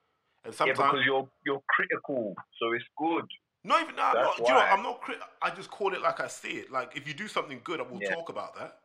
And 0.44 0.54
sometimes 0.54 0.80
Yeah, 0.80 0.86
because 0.86 1.06
you're 1.06 1.30
you're 1.46 1.64
critical, 1.70 2.36
so 2.60 2.74
it's 2.74 2.84
good. 2.98 3.26
Not 3.64 3.82
even. 3.84 3.96
Nah, 3.96 4.12
I'm 4.12 4.24
not, 4.24 4.38
you 4.40 4.46
know. 4.46 4.60
I'm 4.60 4.84
not. 4.84 5.02
Cri- 5.02 5.16
I 5.42 5.50
just 5.52 5.70
call 5.72 5.94
it 5.94 6.02
like 6.02 6.20
I 6.20 6.28
see 6.28 6.58
it. 6.58 6.72
Like 6.72 6.98
if 6.98 7.08
you 7.08 7.14
do 7.14 7.28
something 7.28 7.62
good, 7.64 7.80
I 7.80 7.84
will 7.84 8.00
Yeah. 8.00 8.16
talk 8.16 8.30
about 8.30 8.56
that. 8.56 8.80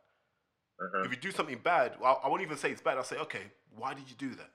Uh-huh. 0.80 1.03
If 1.05 1.11
you 1.11 1.16
do 1.16 1.32
something 1.32 1.59
bad, 1.59 1.94
well, 2.01 2.20
I 2.22 2.28
won't 2.28 2.42
even 2.42 2.57
say 2.57 2.70
it's 2.70 2.80
bad. 2.80 2.96
I'll 2.99 3.05
say, 3.05 3.16
okay, 3.18 3.51
why 3.76 3.94
did 3.94 4.09
you 4.09 4.14
do 4.16 4.34
that? 4.36 4.51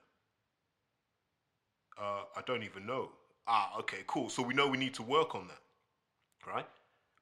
Uh, 1.98 2.22
I 2.36 2.42
don't 2.46 2.62
even 2.62 2.86
know. 2.86 3.10
Ah, 3.46 3.78
okay, 3.80 3.98
cool. 4.06 4.30
So 4.30 4.42
we 4.42 4.54
know 4.54 4.68
we 4.68 4.78
need 4.78 4.94
to 4.94 5.02
work 5.02 5.34
on 5.34 5.48
that, 5.48 5.60
right? 6.50 6.66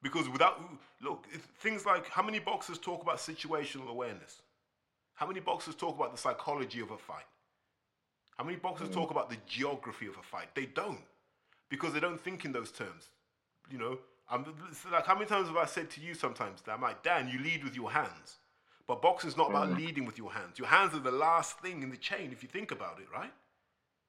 Because 0.02 0.28
without 0.28 0.60
look, 1.00 1.26
things 1.60 1.86
like 1.86 2.08
how 2.08 2.22
many 2.22 2.38
boxers 2.38 2.78
talk 2.78 3.02
about 3.02 3.18
situational 3.18 3.88
awareness? 3.88 4.42
How 5.14 5.26
many 5.26 5.40
boxers 5.40 5.74
talk 5.74 5.96
about 5.96 6.12
the 6.12 6.18
psychology 6.18 6.80
of 6.80 6.90
a 6.90 6.98
fight? 6.98 7.26
How 8.36 8.44
many 8.44 8.56
boxers 8.56 8.88
mm. 8.88 8.94
talk 8.94 9.10
about 9.10 9.30
the 9.30 9.36
geography 9.46 10.06
of 10.06 10.16
a 10.18 10.22
fight? 10.22 10.54
They 10.54 10.66
don't, 10.66 11.04
because 11.68 11.92
they 11.92 12.00
don't 12.00 12.20
think 12.20 12.44
in 12.44 12.52
those 12.52 12.72
terms. 12.72 13.10
You 13.70 13.78
know, 13.78 13.98
I'm 14.30 14.44
like 14.90 15.06
how 15.06 15.14
many 15.14 15.26
times 15.26 15.48
have 15.48 15.56
I 15.56 15.66
said 15.66 15.90
to 15.90 16.00
you 16.00 16.14
sometimes 16.14 16.62
that 16.62 16.72
I'm 16.72 16.82
like, 16.82 17.02
Dan, 17.02 17.28
you 17.28 17.38
lead 17.38 17.62
with 17.62 17.76
your 17.76 17.92
hands, 17.92 18.38
but 18.88 19.00
boxing's 19.02 19.36
not 19.36 19.50
about 19.50 19.68
mm. 19.68 19.76
leading 19.76 20.04
with 20.04 20.18
your 20.18 20.32
hands. 20.32 20.58
Your 20.58 20.68
hands 20.68 20.94
are 20.94 21.00
the 21.00 21.12
last 21.12 21.60
thing 21.60 21.82
in 21.82 21.90
the 21.90 21.96
chain 21.96 22.30
if 22.32 22.42
you 22.42 22.48
think 22.48 22.72
about 22.72 22.98
it, 22.98 23.06
right? 23.12 23.32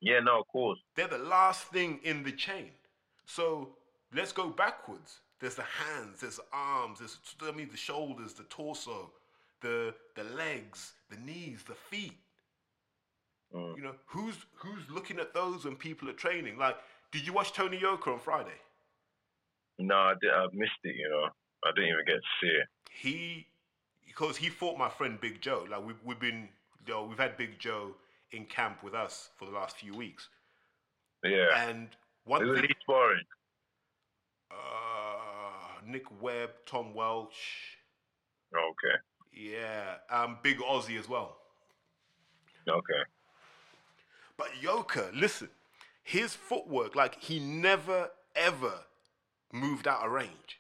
Yeah, 0.02 0.20
no, 0.20 0.39
of 0.39 0.48
course. 0.48 0.80
They're 0.96 1.08
the 1.08 1.18
last 1.18 1.66
thing 1.68 2.00
in 2.04 2.24
the 2.24 2.32
chain. 2.32 2.72
So 3.26 3.70
let's 4.14 4.32
go 4.32 4.50
backwards. 4.50 5.20
There's 5.40 5.56
the 5.56 5.64
hands, 5.64 6.22
there's 6.22 6.38
the 6.38 6.46
arms, 6.54 7.00
there's 7.00 7.18
I 7.42 7.52
mean 7.52 7.70
the 7.72 7.78
shoulders, 7.78 8.34
the 8.34 8.44
torso, 8.44 9.12
the 9.62 9.94
the 10.16 10.24
legs, 10.24 10.94
the 11.10 11.18
knees, 11.18 11.64
the 11.68 11.76
feet. 11.76 12.18
Mm. 13.54 13.78
You 13.78 13.84
know, 13.84 13.96
who's 14.06 14.36
who's 14.56 14.90
looking 14.90 15.20
at 15.20 15.34
those 15.34 15.66
when 15.66 15.76
people 15.76 16.10
are 16.10 16.14
training? 16.14 16.58
Like, 16.58 16.78
did 17.12 17.26
you 17.26 17.34
watch 17.34 17.54
Tony 17.54 17.78
Yoka 17.80 18.12
on 18.12 18.20
Friday? 18.20 18.60
No, 19.80 19.96
I, 19.96 20.14
did, 20.22 20.32
I 20.32 20.46
missed 20.54 20.72
it. 20.84 20.96
You 20.96 21.10
know, 21.10 21.30
I 21.66 21.72
didn't 21.76 21.90
even 21.90 22.06
get 22.06 22.16
to 22.16 22.22
see 22.42 22.48
it. 22.48 22.68
He 22.90 23.48
because 24.06 24.38
he 24.38 24.50
fought 24.50 24.78
my 24.78 24.90
friend 24.90 25.20
Big 25.20 25.42
Joe. 25.42 25.66
Like 25.70 25.86
we've 25.86 26.00
we've 26.04 26.20
been 26.20 26.50
you 26.86 26.94
know, 26.94 27.06
we've 27.06 27.18
had 27.20 27.38
Big 27.38 27.60
Joe 27.60 27.96
in 28.32 28.46
camp 28.46 28.84
with 28.84 28.94
us 28.94 29.30
for 29.38 29.46
the 29.46 29.52
last 29.52 29.78
few 29.78 29.96
weeks. 29.96 30.30
Yeah, 31.24 31.48
And 31.70 31.90
one 32.26 32.42
it 32.42 32.46
was 32.46 32.60
thing 32.60 32.70
Lee 32.70 32.76
sparring. 32.82 33.24
uh, 34.52 34.56
Nick 35.88 36.04
Webb, 36.22 36.52
Tom 36.66 36.94
Welch, 36.94 37.78
Okay, 38.56 38.96
yeah, 39.34 39.96
um, 40.10 40.38
Big 40.44 40.60
Aussie 40.60 41.00
as 41.00 41.10
well. 41.10 41.38
okay. 42.68 43.04
But 44.38 44.50
Yoka, 44.62 45.10
listen, 45.14 45.50
his 46.04 46.34
footwork, 46.36 46.96
like 46.96 47.22
he 47.22 47.40
never 47.40 48.10
ever 48.36 48.74
moved 49.52 49.88
out 49.88 50.06
of 50.06 50.12
range. 50.12 50.60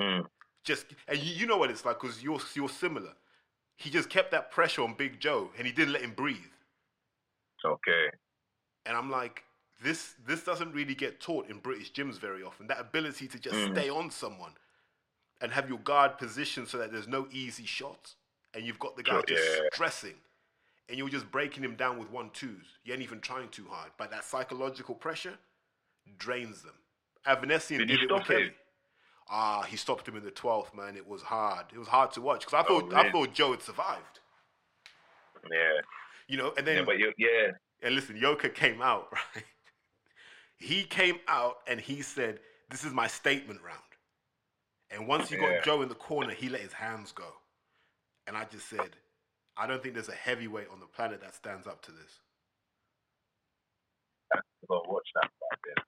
Mm. 0.00 0.26
Just 0.64 0.86
and 1.08 1.18
you, 1.18 1.34
you 1.34 1.46
know 1.46 1.56
what 1.56 1.70
it's 1.70 1.84
like 1.84 2.00
because 2.00 2.22
you're 2.22 2.40
you're 2.54 2.68
similar. 2.68 3.12
He 3.76 3.90
just 3.90 4.08
kept 4.08 4.30
that 4.30 4.50
pressure 4.50 4.82
on 4.82 4.94
Big 4.94 5.20
Joe 5.20 5.50
and 5.58 5.66
he 5.66 5.72
didn't 5.72 5.92
let 5.92 6.02
him 6.02 6.12
breathe. 6.16 6.36
Okay. 7.64 8.06
And 8.86 8.96
I'm 8.96 9.10
like, 9.10 9.42
this 9.82 10.14
this 10.26 10.42
doesn't 10.42 10.72
really 10.72 10.94
get 10.94 11.20
taught 11.20 11.48
in 11.48 11.58
British 11.58 11.92
gyms 11.92 12.18
very 12.18 12.42
often. 12.42 12.66
That 12.66 12.80
ability 12.80 13.28
to 13.28 13.38
just 13.38 13.56
Mm. 13.56 13.72
stay 13.72 13.88
on 13.90 14.10
someone 14.10 14.52
and 15.40 15.52
have 15.52 15.68
your 15.68 15.78
guard 15.80 16.16
positioned 16.18 16.68
so 16.68 16.78
that 16.78 16.92
there's 16.92 17.08
no 17.08 17.28
easy 17.30 17.66
shots, 17.66 18.16
and 18.54 18.64
you've 18.64 18.78
got 18.78 18.96
the 18.96 19.02
guy 19.02 19.20
just 19.28 19.44
stressing, 19.74 20.14
and 20.88 20.96
you're 20.96 21.08
just 21.10 21.30
breaking 21.30 21.62
him 21.62 21.76
down 21.76 21.98
with 21.98 22.10
one 22.10 22.30
twos. 22.30 22.78
You 22.84 22.94
ain't 22.94 23.02
even 23.02 23.20
trying 23.20 23.50
too 23.50 23.66
hard, 23.68 23.92
but 23.98 24.10
that 24.10 24.24
psychological 24.24 24.94
pressure 24.94 25.38
drains 26.18 26.62
them. 26.62 26.74
Avanesyan 27.26 27.78
Did 27.78 27.88
did, 27.88 28.02
it 28.02 28.12
with 28.12 28.22
him? 28.22 28.26
Kelly. 28.26 28.54
Ah, 29.28 29.62
he 29.62 29.76
stopped 29.76 30.06
him 30.08 30.16
in 30.16 30.22
the 30.22 30.30
twelfth, 30.30 30.72
man. 30.72 30.96
It 30.96 31.06
was 31.06 31.22
hard. 31.22 31.66
It 31.72 31.78
was 31.78 31.88
hard 31.88 32.12
to 32.12 32.20
watch 32.20 32.46
because 32.46 32.54
I 32.64 32.66
Oh, 32.68 32.80
thought 32.80 32.94
I 32.94 33.10
thought 33.10 33.32
Joe 33.34 33.50
had 33.50 33.60
survived. 33.62 34.20
Yeah. 35.50 35.80
You 36.28 36.36
know, 36.38 36.54
and 36.56 36.66
then 36.66 36.86
Yeah, 36.98 37.10
yeah. 37.18 37.50
and 37.82 37.94
listen, 37.94 38.16
Yoka 38.16 38.48
came 38.48 38.80
out, 38.80 39.08
right? 39.34 39.44
He 40.58 40.84
came 40.84 41.18
out 41.28 41.58
and 41.66 41.80
he 41.80 42.02
said, 42.02 42.40
This 42.70 42.84
is 42.84 42.92
my 42.92 43.06
statement 43.06 43.60
round. 43.62 43.80
And 44.90 45.08
once 45.08 45.30
you 45.30 45.38
got 45.38 45.64
Joe 45.64 45.82
in 45.82 45.88
the 45.88 45.94
corner, 45.94 46.32
he 46.32 46.48
let 46.48 46.60
his 46.60 46.72
hands 46.72 47.12
go. 47.12 47.26
And 48.26 48.36
I 48.36 48.44
just 48.44 48.68
said, 48.68 48.96
I 49.56 49.66
don't 49.66 49.82
think 49.82 49.94
there's 49.94 50.08
a 50.08 50.14
heavyweight 50.14 50.68
on 50.72 50.80
the 50.80 50.86
planet 50.86 51.20
that 51.22 51.34
stands 51.34 51.66
up 51.66 51.82
to 51.82 51.92
this. 51.92 52.20
Go 54.68 54.80
and 54.82 54.92
watch 54.92 55.08
that 55.14 55.30
then. 55.64 55.84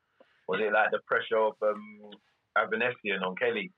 Was 0.48 0.60
it 0.60 0.72
like 0.72 0.90
the 0.90 1.00
pressure 1.06 1.38
of 1.38 1.54
um, 1.62 2.10
Avanesyan 2.56 3.22
on 3.26 3.34
Kelly? 3.36 3.72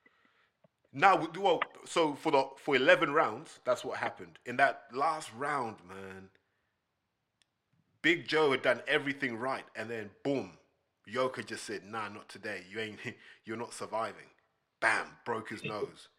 Now, 0.93 1.27
well, 1.39 1.61
so 1.85 2.13
for 2.13 2.31
the 2.31 2.45
for 2.57 2.75
eleven 2.75 3.13
rounds, 3.13 3.59
that's 3.63 3.83
what 3.83 3.97
happened. 3.97 4.37
In 4.45 4.57
that 4.57 4.83
last 4.93 5.31
round, 5.37 5.77
man, 5.87 6.29
Big 8.01 8.27
Joe 8.27 8.51
had 8.51 8.61
done 8.61 8.81
everything 8.87 9.37
right, 9.37 9.63
and 9.75 9.89
then 9.89 10.09
boom, 10.23 10.51
Yoka 11.05 11.43
just 11.43 11.65
said, 11.65 11.83
"Nah, 11.83 12.09
not 12.09 12.29
today. 12.29 12.63
You 12.69 12.79
ain't. 12.79 12.99
You're 13.45 13.57
not 13.57 13.73
surviving." 13.73 14.29
Bam, 14.79 15.05
broke 15.25 15.49
his 15.49 15.63
nose. 15.65 16.09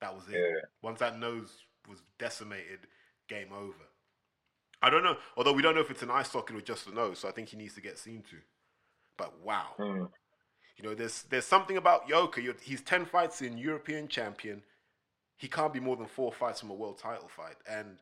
That 0.00 0.14
was 0.14 0.24
it. 0.28 0.34
Yeah. 0.34 0.60
Once 0.82 1.00
that 1.00 1.18
nose 1.18 1.50
was 1.88 2.02
decimated, 2.18 2.80
game 3.28 3.52
over. 3.52 3.84
I 4.82 4.90
don't 4.90 5.02
know. 5.02 5.16
Although 5.36 5.52
we 5.52 5.62
don't 5.62 5.74
know 5.74 5.80
if 5.80 5.90
it's 5.90 6.02
an 6.02 6.10
eye 6.10 6.22
socket 6.22 6.56
or 6.56 6.60
just 6.60 6.86
a 6.86 6.94
nose, 6.94 7.18
so 7.18 7.28
I 7.28 7.32
think 7.32 7.48
he 7.48 7.56
needs 7.56 7.74
to 7.74 7.80
get 7.80 7.98
seen 7.98 8.22
to. 8.30 8.36
But 9.16 9.40
wow. 9.42 9.68
Mm. 9.78 10.08
You 10.76 10.88
know, 10.88 10.94
there's 10.94 11.22
there's 11.24 11.46
something 11.46 11.76
about 11.76 12.08
Yoka. 12.08 12.42
He's 12.60 12.82
ten 12.82 13.06
fights 13.06 13.40
in 13.40 13.56
European 13.56 14.08
champion. 14.08 14.62
He 15.36 15.48
can't 15.48 15.72
be 15.72 15.80
more 15.80 15.96
than 15.96 16.06
four 16.06 16.32
fights 16.32 16.60
from 16.60 16.70
a 16.70 16.74
world 16.74 16.98
title 16.98 17.28
fight, 17.28 17.56
and 17.68 17.98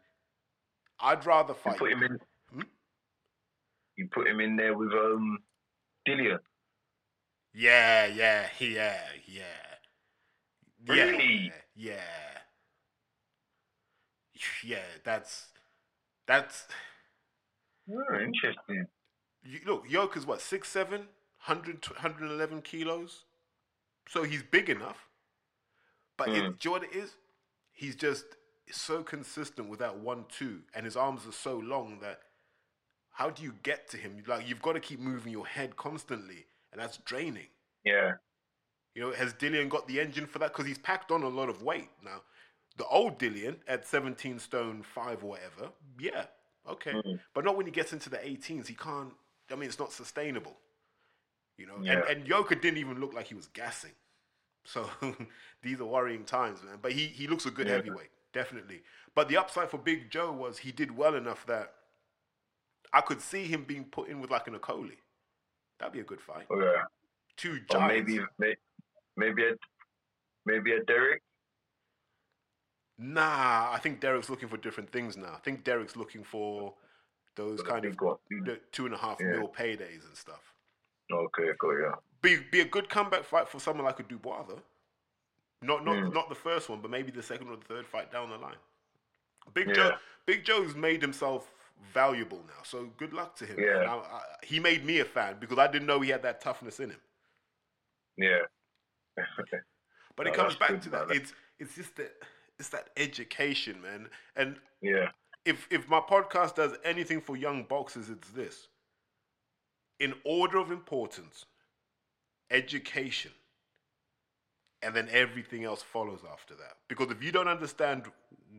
I'd 1.01 1.25
rather 1.27 1.55
fight. 1.55 1.75
You 1.75 1.79
put 1.79 1.93
him 1.93 2.03
in. 2.03 2.19
Hmm? 2.53 2.61
You 3.97 4.09
put 4.11 4.27
him 4.27 4.41
in 4.41 4.57
there 4.57 4.77
with 4.77 4.93
um, 4.93 5.39
Dillian. 6.07 6.39
Yeah, 7.55 8.07
yeah, 8.07 8.49
yeah, 8.59 8.99
yeah. 9.27 9.43
Really? 10.87 11.53
Yeah, 11.77 11.95
yeah. 11.95 11.97
Yeah, 14.65 14.85
that's 15.05 15.47
that's. 16.27 16.67
Oh, 17.91 18.19
interesting. 18.21 18.87
You, 19.45 19.61
look, 19.67 19.89
Yoka's 19.89 20.27
what 20.27 20.41
six 20.41 20.69
seven, 20.69 21.01
100, 21.47 21.87
111 21.89 22.63
kilos, 22.63 23.25
so 24.09 24.23
he's 24.23 24.43
big 24.43 24.71
enough. 24.71 25.09
But 26.17 26.29
it, 26.31 26.45
Mm. 26.45 26.59
do 26.59 26.69
you 26.69 26.75
know 26.75 26.81
what 26.81 26.85
it 26.85 26.97
is? 26.97 27.17
He's 27.73 27.97
just 27.97 28.25
so 28.71 29.03
consistent 29.03 29.69
with 29.69 29.81
that 29.81 29.99
one 29.99 30.25
two, 30.29 30.63
and 30.75 30.85
his 30.85 30.97
arms 30.97 31.27
are 31.27 31.33
so 31.33 31.59
long 31.59 31.99
that 32.01 32.21
how 33.13 33.31
do 33.31 33.43
you 33.43 33.55
get 33.63 33.89
to 33.91 33.97
him? 33.97 34.23
Like 34.27 34.49
you've 34.49 34.63
got 34.63 34.73
to 34.73 34.81
keep 34.81 35.01
moving 35.01 35.33
your 35.33 35.47
head 35.47 35.77
constantly, 35.77 36.47
and 36.73 36.81
that's 36.81 36.97
draining. 36.99 37.49
Yeah. 37.85 38.13
You 38.95 39.03
know, 39.03 39.13
has 39.13 39.33
Dillian 39.35 39.69
got 39.71 39.87
the 39.89 40.01
engine 40.01 40.27
for 40.27 40.39
that? 40.41 40.53
Because 40.53 40.67
he's 40.67 40.79
packed 40.79 41.11
on 41.11 41.23
a 41.23 41.29
lot 41.29 41.49
of 41.49 41.63
weight 41.63 41.89
now. 42.05 42.23
The 42.77 42.87
old 42.87 43.19
Dillian 43.19 43.57
at 43.69 43.87
17 43.87 44.39
stone 44.39 44.83
five 44.83 45.23
or 45.23 45.29
whatever, 45.31 45.71
yeah, 45.99 46.25
okay, 46.69 46.93
Mm. 46.93 47.21
but 47.35 47.45
not 47.45 47.57
when 47.57 47.67
he 47.67 47.73
gets 47.73 47.93
into 47.93 48.09
the 48.11 48.17
18s. 48.19 48.67
He 48.67 48.75
can't. 48.75 49.13
I 49.51 49.55
mean, 49.57 49.69
it's 49.69 49.79
not 49.79 49.93
sustainable. 49.93 50.57
You 51.59 51.67
know, 51.67 51.79
Yeah. 51.83 51.93
and 52.01 52.05
and 52.21 52.27
Yoka 52.29 52.55
didn't 52.55 52.79
even 52.79 52.99
look 53.01 53.13
like 53.15 53.27
he 53.27 53.35
was 53.35 53.47
gassing. 53.49 53.93
So 54.65 54.89
these 55.63 55.81
are 55.81 55.85
worrying 55.87 56.25
times, 56.25 56.63
man. 56.63 56.79
But 56.81 56.93
he 56.93 57.07
he 57.07 57.27
looks 57.27 57.45
a 57.47 57.51
good 57.51 57.67
Yeah. 57.67 57.75
heavyweight, 57.75 58.11
definitely. 58.33 58.83
But 59.15 59.29
the 59.29 59.37
upside 59.37 59.71
for 59.71 59.79
Big 59.79 60.11
Joe 60.11 60.33
was 60.33 60.59
he 60.59 60.73
did 60.73 60.97
well 60.97 61.15
enough 61.15 61.45
that 61.47 61.75
I 62.93 63.01
could 63.01 63.21
see 63.21 63.45
him 63.45 63.65
being 63.65 63.85
put 63.85 64.09
in 64.09 64.21
with 64.21 64.31
like 64.31 64.47
an 64.49 64.55
Okolie. 64.55 64.99
That'd 65.79 65.93
be 65.95 66.01
a 66.01 66.05
good 66.05 66.21
fight. 66.21 66.47
Oh, 66.51 66.61
yeah. 66.61 66.83
Two 67.37 67.59
Or 67.75 67.89
maybe, 67.89 68.21
maybe 69.17 69.45
a, 69.45 69.53
maybe 70.45 70.73
a 70.73 70.85
Derek. 70.85 71.23
Nah, 72.99 73.71
I 73.73 73.79
think 73.83 74.01
Derek's 74.01 74.29
looking 74.29 74.49
for 74.49 74.57
different 74.59 74.91
things 74.93 75.17
now. 75.17 75.33
I 75.35 75.39
think 75.39 75.65
Derek's 75.65 75.97
looking 75.97 76.23
for 76.23 76.75
those 77.37 77.63
kind 77.63 77.85
of 77.87 77.97
two 78.71 78.87
and 78.87 78.95
a 78.95 78.99
half 78.99 79.19
Yeah. 79.21 79.39
mil 79.39 79.49
paydays 79.49 80.07
and 80.07 80.17
stuff. 80.17 80.53
Okay, 81.11 81.49
cool. 81.61 81.81
Yeah. 81.81 81.95
Be 82.21 82.37
be 82.51 82.61
a 82.61 82.65
good 82.65 82.89
comeback 82.89 83.25
fight 83.25 83.49
for 83.49 83.59
someone 83.59 83.85
like 83.87 83.99
a 83.99 84.03
Dubois 84.03 84.45
though. 84.47 84.63
Not 85.63 85.85
not 85.85 85.97
Mm. 85.97 86.13
not 86.13 86.29
the 86.29 86.35
first 86.35 86.69
one, 86.69 86.81
but 86.81 86.91
maybe 86.91 87.11
the 87.11 87.23
second 87.23 87.49
or 87.49 87.57
the 87.57 87.65
third 87.65 87.87
fight 87.87 88.13
down 88.13 88.31
the 88.31 88.37
line. 88.37 88.57
Big 89.55 89.69
Yeah. 89.69 89.75
Joe 89.75 89.99
Big 90.27 90.45
Joe's 90.45 90.75
made 90.77 91.03
himself 91.03 91.53
valuable 91.93 92.39
now, 92.47 92.63
so 92.65 92.91
good 92.99 93.13
luck 93.13 93.37
to 93.37 93.47
him. 93.47 93.57
Yeah. 93.59 93.85
I, 93.89 93.97
I, 93.97 94.23
he 94.43 94.61
made 94.61 94.85
me 94.85 95.01
a 95.01 95.05
fan 95.05 95.37
because 95.41 95.59
I 95.59 95.67
didn't 95.67 95.87
know 95.87 96.01
he 96.01 96.11
had 96.11 96.23
that 96.23 96.41
toughness 96.41 96.81
in 96.81 96.91
him. 96.91 97.01
Yeah. 98.17 98.43
But 100.17 100.27
it 100.27 100.35
Oh, 100.35 100.37
comes 100.37 100.57
back 100.57 100.81
to 100.83 100.91
that. 100.91 101.11
It's 101.11 101.33
it's 101.59 101.75
just 101.77 101.97
that 101.97 102.13
it's 102.59 102.69
that 102.71 102.91
education, 102.97 103.81
man. 103.83 104.09
And 104.37 104.57
yeah. 104.83 105.09
if 105.45 105.67
if 105.71 105.89
my 105.89 106.01
podcast 106.01 106.57
does 106.57 106.75
anything 106.85 107.21
for 107.21 107.37
young 107.37 107.65
boxers, 107.65 108.11
it's 108.11 108.29
this. 108.31 108.69
In 110.01 110.15
order 110.25 110.59
of 110.59 110.71
importance, 110.71 111.47
education, 112.51 113.33
and 114.83 114.95
then 114.95 115.09
everything 115.11 115.65
else 115.65 115.83
follows 115.83 116.21
after 116.31 116.55
that. 116.57 116.77
Because 116.89 117.11
if 117.11 117.23
you 117.23 117.33
don't 117.33 117.49
understand 117.49 118.05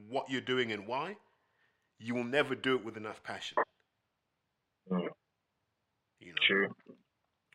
what 0.09 0.29
you're 0.29 0.41
doing 0.41 0.71
and 0.71 0.87
why, 0.87 1.15
you 2.03 2.15
will 2.15 2.23
never 2.23 2.55
do 2.55 2.75
it 2.75 2.83
with 2.83 2.97
enough 2.97 3.23
passion. 3.23 3.57
Mm. 4.91 5.07
You 6.19 6.27
know, 6.29 6.35
True. 6.47 6.67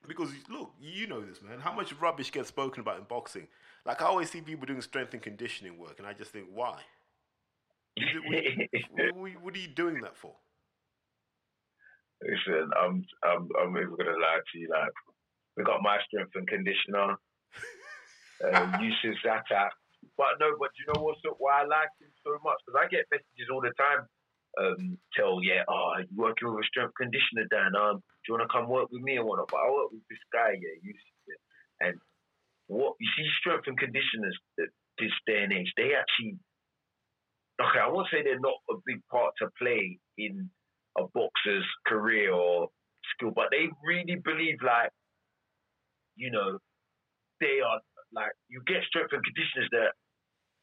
because 0.07 0.31
look, 0.49 0.73
you 0.81 1.07
know 1.07 1.21
this, 1.21 1.43
man. 1.43 1.59
How 1.61 1.73
much 1.73 1.93
rubbish 2.01 2.31
gets 2.33 2.49
spoken 2.49 2.81
about 2.81 2.99
in 2.99 3.05
boxing? 3.05 3.49
Like 3.85 4.01
I 4.03 4.07
always 4.07 4.31
see 4.31 4.41
people 4.41 4.67
doing 4.67 4.81
strength 4.83 5.13
and 5.15 5.23
conditioning 5.23 5.79
work, 5.79 5.99
and 5.99 6.07
I 6.07 6.13
just 6.13 6.31
think, 6.33 6.47
why? 6.53 6.81
What, 7.97 8.45
what- 9.17 9.43
what 9.43 9.55
are 9.55 9.59
you 9.59 9.69
doing 9.69 10.01
that 10.03 10.17
for? 10.17 10.35
Listen, 12.23 12.71
I'm 12.77 13.05
I'm 13.25 13.49
I'm 13.61 13.77
even 13.77 13.95
gonna 13.97 14.19
lie 14.19 14.41
to 14.53 14.59
you. 14.59 14.69
Like, 14.71 14.91
we 15.57 15.63
got 15.65 15.83
my 15.83 15.99
strength 16.07 16.33
and 16.35 16.49
conditioner, 16.49 17.15
uh, 18.45 18.79
Yusuf 18.83 19.19
Zakat. 19.25 19.71
But 20.17 20.35
no, 20.41 20.57
but 20.59 20.71
you 20.79 20.93
know 20.93 21.01
what's 21.03 21.21
up? 21.29 21.37
Why 21.39 21.63
I 21.63 21.67
like 21.67 21.91
him 22.01 22.11
so 22.27 22.39
much? 22.43 22.59
Because 22.67 22.81
I 22.83 22.89
get 22.89 23.07
messages 23.11 23.47
all 23.53 23.61
the 23.61 23.71
time. 23.79 24.07
Um, 24.59 24.99
tell 25.15 25.39
yeah, 25.43 25.63
oh, 25.69 25.95
you 26.03 26.11
working 26.19 26.51
with 26.51 26.65
a 26.65 26.67
strength 26.67 26.95
conditioner, 26.99 27.47
Dan? 27.47 27.79
Um, 27.79 28.03
do 28.03 28.25
you 28.27 28.35
want 28.35 28.51
to 28.51 28.53
come 28.53 28.69
work 28.69 28.91
with 28.91 29.03
me 29.03 29.17
and 29.17 29.25
whatnot? 29.25 29.49
But 29.51 29.63
I 29.63 29.71
work 29.71 29.93
with 29.93 30.03
this 30.11 30.19
guy, 30.33 30.59
yeah, 30.59 30.75
Yusuf. 30.83 31.15
Yeah. 31.31 31.89
And 31.89 31.95
what 32.67 32.95
you 32.99 33.09
see, 33.17 33.27
strength 33.41 33.71
and 33.71 33.79
conditioners 33.79 34.37
this 34.57 35.15
day 35.27 35.47
and 35.47 35.53
age, 35.53 35.73
they 35.77 35.95
actually 35.95 36.37
okay. 37.63 37.79
I 37.79 37.89
won't 37.89 38.09
say 38.11 38.23
they're 38.23 38.43
not 38.43 38.59
a 38.71 38.83
big 38.85 38.99
part 39.11 39.35
to 39.39 39.49
play 39.59 39.99
in 40.19 40.51
a 40.99 41.07
boxer's 41.15 41.67
career 41.87 42.33
or 42.33 42.69
skill, 43.15 43.31
but 43.31 43.49
they 43.51 43.71
really 43.87 44.19
believe 44.19 44.59
like, 44.65 44.91
you 46.17 46.31
know, 46.31 46.59
they 47.41 47.63
are 47.63 47.81
like 48.13 48.33
you 48.49 48.63
get 48.67 48.83
strength 48.89 49.13
and 49.13 49.23
conditioners 49.23 49.71
that 49.71 49.95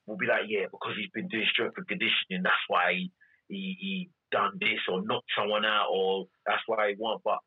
will 0.05 0.17
be 0.17 0.27
like, 0.27 0.45
yeah, 0.47 0.65
because 0.69 0.93
he's 0.97 1.09
been 1.13 1.27
doing 1.29 1.47
strength 1.51 1.77
and 1.77 1.87
conditioning, 1.87 2.43
that's 2.43 2.67
why 2.67 2.93
he 2.93 3.11
he, 3.47 3.77
he 3.79 4.09
done 4.31 4.57
this 4.59 4.81
or 4.91 5.01
knocked 5.05 5.29
someone 5.37 5.65
out 5.65 5.87
or 5.91 6.25
that's 6.45 6.61
why 6.67 6.89
he 6.89 6.95
won. 6.97 7.17
But 7.23 7.39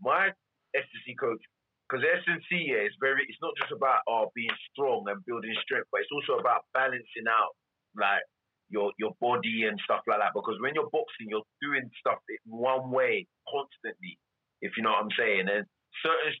my 0.00 0.30
SNC 0.74 1.18
coach, 1.20 1.42
because 1.88 2.04
SNC 2.04 2.50
yeah, 2.50 2.88
is 2.88 2.96
very, 3.00 3.22
it's 3.28 3.40
not 3.42 3.52
just 3.60 3.72
about 3.72 4.00
oh, 4.08 4.32
being 4.34 4.52
strong 4.72 5.04
and 5.08 5.24
building 5.24 5.54
strength, 5.62 5.88
but 5.92 6.00
it's 6.00 6.12
also 6.12 6.40
about 6.40 6.64
balancing 6.72 7.28
out 7.28 7.52
like 7.92 8.24
your 8.72 8.90
your 8.96 9.12
body 9.20 9.68
and 9.68 9.76
stuff 9.84 10.00
like 10.08 10.18
that. 10.18 10.32
Because 10.32 10.56
when 10.64 10.72
you're 10.74 10.88
boxing, 10.88 11.28
you're 11.28 11.46
doing 11.60 11.84
stuff 12.00 12.18
in 12.32 12.40
one 12.48 12.90
way 12.90 13.28
constantly, 13.44 14.16
if 14.64 14.72
you 14.76 14.82
know 14.82 14.96
what 14.96 15.04
I'm 15.04 15.14
saying. 15.14 15.52
And 15.52 15.68
certain 16.00 16.32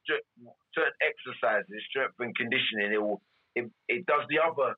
certain 0.72 0.96
exercises, 1.04 1.68
strength 1.92 2.16
and 2.18 2.32
conditioning, 2.34 2.96
it 2.96 3.02
will 3.02 3.20
it, 3.54 3.68
it 3.92 4.08
does 4.08 4.24
the 4.32 4.40
other 4.40 4.72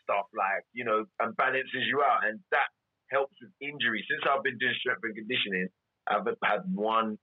stuff 0.00 0.24
like 0.32 0.64
you 0.72 0.88
know 0.88 1.04
and 1.20 1.36
balances 1.36 1.84
you 1.84 2.00
out, 2.00 2.24
and 2.24 2.40
that 2.50 2.72
helps 3.10 3.34
with 3.40 3.52
injury. 3.60 4.04
Since 4.08 4.22
I've 4.28 4.42
been 4.42 4.58
doing 4.58 4.74
strength 4.80 5.04
and 5.04 5.14
conditioning, 5.14 5.68
I've 6.08 6.26
had 6.44 6.62
one 6.74 7.18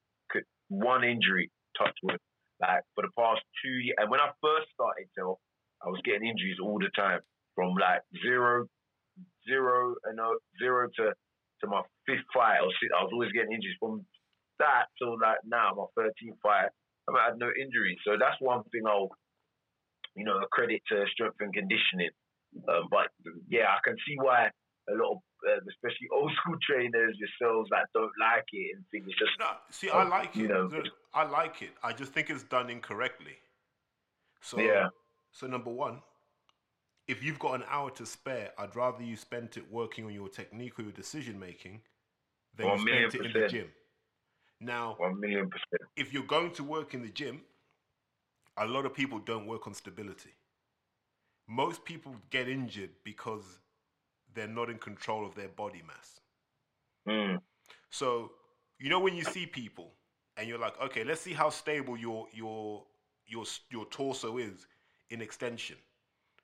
one 0.69 1.03
injury, 1.03 1.51
touch 1.77 1.93
wood, 2.03 2.17
like 2.61 2.81
for 2.95 3.03
the 3.03 3.13
past 3.17 3.41
two 3.63 3.69
years. 3.69 3.95
And 3.99 4.09
when 4.09 4.19
I 4.19 4.33
first 4.41 4.67
started, 4.73 5.07
so 5.17 5.37
I 5.85 5.89
was 5.89 6.01
getting 6.03 6.27
injuries 6.27 6.57
all 6.61 6.79
the 6.79 6.89
time, 6.95 7.19
from 7.55 7.75
like 7.75 8.01
zero, 8.23 8.65
zero, 9.47 9.95
and 10.05 10.19
uh, 10.19 10.35
zero 10.59 10.89
to 10.97 11.13
to 11.61 11.67
my 11.67 11.81
fifth 12.05 12.27
fight. 12.33 12.59
I 12.59 12.65
was, 12.65 12.75
I 12.97 13.03
was 13.03 13.11
always 13.13 13.31
getting 13.31 13.53
injuries 13.53 13.77
from 13.79 14.05
that 14.59 14.91
till 14.99 15.15
like 15.19 15.39
now, 15.45 15.71
my 15.75 15.87
13th 15.95 16.39
fight. 16.43 16.69
I've 17.07 17.15
had 17.15 17.37
no 17.37 17.49
injuries, 17.53 17.99
so 18.03 18.17
that's 18.19 18.35
one 18.39 18.63
thing 18.71 18.81
I'll, 18.87 19.09
you 20.15 20.25
know, 20.25 20.41
credit 20.51 20.81
to 20.89 21.05
strength 21.13 21.37
and 21.39 21.53
conditioning. 21.53 22.11
Um, 22.67 22.87
but 22.89 23.13
yeah, 23.47 23.69
I 23.69 23.79
can 23.83 23.95
see 24.07 24.15
why 24.17 24.49
a 24.89 24.95
lot 24.95 25.13
of, 25.13 25.17
uh, 25.47 25.59
especially 25.69 26.07
old 26.11 26.31
school 26.41 26.57
trainers, 26.61 27.17
yourselves, 27.17 27.69
that 27.71 27.87
don't 27.93 28.11
like 28.19 28.45
it 28.53 28.75
and 28.75 28.83
think 28.91 29.05
it's 29.07 29.17
just 29.17 29.31
No, 29.39 29.47
see, 29.69 29.89
I 29.89 30.03
like 30.07 30.35
you 30.35 30.43
it. 30.43 30.49
know. 30.49 30.69
I 31.13 31.23
like 31.23 31.61
it. 31.61 31.71
I 31.83 31.93
just 31.93 32.11
think 32.11 32.29
it's 32.29 32.43
done 32.43 32.69
incorrectly. 32.69 33.37
So, 34.41 34.59
Yeah. 34.59 34.87
so 35.31 35.47
number 35.47 35.71
one, 35.71 36.01
if 37.07 37.23
you've 37.23 37.39
got 37.39 37.55
an 37.55 37.63
hour 37.69 37.91
to 37.91 38.05
spare, 38.05 38.51
I'd 38.57 38.75
rather 38.75 39.03
you 39.03 39.15
spent 39.15 39.57
it 39.57 39.71
working 39.71 40.05
on 40.05 40.13
your 40.13 40.27
technique 40.29 40.79
or 40.79 40.83
your 40.83 40.91
decision 40.91 41.39
making 41.39 41.81
than 42.55 42.67
One 42.67 42.79
you 42.79 42.87
spend 42.87 43.15
it 43.15 43.25
in 43.25 43.41
the 43.41 43.47
gym. 43.47 43.67
Now, 44.59 44.95
one 44.97 45.19
million 45.19 45.49
percent. 45.49 45.89
if 45.95 46.13
you're 46.13 46.23
going 46.23 46.51
to 46.51 46.63
work 46.63 46.93
in 46.93 47.01
the 47.01 47.09
gym, 47.09 47.41
a 48.57 48.65
lot 48.65 48.85
of 48.85 48.93
people 48.93 49.19
don't 49.19 49.45
work 49.45 49.67
on 49.67 49.73
stability. 49.73 50.31
Most 51.47 51.85
people 51.85 52.15
get 52.31 52.47
injured 52.47 52.89
because 53.03 53.59
they're 54.35 54.47
not 54.47 54.69
in 54.69 54.77
control 54.77 55.25
of 55.25 55.33
their 55.35 55.47
body 55.47 55.81
mass. 55.87 56.19
Mm. 57.07 57.39
So, 57.89 58.31
you 58.79 58.89
know 58.89 58.99
when 58.99 59.15
you 59.15 59.23
see 59.23 59.45
people 59.45 59.93
and 60.37 60.47
you're 60.47 60.59
like, 60.59 60.79
okay, 60.81 61.03
let's 61.03 61.21
see 61.21 61.33
how 61.33 61.49
stable 61.49 61.97
your 61.97 62.27
your 62.33 62.83
your 63.25 63.45
your 63.71 63.85
torso 63.85 64.37
is 64.37 64.67
in 65.09 65.21
extension. 65.21 65.77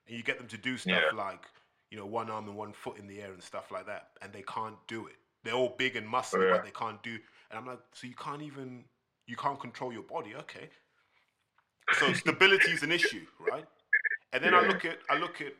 And 0.08 0.16
you 0.16 0.22
get 0.22 0.38
them 0.38 0.48
to 0.48 0.56
do 0.58 0.76
stuff 0.76 1.02
Yeah. 1.12 1.16
like, 1.16 1.44
you 1.90 1.98
know, 1.98 2.06
one 2.06 2.30
arm 2.30 2.48
and 2.48 2.56
one 2.56 2.72
foot 2.72 2.98
in 2.98 3.06
the 3.06 3.20
air 3.20 3.32
and 3.32 3.42
stuff 3.42 3.70
like 3.70 3.86
that, 3.86 4.08
and 4.22 4.32
they 4.32 4.42
can't 4.42 4.76
do 4.88 5.06
it. 5.06 5.16
They're 5.44 5.54
all 5.54 5.74
big 5.78 5.96
and 5.96 6.06
muscly, 6.06 6.46
Yeah. 6.48 6.56
but 6.56 6.64
they 6.64 6.70
can't 6.70 7.02
do. 7.02 7.18
And 7.50 7.58
I'm 7.58 7.66
like, 7.66 7.80
so 7.92 8.06
you 8.06 8.14
can't 8.14 8.42
even 8.42 8.84
you 9.26 9.36
can't 9.36 9.60
control 9.60 9.92
your 9.92 10.02
body, 10.02 10.34
okay? 10.34 10.68
So 11.98 12.12
stability 12.12 12.72
is 12.72 12.82
an 12.82 12.90
issue, 12.92 13.26
right? 13.38 13.66
And 14.32 14.42
then 14.42 14.54
I 14.54 14.60
look 14.66 14.84
at 14.84 14.98
I 15.10 15.18
look 15.18 15.40
at 15.40 15.52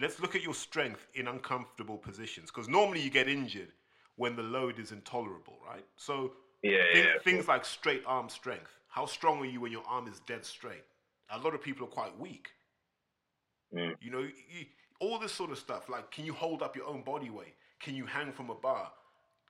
let's 0.00 0.20
look 0.20 0.34
at 0.34 0.42
your 0.42 0.54
strength 0.54 1.06
in 1.14 1.28
uncomfortable 1.28 1.96
positions 1.98 2.50
because 2.50 2.68
normally 2.68 3.00
you 3.00 3.10
get 3.10 3.28
injured 3.28 3.72
when 4.16 4.36
the 4.36 4.42
load 4.42 4.78
is 4.78 4.92
intolerable, 4.92 5.58
right? 5.66 5.84
So 5.96 6.32
Yeah, 6.62 6.78
yeah. 6.94 7.04
things 7.22 7.46
like 7.48 7.64
straight 7.64 8.02
arm 8.06 8.28
strength. 8.28 8.70
How 8.88 9.06
strong 9.06 9.40
are 9.40 9.44
you 9.46 9.60
when 9.60 9.72
your 9.72 9.84
arm 9.86 10.08
is 10.08 10.20
dead 10.26 10.44
straight? 10.44 10.84
A 11.30 11.38
lot 11.38 11.54
of 11.54 11.62
people 11.62 11.84
are 11.84 11.90
quite 11.90 12.18
weak. 12.18 12.48
Mm. 13.74 13.94
You 14.00 14.10
know, 14.10 14.20
you, 14.20 14.66
all 15.00 15.18
this 15.18 15.32
sort 15.32 15.50
of 15.50 15.58
stuff. 15.58 15.88
Like, 15.88 16.10
can 16.10 16.24
you 16.24 16.32
hold 16.32 16.62
up 16.62 16.74
your 16.74 16.86
own 16.86 17.02
body 17.02 17.30
weight? 17.30 17.54
Can 17.80 17.94
you 17.94 18.06
hang 18.06 18.32
from 18.32 18.50
a 18.50 18.54
bar? 18.54 18.90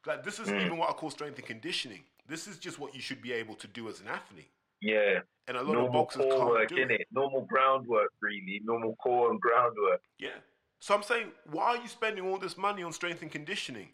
Like, 0.06 0.24
this 0.24 0.38
is 0.38 0.48
Mm. 0.48 0.64
even 0.66 0.76
what 0.78 0.90
I 0.90 0.92
call 0.92 1.10
strength 1.10 1.38
and 1.38 1.46
conditioning. 1.46 2.04
This 2.26 2.46
is 2.46 2.58
just 2.58 2.78
what 2.78 2.94
you 2.94 3.00
should 3.00 3.22
be 3.22 3.32
able 3.32 3.54
to 3.54 3.66
do 3.66 3.88
as 3.88 4.00
an 4.00 4.08
athlete. 4.08 4.50
Yeah. 4.80 5.20
And 5.46 5.56
a 5.56 5.62
lot 5.62 5.70
of 5.70 5.74
Normal 5.84 5.92
boxers 5.92 6.22
core 6.22 6.30
can't 6.38 6.48
work, 6.50 6.68
do 6.68 6.76
it. 6.76 7.06
Normal 7.10 7.42
groundwork, 7.42 8.10
really. 8.20 8.60
Normal 8.64 8.94
core 8.96 9.30
and 9.30 9.40
groundwork. 9.40 10.02
Yeah. 10.18 10.36
So 10.80 10.94
I'm 10.94 11.02
saying, 11.02 11.32
why 11.50 11.76
are 11.76 11.76
you 11.78 11.88
spending 11.88 12.24
all 12.26 12.38
this 12.38 12.56
money 12.56 12.82
on 12.82 12.92
strength 12.92 13.22
and 13.22 13.30
conditioning 13.30 13.88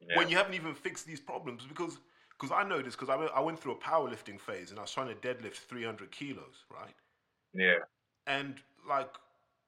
Yeah. 0.00 0.16
when 0.16 0.28
you 0.28 0.36
haven't 0.36 0.54
even 0.54 0.74
fixed 0.74 1.06
these 1.06 1.20
problems? 1.20 1.64
Because 1.66 1.98
because 2.30 2.50
I 2.50 2.64
know 2.68 2.82
this 2.82 2.96
because 2.96 3.10
I, 3.10 3.16
went- 3.16 3.30
I 3.32 3.40
went 3.40 3.60
through 3.60 3.72
a 3.72 3.76
powerlifting 3.76 4.40
phase 4.40 4.70
and 4.70 4.78
I 4.78 4.82
was 4.82 4.90
trying 4.90 5.06
to 5.08 5.14
deadlift 5.14 5.54
300 5.68 6.10
kilos, 6.10 6.64
right? 6.70 6.94
yeah. 7.52 7.78
And 8.26 8.56
like 8.88 9.10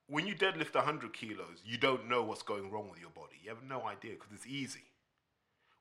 when 0.08 0.26
you 0.26 0.34
deadlift 0.34 0.74
100 0.74 1.12
kilos, 1.12 1.62
you 1.64 1.76
don't 1.78 2.08
know 2.08 2.22
what's 2.24 2.42
going 2.42 2.70
wrong 2.70 2.88
with 2.90 3.00
your 3.00 3.10
body. 3.10 3.36
You 3.42 3.50
have 3.50 3.62
no 3.62 3.82
idea 3.86 4.12
because 4.12 4.32
it's 4.32 4.46
easy. 4.46 4.84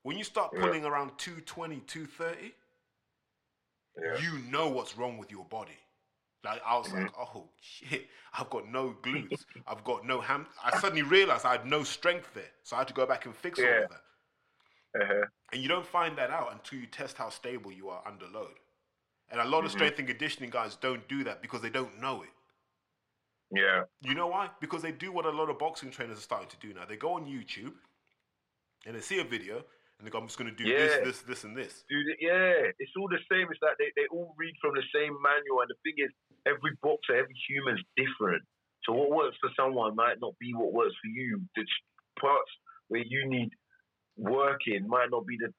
When 0.04 0.18
you 0.18 0.24
start 0.24 0.52
Yeah. 0.54 0.62
pulling 0.62 0.86
around 0.86 1.18
220, 1.18 1.80
230, 1.88 2.54
Yeah. 4.02 4.18
you 4.20 4.40
know 4.50 4.68
what's 4.70 4.98
wrong 4.98 5.18
with 5.18 5.32
your 5.32 5.46
body. 5.46 5.78
Like 6.44 6.62
I 6.66 6.78
was 6.78 6.92
like, 6.94 7.12
oh 7.18 7.50
shit, 7.60 8.08
I've 8.38 8.50
got 8.50 8.68
no 8.70 8.96
glutes, 9.02 9.46
I've 9.68 9.84
got 9.84 10.06
no 10.06 10.22
ham. 10.22 10.46
I 10.64 10.78
suddenly 10.80 11.02
realized 11.02 11.46
I 11.46 11.54
had 11.54 11.66
no 11.66 11.84
strength 11.84 12.34
there, 12.34 12.52
so 12.64 12.76
I 12.76 12.80
had 12.80 12.88
to 12.90 12.94
go 12.94 13.06
back 13.06 13.26
and 13.26 13.36
fix 13.36 13.60
all 13.60 13.66
of 13.66 13.90
that. 13.90 14.02
Uh-huh. 15.02 15.26
And 15.52 15.62
you 15.62 15.68
don't 15.68 15.86
find 15.86 16.18
that 16.18 16.30
out 16.30 16.52
until 16.54 16.80
you 16.80 16.86
test 16.88 17.18
how 17.18 17.30
stable 17.30 17.72
you 17.72 17.90
are 17.90 18.02
under 18.06 18.28
load. 18.28 18.54
And 19.30 19.42
a 19.42 19.46
lot 19.46 19.66
of 19.66 19.72
Mhm. 19.72 19.76
strength 19.76 20.00
and 20.00 20.08
conditioning 20.08 20.50
guys 20.52 20.76
don't 20.76 21.08
do 21.08 21.24
that 21.24 21.42
because 21.42 21.62
they 21.62 21.70
don't 21.72 22.00
know 22.00 22.22
it. 22.22 22.30
Yeah. 23.52 23.84
You 24.02 24.14
know 24.14 24.28
why? 24.28 24.50
Because 24.60 24.82
they 24.82 24.92
do 24.92 25.12
what 25.12 25.26
a 25.26 25.30
lot 25.30 25.50
of 25.50 25.58
boxing 25.58 25.90
trainers 25.92 26.18
are 26.20 26.22
starting 26.22 26.50
to 26.50 26.58
do 26.58 26.74
now. 26.74 26.86
They 26.86 26.98
go 26.98 27.14
on 27.14 27.26
YouTube 27.26 27.74
and 28.86 28.96
they 28.96 29.02
see 29.02 29.20
a 29.20 29.24
video 29.24 29.64
and 29.98 30.06
they 30.06 30.12
go, 30.12 30.20
I'm 30.20 30.28
just 30.28 30.38
going 30.38 30.52
to 30.52 30.56
do 30.56 30.68
Yeah. 30.68 30.78
this, 30.78 30.98
this, 31.04 31.20
this, 31.22 31.44
and 31.44 31.56
this. 31.56 31.84
Dude, 31.90 32.18
yeah, 32.20 32.68
it's 32.80 32.92
all 33.00 33.08
the 33.08 33.20
same. 33.32 33.48
It's 33.50 33.62
like 33.62 33.78
they, 33.80 33.92
they 33.96 34.08
all 34.12 34.36
read 34.38 34.54
from 34.62 34.76
the 34.76 34.84
same 34.94 35.16
manual, 35.24 35.62
and 35.64 35.70
the 35.72 35.80
thing 35.84 35.96
is, 36.04 36.12
every 36.46 36.76
boxer, 36.84 37.16
every 37.16 37.36
human's 37.48 37.82
different. 37.96 38.44
So 38.84 38.94
what 38.94 39.10
works 39.10 39.38
for 39.42 39.50
someone 39.56 39.96
might 39.96 40.20
not 40.22 40.34
be 40.40 40.54
what 40.54 40.74
works 40.74 40.94
for 41.02 41.08
you. 41.10 41.42
The 41.56 41.66
parts 42.20 42.52
where 42.90 43.04
you 43.04 43.28
need 43.28 43.50
working 44.18 44.88
might 44.88 45.10
not 45.12 45.26
be 45.26 45.38
the 45.40 45.52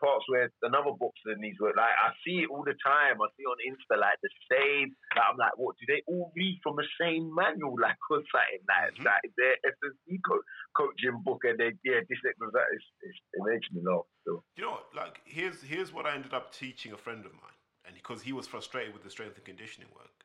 parts 0.00 0.24
where 0.28 0.50
another 0.62 0.92
boxer 0.98 1.36
needs 1.36 1.58
work. 1.60 1.76
Like 1.76 1.94
I 1.94 2.14
see 2.24 2.46
it 2.46 2.50
all 2.50 2.64
the 2.64 2.74
time. 2.84 3.20
I 3.20 3.28
see 3.36 3.44
on 3.44 3.58
Insta 3.66 3.98
like 4.00 4.18
the 4.22 4.30
same. 4.50 4.94
Like, 5.14 5.26
I'm 5.30 5.36
like, 5.38 5.56
what? 5.56 5.76
Do 5.78 5.84
they 5.86 6.02
all 6.06 6.32
read 6.34 6.58
from 6.62 6.76
the 6.76 6.86
same 7.00 7.34
manual? 7.34 7.76
Like 7.88 7.96
or 8.10 8.22
something? 8.32 8.62
Like, 8.66 8.94
Mhm. 8.98 9.04
like 9.04 9.24
their 9.36 9.56
SSC 9.64 10.18
co- 10.26 10.46
coaching 10.76 11.20
book, 11.24 11.42
and 11.44 11.58
they 11.58 11.72
yeah, 11.84 12.00
this 12.08 12.18
exercise 12.26 12.72
is 12.74 12.84
it's, 13.02 13.18
it 13.34 13.42
makes 13.44 13.68
me 13.72 13.82
laugh. 13.84 14.06
So. 14.26 14.44
You 14.56 14.64
know? 14.64 14.80
Like, 14.94 15.20
here's 15.24 15.62
here's 15.62 15.92
what 15.92 16.06
I 16.06 16.14
ended 16.14 16.34
up 16.34 16.52
teaching 16.52 16.92
a 16.92 16.96
friend 16.96 17.24
of 17.24 17.32
mine, 17.32 17.58
and 17.84 17.94
because 17.94 18.22
he 18.22 18.32
was 18.32 18.46
frustrated 18.46 18.92
with 18.92 19.02
the 19.04 19.10
strength 19.10 19.36
and 19.36 19.44
conditioning 19.44 19.88
work. 19.94 20.24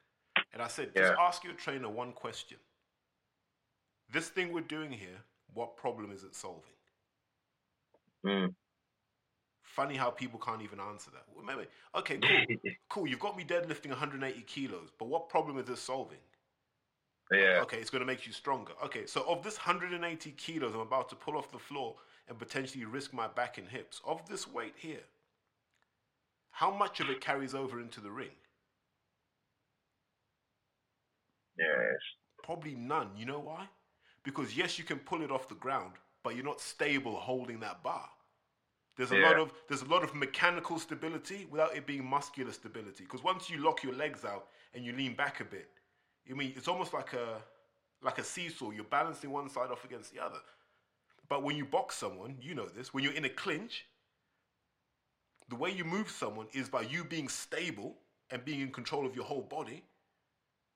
And 0.53 0.61
I 0.61 0.67
said, 0.67 0.93
just 0.95 1.11
Yeah. 1.11 1.15
ask 1.19 1.43
your 1.43 1.53
trainer 1.53 1.89
one 1.89 2.11
question. 2.13 2.57
This 4.11 4.29
thing 4.29 4.53
we're 4.53 4.61
doing 4.61 4.91
here, 4.91 5.23
what 5.53 5.77
problem 5.77 6.11
is 6.11 6.23
it 6.23 6.35
solving? 6.35 6.77
Mm. 8.25 8.55
Funny 9.75 9.95
how 9.95 10.11
people 10.11 10.39
can't 10.39 10.61
even 10.61 10.79
answer 10.79 11.09
that. 11.09 11.25
Maybe, 11.43 11.67
okay, 11.95 12.19
cool, 12.19 12.71
cool. 12.89 13.07
You've 13.07 13.19
got 13.19 13.35
me 13.35 13.43
deadlifting 13.43 13.89
180 13.89 14.41
kilos, 14.41 14.89
but 14.99 15.07
what 15.07 15.29
problem 15.29 15.57
is 15.57 15.65
this 15.65 15.79
solving? 15.79 16.19
yeah. 17.31 17.59
Okay, 17.63 17.77
it's 17.77 17.89
going 17.89 18.01
to 18.01 18.05
make 18.05 18.27
you 18.27 18.33
stronger. 18.33 18.73
Okay, 18.85 19.07
so 19.07 19.23
of 19.27 19.41
this 19.43 19.57
180 19.57 20.31
kilos 20.31 20.75
I'm 20.75 20.81
about 20.81 21.09
to 21.09 21.15
pull 21.15 21.35
off 21.35 21.51
the 21.51 21.57
floor 21.57 21.95
and 22.29 22.37
potentially 22.37 22.85
risk 22.85 23.13
my 23.13 23.27
back 23.27 23.57
and 23.57 23.67
hips, 23.67 23.99
of 24.05 24.23
this 24.29 24.47
weight 24.47 24.75
here, 24.77 25.03
how 26.51 26.69
much 26.69 26.99
of 26.99 27.09
it 27.09 27.19
carries 27.19 27.55
over 27.55 27.81
into 27.81 27.99
the 27.99 28.11
ring? 28.11 28.29
Yes. 31.57 31.67
Probably 32.43 32.75
none. 32.75 33.09
You 33.17 33.25
know 33.25 33.39
why? 33.39 33.67
Because 34.23 34.55
yes, 34.55 34.77
you 34.77 34.83
can 34.83 34.99
pull 34.99 35.23
it 35.23 35.31
off 35.31 35.49
the 35.49 35.55
ground, 35.55 35.93
but 36.23 36.35
you're 36.35 36.45
not 36.45 36.61
stable 36.61 37.15
holding 37.15 37.59
that 37.61 37.81
bar. 37.81 38.07
There's 38.95 39.11
a 39.11 39.17
Yeah. 39.17 39.29
lot 39.29 39.39
of 39.39 39.53
there's 39.67 39.81
a 39.81 39.85
lot 39.85 40.03
of 40.03 40.13
mechanical 40.13 40.79
stability 40.79 41.45
without 41.45 41.75
it 41.75 41.85
being 41.85 42.05
muscular 42.05 42.51
stability. 42.51 43.03
Because 43.03 43.23
once 43.23 43.49
you 43.49 43.57
lock 43.57 43.83
your 43.83 43.93
legs 43.93 44.23
out 44.23 44.49
and 44.73 44.85
you 44.85 44.93
lean 44.93 45.15
back 45.15 45.39
a 45.39 45.45
bit, 45.45 45.69
I 46.29 46.33
mean 46.33 46.53
it's 46.55 46.67
almost 46.67 46.93
like 46.93 47.13
a 47.13 47.41
like 48.01 48.17
a 48.17 48.23
seesaw. 48.23 48.71
You're 48.71 48.83
balancing 48.85 49.31
one 49.31 49.49
side 49.49 49.71
off 49.71 49.83
against 49.85 50.13
the 50.13 50.19
other. 50.19 50.39
But 51.29 51.43
when 51.43 51.55
you 51.55 51.65
box 51.65 51.95
someone, 51.95 52.37
you 52.41 52.53
know 52.53 52.67
this. 52.67 52.93
When 52.93 53.03
you're 53.03 53.13
in 53.13 53.25
a 53.25 53.29
clinch, 53.29 53.85
the 55.47 55.55
way 55.55 55.71
you 55.71 55.85
move 55.85 56.09
someone 56.09 56.47
is 56.53 56.69
by 56.69 56.81
you 56.81 57.03
being 57.03 57.29
stable 57.29 57.97
and 58.29 58.43
being 58.43 58.61
in 58.61 58.71
control 58.71 59.05
of 59.05 59.15
your 59.15 59.25
whole 59.25 59.41
body, 59.41 59.83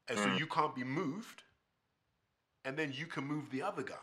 and 0.08 0.18
so 0.18 0.28
mm. 0.28 0.40
you 0.40 0.48
can't 0.48 0.74
be 0.74 0.84
moved 0.84 1.44
and 2.68 2.76
then 2.76 2.92
you 2.94 3.06
can 3.06 3.24
move 3.24 3.50
the 3.50 3.62
other 3.62 3.82
guy 3.82 3.96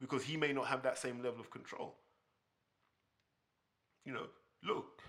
because 0.00 0.24
he 0.24 0.36
may 0.36 0.52
not 0.52 0.66
have 0.66 0.82
that 0.82 0.98
same 0.98 1.22
level 1.22 1.40
of 1.40 1.48
control. 1.50 1.94
You 4.04 4.12
know, 4.12 4.26
look, 4.62 5.02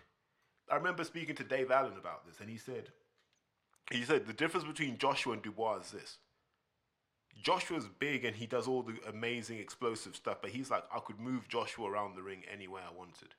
I 0.71 0.75
remember 0.75 1.03
speaking 1.03 1.35
to 1.35 1.43
Dave 1.43 1.71
Allen 1.71 1.97
about 1.97 2.25
this, 2.25 2.39
and 2.39 2.49
he 2.49 2.57
said, 2.57 2.89
he 3.91 4.03
said 4.03 4.25
the 4.25 4.33
difference 4.33 4.65
between 4.65 4.97
Joshua 4.97 5.33
and 5.33 5.41
Dubois 5.41 5.79
is 5.81 5.91
this. 5.91 6.17
Joshua's 7.41 7.87
big 7.99 8.23
and 8.25 8.35
he 8.35 8.45
does 8.47 8.67
all 8.67 8.81
the 8.81 8.95
amazing 9.09 9.59
explosive 9.59 10.15
stuff, 10.15 10.37
but 10.41 10.51
he's 10.51 10.71
like, 10.71 10.83
I 10.93 10.99
could 10.99 11.19
move 11.19 11.47
Joshua 11.47 11.89
around 11.89 12.15
the 12.15 12.23
ring 12.23 12.43
any 12.51 12.67
way 12.67 12.81
I 12.81 12.97
wanted. 12.97 13.35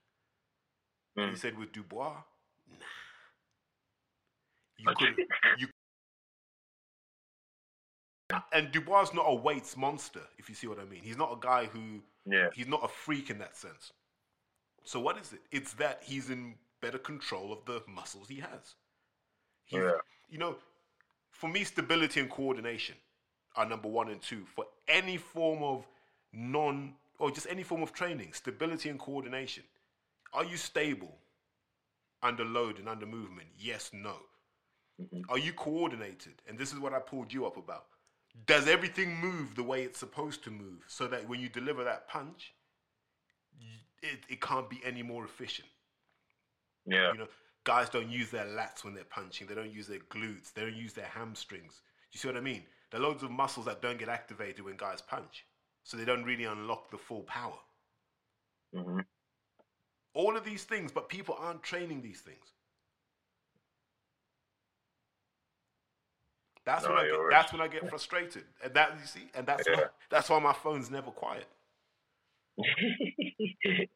And 1.16 1.30
he 1.30 1.36
mm. 1.36 1.38
said 1.38 1.58
with 1.58 1.72
Dubois, 1.72 2.12
nah. 2.68 2.76
You 4.78 4.94
could 4.94 5.16
you 5.58 5.68
and 8.52 8.70
Dubois 8.70 9.04
is 9.04 9.14
not 9.14 9.24
a 9.26 9.34
weights 9.34 9.76
monster, 9.76 10.20
if 10.38 10.50
you 10.50 10.54
see 10.54 10.66
what 10.66 10.78
I 10.78 10.84
mean. 10.84 11.00
He's 11.02 11.16
not 11.16 11.32
a 11.32 11.38
guy 11.40 11.66
who 11.66 12.02
Yeah. 12.26 12.50
he's 12.52 12.66
not 12.66 12.84
a 12.84 12.88
freak 12.88 13.30
in 13.30 13.38
that 13.38 13.56
sense. 13.56 13.92
So 14.86 15.00
what 15.00 15.18
is 15.18 15.32
it? 15.32 15.40
It's 15.50 15.74
that 15.74 16.00
he's 16.02 16.30
in 16.30 16.54
better 16.80 16.98
control 16.98 17.52
of 17.52 17.64
the 17.66 17.82
muscles 17.92 18.28
he 18.28 18.36
has. 18.36 18.76
He's, 19.64 19.80
Yeah. 19.80 19.98
You 20.30 20.38
know, 20.38 20.56
for 21.30 21.48
me, 21.48 21.64
stability 21.64 22.20
and 22.20 22.30
coordination 22.30 22.96
are 23.56 23.66
number 23.66 23.88
one 23.88 24.08
and 24.08 24.22
two 24.22 24.44
for 24.54 24.66
any 24.88 25.16
form 25.16 25.62
of 25.62 25.86
non 26.32 26.94
or 27.18 27.30
just 27.30 27.46
any 27.50 27.62
form 27.62 27.82
of 27.82 27.92
training. 27.92 28.32
Stability 28.32 28.88
and 28.88 28.98
coordination. 28.98 29.64
Are 30.32 30.44
you 30.44 30.56
stable 30.56 31.16
under 32.22 32.44
load 32.44 32.78
and 32.78 32.88
under 32.88 33.06
movement? 33.06 33.48
Yes, 33.58 33.90
no. 33.92 34.16
Mm-hmm. 35.00 35.22
Are 35.28 35.38
you 35.38 35.52
coordinated? 35.52 36.34
And 36.48 36.58
this 36.58 36.72
is 36.72 36.78
what 36.78 36.92
I 36.92 36.98
pulled 37.00 37.32
you 37.32 37.46
up 37.46 37.56
about. 37.56 37.86
Does 38.46 38.68
everything 38.68 39.16
move 39.16 39.54
the 39.56 39.62
way 39.62 39.82
it's 39.82 39.98
supposed 39.98 40.44
to 40.44 40.50
move 40.50 40.84
so 40.86 41.06
that 41.08 41.28
when 41.28 41.40
you 41.40 41.48
deliver 41.48 41.84
that 41.84 42.08
punch, 42.08 42.52
it, 44.12 44.20
it 44.28 44.40
can't 44.40 44.68
be 44.70 44.80
any 44.84 45.02
more 45.02 45.24
efficient? 45.24 45.68
Yeah. 46.86 47.12
You 47.12 47.18
know, 47.18 47.28
guys 47.64 47.88
don't 47.88 48.10
use 48.10 48.30
their 48.30 48.46
lats 48.46 48.84
when 48.84 48.94
they're 48.94 49.04
punching. 49.04 49.46
They 49.46 49.54
don't 49.54 49.72
use 49.72 49.88
their 49.88 50.00
glutes. 50.00 50.52
They 50.52 50.62
don't 50.62 50.76
use 50.76 50.92
their 50.94 51.06
hamstrings. 51.06 51.82
Do 52.12 52.16
you 52.16 52.20
see 52.20 52.28
what 52.28 52.36
I 52.36 52.40
mean? 52.40 52.64
There 52.90 53.00
are 53.00 53.04
loads 53.04 53.22
of 53.22 53.30
muscles 53.30 53.66
that 53.66 53.82
don't 53.82 53.98
get 53.98 54.08
activated 54.08 54.64
when 54.64 54.76
guys 54.76 55.02
punch, 55.02 55.46
so 55.84 55.96
they 55.96 56.04
don't 56.04 56.24
really 56.24 56.44
unlock 56.44 56.90
the 56.90 56.98
full 56.98 57.22
power. 57.24 57.58
hmm 58.74 59.00
All 60.14 60.36
of 60.36 60.44
these 60.44 60.64
things, 60.64 60.92
but 60.92 61.08
people 61.08 61.36
aren't 61.38 61.62
training 61.62 62.02
these 62.02 62.20
things. 62.20 62.52
That's 66.64 66.84
No, 66.84 66.90
when 66.90 66.98
I 66.98 67.06
get, 67.08 67.20
that's 67.30 67.52
when 67.52 67.60
I 67.62 67.68
get 67.68 67.88
frustrated, 67.88 68.44
and 68.62 68.74
that 68.74 68.98
you 69.00 69.06
see, 69.06 69.30
and 69.34 69.46
that's 69.46 69.68
why, 69.68 69.84
that's 70.10 70.28
why 70.30 70.38
my 70.40 70.52
phone's 70.52 70.90
never 70.90 71.10
quiet. 71.12 71.46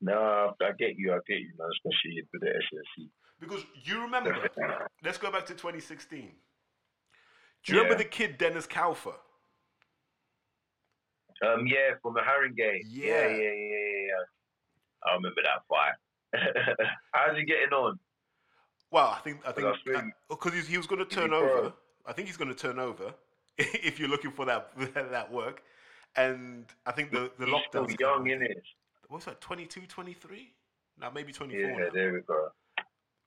no, 0.00 0.54
I 0.60 0.72
get 0.78 0.96
you. 0.96 1.12
I 1.12 1.18
get 1.26 1.40
you, 1.40 1.52
man. 1.58 1.68
Especially 1.72 2.22
with 2.32 2.42
the 2.42 2.48
SSC. 2.48 3.08
Because 3.40 3.64
you 3.84 4.00
remember, 4.02 4.36
let's 5.04 5.18
go 5.18 5.30
back 5.30 5.46
to 5.46 5.52
2016. 5.52 6.30
Do 7.64 7.72
you 7.72 7.78
remember 7.78 7.98
the 8.02 8.08
kid 8.08 8.38
Dennis 8.38 8.66
Kalfa? 8.66 9.14
Um, 11.44 11.66
yeah, 11.66 11.94
from 12.02 12.14
the 12.14 12.20
Haringey. 12.20 12.80
Yeah. 12.88 13.06
yeah, 13.06 13.26
yeah, 13.26 13.36
yeah, 13.36 13.52
yeah. 13.52 14.06
yeah. 14.06 14.24
I 15.06 15.14
remember 15.14 15.40
that 15.42 15.62
fight. 15.68 15.94
How's 17.12 17.36
he 17.36 17.44
getting 17.44 17.72
on? 17.72 17.98
Well, 18.90 19.08
I 19.08 19.18
think 19.20 19.40
I 19.46 19.52
think 19.52 19.66
Well, 19.66 19.74
I 19.74 20.00
think- 20.00 20.14
because 20.28 20.52
he, 20.54 20.60
he 20.60 20.76
was 20.76 20.86
going 20.86 21.00
to 21.00 21.04
turn 21.04 21.30
pro? 21.30 21.38
over. 21.38 21.72
I 22.06 22.12
think 22.12 22.28
he's 22.28 22.36
going 22.36 22.48
to 22.48 22.54
turn 22.54 22.78
over 22.78 23.14
if 23.58 23.98
you're 23.98 24.08
looking 24.08 24.30
for 24.30 24.44
that 24.46 24.70
that 24.94 25.32
work. 25.32 25.62
And 26.16 26.66
I 26.86 26.92
think 26.92 27.10
the 27.10 27.30
the 27.38 27.46
He's 27.46 27.54
still 27.68 27.88
young, 27.98 28.28
in 28.28 28.42
it? 28.42 28.62
What's 29.08 29.24
that? 29.26 29.40
22, 29.40 29.82
23? 29.86 30.48
Now 31.00 31.10
maybe 31.10 31.32
24 31.32 31.60
Yeah, 31.60 31.76
now. 31.76 31.90
there 31.92 32.12
we 32.12 32.20
go. 32.20 32.48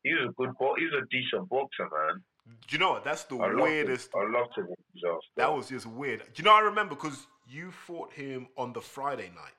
He's 0.03 0.14
a 0.14 0.31
good 0.38 0.57
bo- 0.57 0.76
He's 0.76 0.91
a 0.93 1.05
decent 1.11 1.49
boxer, 1.49 1.84
man. 1.84 2.23
Do 2.47 2.53
you 2.76 2.77
know 2.77 2.91
what? 2.91 3.03
That's 3.03 3.23
the 3.26 3.38
I 3.38 3.53
weirdest. 3.53 4.14
Him. 4.14 4.22
I 4.22 4.39
love 4.39 4.47
to 4.55 4.61
watch 4.61 4.80
his 4.93 5.03
ass. 5.05 5.19
That 5.35 5.53
was 5.53 5.68
just 5.69 5.85
weird. 5.85 6.19
Do 6.19 6.26
you 6.38 6.43
know? 6.45 6.53
I 6.55 6.61
remember 6.61 6.95
because 6.95 7.27
you 7.49 7.72
fought 7.72 8.14
him 8.14 8.47
on 8.57 8.72
the 8.72 8.80
Friday 8.81 9.30
night, 9.35 9.53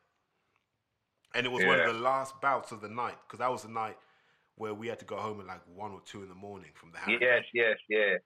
and 1.35 1.45
it 1.45 1.53
was 1.53 1.65
one 1.65 1.79
of 1.81 1.87
the 1.87 2.01
last 2.01 2.41
bouts 2.41 2.73
of 2.73 2.81
the 2.81 2.89
night 2.89 3.17
because 3.27 3.41
that 3.41 3.51
was 3.51 3.63
the 3.63 3.69
night 3.69 3.99
where 4.57 4.73
we 4.73 4.87
had 4.89 4.99
to 5.01 5.05
go 5.05 5.17
home 5.17 5.41
at 5.41 5.47
like 5.47 5.61
one 5.75 5.93
or 5.93 6.01
two 6.07 6.23
in 6.23 6.29
the 6.29 6.35
morning 6.35 6.71
from 6.75 6.91
the 6.93 6.99
house. 6.99 7.11
Yes, 7.21 7.45
yes, 7.53 7.77
yeah. 7.89 8.17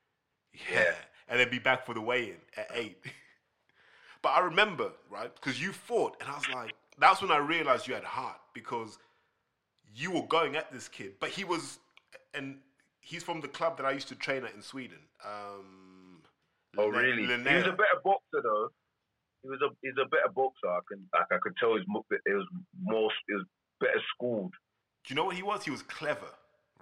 Yeah. 0.73 0.95
And 1.29 1.41
then 1.41 1.51
be 1.51 1.59
back 1.59 1.85
for 1.85 1.95
the 1.95 2.01
weigh-in 2.01 2.37
at 2.57 2.70
eight. 2.74 2.99
but 4.23 4.31
I 4.31 4.40
remember, 4.40 4.93
right? 5.11 5.35
Because 5.35 5.61
you 5.61 5.73
fought, 5.73 6.16
and 6.20 6.31
I 6.31 6.35
was 6.35 6.49
like, 6.49 6.74
that's 6.99 7.20
when 7.23 7.31
I 7.31 7.39
realized 7.39 7.86
you 7.89 7.94
had 7.94 8.05
heart 8.05 8.39
because 8.55 8.99
you 9.94 10.11
were 10.11 10.23
going 10.23 10.57
at 10.57 10.73
this 10.73 10.89
kid, 10.89 11.15
but 11.20 11.31
he 11.31 11.44
was, 11.44 11.78
and 12.35 12.59
he's 13.01 13.23
from 13.23 13.40
the 13.40 13.49
club 13.49 13.77
that 13.78 13.86
I 13.86 13.90
used 13.93 14.09
to 14.09 14.15
train 14.15 14.44
at 14.44 14.55
in 14.55 14.62
Sweden. 14.62 14.99
Um, 15.24 16.23
Oh, 16.78 16.86
Linne- 16.86 16.94
really? 16.94 17.23
He 17.27 17.55
was 17.55 17.66
a 17.66 17.73
better 17.73 18.01
boxer, 18.03 18.40
though. 18.43 18.70
He 19.43 19.49
was 19.51 19.61
a 19.61 19.69
he's 19.82 19.93
a 20.01 20.09
better 20.09 20.31
boxer. 20.35 20.69
I 20.69 20.78
can 20.89 21.07
like 21.12 21.27
I 21.31 21.36
could 21.43 21.55
tell 21.61 21.74
he's 21.77 21.85
it 21.85 22.32
was 22.35 22.47
more 22.81 23.11
it 23.28 23.35
was 23.35 23.44
better 23.78 24.01
schooled. 24.15 24.53
Do 25.05 25.12
you 25.12 25.16
know 25.16 25.24
what 25.27 25.36
he 25.36 25.43
was? 25.43 25.65
He 25.65 25.70
was 25.70 25.82
clever, 25.82 26.28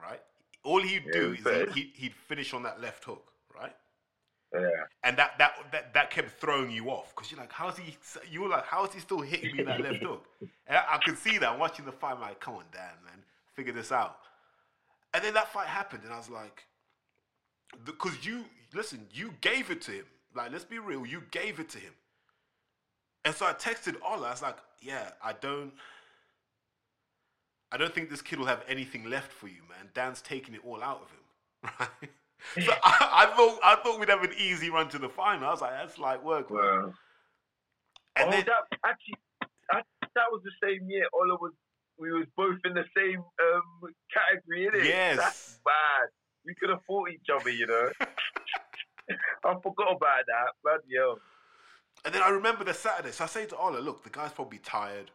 right? 0.01 0.21
All 0.63 0.81
he'd 0.81 1.07
Yeah, 1.07 1.13
do 1.13 1.31
he 1.33 1.39
is 1.39 1.45
was 1.45 1.55
he'd, 1.55 1.59
better. 1.61 1.73
he'd, 1.73 1.91
he'd 1.97 2.15
finish 2.15 2.55
on 2.55 2.63
that 2.63 2.81
left 2.81 3.03
hook? 3.03 3.30
Yeah. 4.53 4.69
And 5.05 5.17
that 5.17 5.39
that 5.39 5.55
that, 5.73 5.95
that 5.95 6.11
kept 6.11 6.41
throwing 6.41 6.71
you 6.71 6.91
off 6.91 7.15
because 7.15 7.31
you're 7.31 7.41
like, 7.41 7.53
how's 7.53 7.79
he? 7.79 7.97
You 8.31 8.43
were 8.43 8.49
like, 8.49 8.65
how 8.67 8.85
is 8.85 8.93
he 8.93 9.01
still 9.01 9.21
hitting 9.21 9.53
me 9.57 9.59
with 9.59 9.67
that 9.67 9.81
left 9.81 10.03
hook? 10.03 10.27
And 10.41 10.77
I, 10.77 10.95
I 10.95 10.99
could 10.99 11.17
see 11.19 11.39
that 11.39 11.59
watching 11.59 11.85
the 11.85 11.93
fight. 11.93 12.15
I'm 12.15 12.21
like, 12.21 12.41
come 12.41 12.55
on, 12.55 12.65
Dan, 12.73 12.91
man, 13.05 13.23
figure 13.55 13.73
this 13.73 13.93
out. 13.93 14.19
And 15.15 15.25
then 15.25 15.35
that 15.35 15.53
fight 15.53 15.67
happened, 15.67 16.03
and 16.05 16.13
I 16.13 16.19
was 16.19 16.31
like, 16.31 16.65
because 17.85 18.25
you 18.25 18.45
listen, 18.75 19.07
you 19.13 19.35
gave 19.41 19.71
it 19.71 19.83
to 19.83 19.93
him. 19.93 20.07
Like, 20.35 20.53
let's 20.53 20.65
be 20.65 20.79
real, 20.79 21.05
you 21.07 21.23
gave 21.31 21.61
it 21.61 21.69
to 21.71 21.79
him. 21.79 21.93
And 23.25 23.35
so 23.35 23.47
I 23.47 23.53
texted 23.53 23.97
Ola. 24.03 24.29
I 24.29 24.31
was 24.31 24.43
like, 24.43 24.57
yeah, 24.81 25.11
I 25.23 25.33
don't. 25.35 25.73
I 27.73 27.77
don't 27.77 27.95
think 27.95 28.11
this 28.11 28.23
kid 28.23 28.39
will 28.41 28.47
have 28.47 28.65
anything 28.69 29.09
left 29.09 29.31
for 29.33 29.47
you, 29.47 29.63
man. 29.69 29.91
Dan's 29.95 30.21
taking 30.21 30.55
it 30.55 30.61
all 30.67 30.83
out 30.83 31.03
of 31.03 31.11
him, 31.11 31.77
right? 31.81 32.11
So 32.61 32.73
I, 32.83 33.27
I 33.31 33.37
thought 33.37 33.59
I 33.63 33.77
thought 33.77 34.01
we'd 34.01 34.09
have 34.09 34.23
an 34.25 34.33
easy 34.39 34.71
run 34.71 34.89
to 34.91 34.99
the 34.99 35.09
final. 35.09 35.47
I 35.49 35.51
was 35.51 35.61
like, 35.61 35.73
that's 35.73 35.99
light 35.99 36.23
work, 36.25 36.51
man. 36.51 36.61
Well, 36.61 36.95
And 38.17 38.29
oh, 38.29 38.31
then 38.31 38.45
that 38.47 38.79
actually 38.85 39.15
I, 39.73 39.83
that 40.15 40.29
was 40.33 40.43
the 40.45 40.53
same 40.63 40.89
year. 40.91 41.07
Ola 41.15 41.37
was 41.41 41.53
we 41.99 42.13
was 42.13 42.27
both 42.37 42.59
in 42.65 42.75
the 42.75 42.85
same 42.97 43.19
um, 43.21 43.93
category, 44.13 44.69
innit? 44.69 44.85
Yes. 44.87 45.19
That's 45.19 45.61
bad. 45.65 46.09
We 46.47 46.55
could 46.55 46.71
have 46.71 46.81
fought 46.87 47.11
each 47.11 47.27
other, 47.35 47.51
you 47.51 47.67
know. 47.67 47.91
I 49.45 49.55
forgot 49.63 49.97
about 49.97 50.25
that. 50.27 50.53
Bloody 50.65 50.97
hell. 50.97 51.19
And 52.05 52.15
then 52.15 52.23
I 52.23 52.31
remember 52.31 52.65
the 52.65 52.75
Saturday. 52.75 53.13
So 53.13 53.25
I 53.25 53.27
say 53.27 53.47
to 53.47 53.57
Ola, 53.57 53.79
look, 53.79 54.03
the 54.05 54.11
guy's 54.11 54.33
probably 54.33 54.59
tired. 54.59 55.11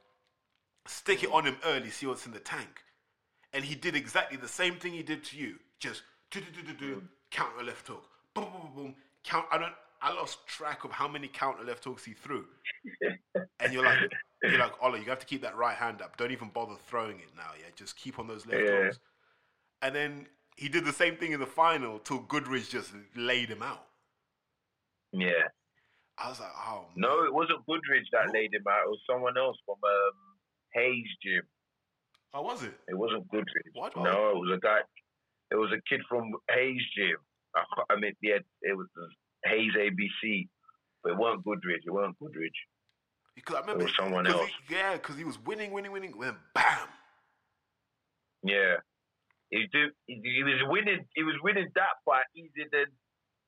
Stick 0.88 1.23
it 1.23 1.31
on 1.31 1.45
him 1.45 1.57
early, 1.65 1.89
see 1.89 2.06
what's 2.06 2.26
in 2.27 2.34
the 2.34 2.39
tank. 2.39 2.81
and 3.53 3.64
he 3.65 3.76
did 3.76 3.95
exactly 3.95 4.38
the 4.38 4.47
same 4.47 4.76
thing 4.76 4.93
he 4.93 5.03
did 5.03 5.23
to 5.26 5.38
you. 5.38 5.56
Just 5.80 6.03
do 6.31 6.41
do 6.41 6.52
do 6.52 6.73
do 6.73 6.73
do 6.73 7.03
counter 7.31 7.64
left 7.64 7.88
hook, 7.88 8.03
boom 8.34 8.45
boom 8.45 8.61
boom 8.61 8.72
boom. 8.76 8.95
Count. 9.23 9.45
I 9.52 9.57
don't. 9.57 9.73
I 10.02 10.14
lost 10.14 10.45
track 10.45 10.84
of 10.84 10.91
how 10.91 11.07
many 11.07 11.27
counter 11.27 11.64
left 11.64 11.84
hooks 11.84 12.06
he 12.06 12.14
threw. 12.14 12.45
and 13.60 13.73
you're 13.73 13.84
like, 13.84 13.97
you're 14.43 14.60
like, 14.60 14.73
Ola, 14.84 14.99
you 14.99 15.06
have 15.06 15.19
to 15.19 15.26
keep 15.26 15.41
that 15.41 15.56
right 15.57 15.76
hand 15.76 16.02
up. 16.02 16.15
Don't 16.18 16.31
even 16.31 16.49
bother 16.49 16.76
throwing 16.88 17.18
it 17.19 17.30
now. 17.35 17.49
Yeah, 17.57 17.68
just 17.76 17.95
keep 17.95 18.19
on 18.19 18.27
those 18.27 18.45
left 18.45 18.61
Yeah. 18.68 18.84
hooks. 18.84 18.99
And 19.81 19.95
then 19.95 20.27
he 20.57 20.69
did 20.69 20.85
the 20.85 20.93
same 20.93 21.15
thing 21.15 21.31
in 21.31 21.39
the 21.39 21.47
final 21.47 21.97
till 21.99 22.19
Goodridge 22.19 22.69
just 22.69 22.91
laid 23.15 23.49
him 23.49 23.64
out. 23.64 23.85
Yeah. 25.11 25.47
I 26.18 26.30
was 26.30 26.39
like, 26.39 26.52
oh 26.56 26.85
No, 26.95 27.23
it 27.23 27.34
wasn't 27.34 27.65
Goodridge 27.65 28.06
that 28.11 28.31
laid 28.34 28.53
him 28.53 28.64
out. 28.69 28.84
It 28.85 28.89
was 28.89 28.99
someone 29.10 29.38
else 29.38 29.57
from 29.65 29.76
um, 29.84 30.11
Hayes 30.73 31.07
Gym. 31.23 31.41
How 32.31 32.43
was 32.43 32.64
it? 32.64 32.77
It 32.88 32.95
wasn't 32.97 33.27
Goodridge. 33.31 33.73
What? 33.73 33.95
No, 33.95 34.30
it 34.30 34.35
was 34.35 34.52
a 34.57 34.60
guy. 34.60 34.80
It 35.51 35.55
was 35.55 35.72
a 35.72 35.81
kid 35.89 36.01
from 36.09 36.31
Hayes 36.49 36.81
Gym. 36.97 37.17
I, 37.55 37.93
I 37.93 37.99
mean, 37.99 38.13
yeah, 38.22 38.39
it 38.61 38.76
was 38.76 38.88
Hayes 39.45 39.72
ABC, 39.77 40.47
but 41.03 41.13
it 41.13 41.17
weren't 41.17 41.45
Goodridge. 41.45 41.85
It 41.85 41.91
weren't 41.91 42.17
Goodridge. 42.19 42.59
Because 43.35 43.57
I 43.57 43.59
remember 43.61 43.84
was 43.84 43.95
someone 43.95 44.27
else. 44.27 44.49
He, 44.67 44.76
yeah, 44.76 44.93
because 44.93 45.17
he 45.17 45.23
was 45.23 45.38
winning, 45.39 45.72
winning, 45.72 45.91
winning. 45.91 46.13
Then 46.19 46.35
bam. 46.53 46.88
Yeah, 48.43 48.76
he 49.49 49.67
do. 49.72 49.91
He, 50.07 50.22
he 50.23 50.43
was 50.43 50.61
winning. 50.67 51.05
He 51.15 51.23
was 51.23 51.35
winning 51.43 51.67
that 51.76 51.99
fight 52.05 52.26
easier 52.35 52.65
than 52.72 52.85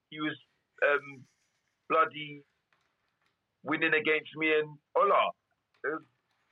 he 0.10 0.20
was 0.20 0.36
um, 0.84 1.24
bloody 1.90 2.44
winning 3.64 3.94
against 3.94 4.32
me 4.36 4.54
and 4.54 4.78
Ola. 4.96 5.32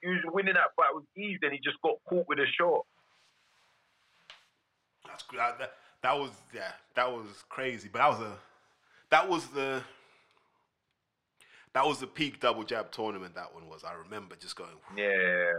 He 0.01 0.07
was 0.07 0.23
winning 0.31 0.53
that 0.53 0.75
fight 0.75 0.93
with 0.93 1.05
ease, 1.17 1.39
and 1.41 1.51
he 1.51 1.59
just 1.63 1.81
got 1.83 1.95
caught 2.07 2.27
with 2.27 2.39
a 2.39 2.47
shot. 2.59 2.85
That's 5.15 5.23
that, 5.37 5.59
that, 5.59 5.73
that 6.01 6.17
was 6.17 6.31
yeah, 6.53 6.71
that 6.95 7.11
was 7.11 7.27
crazy. 7.49 7.89
But 7.91 7.99
that 7.99 8.09
was 8.09 8.19
a 8.21 8.37
that 9.09 9.29
was 9.29 9.47
the 9.47 9.83
that 11.73 11.85
was 11.85 11.99
the 11.99 12.07
peak 12.07 12.39
double 12.39 12.63
jab 12.63 12.91
tournament. 12.91 13.35
That 13.35 13.53
one 13.53 13.67
was. 13.67 13.83
I 13.83 13.93
remember 13.93 14.35
just 14.35 14.55
going. 14.55 14.69
Yeah, 14.95 15.51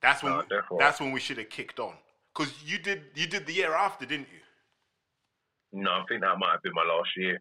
That's 0.00 0.22
when 0.22 0.32
No, 0.32 0.42
we, 0.48 0.76
that's 0.78 1.00
when 1.00 1.12
we 1.12 1.20
should 1.20 1.38
have 1.38 1.48
kicked 1.50 1.78
on. 1.80 1.94
Cause 2.34 2.52
you 2.64 2.78
did 2.78 3.02
you 3.14 3.26
did 3.26 3.46
the 3.46 3.52
year 3.52 3.72
after, 3.74 4.04
didn't 4.06 4.28
you? 4.32 4.40
no, 5.80 5.90
I 5.90 6.04
think 6.08 6.20
that 6.22 6.38
might 6.38 6.52
have 6.52 6.62
been 6.62 6.72
my 6.74 6.84
last 6.84 7.10
year, 7.16 7.38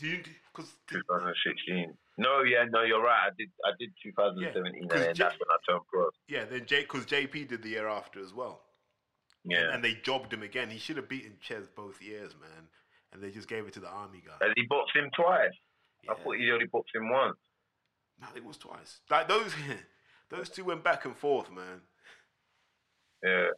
You 0.00 0.22
because 0.52 0.70
2016. 0.90 1.96
No, 2.18 2.42
yeah, 2.42 2.64
no, 2.70 2.82
you're 2.82 3.02
right. 3.02 3.26
I 3.26 3.30
did, 3.38 3.48
I 3.64 3.70
did 3.78 3.90
2017, 4.02 4.82
Yeah, 4.82 4.88
'cause 4.88 5.06
and 5.06 5.16
J- 5.16 5.22
that's 5.24 5.38
when 5.38 5.48
I 5.50 5.56
turned 5.68 5.86
pro. 5.92 6.10
yeah, 6.26 6.44
then 6.44 6.66
Jake, 6.66 6.90
because 6.90 7.06
JP 7.06 7.48
did 7.48 7.62
the 7.62 7.68
year 7.70 7.86
after 7.88 8.20
as 8.20 8.34
well. 8.34 8.60
Yeah, 9.48 9.72
And 9.72 9.82
they 9.82 9.94
jobbed 9.94 10.32
him 10.32 10.42
again. 10.42 10.68
He 10.70 10.78
should 10.78 10.96
have 10.96 11.08
beaten 11.08 11.36
Ches 11.40 11.66
both 11.74 12.02
years, 12.02 12.32
man. 12.40 12.68
And 13.12 13.22
they 13.22 13.30
just 13.30 13.48
gave 13.48 13.66
it 13.66 13.72
to 13.74 13.80
the 13.80 13.88
army 13.88 14.22
guy. 14.26 14.44
has 14.44 14.52
he 14.56 14.64
boxed 14.68 14.94
him 14.94 15.10
twice? 15.16 15.50
Yeah. 16.04 16.12
I 16.12 16.14
thought 16.16 16.36
he 16.36 16.50
only 16.52 16.66
boxed 16.66 16.94
him 16.94 17.08
once. 17.10 17.38
No, 18.20 18.26
it 18.36 18.44
was 18.44 18.58
twice. 18.58 19.00
Like 19.10 19.28
those, 19.28 19.52
those 20.30 20.48
two 20.50 20.64
went 20.64 20.84
back 20.84 21.04
and 21.06 21.16
forth, 21.16 21.50
man. 21.50 21.80
Yeah, 23.22 23.48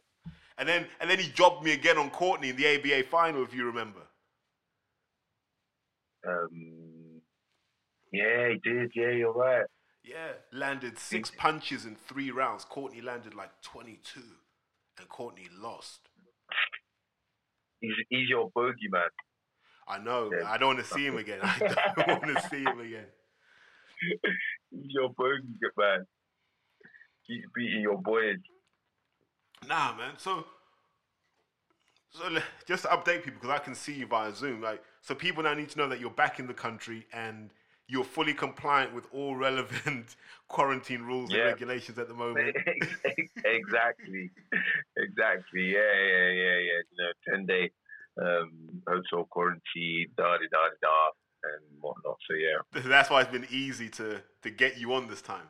And 0.57 0.67
then, 0.69 0.87
and 0.99 1.09
then 1.09 1.19
he 1.19 1.29
jobbed 1.29 1.63
me 1.63 1.73
again 1.73 1.97
on 1.97 2.09
Courtney 2.09 2.49
in 2.49 2.55
the 2.55 2.67
ABA 2.75 3.07
final, 3.09 3.43
if 3.43 3.53
you 3.53 3.65
remember. 3.65 4.01
um, 6.27 7.21
yeah, 8.11 8.49
he 8.49 8.59
did. 8.63 8.91
Yeah, 8.95 9.11
you're 9.11 9.33
right. 9.33 9.65
Yeah, 10.03 10.31
landed 10.51 10.97
six 10.97 11.31
punches 11.37 11.85
in 11.85 11.95
three 11.95 12.31
rounds. 12.31 12.65
Courtney 12.65 13.01
landed 13.01 13.35
like 13.35 13.51
twenty-two, 13.61 14.21
and 14.97 15.07
Courtney 15.09 15.47
lost. 15.59 16.09
He's, 17.79 17.91
he's 18.09 18.29
your 18.29 18.51
bogeyman. 18.51 19.09
I 19.87 19.97
know. 19.97 20.31
Yeah. 20.31 20.49
I 20.49 20.57
don't 20.57 20.75
want 20.75 20.87
to 20.87 20.93
see 20.93 21.05
him 21.05 21.17
again. 21.17 21.39
I 21.43 22.03
don't 22.07 22.21
want 22.23 22.37
to 22.37 22.49
see 22.49 22.63
him 22.63 22.79
again. 22.79 23.07
He's 24.71 24.87
your 24.89 25.09
bogeyman. 25.09 26.05
He's 27.23 27.43
beating 27.55 27.81
your 27.81 28.01
boys. 28.01 28.37
Nah, 29.67 29.95
man. 29.95 30.13
So, 30.17 30.45
so 32.11 32.23
just 32.67 32.83
to 32.83 32.89
update 32.89 33.23
people 33.23 33.39
because 33.41 33.49
I 33.49 33.59
can 33.59 33.75
see 33.75 33.93
you 33.93 34.07
via 34.07 34.33
Zoom. 34.33 34.61
Like, 34.61 34.81
so 35.01 35.13
people 35.13 35.43
now 35.43 35.53
need 35.53 35.69
to 35.69 35.77
know 35.77 35.89
that 35.89 35.99
you're 35.99 36.09
back 36.09 36.39
in 36.39 36.47
the 36.47 36.53
country 36.53 37.05
and 37.13 37.51
you're 37.91 38.05
fully 38.05 38.33
compliant 38.33 38.93
with 38.93 39.05
all 39.11 39.35
relevant 39.35 40.15
quarantine 40.47 41.01
rules 41.01 41.29
Yeah. 41.29 41.39
and 41.39 41.47
regulations 41.47 41.99
at 41.99 42.07
the 42.07 42.13
moment. 42.13 42.55
exactly, 43.45 44.31
exactly. 44.97 45.63
Yeah, 45.75 45.95
yeah, 46.11 46.29
yeah, 46.43 46.57
yeah. 46.69 46.79
You 46.89 46.97
know, 46.99 47.11
ten 47.27 47.45
day 47.45 47.69
um, 48.21 48.81
hotel 48.87 49.27
quarantine, 49.29 50.07
da 50.15 50.37
da 50.37 50.47
da 50.49 50.69
da 50.81 50.97
and 51.43 51.63
whatnot. 51.81 52.17
So 52.29 52.33
yeah, 52.35 52.81
That's 52.89 53.09
why 53.09 53.21
it's 53.21 53.31
been 53.31 53.47
easy 53.51 53.89
to 53.89 54.21
to 54.43 54.49
get 54.49 54.77
you 54.79 54.93
on 54.93 55.07
this 55.09 55.21
time. 55.21 55.47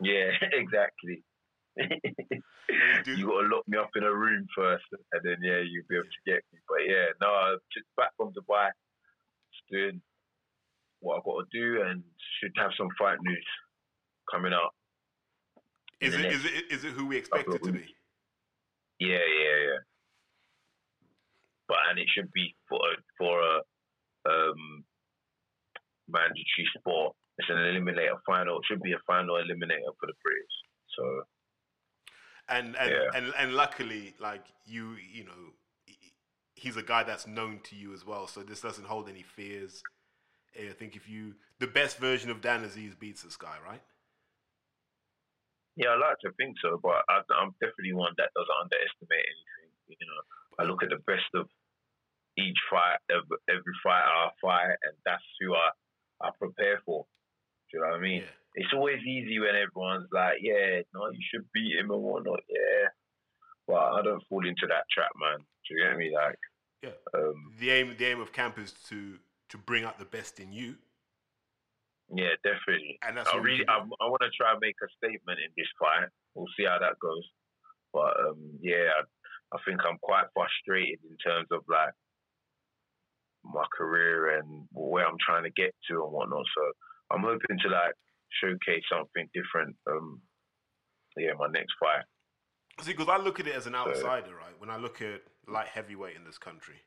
yeah, 0.00 0.30
exactly. 0.52 1.22
you 1.76 3.26
got 3.26 3.40
to 3.42 3.48
lock 3.52 3.64
me 3.68 3.76
up 3.76 3.90
in 3.96 4.04
a 4.04 4.14
room 4.14 4.46
first, 4.56 4.84
and 5.12 5.22
then 5.22 5.36
yeah, 5.42 5.60
you'll 5.60 5.84
be 5.90 5.96
able 5.96 6.04
to 6.08 6.24
get 6.32 6.42
me. 6.54 6.58
But 6.68 6.88
yeah, 6.88 7.06
no, 7.20 7.58
just 7.74 7.86
back 7.98 8.12
from 8.16 8.32
Dubai, 8.32 8.70
just 9.52 9.68
doing 9.70 10.00
what 11.04 11.18
I've 11.18 11.24
got 11.24 11.44
to 11.44 11.48
do, 11.52 11.82
and 11.82 12.02
should 12.40 12.52
have 12.56 12.72
some 12.76 12.88
fight 12.98 13.18
news 13.20 13.46
coming 14.32 14.52
up. 14.52 14.72
is 16.00 16.14
it 16.14 16.24
is 16.24 16.44
it 16.44 16.64
is 16.70 16.84
it 16.84 16.92
who 16.92 17.06
we 17.06 17.16
expect 17.16 17.48
it 17.48 17.62
to 17.62 17.70
weeks. 17.70 17.86
be? 17.86 19.06
Yeah, 19.06 19.26
yeah, 19.40 19.56
yeah. 19.68 19.80
But 21.68 21.78
and 21.90 21.98
it 21.98 22.08
should 22.14 22.30
be 22.32 22.54
for 22.68 22.78
a, 22.78 22.96
for 23.18 23.40
a 23.40 23.54
um, 24.28 24.84
mandatory 26.08 26.66
sport. 26.78 27.14
It's 27.38 27.48
an 27.50 27.56
eliminator 27.56 28.18
final. 28.26 28.58
It 28.58 28.64
should 28.68 28.82
be 28.82 28.92
a 28.92 29.02
final 29.06 29.36
eliminator 29.36 29.92
for 29.98 30.06
the 30.06 30.14
British. 30.22 30.56
So 30.96 31.04
And 32.48 32.76
and, 32.76 32.90
Yeah. 32.90 33.08
and 33.14 33.34
and 33.38 33.54
luckily, 33.54 34.14
like 34.20 34.44
you, 34.66 34.96
you 35.12 35.24
know, 35.24 35.42
he's 36.54 36.76
a 36.76 36.82
guy 36.82 37.02
that's 37.02 37.26
known 37.26 37.60
to 37.64 37.76
you 37.76 37.92
as 37.94 38.04
well. 38.06 38.26
So 38.26 38.42
this 38.42 38.60
doesn't 38.60 38.86
hold 38.86 39.08
any 39.08 39.22
fears. 39.22 39.82
I 40.58 40.72
think 40.72 40.96
if 40.96 41.08
you, 41.08 41.34
the 41.58 41.66
best 41.66 41.98
version 41.98 42.30
of 42.30 42.40
Dan 42.40 42.62
Azeez 42.64 42.98
beats 42.98 43.22
this 43.22 43.36
guy, 43.36 43.56
right? 43.66 43.82
yeah, 45.76 45.88
I 45.90 45.96
like 45.98 46.18
to 46.22 46.30
think 46.38 46.54
so, 46.62 46.78
but 46.82 47.02
I, 47.10 47.18
I'm 47.34 47.50
definitely 47.60 47.94
one 47.94 48.14
that 48.18 48.30
doesn't 48.36 48.60
underestimate 48.62 49.26
anything. 49.26 49.74
You 49.98 50.06
know, 50.06 50.22
I 50.62 50.68
look 50.70 50.82
at 50.84 50.90
the 50.90 51.02
best 51.06 51.26
of 51.34 51.48
each 52.38 52.58
fight, 52.70 52.98
every, 53.10 53.38
every 53.50 53.74
fight 53.82 54.06
I 54.06 54.30
fight, 54.40 54.78
and 54.86 54.94
that's 55.04 55.22
who 55.40 55.54
I 55.54 55.70
I 56.22 56.30
prepare 56.38 56.80
for. 56.86 57.04
Do 57.70 57.78
you 57.78 57.82
know 57.82 57.90
what 57.90 57.98
I 57.98 58.00
mean? 58.00 58.22
Yeah. 58.22 58.30
it's 58.54 58.72
always 58.72 59.02
easy 59.02 59.40
when 59.40 59.56
everyone's 59.58 60.06
like, 60.12 60.38
yeah, 60.40 60.80
no, 60.94 61.10
you 61.10 61.18
should 61.30 61.44
beat 61.52 61.74
him 61.76 61.90
and 61.90 62.02
whatnot. 62.02 62.38
Yeah. 62.48 62.86
But 63.66 63.98
I 63.98 64.02
don't 64.02 64.22
fall 64.28 64.46
into 64.46 64.66
that 64.68 64.84
trap, 64.94 65.10
man. 65.18 65.38
Do 65.40 65.74
you 65.74 65.82
get 65.88 65.96
me? 65.98 66.12
Like, 66.14 66.38
Yeah. 66.82 66.94
um, 67.18 67.34
The 67.58 67.70
aim, 67.70 67.96
the 67.98 68.04
aim 68.06 68.20
of 68.20 68.32
camp 68.32 68.58
is 68.58 68.72
to 68.90 69.18
to 69.54 69.58
bring 69.58 69.84
out 69.84 70.00
the 70.00 70.04
best 70.04 70.40
in 70.40 70.52
you, 70.52 70.74
yeah, 72.12 72.34
definitely. 72.42 72.98
and 73.06 73.16
that's 73.16 73.30
I 73.30 73.38
really, 73.38 73.64
I. 73.68 73.78
I 73.78 74.06
want 74.10 74.20
to 74.22 74.30
try 74.36 74.50
and 74.50 74.60
make 74.60 74.76
a 74.82 74.90
statement 74.98 75.38
in 75.38 75.48
this 75.56 75.70
fight. 75.78 76.10
We'll 76.34 76.50
see 76.58 76.66
how 76.66 76.78
that 76.78 76.98
goes. 77.00 77.24
But 77.92 78.18
um, 78.18 78.58
yeah, 78.60 78.90
I, 78.92 79.56
I 79.56 79.58
think 79.64 79.80
I'm 79.86 79.98
quite 80.02 80.26
frustrated 80.34 80.98
in 81.06 81.16
terms 81.24 81.46
of 81.50 81.62
like 81.70 81.94
my 83.44 83.64
career 83.76 84.38
and 84.38 84.66
where 84.72 85.06
I'm 85.06 85.22
trying 85.24 85.44
to 85.44 85.54
get 85.54 85.72
to 85.88 86.02
and 86.02 86.12
whatnot. 86.12 86.44
So 86.54 86.62
I'm 87.14 87.22
hoping 87.22 87.58
to 87.62 87.68
like 87.70 87.94
showcase 88.42 88.84
something 88.90 89.30
different. 89.32 89.76
Um, 89.88 90.20
yeah, 91.16 91.32
my 91.38 91.46
next 91.46 91.72
fight. 91.80 92.04
See, 92.82 92.92
because 92.92 93.08
I 93.08 93.22
look 93.22 93.38
at 93.38 93.46
it 93.46 93.54
as 93.54 93.66
an 93.66 93.74
outsider, 93.74 94.34
right? 94.34 94.58
When 94.58 94.68
I 94.68 94.76
look 94.76 95.00
at 95.00 95.22
light 95.46 95.68
heavyweight 95.68 96.16
in 96.16 96.24
this 96.24 96.38
country, 96.38 96.82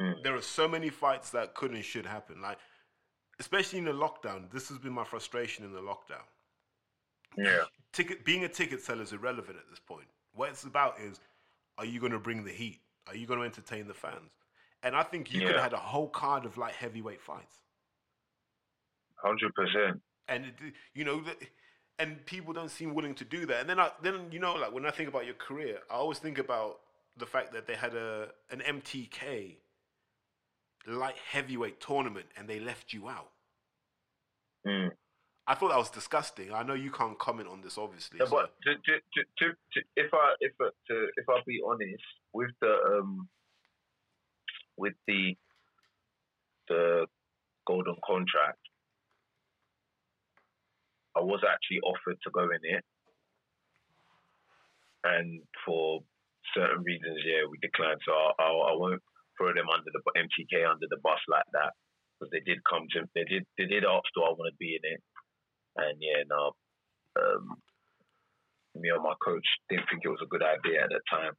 Mm. 0.00 0.22
there 0.22 0.34
are 0.34 0.42
so 0.42 0.66
many 0.66 0.88
fights 0.88 1.30
that 1.30 1.54
could 1.54 1.72
and 1.72 1.84
should 1.84 2.06
happen. 2.06 2.40
Like, 2.40 2.58
especially 3.38 3.78
in 3.78 3.84
the 3.84 3.92
lockdown. 3.92 4.50
This 4.52 4.68
has 4.68 4.78
been 4.78 4.92
my 4.92 5.04
frustration 5.04 5.64
in 5.64 5.72
the 5.72 5.80
lockdown. 5.80 6.24
Yeah. 7.36 7.64
Ticket 7.92 8.24
being 8.24 8.44
a 8.44 8.48
ticket 8.48 8.82
seller 8.82 9.02
is 9.02 9.12
irrelevant 9.12 9.56
at 9.58 9.68
this 9.68 9.80
point. 9.80 10.06
What 10.34 10.50
it's 10.50 10.64
about 10.64 11.00
is, 11.00 11.20
are 11.78 11.84
you 11.84 12.00
going 12.00 12.12
to 12.12 12.18
bring 12.18 12.44
the 12.44 12.52
heat? 12.52 12.80
Are 13.08 13.16
you 13.16 13.26
going 13.26 13.40
to 13.40 13.44
entertain 13.44 13.88
the 13.88 13.94
fans? 13.94 14.32
And 14.82 14.94
I 14.94 15.02
think 15.02 15.32
you 15.32 15.40
could 15.40 15.52
have 15.52 15.62
had 15.62 15.72
a 15.72 15.78
whole 15.78 16.08
card 16.08 16.44
of 16.44 16.56
like 16.56 16.74
heavyweight 16.74 17.20
fights. 17.20 17.56
Hundred 19.16 19.54
percent. 19.54 20.00
and 20.28 20.46
it, 20.46 20.54
you 20.94 21.04
know, 21.04 21.20
the, 21.20 21.34
and 21.98 22.24
people 22.24 22.54
don't 22.54 22.70
seem 22.70 22.94
willing 22.94 23.14
to 23.16 23.24
do 23.24 23.44
that. 23.46 23.60
And 23.60 23.68
then, 23.68 23.78
I, 23.78 23.90
then 24.02 24.28
you 24.30 24.38
know, 24.38 24.54
like 24.54 24.72
when 24.72 24.86
I 24.86 24.90
think 24.90 25.08
about 25.08 25.26
your 25.26 25.34
career, 25.34 25.80
I 25.90 25.94
always 25.94 26.18
think 26.18 26.38
about 26.38 26.80
the 27.18 27.26
fact 27.26 27.52
that 27.52 27.66
they 27.66 27.74
had 27.74 27.94
a 27.94 28.28
an 28.50 28.60
MTK 28.60 29.56
light 30.86 31.16
heavyweight 31.30 31.80
tournament 31.80 32.26
and 32.36 32.48
they 32.48 32.60
left 32.60 32.92
you 32.92 33.08
out. 33.08 33.30
Mm. 34.66 34.90
I 35.46 35.54
thought 35.54 35.70
that 35.70 35.78
was 35.78 35.90
disgusting. 35.90 36.52
I 36.52 36.62
know 36.62 36.74
you 36.74 36.90
can't 36.90 37.18
comment 37.18 37.48
on 37.48 37.60
this, 37.60 37.76
obviously. 37.78 38.18
No, 38.18 38.26
so- 38.26 38.30
but 38.30 38.54
to, 38.64 38.74
to, 38.74 39.00
to, 39.14 39.24
to, 39.38 39.52
to, 39.72 39.80
if 39.96 40.10
I 40.12 40.34
if 40.40 40.52
to, 40.58 41.06
if 41.16 41.28
I 41.28 41.40
be 41.46 41.60
honest 41.66 42.02
with 42.32 42.50
the 42.60 42.74
um 42.98 43.28
with 44.76 44.94
the 45.06 45.36
the 46.68 47.06
golden 47.66 47.96
contract, 48.06 48.58
I 51.16 51.20
was 51.20 51.40
actually 51.48 51.80
offered 51.80 52.18
to 52.22 52.30
go 52.30 52.44
in 52.44 52.62
it, 52.62 52.84
and 55.04 55.42
for 55.66 56.00
certain 56.54 56.82
reasons, 56.84 57.18
yeah, 57.24 57.46
we 57.50 57.58
declined. 57.58 58.00
So 58.06 58.12
I, 58.12 58.32
I, 58.38 58.46
I 58.46 58.72
won't 58.76 59.02
throw 59.40 59.56
them 59.56 59.72
under 59.72 59.88
the 59.88 60.04
MTK 60.12 60.68
under 60.68 60.84
the 60.92 61.00
bus 61.00 61.24
like 61.32 61.48
that 61.56 61.72
because 62.20 62.28
they 62.28 62.44
did 62.44 62.60
come 62.68 62.84
to 62.92 63.08
they 63.16 63.24
did 63.24 63.48
they 63.56 63.64
did 63.64 63.88
ask 63.88 64.04
do 64.12 64.20
I 64.20 64.36
want 64.36 64.52
to 64.52 64.60
be 64.60 64.76
in 64.76 64.84
it, 64.84 65.00
and 65.80 65.96
yeah, 65.96 66.20
no, 66.28 66.52
um, 67.16 67.56
me 68.76 68.92
and 68.92 69.02
my 69.02 69.16
coach 69.24 69.48
didn't 69.72 69.88
think 69.88 70.04
it 70.04 70.12
was 70.12 70.20
a 70.20 70.28
good 70.28 70.44
idea 70.44 70.84
at 70.84 70.92
the 70.92 71.00
time 71.08 71.32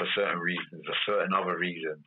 for 0.00 0.08
certain 0.16 0.40
reasons, 0.40 0.80
for 0.88 0.96
certain 1.04 1.36
other 1.36 1.60
reasons, 1.60 2.00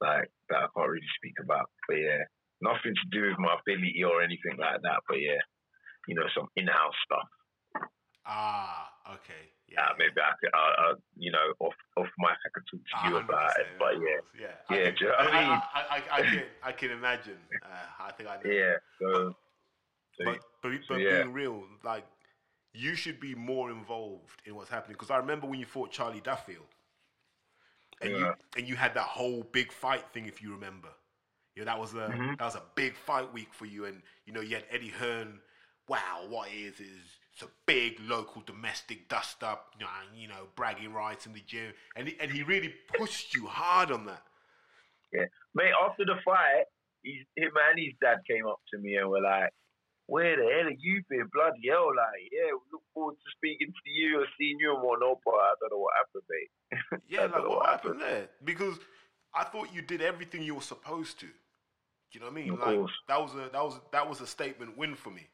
like 0.00 0.32
that 0.48 0.64
I 0.64 0.72
can't 0.72 0.88
really 0.88 1.12
speak 1.20 1.36
about. 1.44 1.68
But 1.84 2.00
yeah, 2.00 2.24
nothing 2.64 2.96
to 2.96 3.06
do 3.12 3.28
with 3.28 3.38
my 3.38 3.60
ability 3.60 4.00
or 4.00 4.24
anything 4.24 4.56
like 4.56 4.80
that. 4.80 5.04
But 5.04 5.20
yeah, 5.20 5.44
you 6.08 6.16
know, 6.16 6.24
some 6.32 6.48
in-house 6.56 6.96
stuff. 7.04 7.28
Ah, 8.26 8.92
okay. 9.14 9.50
Yeah, 9.68 9.88
maybe 9.98 10.20
I 10.20 10.32
could, 10.40 10.50
uh, 10.54 10.90
uh, 10.92 10.94
you 11.16 11.32
know, 11.32 11.52
off 11.60 11.74
off 11.96 12.08
mic, 12.18 12.30
I 12.46 12.48
could 12.52 12.64
talk 12.70 12.80
to 12.80 13.08
you 13.08 13.16
about 13.16 13.50
it. 13.58 13.66
But 13.78 13.94
yeah, 13.94 14.20
yeah, 14.38 14.54
Yeah, 14.68 14.76
I, 14.76 14.78
can, 14.78 14.94
do 14.94 15.04
you 15.04 15.10
know 15.10 15.16
I 15.18 15.24
mean? 15.32 15.62
I, 15.74 15.82
I, 15.90 16.18
I, 16.18 16.22
can, 16.22 16.44
I 16.62 16.72
can 16.72 16.90
imagine. 16.90 17.38
Uh, 17.62 17.68
I 18.04 18.12
think 18.12 18.28
I 18.28 18.36
know. 18.36 18.42
yeah. 18.44 18.74
So, 19.00 19.34
so 20.18 20.24
But 20.24 20.38
but, 20.62 20.72
so 20.88 20.94
but 20.94 20.98
yeah. 20.98 21.08
being 21.08 21.32
real, 21.32 21.64
like 21.82 22.06
you 22.72 22.94
should 22.94 23.20
be 23.20 23.34
more 23.34 23.70
involved 23.70 24.40
in 24.46 24.54
what's 24.54 24.70
happening. 24.70 24.94
Because 24.94 25.10
I 25.10 25.16
remember 25.18 25.46
when 25.46 25.60
you 25.60 25.66
fought 25.66 25.90
Charlie 25.92 26.20
Duffield, 26.20 26.66
and 28.00 28.16
you 28.16 28.26
and 28.56 28.68
you 28.68 28.76
had 28.76 28.94
that 28.94 29.04
whole 29.06 29.42
big 29.52 29.72
fight 29.72 30.04
thing, 30.12 30.26
if 30.26 30.42
you 30.42 30.52
remember. 30.52 30.88
Yeah, 31.56 31.64
that 31.64 31.78
was 31.78 31.94
a 31.94 32.16
Mm-hmm. 32.16 32.34
that 32.38 32.44
was 32.44 32.56
a 32.56 32.62
big 32.74 32.96
fight 32.96 33.32
week 33.32 33.52
for 33.52 33.66
you, 33.66 33.84
and 33.86 34.02
you 34.26 34.32
know 34.32 34.40
you 34.40 34.54
had 34.56 34.64
Eddie 34.70 34.88
Hearn. 34.88 35.40
Wow, 35.88 36.24
what 36.28 36.48
is 36.50 36.80
is 36.80 37.18
it's 37.34 37.42
a 37.42 37.50
big 37.66 37.98
local 38.00 38.42
domestic 38.46 39.08
dust 39.08 39.42
up, 39.42 39.74
you 40.16 40.28
know, 40.28 40.46
bragging 40.54 40.92
rights 40.92 41.26
in 41.26 41.32
the 41.32 41.40
gym, 41.40 41.72
and 41.96 42.08
he, 42.08 42.16
and 42.20 42.30
he 42.30 42.44
really 42.44 42.72
pushed 42.96 43.34
you 43.34 43.46
hard 43.46 43.90
on 43.90 44.06
that. 44.06 44.22
Yeah, 45.12 45.26
mate, 45.54 45.72
after 45.84 46.04
the 46.04 46.14
fight, 46.24 46.64
he's, 47.02 47.24
him 47.36 47.50
and 47.70 47.78
his 47.78 47.94
dad 48.00 48.18
came 48.28 48.46
up 48.46 48.60
to 48.72 48.78
me 48.78 48.96
and 48.96 49.10
were 49.10 49.20
like, 49.20 49.50
"Where 50.06 50.36
the 50.36 50.42
hell 50.42 50.70
have 50.70 50.78
you 50.78 51.02
been? 51.10 51.28
Bloody 51.32 51.68
hell! 51.68 51.88
Like, 51.88 52.30
yeah, 52.30 52.52
we 52.52 52.60
look 52.72 52.82
forward 52.94 53.14
to 53.14 53.30
speaking 53.36 53.72
to 53.72 53.90
you 53.90 54.20
or 54.20 54.26
seeing 54.38 54.56
you 54.60 54.74
and 54.74 54.82
whatnot." 54.84 55.18
But 55.24 55.34
I 55.34 55.54
don't 55.60 55.72
know 55.72 55.78
what 55.78 55.94
happened, 55.98 56.24
mate. 56.30 57.02
Yeah, 57.08 57.22
like 57.22 57.32
what 57.32 57.48
what 57.50 57.66
happened 57.66 58.00
there? 58.00 58.28
Because 58.44 58.78
I 59.34 59.42
thought 59.42 59.74
you 59.74 59.82
did 59.82 60.02
everything 60.02 60.42
you 60.42 60.54
were 60.54 60.60
supposed 60.60 61.18
to. 61.20 61.26
Do 61.26 61.32
you 62.12 62.20
know 62.20 62.26
what 62.26 62.38
I 62.38 62.42
mean? 62.42 62.52
Of 62.52 62.60
like 62.60 62.76
course. 62.76 62.92
that 63.08 63.20
was 63.20 63.34
a 63.34 63.50
that 63.50 63.64
was 63.64 63.80
that 63.90 64.08
was 64.08 64.20
a 64.20 64.26
statement 64.26 64.78
win 64.78 64.94
for 64.94 65.10
me. 65.10 65.26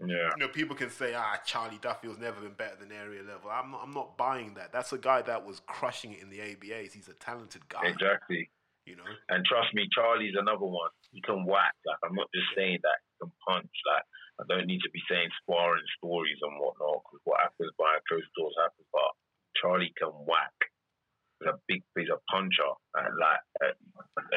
Yeah, 0.00 0.28
You 0.36 0.44
know, 0.44 0.48
people 0.48 0.76
can 0.76 0.90
say, 0.90 1.14
ah, 1.14 1.40
Charlie 1.44 1.78
Duffield's 1.80 2.20
never 2.20 2.40
been 2.40 2.52
better 2.52 2.76
than 2.76 2.92
area 2.92 3.22
level. 3.22 3.48
I'm 3.50 3.70
not, 3.70 3.80
I'm 3.82 3.94
not 3.94 4.16
buying 4.18 4.54
that. 4.54 4.72
That's 4.72 4.92
a 4.92 4.98
guy 4.98 5.22
that 5.22 5.46
was 5.46 5.60
crushing 5.66 6.12
it 6.12 6.20
in 6.20 6.28
the 6.28 6.40
ABAs. 6.40 6.92
He's 6.92 7.08
a 7.08 7.14
talented 7.14 7.66
guy. 7.68 7.80
exactly. 7.88 8.50
You 8.84 8.94
know, 8.94 9.08
And 9.30 9.42
trust 9.44 9.74
me, 9.74 9.88
Charlie's 9.90 10.36
another 10.38 10.68
one. 10.68 10.90
He 11.10 11.20
can 11.22 11.42
whack. 11.44 11.74
Like, 11.82 11.98
I'm 12.04 12.14
not 12.14 12.30
just 12.30 12.46
saying 12.54 12.78
that. 12.86 12.98
He 13.02 13.24
can 13.24 13.32
punch. 13.42 13.72
Like, 13.82 14.06
I 14.38 14.44
don't 14.46 14.68
need 14.68 14.84
to 14.84 14.92
be 14.92 15.02
saying 15.10 15.26
sparring 15.42 15.82
stories 15.98 16.38
and 16.44 16.54
whatnot 16.60 17.02
because 17.02 17.24
what 17.24 17.40
happens 17.42 17.72
behind 17.74 18.04
closed 18.06 18.30
doors 18.36 18.54
happens. 18.62 18.86
But 18.92 19.10
Charlie 19.58 19.96
can 19.96 20.12
whack. 20.28 20.54
He's 21.40 21.50
a 21.50 21.58
big, 21.66 21.82
he's 21.96 22.12
a 22.12 22.20
puncher. 22.30 22.72
And 22.94 23.16
like, 23.18 23.42
uh, 23.64 23.74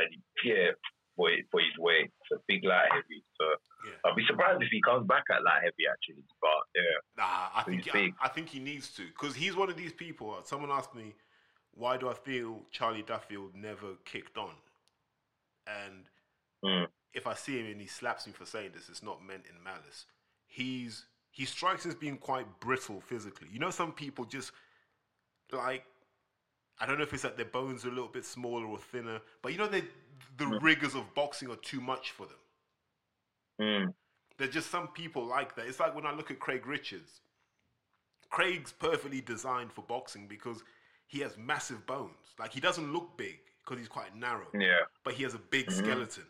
and 0.01 0.17
yeah, 0.41 0.73
for, 1.19 1.29
for 1.51 1.59
his 1.59 1.75
weight. 1.77 2.07
It's 2.23 2.39
a 2.39 2.41
big 2.47 2.63
light 2.63 2.87
heavy. 2.91 3.19
So 3.39 3.45
Yeah. 3.85 3.99
I'll 4.05 4.15
be 4.15 4.23
surprised 4.25 4.61
if 4.63 4.69
he 4.71 4.81
comes 4.81 5.05
back 5.05 5.23
at 5.29 5.43
light 5.43 5.63
heavy 5.63 5.83
actually. 5.91 6.23
But 6.39 6.63
yeah, 6.75 6.97
nah, 7.17 7.49
I 7.59 7.63
think 7.63 7.83
I. 7.93 8.25
I 8.25 8.29
think 8.29 8.47
he 8.47 8.59
needs 8.59 8.89
to 8.95 9.03
because 9.07 9.35
he's 9.35 9.55
one 9.55 9.69
of 9.69 9.75
these 9.75 9.91
people. 9.93 10.31
uh, 10.31 10.43
Someone 10.43 10.71
asked 10.71 10.95
me, 10.95 11.13
why 11.73 11.97
do 11.97 12.07
I 12.09 12.13
feel 12.13 12.61
Charlie 12.71 13.03
Duffield 13.03 13.53
never 13.55 13.95
kicked 14.05 14.37
on? 14.37 14.55
And 15.67 16.05
Mm. 16.63 16.87
if 17.13 17.25
I 17.25 17.35
see 17.35 17.57
him 17.57 17.67
and 17.67 17.79
he 17.79 17.87
slaps 17.87 18.27
me 18.27 18.33
for 18.33 18.45
saying 18.45 18.71
this, 18.73 18.89
it's 18.89 19.01
not 19.03 19.25
meant 19.25 19.43
in 19.49 19.61
malice. 19.63 20.05
He's 20.45 21.05
he 21.31 21.45
strikes 21.45 21.85
as 21.85 21.95
being 21.95 22.17
quite 22.17 22.59
brittle 22.59 23.01
physically. 23.01 23.47
You 23.51 23.59
know, 23.59 23.69
some 23.69 23.91
people 23.93 24.25
just 24.25 24.51
like 25.51 25.85
I 26.79 26.85
don't 26.85 26.97
know 26.97 27.03
if 27.03 27.13
it's 27.13 27.23
that 27.23 27.35
their 27.37 27.45
bones 27.45 27.85
are 27.85 27.89
a 27.89 27.91
little 27.91 28.09
bit 28.09 28.25
smaller 28.25 28.65
or 28.65 28.77
thinner, 28.77 29.19
but 29.41 29.51
you 29.51 29.57
know 29.57 29.67
they 29.67 29.83
the 30.37 30.47
rigors 30.61 30.95
of 30.95 31.13
boxing 31.13 31.49
are 31.49 31.55
too 31.57 31.81
much 31.81 32.11
for 32.11 32.25
them. 32.25 32.35
Mm. 33.61 33.93
There's 34.37 34.53
just 34.53 34.71
some 34.71 34.87
people 34.89 35.25
like 35.25 35.55
that. 35.55 35.67
It's 35.67 35.79
like 35.79 35.93
when 35.95 36.05
I 36.05 36.13
look 36.13 36.31
at 36.31 36.39
Craig 36.39 36.65
Richards. 36.65 37.21
Craig's 38.29 38.71
perfectly 38.71 39.21
designed 39.21 39.71
for 39.73 39.81
boxing 39.81 40.27
because 40.27 40.63
he 41.07 41.19
has 41.21 41.35
massive 41.37 41.85
bones. 41.87 42.35
Like 42.37 42.53
he 42.53 42.59
doesn't 42.59 42.93
look 42.93 43.17
big 43.17 43.39
because 43.63 43.79
he's 43.79 43.87
quite 43.87 44.15
narrow, 44.15 44.47
yeah, 44.53 44.81
but 45.03 45.15
he 45.15 45.23
has 45.23 45.33
a 45.33 45.39
big 45.39 45.67
Mhm. 45.67 45.73
skeleton, 45.73 46.27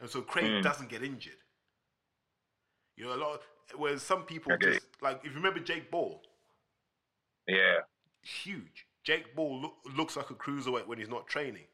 and 0.00 0.08
so 0.08 0.22
Craig 0.22 0.46
Mm. 0.46 0.62
doesn't 0.62 0.88
get 0.88 1.02
injured. 1.02 1.42
You 2.96 3.04
know, 3.04 3.14
a 3.14 3.16
lot. 3.16 3.42
whereas 3.76 4.02
some 4.02 4.24
people 4.24 4.52
Okay. 4.54 4.72
just 4.72 5.02
like 5.02 5.18
if 5.18 5.26
you 5.26 5.32
remember 5.32 5.60
Jake 5.60 5.90
Ball, 5.90 6.24
yeah, 7.46 7.80
huge. 8.22 8.86
Jake 9.02 9.34
Ball 9.34 9.60
look, 9.60 9.76
looks 9.94 10.16
like 10.16 10.30
a 10.30 10.34
cruiserweight 10.34 10.86
when 10.86 10.98
he's 10.98 11.08
not 11.08 11.26
training, 11.26 11.66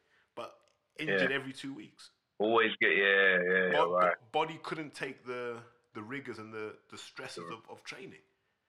injured 0.99 1.31
every 1.31 1.53
two 1.53 1.73
weeks. 1.73 2.11
always 2.39 2.71
get 2.81 2.91
yeah, 2.97 3.37
yeah, 3.49 3.71
yeah, 3.71 3.71
Bo- 3.71 3.93
right. 3.93 4.15
body 4.31 4.59
couldn't 4.63 4.93
take 4.93 5.25
the 5.25 5.57
the 5.93 6.01
rigors 6.03 6.37
and 6.39 6.53
the 6.53 6.75
the 6.91 6.97
stresses 6.97 7.43
of, 7.51 7.59
of 7.69 7.83
training. 7.83 8.19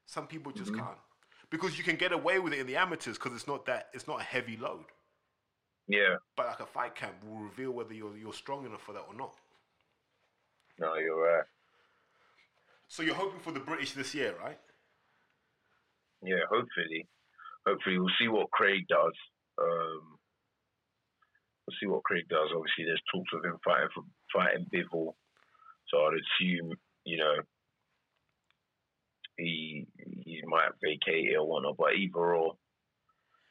Some 0.06 0.26
people 0.26 0.52
just 0.52 0.72
Mm-hmm. 0.72 0.84
can't 0.86 0.98
because 1.50 1.76
you 1.78 1.84
can 1.84 1.96
get 1.96 2.12
away 2.12 2.38
with 2.38 2.52
it 2.52 2.58
in 2.60 2.66
the 2.66 2.76
amateurs 2.76 3.18
because 3.18 3.32
it's 3.34 3.46
not 3.48 3.66
that 3.66 3.88
it's 3.92 4.06
not 4.06 4.20
a 4.20 4.24
heavy 4.24 4.56
load. 4.56 4.84
Yeah, 5.88 6.16
But 6.36 6.46
like 6.46 6.60
a 6.60 6.66
fight 6.66 6.94
camp 6.96 7.14
will 7.24 7.38
reveal 7.38 7.70
whether 7.72 7.94
you're 7.94 8.16
you're 8.16 8.32
strong 8.32 8.66
enough 8.66 8.82
for 8.82 8.92
that 8.92 9.04
or 9.08 9.14
not. 9.14 9.34
no, 10.78 10.94
you're 10.96 11.20
right. 11.22 11.44
So 12.88 13.02
you're 13.02 13.14
hoping 13.14 13.40
for 13.40 13.52
the 13.52 13.60
British 13.60 13.92
this 13.92 14.14
year, 14.14 14.34
right? 14.42 14.58
Yeah, 16.22 16.42
hopefully, 16.50 17.06
hopefully 17.66 17.98
we'll 17.98 18.10
see 18.18 18.28
what 18.28 18.50
Craig 18.50 18.86
does. 18.88 19.12
Um, 19.60 20.15
we'll 21.66 21.76
see 21.80 21.86
what 21.86 22.04
Craig 22.04 22.26
does. 22.28 22.50
Obviously, 22.54 22.84
there's 22.86 23.02
talks 23.12 23.30
of 23.34 23.44
him 23.44 23.58
fighting 23.64 23.90
for 23.94 24.04
fighting 24.32 24.66
Bivol, 24.72 25.14
so 25.88 25.98
I'd 25.98 26.18
assume 26.22 26.72
you 27.04 27.18
know 27.18 27.34
he 29.36 29.86
he 30.24 30.42
might 30.46 30.70
vacate 30.82 31.32
it 31.32 31.36
or 31.36 31.46
whatnot. 31.46 31.76
But 31.76 31.94
either 31.98 32.34
or, 32.34 32.54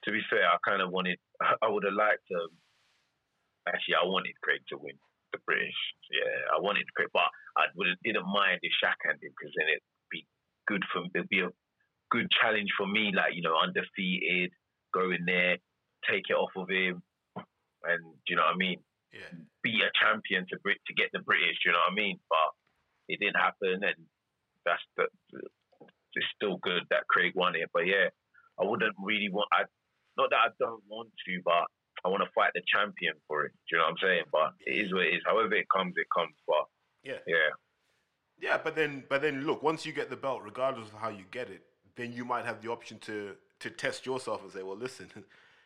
to 0.04 0.12
be 0.12 0.22
fair, 0.30 0.48
I 0.48 0.58
kind 0.68 0.82
of 0.82 0.92
wanted. 0.92 1.20
I 1.62 1.68
would 1.68 1.84
have 1.84 1.94
liked 1.94 2.24
to. 2.32 2.48
Actually, 3.68 3.96
I 3.96 4.06
wanted 4.06 4.40
Craig 4.42 4.62
to 4.70 4.78
win 4.78 4.96
the 5.34 5.40
British. 5.46 5.76
Yeah, 6.12 6.56
I 6.56 6.62
wanted 6.62 6.86
Craig, 6.94 7.10
but 7.14 7.28
I 7.58 7.66
would 7.76 7.88
didn't 8.04 8.28
mind 8.28 8.60
if 8.62 8.72
Shaq 8.80 8.96
had 9.04 9.20
him 9.22 9.34
because 9.36 9.54
then 9.58 9.68
it'd 9.68 9.84
be 10.12 10.26
good 10.68 10.84
for 10.94 11.04
it'd 11.14 11.30
be 11.30 11.42
a 11.42 11.50
good 12.12 12.30
challenge 12.32 12.72
for 12.78 12.88
me. 12.88 13.12
Like 13.14 13.36
you 13.36 13.42
know, 13.42 13.58
undefeated, 13.58 14.52
go 14.94 15.12
in 15.12 15.26
there, 15.26 15.58
take 16.10 16.30
it 16.30 16.38
off 16.38 16.54
of 16.56 16.70
him, 16.70 17.02
and 17.88 18.02
do 18.26 18.28
you 18.30 18.36
know 18.36 18.44
what 18.44 18.56
I 18.56 18.58
mean? 18.58 18.80
Yeah. 19.14 19.32
Beat 19.64 19.82
a 19.82 19.92
champion 20.00 20.46
to 20.50 20.60
Brit 20.60 20.78
to 20.88 20.94
get 20.94 21.10
the 21.14 21.20
British. 21.20 21.58
Do 21.64 21.70
you 21.70 21.74
know 21.74 21.80
what 21.88 21.94
I 21.94 21.96
mean? 21.96 22.20
But 22.30 22.50
it 23.08 23.20
didn't 23.20 23.38
happen, 23.40 23.80
and 23.84 23.96
that's 24.66 24.82
the. 24.98 25.08
It's 26.18 26.26
still 26.36 26.58
good 26.64 26.84
that 26.92 27.08
Craig 27.10 27.34
won 27.36 27.56
it, 27.56 27.70
but 27.74 27.86
yeah, 27.86 28.08
I 28.60 28.64
wouldn't 28.64 28.96
really 29.04 29.30
want. 29.30 29.50
I 29.52 29.64
not 30.18 30.30
that 30.30 30.38
I 30.38 30.48
don't 30.60 30.82
want 30.88 31.10
to, 31.28 31.42
but 31.44 31.66
I 32.06 32.08
want 32.08 32.24
to 32.24 32.30
fight 32.34 32.52
the 32.56 32.62
champion 32.74 33.16
for 33.28 33.44
it. 33.46 33.52
Do 33.70 33.76
you 33.76 33.78
know 33.80 33.86
what 33.86 33.92
I'm 33.92 33.98
saying? 34.02 34.24
But 34.32 34.54
it 34.66 34.86
is 34.86 34.94
what 34.94 35.04
it 35.04 35.16
is. 35.16 35.22
However 35.26 35.54
it 35.56 35.68
comes, 35.76 35.94
it 35.98 36.08
comes. 36.16 36.36
But 36.48 36.66
Yeah. 37.04 37.20
yeah, 37.28 37.50
Yeah, 38.40 38.58
but 38.64 38.76
then 38.76 39.04
but 39.10 39.22
then 39.22 39.46
look, 39.46 39.62
once 39.62 39.86
you 39.86 39.92
get 39.92 40.10
the 40.10 40.16
belt, 40.16 40.42
regardless 40.44 40.88
of 40.88 40.96
how 41.00 41.10
you 41.10 41.26
get 41.32 41.50
it, 41.50 41.64
then 41.98 42.14
you 42.14 42.24
might 42.24 42.46
have 42.46 42.62
the 42.62 42.72
option 42.72 42.98
to 43.00 43.36
to 43.60 43.70
test 43.70 44.06
yourself 44.06 44.42
and 44.44 44.52
say, 44.52 44.64
well, 44.64 44.78
listen, 44.78 45.10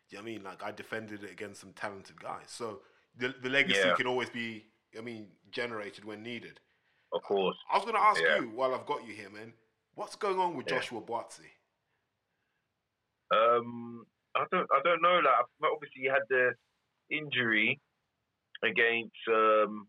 you 0.10 0.18
know 0.18 0.24
what 0.24 0.30
I 0.30 0.34
mean? 0.34 0.44
Like 0.44 0.64
I 0.64 0.72
defended 0.72 1.24
it 1.24 1.32
against 1.32 1.62
some 1.62 1.74
talented 1.74 2.20
guys. 2.22 2.48
So 2.48 2.82
the 3.18 3.34
the 3.42 3.50
legacy 3.50 3.80
Yeah. 3.80 3.96
can 3.96 4.08
always 4.08 4.30
be, 4.30 4.66
I 4.98 5.02
mean, 5.02 5.28
generated 5.52 6.06
when 6.06 6.24
needed. 6.24 6.60
of 7.12 7.22
course. 7.24 7.58
I 7.72 7.76
was 7.78 7.86
going 7.86 7.96
to 7.96 8.02
ask 8.02 8.22
Yeah. 8.22 8.40
you 8.40 8.50
while 8.50 8.74
I've 8.76 8.86
got 8.86 9.06
you 9.08 9.14
here, 9.14 9.30
man. 9.32 9.54
What's 9.96 10.16
going 10.16 10.38
on 10.40 10.56
with 10.56 10.68
Yeah. 10.68 10.76
Joshua 10.76 11.02
Buatsi? 11.02 11.50
Um, 13.32 14.06
I 14.36 14.46
don't, 14.52 14.68
I 14.72 14.82
don't 14.84 15.02
know. 15.02 15.20
Like, 15.20 15.46
obviously, 15.74 16.02
he 16.02 16.06
had 16.08 16.24
the 16.30 16.52
injury 17.12 17.80
against 18.64 19.16
um, 19.28 19.88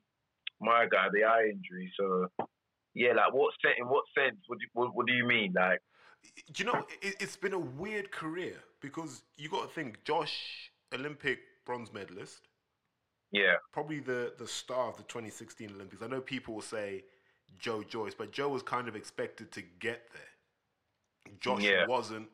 my 0.60 0.86
guy, 0.90 1.08
the 1.12 1.24
eye 1.24 1.44
injury. 1.52 1.92
So 1.98 2.26
Yeah, 2.94 3.12
like 3.14 3.32
what 3.32 3.52
sense? 3.62 3.76
In 3.78 3.86
what 3.88 4.04
sense? 4.16 4.36
What 4.46 4.58
do, 4.58 4.66
what, 4.72 4.94
what 4.94 5.06
do 5.06 5.12
you 5.12 5.24
mean? 5.26 5.52
Like, 5.54 5.80
Do 6.52 6.62
you 6.62 6.64
know, 6.64 6.86
it, 7.02 7.16
it's 7.20 7.36
been 7.36 7.52
a 7.52 7.58
weird 7.58 8.10
career 8.12 8.56
because 8.80 9.22
you 9.36 9.48
got 9.48 9.68
to 9.68 9.74
think 9.74 10.04
Josh, 10.04 10.70
Olympic 10.92 11.38
bronze 11.64 11.92
medalist, 11.92 12.48
yeah, 13.32 13.56
probably 13.72 14.00
the, 14.00 14.32
the 14.38 14.46
star 14.46 14.88
of 14.88 14.96
the 14.96 15.02
2016 15.04 15.70
Olympics. 15.74 16.02
I 16.02 16.06
know 16.06 16.20
people 16.20 16.54
will 16.54 16.62
say 16.62 17.04
Joe 17.58 17.82
Joyce, 17.82 18.14
but 18.14 18.32
Joe 18.32 18.48
was 18.48 18.62
kind 18.62 18.88
of 18.88 18.96
expected 18.96 19.52
to 19.52 19.62
get 19.80 20.08
there. 20.12 20.22
Josh 21.40 21.72
Yeah. 21.72 21.84
wasn't. 21.84 22.28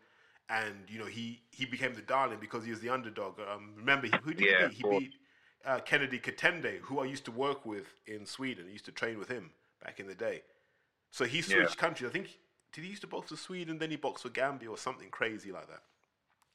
And 0.49 0.77
you 0.89 0.99
know 1.01 1.07
he, 1.07 1.43
he 1.51 1.65
became 1.67 1.95
the 1.95 2.03
darling 2.03 2.39
because 2.41 2.65
he 2.65 2.71
was 2.71 2.81
the 2.81 2.89
underdog. 2.91 3.41
Um, 3.41 3.75
remember, 3.77 4.07
he, 4.07 4.19
who 4.23 4.33
did 4.33 4.47
Yeah, 4.47 4.49
he 4.49 4.55
beat? 4.55 4.73
He 4.73 4.85
beat 4.85 5.15
uh, 5.65 5.81
Kennedy 5.81 6.21
Katende, 6.21 6.79
who 6.83 7.01
I 7.01 7.05
used 7.07 7.25
to 7.25 7.33
work 7.33 7.67
with 7.67 7.87
in 8.07 8.25
Sweden. 8.27 8.67
I 8.69 8.73
used 8.73 8.85
to 8.85 8.93
train 8.93 9.19
with 9.19 9.29
him 9.29 9.51
back 9.85 9.99
in 9.99 10.07
the 10.07 10.15
day. 10.15 10.43
So 11.11 11.25
he 11.25 11.43
switched 11.43 11.79
Yeah. 11.79 11.79
countries. 11.79 12.11
I 12.11 12.13
think 12.13 12.39
did 12.77 12.85
he 12.85 12.90
used 12.90 13.01
to 13.01 13.07
box 13.09 13.31
for 13.31 13.36
Sweden, 13.36 13.78
then 13.78 13.90
he 13.90 13.97
boxed 13.97 14.23
for 14.23 14.28
Gambia 14.28 14.69
or 14.70 14.77
something 14.77 15.09
crazy 15.09 15.51
like 15.51 15.66
that. 15.69 15.82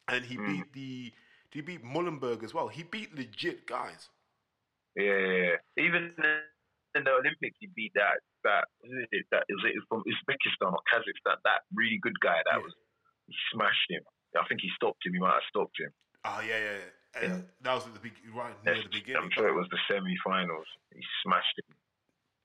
And 0.08 0.24
he 0.24 0.38
Mm. 0.38 0.46
beat 0.48 0.74
the 0.74 1.14
did 1.52 1.58
he 1.60 1.62
beat 1.62 1.84
Mullenberg 1.84 2.44
as 2.44 2.54
well? 2.54 2.68
He 2.70 2.84
beat 2.84 3.14
legit 3.16 3.66
guys. 3.66 4.10
yeah, 4.96 5.18
yeah, 5.18 5.44
yeah. 5.50 5.58
Even 5.84 6.14
in 6.96 7.04
the 7.04 7.12
Olympics, 7.12 7.58
he 7.60 7.68
beat 7.76 7.92
that 7.96 8.20
that 8.44 8.66
is 8.84 9.08
it? 9.12 9.26
That 9.32 9.46
is 9.50 9.58
it 9.66 9.76
from 9.90 10.04
Uzbekistan 10.04 10.72
or 10.74 10.80
Kazakhstan? 10.94 11.38
That 11.44 11.62
really 11.74 11.98
good 12.02 12.20
guy. 12.22 12.38
That 12.46 12.58
Yeah. 12.60 12.64
was 12.64 12.74
he 13.28 13.36
smashed 13.52 13.90
him. 13.90 14.04
I 14.40 14.46
think 14.48 14.62
he 14.62 14.70
stopped 14.76 15.06
him. 15.06 15.14
He 15.14 15.20
might 15.20 15.34
have 15.34 15.44
stopped 15.50 15.80
him. 15.80 15.92
Oh 16.24 16.40
yeah, 16.42 16.58
yeah. 16.58 16.78
yeah. 16.78 17.22
Yeah. 17.24 17.42
That 17.62 17.74
was 17.74 17.88
at 17.88 17.94
the 17.94 18.00
big, 18.00 18.14
right 18.34 18.56
near 18.64 18.76
the 18.82 18.90
beginning. 18.90 19.24
I'm 19.24 19.32
sure 19.32 19.48
it 19.50 19.54
was 19.54 19.68
the 19.70 19.80
semi-finals. 19.90 20.68
He 20.96 21.04
smashed 21.24 21.60
him. 21.60 21.76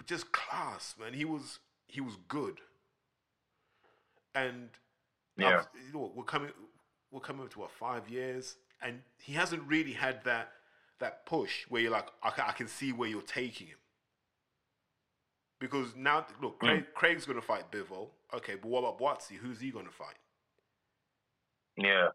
Just 0.06 0.32
class, 0.32 0.96
man. 0.98 1.14
He 1.14 1.24
was 1.24 1.60
he 1.86 2.00
was 2.00 2.16
good. 2.28 2.60
And 4.36 4.70
Yeah. 5.36 5.60
I've- 5.60 5.78
you 5.86 5.92
know 5.92 6.12
we're 6.14 6.24
coming 6.24 6.52
we're 7.10 7.20
coming 7.20 7.42
up 7.44 7.50
to 7.52 7.60
what 7.60 7.70
five 7.70 8.08
years, 8.08 8.56
and 8.82 9.02
he 9.18 9.32
hasn't 9.32 9.62
really 9.64 9.92
had 9.94 10.22
that 10.24 10.52
that 10.98 11.24
push 11.26 11.66
where 11.68 11.80
you're 11.82 11.90
like, 11.90 12.08
I, 12.22 12.30
ca- 12.30 12.46
I 12.48 12.52
can 12.52 12.68
see 12.68 12.92
where 12.92 13.08
you're 13.08 13.20
taking 13.22 13.66
him. 13.68 13.78
Because 15.60 15.94
now, 15.94 16.26
look, 16.40 16.54
Hmm. 16.60 16.66
Craig, 16.66 16.94
Craig's 16.94 17.26
going 17.26 17.40
to 17.40 17.46
fight 17.46 17.70
Bivol. 17.70 18.10
Okay, 18.32 18.54
but 18.56 18.66
what 18.68 18.80
about 18.80 18.98
Buatsi? 18.98 19.36
Who's 19.36 19.60
he 19.60 19.70
going 19.70 19.86
to 19.86 19.92
fight? 19.92 20.16
Yeah. 21.76 22.08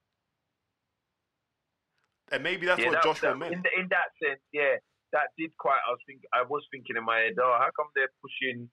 And 2.31 2.43
maybe 2.43 2.65
that's 2.65 2.79
yeah, 2.79 2.87
what 2.87 2.93
that- 2.93 3.03
Joshua 3.03 3.29
that- 3.29 3.37
meant. 3.37 3.53
In, 3.53 3.61
the, 3.61 3.79
in 3.79 3.87
that 3.89 4.09
sense, 4.23 4.41
yeah, 4.51 4.77
that 5.11 5.29
did 5.37 5.55
quite. 5.57 5.79
I 5.87 5.91
was 5.91 5.99
think 6.07 6.21
I 6.33 6.41
was 6.43 6.65
thinking 6.71 6.95
in 6.97 7.03
my 7.03 7.19
head, 7.19 7.33
oh, 7.39 7.57
how 7.59 7.69
come 7.75 7.87
they're 7.95 8.09
pushing 8.21 8.69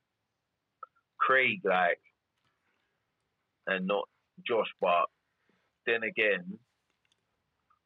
Craig 1.18 1.60
like, 1.64 2.00
and 3.68 3.86
not 3.86 4.08
Josh? 4.46 4.70
But 4.80 5.06
then 5.86 6.02
again, 6.02 6.58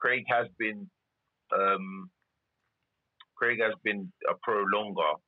Craig 0.00 0.24
has 0.28 0.46
been, 0.58 0.88
um, 1.54 2.10
Craig 3.36 3.58
has 3.60 3.74
been 3.84 4.12
a 4.30 4.34
pro 4.42 4.62
longer. 4.72 5.18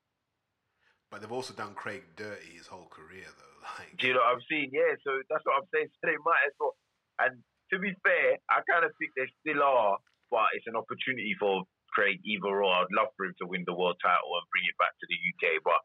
but 1.11 1.21
they've 1.21 1.31
also 1.33 1.55
done 1.55 1.75
Craig 1.75 2.03
dirty 2.17 2.57
his 2.57 2.67
whole 2.67 2.89
career, 2.91 3.27
though. 3.27 3.51
Like, 3.79 3.97
Do 3.97 4.09
you 4.09 4.13
know 4.13 4.21
what 4.21 4.37
I'm 4.37 4.45
saying? 4.51 4.71
Yeah, 4.77 4.93
so 5.01 5.11
that's 5.31 5.41
what 5.49 5.57
I'm 5.57 5.69
saying. 5.73 5.89
So 5.89 6.05
they 6.05 6.21
might 6.21 6.45
as 6.45 6.53
well. 6.61 6.77
And 7.17 7.41
to 7.73 7.79
be 7.81 7.97
fair, 8.05 8.37
I 8.53 8.61
kind 8.69 8.85
of 8.85 8.93
think 9.01 9.17
they 9.17 9.25
still 9.41 9.63
are, 9.65 9.97
but 10.31 10.53
it's 10.53 10.69
an 10.69 10.77
opportunity 10.77 11.33
for 11.41 11.65
Craig 11.97 12.21
either 12.29 12.53
or. 12.53 12.69
I'd 12.69 12.93
love 12.93 13.09
for 13.17 13.25
him 13.25 13.33
to 13.41 13.47
win 13.49 13.65
the 13.65 13.73
world 13.73 13.97
title 14.05 14.37
and 14.37 14.45
bring 14.53 14.69
it 14.69 14.77
back 14.77 14.93
to 15.01 15.07
the 15.09 15.17
UK, 15.17 15.65
but 15.65 15.81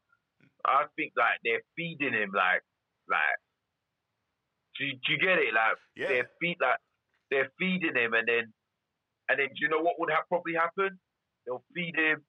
I 0.68 0.92
think 1.00 1.16
like 1.16 1.40
they're 1.48 1.64
feeding 1.80 2.12
him 2.20 2.36
like 2.36 2.60
like. 3.08 3.40
Do 4.80 4.86
you, 4.86 4.94
do 5.06 5.08
you 5.14 5.20
get 5.20 5.38
it? 5.38 5.54
Like 5.54 5.76
yeah, 5.96 6.08
they're 6.08 6.30
feed 6.40 6.58
like 6.62 6.80
they're 7.30 7.52
feeding 7.60 7.96
him, 7.96 8.14
and 8.14 8.26
then 8.28 8.54
and 9.28 9.38
then 9.40 9.48
do 9.52 9.60
you 9.60 9.70
know 9.70 9.82
what 9.84 10.00
would 10.00 10.10
ha- 10.10 10.24
probably 10.30 10.56
happen? 10.56 10.98
They'll 11.46 11.64
feed 11.76 11.96
him, 11.96 12.24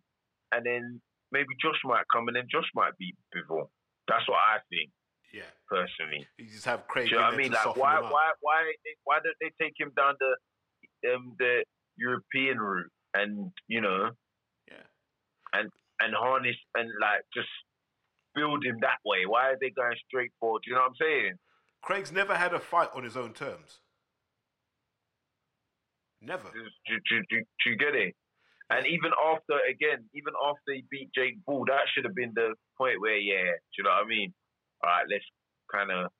and 0.50 0.66
then 0.66 1.00
maybe 1.30 1.54
Josh 1.62 1.78
might 1.84 2.04
come, 2.12 2.26
and 2.26 2.36
then 2.36 2.50
Josh 2.50 2.68
might 2.74 2.98
be 2.98 3.14
before. 3.32 3.68
That's 4.08 4.26
what 4.26 4.42
I 4.42 4.58
think 4.68 4.90
yeah. 5.32 5.50
personally. 5.68 6.26
You 6.38 6.46
just 6.46 6.64
have 6.66 6.86
Craig 6.88 7.06
Do 7.06 7.14
you 7.14 7.20
know 7.20 7.26
what 7.26 7.34
I 7.34 7.36
mean? 7.36 7.52
Like, 7.52 7.76
why, 7.76 8.00
why, 8.00 8.34
why, 8.40 8.72
why 9.04 9.18
don't 9.22 9.38
they 9.40 9.52
take 9.62 9.74
him 9.78 9.92
down 9.96 10.14
the 10.18 11.14
um, 11.14 11.34
the 11.38 11.64
European 11.96 12.58
route 12.58 12.90
and 13.14 13.52
you 13.68 13.80
know 13.80 14.10
Yeah. 14.68 14.86
and 15.52 15.70
and 16.00 16.14
harness 16.14 16.56
and 16.74 16.90
like 17.00 17.22
just 17.34 17.48
build 18.34 18.64
him 18.64 18.78
that 18.80 18.98
way? 19.04 19.26
Why 19.26 19.50
are 19.50 19.58
they 19.60 19.70
going 19.70 19.96
straight 20.06 20.32
for? 20.40 20.58
Do 20.58 20.70
you 20.70 20.74
know 20.74 20.82
what 20.82 20.98
I'm 20.98 21.00
saying? 21.00 21.34
Craig's 21.82 22.12
never 22.12 22.36
had 22.36 22.52
a 22.52 22.60
fight 22.60 22.90
on 22.94 23.04
his 23.04 23.16
own 23.16 23.32
terms. 23.32 23.80
Never. 26.20 26.50
Do, 26.52 26.60
do, 26.86 27.22
do, 27.30 27.36
do, 27.40 27.70
you 27.70 27.76
get 27.76 27.94
it? 27.94 28.14
And 28.68 28.86
even 28.86 29.10
after, 29.16 29.56
again, 29.68 30.04
even 30.14 30.34
after 30.36 30.76
he 30.76 30.84
beat 30.90 31.10
Jake 31.14 31.38
Bull, 31.46 31.64
that 31.66 31.88
should 31.92 32.04
have 32.04 32.14
been 32.14 32.32
the 32.34 32.54
point 32.76 33.00
where, 33.00 33.16
yeah, 33.16 33.56
do 33.56 33.74
you 33.78 33.84
know 33.84 33.90
what 33.90 34.04
I 34.04 34.08
mean? 34.08 34.32
All 34.84 34.90
right, 34.90 35.06
let's 35.10 35.24
kind 35.72 35.90
of 35.90 36.12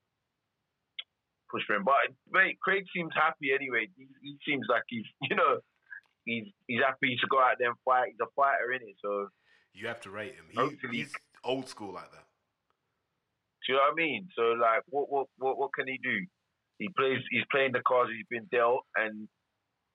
push 1.51 1.61
for 1.67 1.75
him. 1.75 1.83
But 1.85 2.09
mate, 2.31 2.57
Craig 2.61 2.83
seems 2.95 3.13
happy 3.13 3.53
anyway. 3.53 3.87
He, 3.95 4.07
he 4.21 4.37
seems 4.45 4.65
like 4.69 4.83
he's, 4.89 5.05
you 5.29 5.35
know, 5.35 5.59
he's 6.25 6.47
he's 6.67 6.81
happy 6.81 7.15
to 7.19 7.27
go 7.29 7.39
out 7.39 7.55
there 7.59 7.69
and 7.69 7.77
fight. 7.85 8.09
He's 8.11 8.23
a 8.25 8.31
fighter 8.35 8.73
in 8.73 8.81
it. 8.81 8.95
So 9.01 9.27
You 9.73 9.87
have 9.87 10.01
to 10.01 10.09
rate 10.09 10.33
him. 10.35 10.45
He, 10.49 10.87
he's 10.97 11.13
old 11.43 11.69
school 11.69 11.93
like 11.93 12.11
that. 12.11 12.25
Do 13.71 13.77
you 13.77 13.79
know 13.79 13.87
what 13.87 13.93
I 13.93 14.03
mean? 14.03 14.27
So 14.35 14.41
like, 14.59 14.83
what 14.89 15.09
what 15.09 15.27
what 15.37 15.57
what 15.57 15.69
can 15.73 15.87
he 15.87 15.97
do? 16.03 16.27
He 16.77 16.89
plays. 16.97 17.19
He's 17.31 17.47
playing 17.51 17.71
the 17.71 17.81
cards 17.87 18.11
he's 18.11 18.27
been 18.29 18.47
dealt, 18.51 18.83
and 18.97 19.29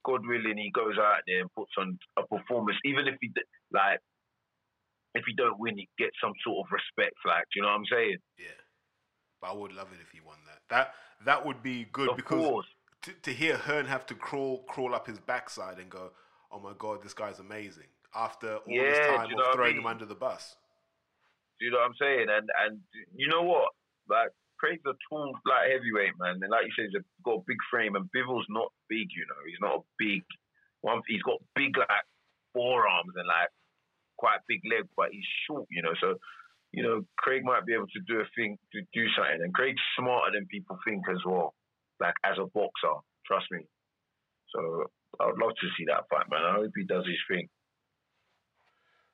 God 0.04 0.24
willing, 0.24 0.56
he 0.56 0.70
goes 0.72 0.96
out 0.98 1.20
there 1.26 1.40
and 1.40 1.52
puts 1.54 1.72
on 1.76 1.98
a 2.16 2.22
performance. 2.26 2.78
Even 2.86 3.06
if 3.06 3.16
he 3.20 3.30
like, 3.70 4.00
if 5.14 5.24
he 5.26 5.34
don't 5.36 5.58
win, 5.58 5.76
he 5.76 5.88
gets 5.98 6.16
some 6.22 6.32
sort 6.42 6.64
of 6.64 6.72
respect. 6.72 7.16
Like, 7.26 7.44
do 7.52 7.60
you 7.60 7.62
know 7.62 7.68
what 7.68 7.84
I'm 7.84 7.90
saying? 7.92 8.16
Yeah. 8.38 8.60
But 9.42 9.50
I 9.50 9.52
would 9.52 9.72
love 9.72 9.88
it 9.92 10.00
if 10.00 10.10
he 10.10 10.20
won 10.20 10.38
that. 10.46 10.60
That 10.70 10.94
that 11.26 11.44
would 11.44 11.62
be 11.62 11.86
good 11.92 12.10
Of 12.10 12.16
because 12.16 12.64
to, 13.02 13.12
to 13.12 13.30
hear 13.32 13.58
Hearn 13.58 13.84
have 13.86 14.06
to 14.06 14.14
crawl 14.14 14.62
crawl 14.68 14.94
up 14.94 15.06
his 15.06 15.18
backside 15.18 15.78
and 15.78 15.90
go, 15.90 16.12
"Oh 16.50 16.60
my 16.60 16.72
god, 16.78 17.02
this 17.02 17.12
guy's 17.12 17.40
amazing." 17.40 17.88
After 18.14 18.56
all 18.56 18.62
this 18.64 18.96
Yeah, 18.96 19.10
do 19.10 19.16
time 19.16 19.26
of 19.32 19.36
what 19.36 19.48
I 19.48 19.52
throwing 19.54 19.72
mean? 19.72 19.80
him 19.82 19.86
under 19.86 20.06
the 20.06 20.14
bus. 20.14 20.56
Do 21.58 21.66
you 21.66 21.72
know 21.72 21.78
what 21.78 21.92
I'm 21.92 22.00
saying? 22.00 22.26
And 22.28 22.46
and 22.52 22.80
you 23.14 23.28
know 23.28 23.42
what? 23.42 23.72
Like 24.08 24.30
Craig's 24.58 24.84
a 24.86 24.96
tall 25.08 25.32
like 25.44 25.72
heavyweight 25.72 26.16
man, 26.18 26.40
and 26.40 26.50
like 26.50 26.66
you 26.66 26.74
said, 26.76 26.88
he's 26.92 27.02
got 27.24 27.40
a 27.40 27.48
big 27.48 27.60
frame, 27.70 27.96
and 27.96 28.08
Bivol's 28.12 28.48
not 28.48 28.72
big. 28.88 29.08
You 29.12 29.26
know, 29.28 29.40
he's 29.46 29.60
not 29.60 29.80
a 29.80 29.88
big 29.98 30.24
one. 30.80 31.02
He's 31.08 31.22
got 31.22 31.40
big 31.54 31.76
like 31.76 32.06
forearms 32.52 33.12
and 33.16 33.28
like 33.28 33.52
quite 34.16 34.40
big 34.48 34.60
leg, 34.64 34.88
but 34.96 35.12
he's 35.12 35.28
short. 35.46 35.66
You 35.70 35.82
know, 35.82 35.94
so 36.00 36.16
you 36.72 36.82
know 36.82 37.02
Craig 37.18 37.44
might 37.44 37.66
be 37.66 37.74
able 37.74 37.88
to 37.92 38.02
do 38.06 38.20
a 38.20 38.28
thing 38.36 38.58
to 38.72 38.80
do 38.92 39.04
something, 39.16 39.42
and 39.42 39.54
Craig's 39.54 39.82
smarter 39.98 40.32
than 40.32 40.46
people 40.46 40.78
think 40.84 41.04
as 41.10 41.20
well. 41.24 41.54
Like 42.00 42.14
as 42.24 42.36
a 42.38 42.46
boxer, 42.52 43.00
trust 43.26 43.46
me. 43.50 43.64
So 44.54 44.88
I 45.20 45.26
would 45.26 45.38
love 45.38 45.52
to 45.60 45.68
see 45.76 45.84
that 45.88 46.08
fight, 46.08 46.30
man. 46.30 46.44
I 46.44 46.56
hope 46.56 46.72
he 46.76 46.84
does 46.84 47.06
his 47.06 47.20
thing. 47.28 47.48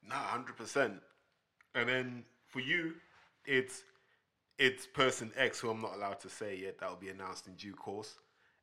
No, 0.08 0.16
hundred 0.16 0.56
percent. 0.56 1.00
And 1.74 1.88
then 1.88 2.24
for 2.52 2.60
you, 2.60 2.94
it's 3.44 3.82
it's 4.58 4.86
person 4.86 5.32
X 5.36 5.58
who 5.58 5.70
I'm 5.70 5.80
not 5.80 5.94
allowed 5.96 6.20
to 6.20 6.28
say 6.28 6.54
yet. 6.56 6.78
That 6.78 6.88
will 6.90 6.96
be 7.00 7.08
announced 7.08 7.48
in 7.48 7.54
due 7.54 7.74
course. 7.74 8.14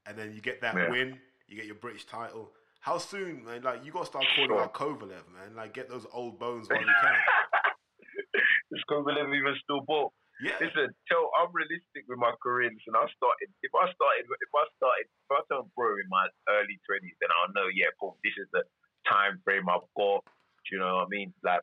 And 0.05 0.17
then 0.17 0.31
you 0.33 0.39
get 0.41 0.61
that 0.61 0.75
Yeah. 0.75 0.89
win, 0.89 1.19
you 1.47 1.57
get 1.57 1.65
your 1.65 1.75
British 1.75 2.05
title. 2.05 2.53
How 2.79 2.97
soon, 2.97 3.43
man? 3.43 3.61
Like 3.63 3.83
you 3.83 3.91
got 3.91 4.01
to 4.01 4.05
start 4.05 4.25
calling 4.35 4.51
Sure. 4.51 4.63
out 4.63 4.73
Kovalev, 4.73 5.27
man. 5.33 5.55
Like 5.57 5.73
get 5.73 5.89
those 5.89 6.05
old 6.13 6.39
bones 6.39 6.69
while 6.69 6.79
you 6.79 6.95
can. 7.01 7.11
Is 8.71 8.83
Kovalev 8.89 9.35
even 9.35 9.55
still 9.63 9.81
box? 9.81 10.13
Yeah, 10.41 10.55
Listen, 10.61 10.87
tell 11.11 11.27
I'm 11.35 11.51
realistic 11.51 12.07
with 12.07 12.15
my 12.17 12.31
career. 12.41 12.71
Listen, 12.71 12.95
I 12.95 13.03
started. 13.11 13.51
If 13.59 13.75
I 13.75 13.91
started, 13.91 14.23
if 14.23 14.53
I 14.55 14.63
started, 14.79 15.05
if 15.11 15.29
I 15.35 15.39
turned 15.51 15.67
pro 15.75 15.99
in 15.99 16.07
my 16.07 16.31
early 16.47 16.79
twenties, 16.87 17.17
then 17.19 17.27
I'll 17.35 17.51
know. 17.51 17.67
Yeah, 17.67 17.91
boom, 17.99 18.15
this 18.23 18.37
is 18.39 18.47
the 18.55 18.63
time 19.03 19.41
frame 19.43 19.67
I've 19.67 19.83
got. 19.99 20.23
Do 20.63 20.67
you 20.71 20.79
know 20.79 21.03
what 21.03 21.07
I 21.07 21.11
mean? 21.11 21.33
Like, 21.43 21.59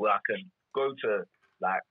where 0.00 0.16
I 0.16 0.20
can 0.24 0.48
go 0.72 0.96
to 1.04 1.28
like 1.60 1.82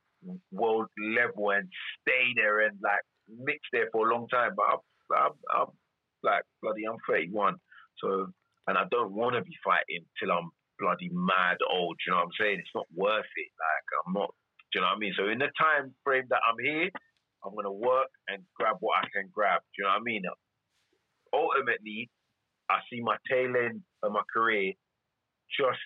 world 0.51 0.87
level 0.97 1.51
and 1.51 1.67
stay 2.01 2.33
there 2.35 2.61
and 2.61 2.77
like 2.83 3.01
mix 3.29 3.59
there 3.71 3.89
for 3.91 4.07
a 4.07 4.13
long 4.13 4.27
time. 4.27 4.51
But 4.55 4.65
I'm, 4.65 4.79
I'm, 5.15 5.31
I'm 5.55 5.67
like 6.23 6.43
bloody. 6.61 6.85
I'm 6.85 6.97
31, 7.07 7.55
so 8.01 8.27
and 8.67 8.77
I 8.77 8.83
don't 8.91 9.13
want 9.13 9.35
to 9.35 9.41
be 9.41 9.55
fighting 9.63 10.05
till 10.19 10.31
I'm 10.31 10.49
bloody 10.79 11.09
mad 11.13 11.57
old. 11.71 11.97
You 12.05 12.11
know 12.11 12.17
what 12.17 12.25
I'm 12.25 12.39
saying? 12.39 12.59
It's 12.59 12.75
not 12.75 12.87
worth 12.95 13.25
it. 13.37 13.51
Like 13.59 13.87
I'm 14.05 14.13
not. 14.13 14.33
Do 14.73 14.79
you 14.79 14.81
know 14.81 14.87
what 14.87 14.97
I 14.97 14.99
mean? 14.99 15.13
So 15.17 15.29
in 15.29 15.39
the 15.39 15.51
time 15.59 15.93
frame 16.03 16.25
that 16.29 16.41
I'm 16.43 16.59
here, 16.63 16.89
I'm 17.45 17.55
gonna 17.55 17.71
work 17.71 18.09
and 18.27 18.43
grab 18.55 18.77
what 18.79 19.03
I 19.03 19.07
can 19.13 19.29
grab. 19.31 19.61
Do 19.61 19.83
you 19.83 19.83
know 19.85 19.91
what 19.91 20.01
I 20.01 20.03
mean? 20.03 20.23
Ultimately, 21.33 22.09
I 22.69 22.79
see 22.89 23.01
my 23.01 23.17
tail 23.29 23.53
end 23.55 23.81
of 24.03 24.11
my 24.11 24.23
career 24.33 24.73
just 25.59 25.79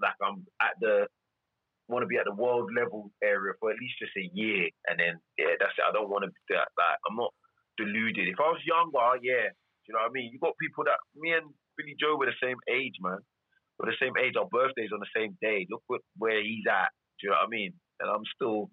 like 0.00 0.14
I'm 0.22 0.44
at 0.60 0.76
the 0.80 1.06
want 1.88 2.02
to 2.02 2.10
be 2.10 2.16
at 2.16 2.24
the 2.26 2.34
world 2.34 2.70
level 2.74 3.10
area 3.22 3.54
for 3.60 3.70
at 3.70 3.78
least 3.80 3.98
just 3.98 4.16
a 4.16 4.30
year, 4.32 4.70
and 4.88 4.98
then 4.98 5.18
yeah, 5.38 5.54
that's 5.58 5.74
it. 5.76 5.84
I 5.86 5.92
don't 5.92 6.08
want 6.10 6.24
to 6.24 6.30
be 6.30 6.54
that. 6.54 6.68
Like 6.78 6.98
I'm 7.08 7.16
not 7.16 7.32
deluded. 7.76 8.28
If 8.28 8.40
I 8.40 8.48
was 8.52 8.62
younger, 8.64 9.18
yeah, 9.22 9.50
do 9.50 9.86
you 9.88 9.94
know 9.94 10.02
what 10.06 10.10
I 10.10 10.16
mean? 10.16 10.30
You 10.32 10.38
got 10.38 10.56
people 10.60 10.84
that 10.84 11.00
me 11.16 11.32
and 11.32 11.50
Billy 11.76 11.96
Joe 11.98 12.16
were 12.16 12.26
the 12.30 12.38
same 12.42 12.58
age, 12.70 12.96
man. 13.00 13.18
We're 13.78 13.90
the 13.90 13.98
same 14.00 14.14
age. 14.20 14.34
Our 14.38 14.46
birthdays 14.46 14.92
on 14.92 15.00
the 15.00 15.10
same 15.16 15.36
day. 15.42 15.66
Look 15.70 15.82
what, 15.88 16.02
where 16.16 16.42
he's 16.42 16.64
at. 16.70 16.92
Do 17.18 17.26
you 17.26 17.30
know 17.30 17.40
what 17.40 17.48
I 17.48 17.50
mean? 17.50 17.72
And 18.00 18.10
I'm 18.10 18.22
still 18.36 18.70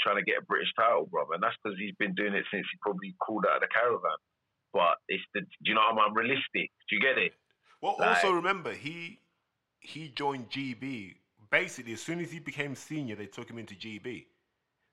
trying 0.00 0.16
to 0.16 0.24
get 0.24 0.38
a 0.40 0.44
British 0.46 0.72
title, 0.78 1.06
brother. 1.10 1.34
And 1.34 1.42
that's 1.42 1.56
because 1.62 1.76
he's 1.78 1.94
been 1.98 2.14
doing 2.14 2.34
it 2.34 2.44
since 2.50 2.64
he 2.70 2.78
probably 2.80 3.14
called 3.20 3.44
out 3.50 3.56
of 3.56 3.62
the 3.62 3.72
caravan. 3.72 4.18
But 4.72 4.96
it's 5.08 5.22
the, 5.34 5.40
do 5.42 5.46
you 5.66 5.74
know 5.74 5.82
what 5.90 6.00
I'm, 6.00 6.10
I'm 6.10 6.14
realistic. 6.14 6.70
Do 6.88 6.96
you 6.96 7.00
get 7.00 7.18
it? 7.18 7.32
Well, 7.82 7.96
Like- 7.98 8.16
also 8.24 8.32
remember 8.32 8.72
he 8.72 9.20
he 9.80 10.08
joined 10.08 10.48
GB 10.48 11.14
basically 11.54 11.92
as 11.92 12.00
soon 12.00 12.20
as 12.20 12.30
he 12.30 12.38
became 12.38 12.74
senior. 12.74 13.16
They 13.16 13.26
took 13.26 13.48
him 13.48 13.58
into 13.58 13.74
GB, 13.74 14.26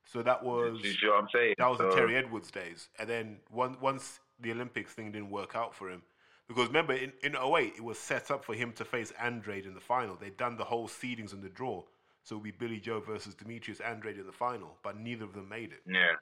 so 0.05 0.21
that 0.21 0.43
was 0.43 0.79
you 0.83 0.93
see 0.93 1.07
what 1.07 1.23
I'm 1.23 1.27
saying? 1.33 1.55
that 1.57 1.69
was 1.69 1.79
the 1.79 1.91
Terry 1.91 2.15
Edwards 2.15 2.51
days. 2.51 2.89
And 2.99 3.09
then 3.09 3.37
one, 3.49 3.77
once 3.81 4.19
the 4.39 4.51
Olympics 4.51 4.93
thing 4.93 5.11
didn't 5.11 5.29
work 5.29 5.55
out 5.55 5.73
for 5.73 5.89
him, 5.89 6.01
because 6.47 6.67
remember 6.67 6.93
in 6.93 7.13
in 7.23 7.35
08, 7.35 7.73
it 7.77 7.83
was 7.83 7.97
set 7.97 8.29
up 8.31 8.43
for 8.45 8.53
him 8.53 8.73
to 8.73 8.85
face 8.85 9.11
Andrade 9.19 9.65
in 9.65 9.73
the 9.73 9.81
final. 9.81 10.15
They'd 10.15 10.37
done 10.37 10.57
the 10.57 10.65
whole 10.65 10.87
seedings 10.87 11.33
and 11.33 11.41
the 11.41 11.49
draw, 11.49 11.83
so 12.23 12.35
it 12.35 12.39
would 12.39 12.43
be 12.43 12.51
Billy 12.51 12.79
Joe 12.79 12.99
versus 12.99 13.33
Demetrius 13.33 13.79
Andrade 13.79 14.17
in 14.17 14.25
the 14.25 14.31
final, 14.31 14.77
but 14.83 14.97
neither 14.97 15.25
of 15.25 15.33
them 15.33 15.49
made 15.49 15.71
it. 15.71 15.81
Yeah. 15.87 16.15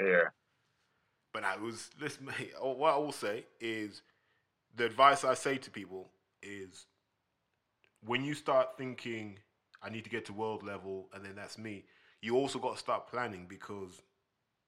Yeah. 0.00 0.28
But 1.32 1.44
I 1.44 1.56
was 1.56 1.90
listen. 2.00 2.26
mate, 2.38 2.52
What 2.60 2.94
I 2.94 2.98
will 2.98 3.12
say 3.12 3.46
is, 3.60 4.02
the 4.74 4.86
advice 4.86 5.24
I 5.24 5.34
say 5.34 5.58
to 5.58 5.70
people 5.70 6.10
is, 6.42 6.86
when 8.04 8.24
you 8.24 8.34
start 8.34 8.76
thinking, 8.76 9.38
I 9.82 9.90
need 9.90 10.04
to 10.04 10.10
get 10.10 10.24
to 10.26 10.32
world 10.32 10.62
level, 10.62 11.08
and 11.14 11.24
then 11.24 11.34
that's 11.34 11.58
me. 11.58 11.84
You 12.20 12.36
also 12.36 12.58
got 12.58 12.74
to 12.74 12.78
start 12.78 13.08
planning 13.08 13.46
because 13.48 14.02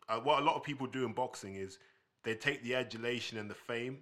uh, 0.08 0.18
what 0.18 0.40
a 0.40 0.44
lot 0.44 0.56
of 0.56 0.62
people 0.62 0.86
do 0.86 1.04
in 1.04 1.12
boxing 1.12 1.54
is 1.54 1.78
they 2.24 2.34
take 2.34 2.62
the 2.62 2.74
adulation 2.74 3.38
and 3.38 3.48
the 3.50 3.54
fame, 3.54 3.98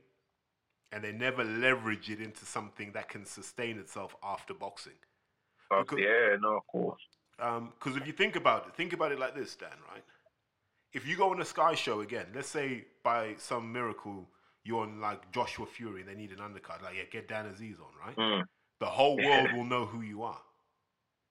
and 0.93 1.03
they 1.03 1.13
never 1.13 1.45
leverage 1.45 2.11
it 2.11 2.21
into 2.21 2.45
something 2.45 2.93
that 2.93 3.09
can 3.09 3.25
sustain 3.25 3.79
itself 3.79 4.15
after 4.23 4.55
boxing. 4.55 4.93
Because- 5.71 5.99
yeah, 5.99 6.37
no, 6.41 6.57
of 6.57 6.67
course. 6.67 7.03
Because 7.39 7.97
if 7.97 8.07
you 8.07 8.13
think 8.13 8.37
about 8.37 8.67
it, 8.69 8.77
think 8.77 8.93
about 8.93 9.11
it 9.11 9.19
like 9.19 9.35
this, 9.35 9.57
Dan, 9.57 9.71
right? 9.93 10.05
If 10.93 11.07
you 11.09 11.17
go 11.17 11.31
on 11.31 11.41
a 11.41 11.45
Sky 11.45 11.75
show 11.75 12.01
again, 12.03 12.27
let's 12.35 12.49
say 12.49 12.85
by 13.03 13.35
some 13.39 13.73
miracle 13.73 14.29
you're 14.65 14.83
on 14.83 15.01
like 15.01 15.33
Joshua 15.33 15.67
Fury 15.67 16.03
and 16.03 16.11
they 16.11 16.15
need 16.15 16.31
an 16.31 16.39
undercard, 16.39 16.83
like 16.83 16.95
yeah, 16.97 17.05
get 17.11 17.27
Dan 17.27 17.47
Azeez 17.47 17.81
on, 17.81 18.07
right? 18.07 18.17
Mm. 18.17 18.43
The 18.83 18.89
whole 18.89 19.17
world 19.17 19.53
will 19.53 19.65
know 19.65 19.87
who 19.87 20.01
you 20.01 20.25
are. 20.25 20.41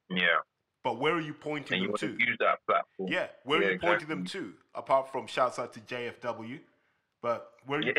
Yeah. 0.10 0.40
But 0.86 1.00
where 1.00 1.14
are 1.16 1.20
you 1.20 1.34
pointing 1.34 1.74
And 1.76 1.82
you 1.84 1.90
them 1.90 1.92
want 1.92 2.00
to? 2.00 2.08
use 2.18 2.38
that 2.40 2.60
platform. 2.66 3.12
Yeah, 3.12 3.28
where 3.44 3.60
Yeah, 3.60 3.68
are 3.68 3.72
you 3.74 3.78
pointing 3.78 4.08
them 4.08 4.24
to? 4.24 4.54
Apart 4.74 5.12
from 5.12 5.28
shouts 5.28 5.60
out 5.60 5.74
to 5.74 5.82
JFW, 5.82 6.62
but 7.22 7.52
where 7.66 7.80
are 7.80 7.84
you? 7.84 7.94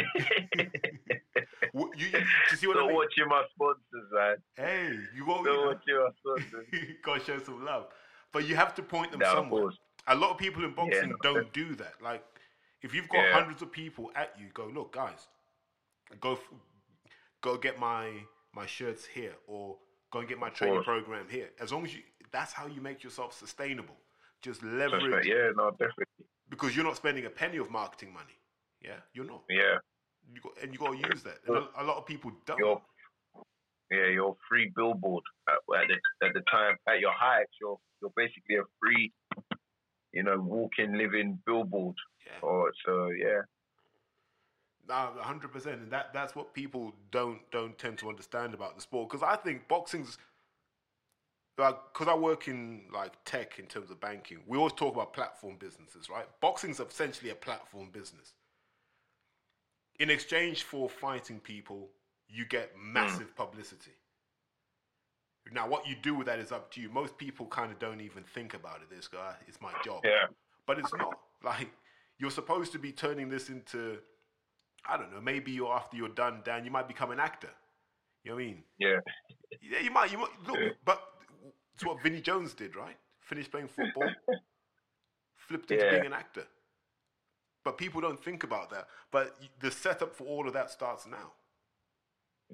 You, 1.74 1.90
you, 1.98 2.06
you 2.50 2.56
see 2.56 2.66
what 2.66 2.78
I 2.78 2.80
Still 2.80 2.88
mean? 2.88 2.96
watching 2.96 3.28
my 3.28 3.42
sponsors, 3.54 4.08
man. 4.10 4.36
Hey, 4.56 4.98
you 5.14 5.26
got 5.26 5.40
Still 5.42 5.66
watching 5.66 5.96
my 5.96 6.08
sponsors. 6.18 6.66
gotta 7.04 7.22
show 7.22 7.38
some 7.40 7.62
love, 7.62 7.88
but 8.32 8.48
you 8.48 8.56
have 8.56 8.74
to 8.76 8.82
point 8.82 9.10
them 9.12 9.20
Yeah, 9.20 9.32
of 9.32 9.34
somewhere. 9.36 9.70
A 10.06 10.14
lot 10.14 10.30
of 10.30 10.38
people 10.38 10.64
in 10.64 10.72
boxing 10.72 11.10
no, 11.10 11.16
don't 11.20 11.52
do 11.52 11.74
that. 11.74 11.92
Like, 12.02 12.24
if 12.80 12.94
you've 12.94 13.10
got 13.10 13.24
Yeah. 13.24 13.32
hundreds 13.34 13.60
of 13.60 13.70
people 13.70 14.10
at 14.16 14.34
you, 14.40 14.46
go 14.54 14.64
look, 14.74 14.92
guys, 14.94 15.28
go 16.22 16.32
f- 16.32 16.52
go 17.42 17.58
get 17.58 17.78
my 17.78 18.08
my 18.54 18.66
shirts 18.66 19.06
here, 19.06 19.34
or 19.46 19.76
go 20.12 20.20
and 20.20 20.28
get 20.28 20.38
my 20.38 20.50
training 20.50 20.82
program 20.82 21.26
here. 21.28 21.50
As 21.60 21.72
long 21.72 21.84
as 21.84 21.94
you, 21.94 22.00
that's 22.30 22.52
how 22.52 22.66
you 22.66 22.80
make 22.80 23.02
yourself 23.02 23.36
sustainable. 23.38 23.96
Just 24.40 24.62
leverage 24.62 25.12
right. 25.12 25.24
Yeah, 25.24 25.50
no, 25.56 25.70
definitely. 25.70 26.04
because 26.50 26.74
you're 26.74 26.84
not 26.84 26.96
spending 26.96 27.24
a 27.26 27.30
penny 27.30 27.58
of 27.58 27.70
marketing 27.70 28.12
money. 28.12 28.38
Yeah, 28.80 28.96
you're 29.14 29.24
not. 29.24 29.42
Yeah. 29.48 29.76
You 30.32 30.40
got, 30.40 30.52
and 30.62 30.72
you 30.72 30.78
got 30.78 30.92
to 30.92 30.98
use 31.12 31.22
that. 31.22 31.38
And 31.46 31.56
a, 31.56 31.82
a 31.82 31.84
lot 31.84 31.96
of 31.96 32.06
people 32.06 32.32
don't. 32.46 32.58
Your 32.58 32.80
yeah, 33.90 34.08
your 34.08 34.36
free 34.48 34.72
billboard 34.74 35.22
at, 35.48 35.54
at 35.54 35.88
the 35.88 36.26
at 36.26 36.34
the 36.34 36.42
time 36.50 36.76
at 36.88 37.00
your 37.00 37.12
heights, 37.12 37.52
you're 37.60 37.78
you're 38.00 38.12
basically 38.16 38.56
a 38.56 38.62
free, 38.80 39.12
you 40.12 40.22
know, 40.22 40.38
walking, 40.38 40.96
living 40.96 41.38
billboard. 41.46 41.94
Yeah. 42.26 42.48
Or 42.48 42.72
so 42.86 43.10
yeah. 43.10 43.42
No, 44.92 45.22
hundred 45.22 45.52
percent, 45.52 45.80
and 45.80 45.90
that 45.90 46.12
that's 46.12 46.36
what 46.36 46.52
people 46.52 46.92
don't 47.10 47.40
don't 47.50 47.78
tend 47.78 47.98
to 47.98 48.08
understand 48.08 48.52
about 48.52 48.76
the 48.76 48.82
sport. 48.82 49.08
Because 49.08 49.22
I 49.22 49.36
think 49.36 49.66
boxing's 49.66 50.18
like 51.56 51.76
because 51.92 52.08
I 52.08 52.14
work 52.14 52.46
in 52.46 52.82
like 52.92 53.12
tech 53.24 53.58
in 53.58 53.66
terms 53.66 53.90
of 53.90 54.00
banking. 54.00 54.38
We 54.46 54.58
always 54.58 54.74
talk 54.74 54.94
about 54.94 55.14
platform 55.14 55.56
businesses, 55.58 56.10
right? 56.10 56.26
Boxing's 56.40 56.78
essentially 56.78 57.30
a 57.30 57.34
platform 57.34 57.88
business. 57.90 58.34
In 59.98 60.10
exchange 60.10 60.64
for 60.64 60.88
fighting 60.88 61.40
people, 61.40 61.88
you 62.28 62.44
get 62.44 62.72
massive 62.76 63.28
hmm. 63.28 63.42
publicity. 63.42 63.92
Now, 65.52 65.68
what 65.68 65.86
you 65.86 65.96
do 66.00 66.14
with 66.14 66.26
that 66.28 66.38
is 66.38 66.52
up 66.52 66.70
to 66.72 66.80
you. 66.80 66.88
Most 66.88 67.18
people 67.18 67.46
kind 67.46 67.72
of 67.72 67.78
don't 67.78 68.00
even 68.00 68.22
think 68.22 68.54
about 68.54 68.76
it. 68.76 68.94
This 68.94 69.08
guy, 69.08 69.18
ah, 69.20 69.36
it's 69.48 69.60
my 69.60 69.72
job 69.84 70.02
Yeah. 70.04 70.26
but 70.66 70.78
it's 70.78 70.92
not. 70.94 71.18
Like 71.44 71.70
you're 72.18 72.30
supposed 72.30 72.70
to 72.70 72.78
be 72.78 72.92
turning 72.92 73.28
this 73.28 73.48
into, 73.48 73.98
I 74.88 74.96
don't 74.96 75.12
know. 75.12 75.20
Maybe 75.20 75.52
you're 75.52 75.72
after 75.72 75.96
you're 75.96 76.08
done, 76.08 76.42
Dan, 76.44 76.64
you 76.64 76.70
might 76.70 76.88
become 76.88 77.10
an 77.10 77.20
actor. 77.20 77.50
You 78.24 78.30
know 78.30 78.36
what 78.36 78.42
I 78.42 78.46
mean? 78.46 78.64
Yeah. 78.78 78.98
Yeah, 79.60 79.80
you 79.80 79.90
might. 79.90 80.10
You 80.12 80.18
might 80.18 80.30
look, 80.46 80.58
but 80.84 81.02
it's 81.74 81.84
what 81.84 82.02
Vinnie 82.02 82.20
Jones 82.20 82.54
did, 82.54 82.76
right? 82.76 82.96
Finished 83.20 83.50
playing 83.50 83.68
football, 83.68 84.08
flipped 85.36 85.70
into 85.70 85.84
Yeah. 85.84 85.90
being 85.92 86.06
an 86.06 86.12
actor. 86.12 86.44
But 87.64 87.78
people 87.78 88.00
don't 88.00 88.22
think 88.22 88.42
about 88.44 88.70
that. 88.70 88.88
But 89.10 89.36
the 89.60 89.70
setup 89.70 90.14
for 90.16 90.24
all 90.24 90.46
of 90.48 90.52
that 90.54 90.70
starts 90.70 91.06
now. 91.06 91.32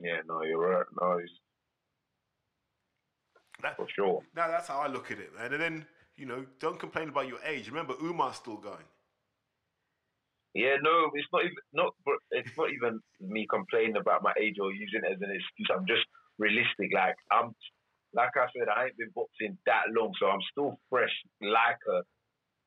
Yeah, 0.01 0.21
no, 0.27 0.43
you're 0.43 0.59
right. 0.59 0.87
No, 1.01 1.19
That, 3.63 3.77
for 3.77 3.89
sure. 3.89 4.23
now 4.37 4.49
that's 4.49 4.69
how 4.69 4.79
I 4.81 4.87
look 4.87 5.11
at 5.11 5.19
it, 5.19 5.35
man. 5.35 5.53
And 5.53 5.63
then 5.63 5.87
you 6.17 6.27
know, 6.27 6.45
don't 6.59 6.79
complain 6.79 7.09
about 7.09 7.29
your 7.29 7.39
age. 7.45 7.69
Remember, 7.69 7.95
Umar's 8.03 8.37
still 8.37 8.57
going. 8.57 8.85
Yeah, 10.55 10.77
no, 10.83 11.11
it's 11.15 11.29
not 11.33 11.45
even 11.45 11.63
not. 11.73 11.95
It's 12.33 12.57
not 12.57 12.71
even 12.73 13.01
me 13.21 13.47
complaining 13.49 13.97
about 13.97 14.23
my 14.23 14.33
age 14.41 14.57
or 14.61 14.73
using 14.73 15.03
it 15.05 15.13
as 15.13 15.21
an 15.21 15.31
excuse. 15.31 15.69
I'm 15.71 15.87
just 15.87 16.05
realistic. 16.39 16.91
Like 16.93 17.15
I'm, 17.31 17.55
like 18.15 18.33
I 18.37 18.47
said, 18.57 18.69
I 18.69 18.87
ain't 18.87 18.99
been 18.99 19.13
boxing 19.15 19.59
that 19.67 19.93
long, 19.95 20.13
so 20.19 20.27
I'm 20.27 20.43
still 20.51 20.81
fresh, 20.91 21.13
like 21.43 21.79
a 21.93 22.03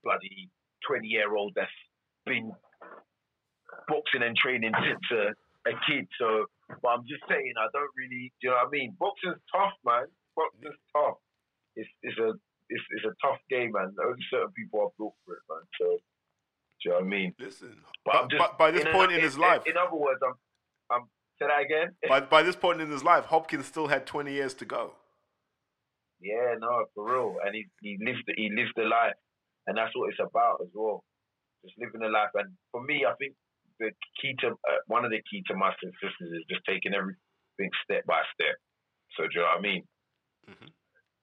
bloody 0.03 0.49
twenty 0.87 1.07
year 1.09 1.35
old 1.35 1.53
that's 1.55 1.71
been 2.25 2.51
boxing 3.87 4.23
and 4.23 4.37
training 4.37 4.73
since 4.79 5.05
a, 5.11 5.69
a 5.69 5.73
kid. 5.87 6.07
So, 6.19 6.45
but 6.81 6.89
I'm 6.89 7.05
just 7.07 7.23
saying, 7.27 7.53
I 7.57 7.67
don't 7.73 7.91
really, 7.97 8.31
do 8.41 8.47
you 8.47 8.49
know 8.51 8.61
what 8.61 8.67
I 8.67 8.71
mean? 8.71 8.95
Boxing's 8.99 9.41
tough, 9.51 9.73
man. 9.85 10.05
Boxing's 10.35 10.79
tough. 10.95 11.17
It's 11.75 11.89
it's 12.03 12.17
a 12.19 12.33
it's, 12.69 12.85
it's 12.95 13.05
a 13.05 13.15
tough 13.25 13.39
game, 13.49 13.73
man. 13.73 13.91
Only 13.99 14.23
certain 14.31 14.53
people 14.55 14.81
are 14.81 14.93
built 14.97 15.15
for 15.25 15.35
it, 15.35 15.43
man. 15.49 15.65
So, 15.79 15.99
do 16.83 16.89
you 16.89 16.91
know 16.91 16.95
what 16.97 17.05
I 17.05 17.07
mean? 17.07 17.33
Listen, 17.39 17.77
But, 18.05 18.15
I'm 18.15 18.29
just, 18.29 18.39
but 18.39 18.57
by 18.57 18.71
this 18.71 18.85
in 18.85 18.91
point 18.91 19.11
in 19.11 19.21
his 19.21 19.35
in, 19.35 19.41
life, 19.41 19.61
In 19.65 19.77
other 19.77 19.95
words, 19.95 20.19
I'm, 20.25 20.33
I'm. 20.91 21.03
Say 21.39 21.47
that 21.47 21.61
again. 21.61 21.95
by, 22.09 22.19
by 22.21 22.43
this 22.43 22.55
point 22.55 22.81
in 22.81 22.89
his 22.91 23.03
life, 23.03 23.25
Hopkins 23.25 23.65
still 23.65 23.87
had 23.87 24.05
20 24.05 24.31
years 24.31 24.53
to 24.55 24.65
go. 24.65 24.93
yeah, 26.21 26.55
no, 26.59 26.85
for 26.93 27.11
real. 27.11 27.35
And 27.43 27.55
he 27.55 27.65
he 27.81 27.97
lived 27.99 28.23
the, 28.27 28.33
he 28.35 28.49
lived 28.55 28.73
the 28.75 28.83
life, 28.83 29.15
and 29.67 29.77
that's 29.77 29.91
what 29.95 30.09
it's 30.09 30.19
about 30.19 30.57
as 30.61 30.69
well. 30.73 31.03
Just 31.65 31.77
living 31.79 32.01
the 32.01 32.09
life. 32.09 32.29
And 32.35 32.53
for 32.71 32.81
me, 32.83 33.05
I 33.09 33.13
think 33.15 33.33
the 33.79 33.91
key 34.21 34.35
to 34.41 34.47
uh, 34.49 34.81
one 34.87 35.05
of 35.05 35.11
the 35.11 35.21
key 35.29 35.43
to 35.47 35.55
my 35.55 35.71
success 35.81 36.13
is 36.21 36.45
just 36.49 36.61
taking 36.67 36.93
everything 36.93 37.69
step 37.83 38.05
by 38.05 38.21
step. 38.33 38.55
So 39.17 39.23
do 39.23 39.29
you 39.33 39.41
know 39.41 39.47
what 39.53 39.57
I 39.57 39.61
mean? 39.61 39.83
Mhm. 40.49 40.69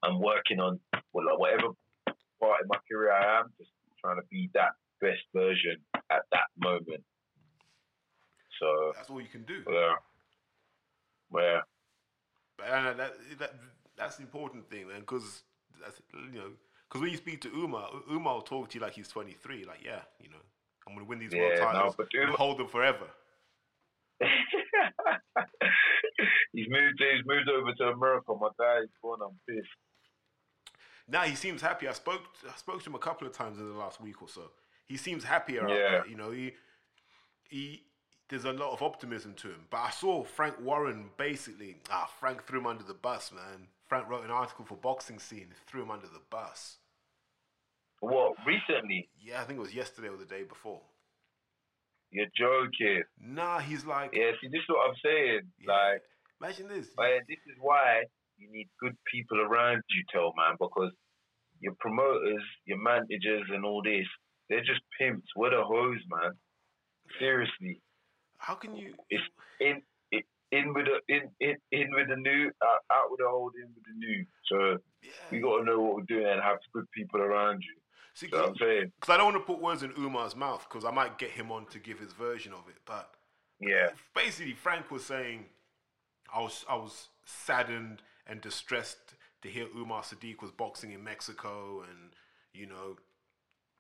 I'm 0.03 0.21
working 0.21 0.59
on 0.61 0.81
well, 1.13 1.27
like, 1.27 1.39
whatever 1.39 1.69
part 2.41 2.63
in 2.63 2.69
my 2.69 2.79
career 2.91 3.13
I 3.13 3.41
am, 3.41 3.47
just 3.59 3.71
trying 4.01 4.17
to 4.17 4.27
be 4.31 4.51
that 4.55 4.73
best 5.01 5.23
version 5.35 5.77
at 6.11 6.23
that 6.33 6.49
moment. 6.57 7.03
So 8.61 8.93
That's 8.97 9.11
all 9.11 9.21
you 9.21 9.29
can 9.29 9.45
do. 9.45 9.63
yeah, 9.71 9.95
yeah. 11.35 11.61
But 12.57 12.67
uh, 12.67 12.93
that, 12.95 13.13
that 13.39 13.55
that's 13.97 14.17
the 14.17 14.23
important 14.23 14.69
thing, 14.69 14.89
man, 14.89 15.01
because 15.01 15.43
you 16.33 16.39
know, 16.41 16.51
because 16.89 17.01
when 17.03 17.11
you 17.11 17.17
speak 17.17 17.41
to 17.43 17.49
Umar, 17.49 17.89
Umar 18.11 18.35
will 18.35 18.43
talk 18.43 18.69
to 18.71 18.79
you 18.79 18.81
like 18.83 18.95
he's 18.95 19.09
23. 19.09 19.65
Like, 19.65 19.85
yeah, 19.85 20.01
you 20.21 20.29
know, 20.29 20.37
I'm 20.89 20.95
gonna 20.95 21.07
win 21.07 21.19
these 21.21 21.33
world 21.33 21.53
Yeah, 21.55 21.61
no, 21.73 21.73
titles 21.73 21.97
Umar- 22.15 22.37
hold 22.37 22.59
them 22.59 22.69
forever. 22.69 23.07
he's 26.53 26.67
moved. 26.69 26.99
He's 26.99 27.25
moved 27.25 27.49
over 27.49 27.73
to 27.75 27.85
America. 27.85 28.33
My 28.41 28.49
is 28.83 28.89
born. 29.01 29.21
I'm 29.23 29.39
pissed. 29.49 29.69
Now 31.07 31.23
he 31.23 31.35
seems 31.37 31.63
happy. 31.63 31.87
I 31.89 31.93
spoke 31.93 32.23
I 32.47 32.57
spoke 32.57 32.83
to 32.83 32.91
him 32.91 32.97
a 32.97 32.99
couple 32.99 33.27
of 33.27 33.33
times 33.33 33.59
in 33.59 33.67
the 33.73 33.79
last 33.79 34.01
week 34.01 34.21
or 34.21 34.29
so. 34.29 34.51
He 34.89 34.97
seems 34.97 35.25
happier 35.25 35.69
Yeah. 35.69 36.03
You 36.09 36.17
know, 36.17 36.31
he 36.31 36.55
he 37.49 37.83
there's 38.29 38.45
a 38.45 38.53
lot 38.53 38.73
of 38.73 38.83
optimism 38.83 39.35
to 39.35 39.49
him. 39.49 39.67
But 39.71 39.79
I 39.79 39.91
saw 39.91 40.25
Frank 40.25 40.57
Warren 40.61 41.11
basically 41.17 41.77
ah 41.91 42.11
Frank 42.21 42.45
threw 42.45 42.61
him 42.61 42.67
under 42.67 42.85
the 42.85 42.95
bus, 42.95 43.33
man. 43.33 43.69
Frank 43.87 44.09
wrote 44.09 44.25
an 44.25 44.31
article 44.31 44.65
for 44.65 44.77
Boxing 44.77 45.19
Scene, 45.19 45.55
threw 45.67 45.83
him 45.83 45.91
under 45.91 46.07
the 46.07 46.21
bus. 46.31 46.77
What 48.01 48.35
recently? 48.47 49.09
Yeah, 49.19 49.41
I 49.41 49.45
think 49.45 49.59
it 49.59 49.63
was 49.63 49.75
yesterday 49.75 50.09
or 50.09 50.17
the 50.17 50.25
day 50.25 50.43
before. 50.45 50.81
You're 52.11 52.27
joking. 52.37 53.03
Nah, 53.21 53.59
he's 53.59 53.85
like, 53.85 54.11
Yeah, 54.15 54.33
see, 54.41 54.49
this 54.49 54.61
is 54.61 54.69
what 54.69 54.89
I'm 54.89 54.95
saying. 55.05 55.41
Yeah. 55.61 55.73
Like, 55.73 56.03
imagine 56.41 56.69
this. 56.69 56.89
man, 56.97 57.21
this 57.29 57.39
is 57.47 57.57
why 57.61 58.05
you 58.37 58.51
need 58.51 58.69
good 58.81 58.97
people 59.13 59.41
around 59.41 59.83
you, 59.91 60.05
tell 60.13 60.33
man, 60.37 60.57
because 60.61 60.93
your 61.61 61.75
promoters, 61.81 62.45
your 62.67 62.79
managers, 62.79 63.49
and 63.51 63.65
all 63.65 63.83
this, 63.83 64.07
they're 64.49 64.61
just 64.65 64.81
pimps. 64.99 65.29
What 65.35 65.53
a 65.55 65.63
hose, 65.63 66.01
man. 66.09 66.33
Seriously, 67.19 67.81
How 68.39 68.55
can 68.55 68.77
you? 68.77 68.95
it's 69.11 69.23
in 69.61 69.83
in, 70.13 70.21
in 70.53 70.75
with 70.75 70.87
the 70.87 71.15
in, 71.15 71.31
in 71.41 71.57
in 71.73 71.89
with 71.95 72.09
the 72.09 72.17
new, 72.17 72.51
out, 72.63 72.81
out 72.93 73.11
with 73.11 73.21
the 73.21 73.27
old, 73.27 73.53
in 73.57 73.69
with 73.75 73.85
the 73.85 73.95
new. 73.99 74.25
So 74.47 74.79
we 75.31 75.39
Yeah. 75.39 75.43
gotta 75.43 75.65
know 75.65 75.81
what 75.81 75.95
we're 75.97 76.03
doing 76.03 76.27
and 76.27 76.43
have 76.43 76.59
good 76.73 76.91
people 76.93 77.21
around 77.21 77.63
you. 77.63 77.75
See, 78.15 78.29
I'm 78.35 78.55
saying? 78.57 78.93
because 79.01 79.15
I 79.15 79.17
don't 79.17 79.33
want 79.33 79.37
to 79.37 79.53
put 79.53 79.61
words 79.63 79.83
in 79.85 79.93
Umar's 79.97 80.35
mouth 80.35 80.67
because 80.69 80.85
I 80.85 80.91
might 80.91 81.19
get 81.19 81.31
him 81.31 81.53
on 81.53 81.67
to 81.67 81.79
give 81.79 81.99
his 82.01 82.13
version 82.13 82.53
of 82.53 82.69
it. 82.69 82.77
But 82.85 83.15
Yeah. 83.61 83.91
basically, 84.15 84.55
Frank 84.55 84.91
was 84.91 85.05
saying, 85.05 85.47
I 86.35 86.41
was 86.41 86.65
I 86.69 86.75
was 86.77 87.09
saddened 87.25 88.03
and 88.27 88.41
distressed 88.41 89.15
to 89.43 89.49
hear 89.49 89.67
Umar 89.77 90.03
Sadiq 90.03 90.43
was 90.43 90.51
boxing 90.51 90.91
in 90.93 91.03
Mexico, 91.05 91.83
and 91.83 92.13
you 92.53 92.67
know, 92.67 92.97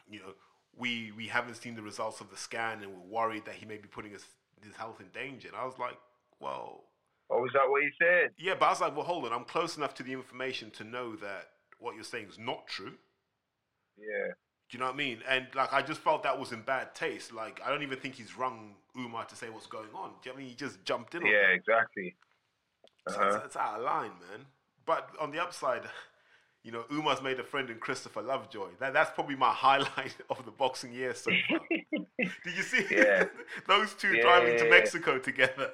you 0.09 0.21
know, 0.21 0.35
we 0.79 1.13
we 1.17 1.27
haven't 1.27 1.57
seen 1.57 1.75
the 1.75 1.83
results 1.83 2.21
of 2.21 2.31
the 2.31 2.37
scan, 2.37 2.83
and 2.83 2.93
we're 2.93 3.21
worried 3.21 3.45
that 3.47 3.55
he 3.57 3.67
may 3.67 3.77
be 3.79 3.89
putting 3.89 4.13
his 4.13 4.25
his 4.63 4.75
health 4.77 5.01
in 5.01 5.09
danger. 5.09 5.49
And 5.49 5.57
I 5.57 5.65
was 5.65 5.79
like, 5.79 5.99
well, 6.41 6.85
Oh, 7.31 7.45
is 7.45 7.53
that 7.53 7.69
what 7.69 7.83
he 7.83 7.91
said? 8.03 8.31
yeah, 8.39 8.55
but 8.59 8.67
I 8.67 8.71
was 8.71 8.81
like, 8.81 8.97
well, 8.97 9.05
hold 9.05 9.25
on, 9.27 9.33
I'm 9.33 9.45
close 9.45 9.77
enough 9.77 9.95
to 9.97 10.03
the 10.03 10.13
information 10.13 10.71
to 10.73 10.85
know 10.85 11.15
that 11.17 11.51
what 11.79 11.95
you're 11.95 12.05
saying 12.05 12.29
is 12.29 12.39
not 12.39 12.67
true. 12.67 12.95
Yeah. 13.99 14.33
Do 14.71 14.77
you 14.77 14.79
know 14.81 14.87
what 14.87 14.95
I 14.95 14.99
mean? 14.99 15.19
And 15.29 15.47
like, 15.55 15.73
I 15.73 15.83
just 15.83 16.01
felt 16.01 16.23
that 16.25 16.39
was 16.39 16.53
in 16.53 16.63
bad 16.63 16.95
taste. 16.95 17.33
Like, 17.33 17.61
I 17.65 17.71
don't 17.71 17.83
even 17.83 17.99
think 17.99 18.15
he's 18.17 18.37
rung 18.37 18.75
Umar 18.97 19.25
to 19.27 19.37
say 19.37 19.49
what's 19.51 19.67
going 19.67 19.89
on. 19.95 20.11
Do 20.23 20.29
you 20.29 20.31
know 20.31 20.35
what 20.35 20.35
I 20.35 20.39
mean? 20.41 20.49
He 20.49 20.55
just 20.55 20.85
jumped 20.85 21.15
in. 21.15 21.23
on 21.23 21.29
Yeah, 21.29 21.49
exactly. 21.55 22.17
So 23.09 23.15
Uh-huh. 23.15 23.37
it's, 23.37 23.45
it's 23.47 23.57
out 23.57 23.79
of 23.79 23.85
line, 23.85 24.13
man. 24.31 24.47
But 24.85 25.11
on 25.21 25.31
the 25.31 25.43
upside, 25.43 25.83
you 26.69 26.75
know, 26.75 26.85
Umar's 26.93 27.23
made 27.23 27.41
a 27.41 27.45
friend 27.45 27.71
in 27.71 27.79
Christopher 27.79 28.21
Lovejoy. 28.21 28.69
That, 28.79 28.93
that's 28.93 29.11
probably 29.13 29.37
my 29.37 29.51
highlight 29.55 30.15
of 30.29 30.45
the 30.45 30.51
boxing 30.51 30.93
year 30.93 31.15
so 31.15 31.31
far. 31.49 31.61
Did 32.19 32.57
you 32.57 32.63
see 32.63 32.85
Yeah. 32.91 33.25
those 33.67 33.95
two 33.95 34.15
Yeah, 34.17 34.21
driving 34.21 34.53
yeah, 34.53 34.65
to. 34.65 34.69
Mexico 34.71 35.19
together? 35.19 35.71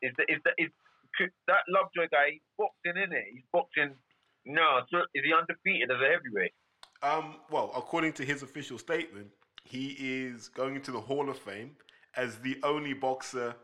Is 0.00 0.12
the, 0.16 0.22
is 0.32 0.40
the, 0.42 0.52
is 0.56 0.70
that 1.48 1.58
Lovejoy 1.68 2.08
guy? 2.10 2.30
He's 2.32 2.40
boxing 2.56 3.02
in 3.02 3.12
it. 3.12 3.24
He's 3.30 3.44
boxing. 3.52 3.94
No, 4.46 4.80
so 4.90 5.00
is 5.14 5.22
he 5.22 5.34
undefeated 5.38 5.90
as 5.90 5.98
a 6.00 6.08
heavyweight? 6.10 6.52
Um, 7.02 7.36
well, 7.50 7.70
according 7.76 8.14
to 8.14 8.24
his 8.24 8.42
official 8.42 8.78
statement, 8.78 9.28
he 9.64 9.96
is 9.98 10.48
going 10.48 10.76
into 10.76 10.92
the 10.92 11.00
Hall 11.00 11.28
of 11.28 11.38
Fame 11.38 11.76
as 12.16 12.36
the 12.38 12.56
only 12.62 12.94
boxer 12.94 13.54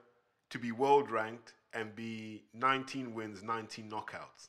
to 0.50 0.58
be 0.58 0.70
world 0.70 1.10
ranked 1.10 1.54
and 1.72 1.94
be 1.94 2.44
19 2.52 3.14
wins, 3.14 3.42
19 3.42 3.90
knockouts. 3.90 4.48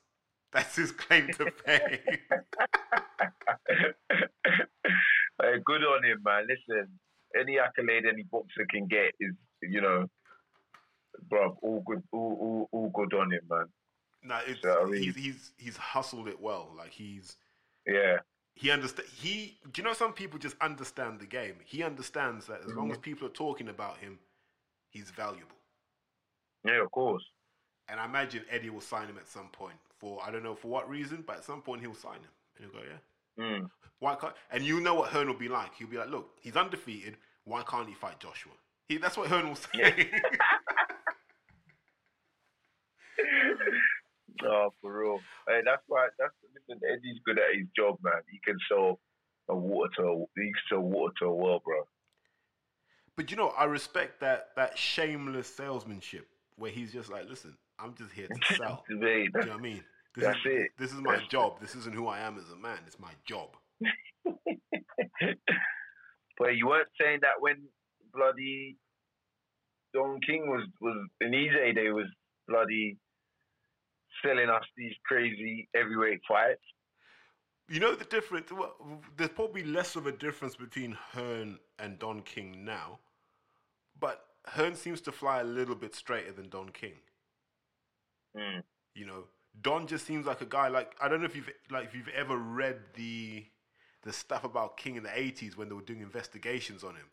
That's 0.53 0.75
his 0.75 0.91
claim 0.91 1.27
to 1.33 1.51
fame. 1.65 1.99
Hey, 5.41 5.55
good 5.65 5.83
on 5.83 6.03
him, 6.03 6.21
man. 6.23 6.45
Listen, 6.47 6.87
any 7.39 7.57
accolade 7.57 8.05
any 8.05 8.23
boxer 8.23 8.65
can 8.69 8.85
get 8.85 9.11
is, 9.19 9.33
you 9.63 9.81
know, 9.81 10.05
bro, 11.29 11.57
all 11.61 11.81
good, 11.85 12.03
all, 12.11 12.37
all, 12.39 12.69
all 12.71 12.89
good 12.89 13.17
on 13.17 13.31
him, 13.31 13.41
man. 13.49 13.65
no, 14.23 14.39
it's, 14.45 14.61
So, 14.61 14.83
I 14.83 14.85
mean- 14.85 15.01
he's 15.01 15.15
he's 15.15 15.51
he's 15.57 15.77
hustled 15.77 16.27
it 16.27 16.39
well. 16.39 16.71
Like 16.77 16.91
he's 16.91 17.37
Yeah, 17.87 18.17
he 18.53 18.69
understand. 18.69 19.07
He 19.09 19.57
do 19.71 19.81
you 19.81 19.87
know 19.87 19.93
some 19.93 20.13
people 20.13 20.37
just 20.37 20.57
understand 20.61 21.19
the 21.19 21.25
game. 21.25 21.55
He 21.65 21.81
understands 21.81 22.45
that 22.45 22.59
as 22.61 22.67
long 22.75 22.85
mm-hmm. 22.85 22.91
as 22.91 22.97
people 22.99 23.25
are 23.27 23.31
talking 23.31 23.69
about 23.69 23.97
him, 23.97 24.19
he's 24.89 25.09
valuable. 25.09 25.57
yeah, 26.63 26.83
of 26.83 26.91
course. 26.91 27.23
And 27.89 27.99
I 27.99 28.05
imagine 28.05 28.43
Eddie 28.49 28.69
will 28.69 28.79
sign 28.79 29.07
him 29.07 29.17
at 29.17 29.27
some 29.27 29.47
point 29.47 29.75
for 30.01 30.19
I 30.25 30.31
don't 30.31 30.43
know 30.43 30.55
for 30.55 30.67
what 30.67 30.89
reason, 30.89 31.23
but 31.25 31.37
at 31.37 31.45
some 31.45 31.61
point 31.61 31.81
he'll 31.81 31.93
sign 31.93 32.15
him 32.15 32.31
and 32.57 32.65
he'll 32.65 32.81
go, 32.81 32.85
yeah. 32.87 33.43
Mm. 33.43 33.69
Why 33.99 34.15
can't? 34.15 34.33
And 34.51 34.63
you 34.63 34.81
know 34.81 34.95
what 34.95 35.11
Hearn 35.11 35.27
will 35.27 35.35
be 35.35 35.47
like. 35.47 35.75
He'll 35.75 35.87
be 35.87 35.97
like, 35.97 36.09
look, 36.09 36.31
he's 36.41 36.55
undefeated. 36.57 37.17
Why 37.45 37.63
can't 37.63 37.87
he 37.87 37.93
fight 37.93 38.19
Joshua? 38.19 38.51
He, 38.87 38.97
that's 38.97 39.15
what 39.15 39.27
Hearn 39.29 39.47
will 39.47 39.55
say. 39.55 40.09
Oh, 44.43 44.73
for 44.81 44.99
real. 45.01 45.19
Hey, 45.47 45.61
that's 45.63 45.83
why. 45.87 46.07
That's 46.17 46.33
listen. 46.53 46.81
Eddie's 46.91 47.19
good 47.25 47.37
at 47.37 47.55
his 47.55 47.67
job, 47.75 47.97
man. 48.03 48.21
He 48.31 48.39
can 48.43 48.57
sell 48.67 48.99
a 49.49 49.55
water 49.55 49.91
to 49.97 50.03
a, 50.03 50.17
he 50.35 50.47
can 50.51 50.61
sell 50.69 50.79
water 50.79 51.13
to 51.19 51.25
a 51.25 51.35
well, 51.35 51.61
bro. 51.63 51.83
but 53.15 53.29
you 53.29 53.37
know, 53.37 53.49
I 53.49 53.65
respect 53.65 54.21
that 54.21 54.49
that 54.55 54.77
shameless 54.77 55.53
salesmanship 55.53 56.27
where 56.57 56.71
he's 56.71 56.91
just 56.91 57.11
like, 57.11 57.29
listen, 57.29 57.55
I'm 57.81 57.93
just 57.95 58.11
here 58.11 58.27
to 58.49 58.55
sell. 58.55 58.83
Do 58.87 58.95
you 58.95 59.29
know 59.33 59.39
what 59.39 59.49
I 59.49 59.57
mean? 59.57 59.83
This 60.15 60.25
That's 60.25 60.37
is, 60.39 60.43
it. 60.45 60.71
This 60.77 60.91
is 60.91 61.01
my 61.01 61.13
That's- 61.13 61.29
job. 61.29 61.59
This 61.61 61.75
isn't 61.75 61.95
who 61.95 62.07
I 62.07 62.19
am 62.19 62.37
as 62.37 62.51
a 62.51 62.57
man. 62.57 62.79
It's 62.85 62.99
my 62.99 63.11
job. 63.25 63.49
but 66.37 66.55
you 66.55 66.67
weren't 66.67 66.89
saying 66.99 67.19
that 67.21 67.39
when 67.39 67.55
bloody 68.13 68.77
Don 69.93 70.19
King 70.25 70.47
was 70.47 70.67
was 70.79 71.07
in 71.21 71.33
his 71.33 71.51
heyday 71.51 71.89
was 71.89 72.07
bloody 72.47 72.97
selling 74.23 74.49
us 74.49 74.63
these 74.77 74.93
crazy 75.05 75.67
heavyweight 75.75 76.19
fights. 76.27 76.61
You 77.69 77.79
know 77.79 77.95
the 77.95 78.05
difference. 78.05 78.51
Well, 78.51 78.75
there's 79.17 79.29
probably 79.31 79.63
less 79.63 79.95
of 79.95 80.05
a 80.05 80.11
difference 80.11 80.55
between 80.55 80.97
Hearn 81.13 81.57
and 81.79 81.97
Don 81.97 82.21
King 82.21 82.65
now, 82.65 82.99
but 83.99 84.25
Hearn 84.45 84.75
seems 84.75 85.01
to 85.01 85.11
fly 85.11 85.39
a 85.39 85.43
little 85.43 85.75
bit 85.75 85.95
straighter 85.95 86.33
than 86.33 86.49
Don 86.49 86.69
King. 86.69 86.93
Mm. 88.35 88.63
You 88.95 89.05
know, 89.05 89.23
Don 89.61 89.87
just 89.87 90.05
seems 90.05 90.25
like 90.25 90.41
a 90.41 90.45
guy. 90.45 90.67
Like 90.69 90.95
I 91.01 91.07
don't 91.07 91.19
know 91.19 91.25
if 91.25 91.35
you've 91.35 91.49
like 91.69 91.85
if 91.85 91.95
you've 91.95 92.07
ever 92.09 92.37
read 92.37 92.77
the 92.95 93.45
the 94.03 94.13
stuff 94.13 94.43
about 94.43 94.77
King 94.77 94.95
in 94.95 95.03
the 95.03 95.09
'80s 95.09 95.55
when 95.57 95.69
they 95.69 95.75
were 95.75 95.81
doing 95.81 96.01
investigations 96.01 96.83
on 96.83 96.95
him, 96.95 97.07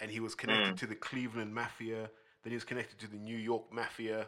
and 0.00 0.10
he 0.10 0.20
was 0.20 0.34
connected 0.34 0.74
Mm. 0.74 0.78
to 0.78 0.86
the 0.86 0.94
Cleveland 0.94 1.54
Mafia. 1.54 2.10
Then 2.42 2.50
he 2.50 2.54
was 2.54 2.64
connected 2.64 2.98
to 3.00 3.08
the 3.08 3.16
New 3.16 3.36
York 3.36 3.72
Mafia. 3.72 4.26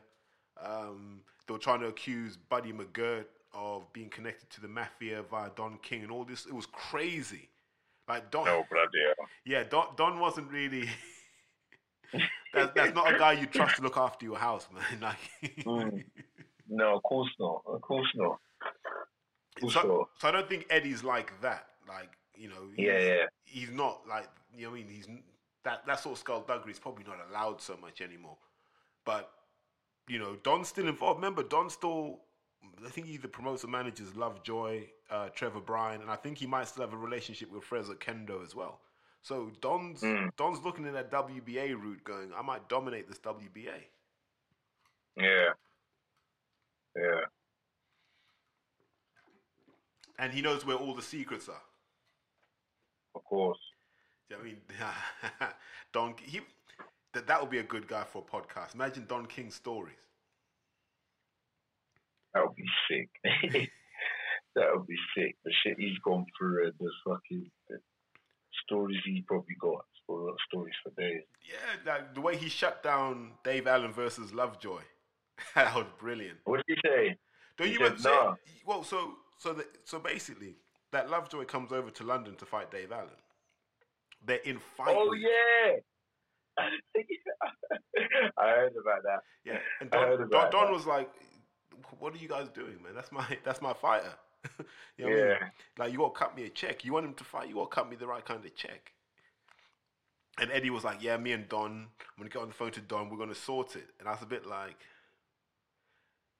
Um, 0.62 1.20
they 1.46 1.52
were 1.52 1.58
trying 1.58 1.80
to 1.80 1.86
accuse 1.86 2.36
Buddy 2.36 2.72
McGirt 2.72 3.26
of 3.54 3.90
being 3.92 4.08
connected 4.10 4.50
to 4.50 4.60
the 4.60 4.68
Mafia 4.68 5.22
via 5.22 5.50
Don 5.56 5.78
King 5.78 6.02
and 6.02 6.10
all 6.10 6.24
this. 6.24 6.44
It 6.46 6.52
was 6.54 6.66
crazy. 6.66 7.48
Like 8.08 8.30
Don, 8.30 8.44
No 8.46 8.64
bloody 8.70 8.98
hell. 9.06 9.26
yeah, 9.44 9.64
Don, 9.64 9.94
Don 9.96 10.18
wasn't 10.18 10.50
really. 10.50 10.88
that's, 12.54 12.72
that's 12.74 12.94
not 12.94 13.14
a 13.14 13.18
guy 13.18 13.32
you 13.32 13.46
trust 13.46 13.76
to 13.76 13.82
look 13.82 13.96
after 13.96 14.24
your 14.26 14.36
house, 14.38 14.66
man. 14.74 15.00
Like, 15.00 15.64
Mm. 15.64 16.04
No, 16.70 16.96
of 16.96 17.02
course 17.02 17.30
not. 17.40 17.62
Of 17.66 17.80
course 17.80 18.06
not. 18.14 18.38
Of 19.56 19.60
course 19.62 19.72
so, 19.74 19.82
not. 19.82 20.08
so 20.18 20.28
I 20.28 20.30
don't 20.32 20.46
think 20.48 20.66
Eddie's 20.68 21.02
like 21.02 21.32
that. 21.40 21.66
Like, 21.88 22.10
you 22.36 22.48
know, 22.48 22.68
he's, 22.76 22.86
Yeah, 22.86 22.98
yeah. 22.98 23.24
he's 23.46 23.70
not 23.70 24.02
like 24.06 24.28
you 24.54 24.64
know. 24.64 24.70
what 24.72 24.76
I 24.76 24.80
mean, 24.80 24.88
he's 24.90 25.08
that 25.64 25.86
that 25.86 26.00
sort 26.00 26.12
of 26.14 26.18
skullduggery 26.18 26.72
is 26.72 26.78
probably 26.78 27.04
not 27.04 27.16
allowed 27.30 27.62
so 27.62 27.76
much 27.80 28.02
anymore. 28.02 28.36
But 29.06 29.30
you 30.08 30.18
know, 30.18 30.36
Don's 30.42 30.68
still 30.68 30.88
involved. 30.88 31.18
Remember, 31.20 31.42
Don 31.42 31.70
still. 31.70 32.20
I 32.84 32.90
think 32.90 33.06
he 33.06 33.14
either 33.14 33.28
promotes 33.28 33.64
or 33.64 33.68
manages 33.68 34.14
Lovejoy, 34.14 34.82
uh, 35.10 35.30
Trevor 35.30 35.60
Bryan, 35.60 36.02
and 36.02 36.10
I 36.10 36.16
think 36.16 36.36
he 36.38 36.46
might 36.46 36.68
still 36.68 36.84
have 36.84 36.92
a 36.92 36.96
relationship 36.98 37.50
with 37.50 37.64
Fres 37.64 37.88
Oquendo 37.88 38.44
as 38.44 38.54
well. 38.54 38.80
So 39.28 39.50
Don's 39.60 40.00
Mm. 40.00 40.34
Don's 40.36 40.64
looking 40.64 40.86
in 40.86 40.94
that 40.94 41.10
WBA 41.10 41.74
route, 41.74 42.02
going, 42.02 42.32
I 42.32 42.40
might 42.40 42.66
dominate 42.66 43.08
this 43.08 43.18
WBA. 43.18 43.84
Yeah. 45.18 45.52
Yeah. 46.96 47.24
And 50.18 50.32
he 50.32 50.40
knows 50.40 50.64
where 50.64 50.76
all 50.76 50.94
the 50.94 51.02
secrets 51.02 51.46
are. 51.46 51.60
Of 53.14 53.22
course. 53.24 53.60
Do 54.30 54.36
you 54.36 54.42
know 54.42 54.48
what 54.48 54.80
I 54.80 55.44
mean, 55.44 55.54
Don 55.92 56.14
he 56.22 56.40
that 57.12 57.26
that 57.26 57.38
would 57.42 57.50
be 57.50 57.58
a 57.58 57.62
good 57.62 57.86
guy 57.86 58.04
for 58.04 58.24
a 58.26 58.30
podcast. 58.30 58.74
Imagine 58.74 59.04
Don 59.06 59.26
King's 59.26 59.54
stories. 59.54 60.06
That 62.32 62.44
would 62.46 62.56
be 62.56 62.64
sick. 62.88 63.10
that 64.54 64.68
would 64.72 64.86
be 64.86 64.96
sick. 65.14 65.36
The 65.44 65.52
shit 65.62 65.78
he's 65.78 65.98
gone 66.02 66.24
through 66.38 66.64
and 66.64 66.74
the 66.80 66.90
fucking 67.04 67.50
stories 68.64 68.98
he 69.04 69.22
probably 69.26 69.54
got. 69.60 69.84
Sto- 70.04 70.34
Stories 70.48 70.74
for 70.82 70.90
days. 71.00 71.22
Yeah, 71.46 71.92
like 71.92 72.14
the 72.14 72.20
way 72.22 72.36
he 72.36 72.48
shut 72.48 72.82
down 72.82 73.32
Dave 73.44 73.66
Allen 73.66 73.92
versus 73.92 74.32
Lovejoy. 74.32 74.80
that 75.54 75.74
was 75.74 75.86
brilliant. 75.98 76.38
What 76.44 76.64
did 76.66 76.78
he 76.82 76.88
say? 76.88 77.16
Don't 77.56 77.66
He 77.68 77.74
you 77.74 77.78
said 77.78 77.98
remember? 77.98 78.08
nah. 78.30 78.34
Well, 78.66 78.82
so 78.84 79.14
so 79.38 79.52
the, 79.52 79.66
so 79.84 79.98
basically, 79.98 80.56
that 80.92 81.10
Lovejoy 81.10 81.44
comes 81.44 81.72
over 81.72 81.90
to 81.90 82.04
London 82.04 82.34
to 82.36 82.46
fight 82.46 82.70
Dave 82.70 82.90
Allen. 82.92 83.10
They're 84.24 84.36
in 84.38 84.58
fight. 84.58 84.96
Oh 84.96 85.12
yeah. 85.12 85.76
I 88.38 88.48
heard 88.48 88.72
about 88.80 89.02
that. 89.04 89.20
yeah. 89.44 89.58
And 89.80 89.90
Don, 89.90 90.28
Don, 90.30 90.50
Don 90.50 90.72
was 90.72 90.86
like, 90.86 91.08
what 91.98 92.14
are 92.14 92.18
you 92.18 92.28
guys 92.28 92.48
doing, 92.48 92.78
man? 92.82 92.94
That's 92.94 93.12
my 93.12 93.24
that's 93.44 93.60
my 93.62 93.72
fighter. 93.74 94.12
you 94.96 95.04
know 95.04 95.10
what 95.10 95.12
I 95.12 95.14
mean? 95.16 95.26
Yeah. 95.30 95.48
Like 95.78 95.92
you 95.92 95.98
gotta 95.98 96.14
cut 96.14 96.36
me 96.36 96.44
a 96.44 96.48
check. 96.48 96.84
You 96.84 96.92
want 96.92 97.06
him 97.06 97.14
to 97.14 97.24
fight, 97.24 97.48
you 97.48 97.54
gotta 97.54 97.68
cut 97.68 97.88
me 97.88 97.96
the 97.96 98.06
right 98.06 98.24
kind 98.24 98.44
of 98.44 98.54
check. 98.56 98.92
And 100.40 100.50
Eddie 100.52 100.70
was 100.70 100.84
like, 100.84 101.02
Yeah, 101.02 101.16
me 101.16 101.32
and 101.32 101.48
Don, 101.48 101.70
I'm 101.70 101.88
gonna 102.18 102.30
get 102.30 102.42
on 102.42 102.48
the 102.48 102.54
phone 102.54 102.70
to 102.72 102.80
Don, 102.80 103.10
we're 103.10 103.18
gonna 103.18 103.34
sort 103.34 103.76
it. 103.76 103.88
And 103.98 104.08
I 104.08 104.12
was 104.12 104.22
a 104.22 104.26
bit 104.26 104.46
like 104.46 104.76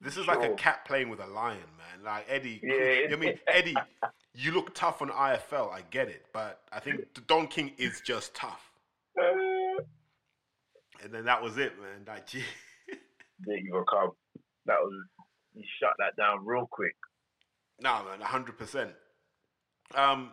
this 0.01 0.17
is 0.17 0.29
like 0.29 0.49
a 0.49 0.55
cat 0.55 0.85
playing 0.85 1.09
with 1.09 1.19
a 1.19 1.27
lion, 1.27 1.59
man. 1.77 2.05
Like 2.05 2.27
Eddie, 2.29 2.61
Yeah, 2.63 2.75
you 2.75 3.09
know 3.09 3.17
what 3.17 3.27
I 3.27 3.27
mean, 3.27 3.39
Eddie, 3.49 3.75
you 4.33 4.53
look 4.53 4.73
tough 4.75 5.03
on 5.03 5.09
IFL, 5.09 5.73
I 5.73 5.83
get 5.91 6.09
it, 6.09 6.27
but 6.33 6.61
I 6.73 6.79
think 6.79 7.01
Don 7.27 7.49
King 7.49 7.73
is 7.79 8.01
just 8.01 8.33
tough. 8.35 8.71
And 11.03 11.13
then 11.13 11.25
that 11.25 11.43
was 11.43 11.59
it, 11.59 11.73
man. 11.81 12.07
Gee. 12.27 12.45
Didn't 13.45 13.67
even 13.69 13.85
come. 13.91 14.11
That 14.67 14.79
was 14.81 14.93
you 15.55 15.65
shut 15.81 15.93
that 15.99 16.17
down 16.17 16.45
real 16.45 16.69
quick. 16.71 16.95
Nah, 17.81 18.03
man, 18.05 18.21
hundred 18.21 18.59
percent. 18.59 18.91
Um, 19.95 20.33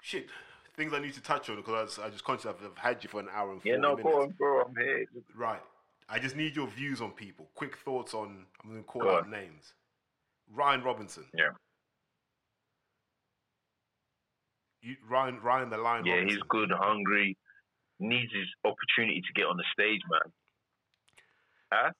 shit, 0.00 0.28
things 0.76 0.92
I 0.92 0.98
need 1.00 1.14
to 1.14 1.22
touch 1.22 1.50
on 1.50 1.56
because 1.56 1.98
I, 1.98 2.06
I 2.06 2.10
just 2.10 2.24
conscious 2.24 2.46
I've, 2.46 2.56
I've 2.64 2.78
had 2.78 3.02
you 3.02 3.08
for 3.10 3.20
an 3.20 3.28
hour 3.32 3.52
and 3.52 3.60
40 3.60 3.68
Yeah, 3.70 3.76
no, 3.76 3.96
minutes. 3.96 4.14
on, 4.16 4.30
bro. 4.38 4.62
I'm 4.62 4.74
here. 4.76 5.06
Right. 5.36 5.60
I 6.08 6.18
just 6.18 6.36
need 6.36 6.54
your 6.54 6.66
views 6.68 7.00
on 7.00 7.10
people. 7.12 7.48
Quick 7.54 7.76
thoughts 7.78 8.14
on. 8.14 8.46
I'm 8.62 8.70
going 8.70 8.82
to 8.82 8.86
call 8.86 9.02
Go 9.02 9.16
out 9.16 9.24
on. 9.24 9.30
names. 9.30 9.72
Ryan 10.52 10.82
Robinson. 10.82 11.24
Yeah. 11.36 11.48
You, 14.82 14.96
Ryan, 15.08 15.40
Ryan 15.42 15.70
the 15.70 15.78
Lion. 15.78 16.04
Yeah, 16.04 16.14
Robinson. 16.14 16.36
he's 16.36 16.44
good, 16.48 16.70
hungry, 16.70 17.36
needs 18.00 18.32
his 18.32 18.46
opportunity 18.64 19.22
to 19.22 19.32
get 19.34 19.46
on 19.46 19.56
the 19.56 19.64
stage, 19.72 20.00
man. 20.10 20.32
Huh? 21.72 21.90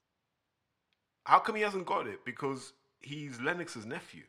How 1.25 1.39
come 1.39 1.57
he 1.57 1.63
hasn't 1.63 1.87
got 1.87 2.07
it? 2.07 2.25
Because 2.27 2.75
he's 3.01 3.41
Lennox's 3.41 3.87
nephew. 3.87 4.23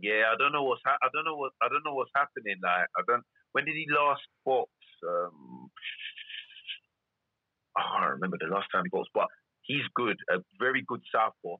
Yeah, 0.00 0.32
I 0.32 0.36
don't 0.38 0.52
know 0.52 0.64
what's 0.64 0.82
ha- 0.84 0.98
I 1.02 1.08
don't 1.14 1.24
know 1.24 1.36
what 1.36 1.52
I 1.62 1.68
don't 1.68 1.84
know 1.84 1.94
what's 1.94 2.10
happening. 2.14 2.56
Like, 2.62 2.88
I 2.96 3.02
don't. 3.06 3.22
When 3.52 3.64
did 3.64 3.76
he 3.76 3.86
last 3.88 4.22
box? 4.44 4.70
Um, 5.06 5.70
I 7.76 7.82
can't 7.82 8.12
remember 8.20 8.36
the 8.40 8.52
last 8.52 8.68
time 8.72 8.84
he 8.84 8.90
boxed, 8.90 9.12
but 9.14 9.26
he's 9.62 9.84
good. 9.94 10.16
A 10.30 10.38
very 10.58 10.82
good 10.86 11.00
southpaw. 11.12 11.56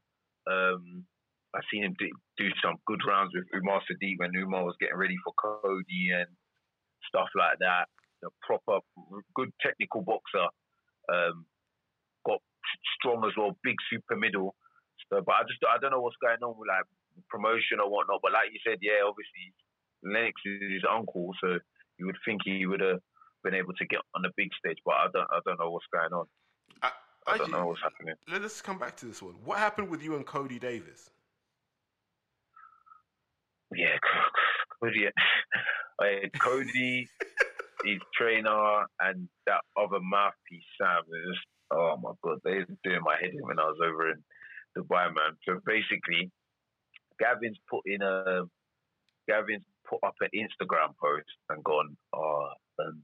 Um, 0.48 1.04
I've 1.54 1.64
seen 1.72 1.84
him 1.84 1.94
do, 1.98 2.08
do 2.36 2.48
some 2.62 2.76
good 2.86 3.00
rounds 3.06 3.32
with 3.34 3.44
Umar 3.54 3.80
Sadiq 3.88 4.18
when 4.18 4.34
Umar 4.36 4.64
was 4.64 4.76
getting 4.80 4.96
ready 4.96 5.16
for 5.24 5.32
Cody 5.40 6.12
and 6.12 6.28
stuff 7.08 7.28
like 7.36 7.58
that. 7.60 7.88
A 8.24 8.28
proper, 8.44 8.80
good 9.34 9.50
technical 9.60 10.02
boxer. 10.02 10.48
Um, 11.12 11.46
got 12.26 12.40
strong 12.98 13.24
as 13.24 13.32
well, 13.36 13.56
big 13.62 13.76
super 13.88 14.16
middle. 14.16 14.54
So, 15.08 15.22
but 15.24 15.32
I 15.32 15.42
just 15.46 15.60
I 15.62 15.78
don't 15.78 15.92
know 15.92 16.00
what's 16.00 16.18
going 16.20 16.42
on 16.42 16.58
with 16.58 16.68
like 16.68 16.84
promotion 17.28 17.80
or 17.82 17.90
whatnot. 17.90 18.20
But 18.22 18.32
like 18.32 18.52
you 18.52 18.60
said, 18.66 18.78
yeah, 18.80 19.04
obviously 19.06 19.52
Lennox 20.02 20.40
is 20.44 20.80
his 20.80 20.84
uncle, 20.88 21.32
so 21.40 21.58
you 21.98 22.06
would 22.06 22.18
think 22.24 22.42
he 22.44 22.66
would 22.66 22.80
have 22.80 23.00
been 23.44 23.54
able 23.54 23.72
to 23.74 23.86
get 23.86 24.00
on 24.14 24.22
the 24.22 24.30
big 24.36 24.50
stage. 24.58 24.78
But 24.84 24.94
I 24.94 25.06
don't 25.12 25.28
I 25.30 25.40
don't 25.44 25.58
know 25.58 25.70
what's 25.70 25.86
going 25.92 26.12
on. 26.12 26.26
I, 26.82 26.90
I 27.26 27.36
don't 27.38 27.46
actually, 27.46 27.52
know 27.52 27.66
what's 27.68 27.82
happening. 27.82 28.14
let 28.28 28.42
us 28.42 28.60
come 28.60 28.78
back 28.78 28.96
to 28.98 29.06
this 29.06 29.22
one. 29.22 29.34
What 29.44 29.58
happened 29.58 29.90
with 29.90 30.02
you 30.02 30.16
and 30.16 30.26
Cody 30.26 30.58
Davis? 30.58 31.10
Yeah, 33.74 33.98
Cody, 34.82 35.08
Cody, 36.38 37.08
his 37.84 37.98
trainer, 38.16 38.84
and 39.00 39.28
that 39.46 39.60
other 39.76 39.98
mouthpiece 40.00 40.62
Sam. 40.80 41.02
Just, 41.02 41.46
oh 41.72 41.96
my 42.00 42.12
god, 42.22 42.38
they 42.44 42.58
were 42.58 42.66
doing 42.84 43.02
my 43.02 43.16
head 43.20 43.30
in 43.34 43.42
when 43.42 43.58
I 43.58 43.64
was 43.64 43.78
over 43.82 44.10
in 44.10 44.22
Dubai, 44.76 45.06
man. 45.06 45.36
So 45.48 45.58
basically, 45.66 46.30
Gavin's 47.18 47.58
put 47.70 47.82
in 47.86 48.02
a 48.02 48.42
Gavin's 49.28 49.64
put 49.88 50.00
up 50.04 50.14
an 50.20 50.28
Instagram 50.34 50.94
post 51.00 51.30
and 51.48 51.62
gone, 51.64 51.96
oh, 52.14 52.48
um, 52.80 53.02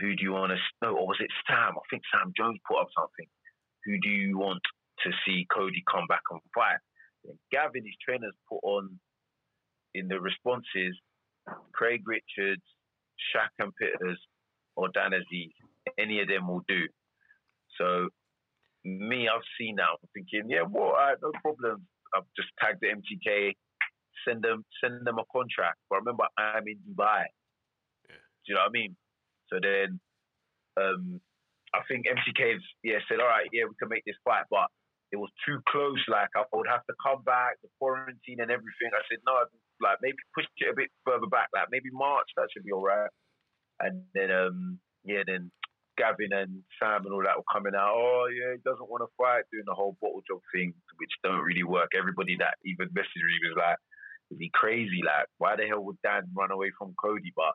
who 0.00 0.14
do 0.16 0.22
you 0.22 0.32
want 0.32 0.52
to? 0.52 0.58
No, 0.82 0.96
or 0.96 1.06
was 1.06 1.18
it 1.20 1.30
Sam? 1.46 1.74
I 1.76 1.84
think 1.90 2.02
Sam 2.12 2.32
Jones 2.36 2.58
put 2.66 2.80
up 2.80 2.88
something. 2.96 3.26
Who 3.84 3.98
do 4.02 4.08
you 4.08 4.38
want 4.38 4.60
to 5.04 5.10
see 5.26 5.46
Cody 5.54 5.82
come 5.90 6.06
back 6.08 6.22
and 6.30 6.40
fight? 6.54 6.78
And 7.26 7.38
Gavin, 7.52 7.84
his 7.84 7.94
trainers, 8.04 8.34
put 8.48 8.60
on 8.62 8.98
in 9.94 10.08
the 10.08 10.20
responses 10.20 10.98
Craig 11.72 12.02
Richards, 12.06 12.62
Shakan 13.30 13.70
Pitters, 13.78 14.20
or 14.76 14.88
Dan 14.88 15.12
Azeez. 15.12 15.52
Any 15.98 16.20
of 16.20 16.28
them 16.28 16.48
will 16.48 16.62
do. 16.66 16.82
So, 17.78 18.08
me, 18.84 19.28
I've 19.28 19.46
seen 19.58 19.76
that. 19.76 19.88
I'm 19.90 20.08
thinking, 20.12 20.50
yeah, 20.50 20.62
well, 20.68 20.92
right, 20.92 21.16
no 21.22 21.32
problem. 21.42 21.86
I've 22.14 22.28
just 22.36 22.48
tagged 22.60 22.80
the 22.80 22.88
MTK, 22.88 23.56
send 24.26 24.42
them, 24.42 24.64
send 24.82 25.06
them 25.06 25.18
a 25.18 25.24
contract. 25.32 25.78
But 25.90 26.00
remember, 26.00 26.24
I'm 26.38 26.68
in 26.68 26.78
Dubai. 26.86 27.24
Yeah. 28.08 28.20
Do 28.44 28.46
you 28.46 28.54
know 28.54 28.60
what 28.62 28.70
I 28.70 28.78
mean? 28.78 28.96
So 29.50 29.58
then, 29.60 30.00
um, 30.76 31.20
I 31.74 31.82
think 31.90 32.06
MTK's 32.06 32.62
yeah 32.86 33.02
said, 33.08 33.18
all 33.18 33.26
right, 33.26 33.50
yeah, 33.52 33.66
we 33.66 33.74
can 33.78 33.90
make 33.90 34.04
this 34.06 34.18
fight, 34.24 34.46
but 34.48 34.70
it 35.10 35.18
was 35.18 35.30
too 35.46 35.58
close. 35.68 35.98
Like 36.06 36.30
I 36.38 36.46
would 36.54 36.70
have 36.70 36.86
to 36.86 36.94
come 37.02 37.22
back, 37.26 37.58
the 37.62 37.68
quarantine 37.78 38.38
and 38.38 38.50
everything. 38.50 38.94
I 38.94 39.02
said 39.10 39.18
no, 39.26 39.42
like 39.82 39.98
maybe 40.02 40.18
push 40.34 40.46
it 40.58 40.70
a 40.70 40.76
bit 40.76 40.90
further 41.04 41.26
back, 41.26 41.50
like 41.54 41.68
maybe 41.70 41.90
March. 41.92 42.30
That 42.36 42.48
should 42.54 42.64
be 42.64 42.72
all 42.72 42.86
right. 42.86 43.10
And 43.80 44.06
then 44.14 44.30
um 44.30 44.78
yeah, 45.02 45.26
then 45.26 45.50
Gavin 45.96 46.32
and 46.32 46.62
Sam 46.78 47.04
and 47.04 47.14
all 47.14 47.22
that 47.22 47.36
were 47.36 47.52
coming 47.52 47.74
out. 47.74 47.94
Oh 47.94 48.26
yeah, 48.30 48.54
he 48.54 48.60
doesn't 48.64 48.90
want 48.90 49.02
to 49.02 49.10
fight, 49.16 49.44
doing 49.52 49.66
the 49.66 49.74
whole 49.74 49.96
bottle 50.00 50.22
job 50.26 50.40
thing, 50.52 50.74
which 50.98 51.10
don't 51.22 51.40
really 51.40 51.64
work. 51.64 51.92
Everybody 51.96 52.36
that 52.38 52.58
even 52.64 52.88
messaged 52.88 53.24
me 53.26 53.48
was 53.50 53.58
like, 53.58 53.78
is 54.30 54.38
he 54.40 54.50
crazy? 54.52 55.02
Like 55.04 55.26
why 55.38 55.56
the 55.56 55.66
hell 55.66 55.84
would 55.84 55.98
Dan 56.02 56.30
run 56.34 56.50
away 56.50 56.70
from 56.78 56.94
Cody? 57.00 57.32
But 57.34 57.54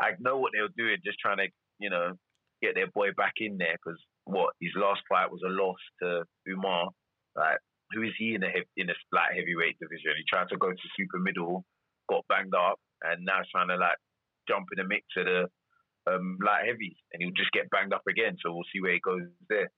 I 0.00 0.12
know 0.20 0.38
what 0.38 0.52
they 0.54 0.60
were 0.60 0.76
doing, 0.76 0.98
just 1.04 1.18
trying 1.18 1.38
to 1.38 1.48
you 1.78 1.90
know 1.90 2.12
get 2.62 2.74
their 2.74 2.90
boy 2.90 3.10
back 3.16 3.34
in 3.38 3.58
there 3.58 3.76
because 3.82 3.98
what 4.24 4.54
his 4.60 4.72
last 4.76 5.02
fight 5.08 5.30
was 5.30 5.42
a 5.44 5.50
loss 5.50 5.80
to 6.02 6.22
Umar. 6.48 6.90
Like, 7.34 7.58
who 7.92 8.02
is 8.02 8.12
he 8.18 8.34
in 8.34 8.40
the 8.40 8.48
hev- 8.48 8.72
in 8.76 8.86
the 8.86 8.94
light 9.12 9.34
heavyweight 9.34 9.78
division? 9.80 10.16
He 10.16 10.24
tried 10.28 10.48
to 10.50 10.56
go 10.56 10.70
to 10.70 10.94
super 10.96 11.18
middle, 11.18 11.64
got 12.08 12.24
banged 12.28 12.54
up, 12.54 12.78
and 13.02 13.24
now 13.24 13.38
he's 13.42 13.50
trying 13.50 13.68
to 13.68 13.76
like 13.76 13.98
jump 14.48 14.66
in 14.72 14.82
the 14.82 14.88
mix 14.88 15.04
of 15.16 15.26
the 15.26 15.48
um, 16.06 16.38
light 16.44 16.66
heavies, 16.66 16.96
and 17.12 17.22
he'll 17.22 17.36
just 17.36 17.52
get 17.52 17.70
banged 17.70 17.92
up 17.92 18.02
again. 18.08 18.36
So 18.42 18.52
we'll 18.52 18.68
see 18.72 18.80
where 18.80 18.94
he 18.94 19.00
goes 19.00 19.22
there. 19.48 19.70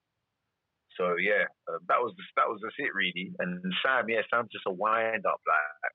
So 0.96 1.16
yeah, 1.16 1.44
uh, 1.68 1.78
that 1.88 1.98
was 1.98 2.14
just, 2.16 2.30
that 2.36 2.48
was 2.48 2.60
just 2.62 2.78
it 2.78 2.94
really. 2.94 3.32
And 3.40 3.60
Sam, 3.84 4.08
yeah, 4.08 4.22
Sam's 4.30 4.50
just 4.52 4.66
a 4.66 4.72
wind 4.72 5.26
up. 5.26 5.40
Like 5.42 5.92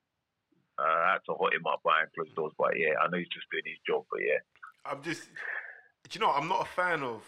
uh, 0.78 0.82
I 0.82 1.12
had 1.12 1.24
to 1.26 1.34
hot 1.34 1.54
him 1.54 1.66
up 1.66 1.80
behind 1.82 2.08
closed 2.14 2.34
doors, 2.34 2.52
but 2.58 2.78
yeah, 2.78 2.94
I 3.02 3.08
know 3.08 3.18
he's 3.18 3.28
just 3.28 3.46
doing 3.50 3.64
his 3.64 3.78
job. 3.86 4.04
But 4.10 4.20
yeah, 4.20 4.38
I'm 4.84 5.02
just, 5.02 5.24
do 5.24 6.10
you 6.12 6.20
know, 6.20 6.32
I'm 6.32 6.48
not 6.48 6.62
a 6.62 6.68
fan 6.68 7.02
of 7.02 7.22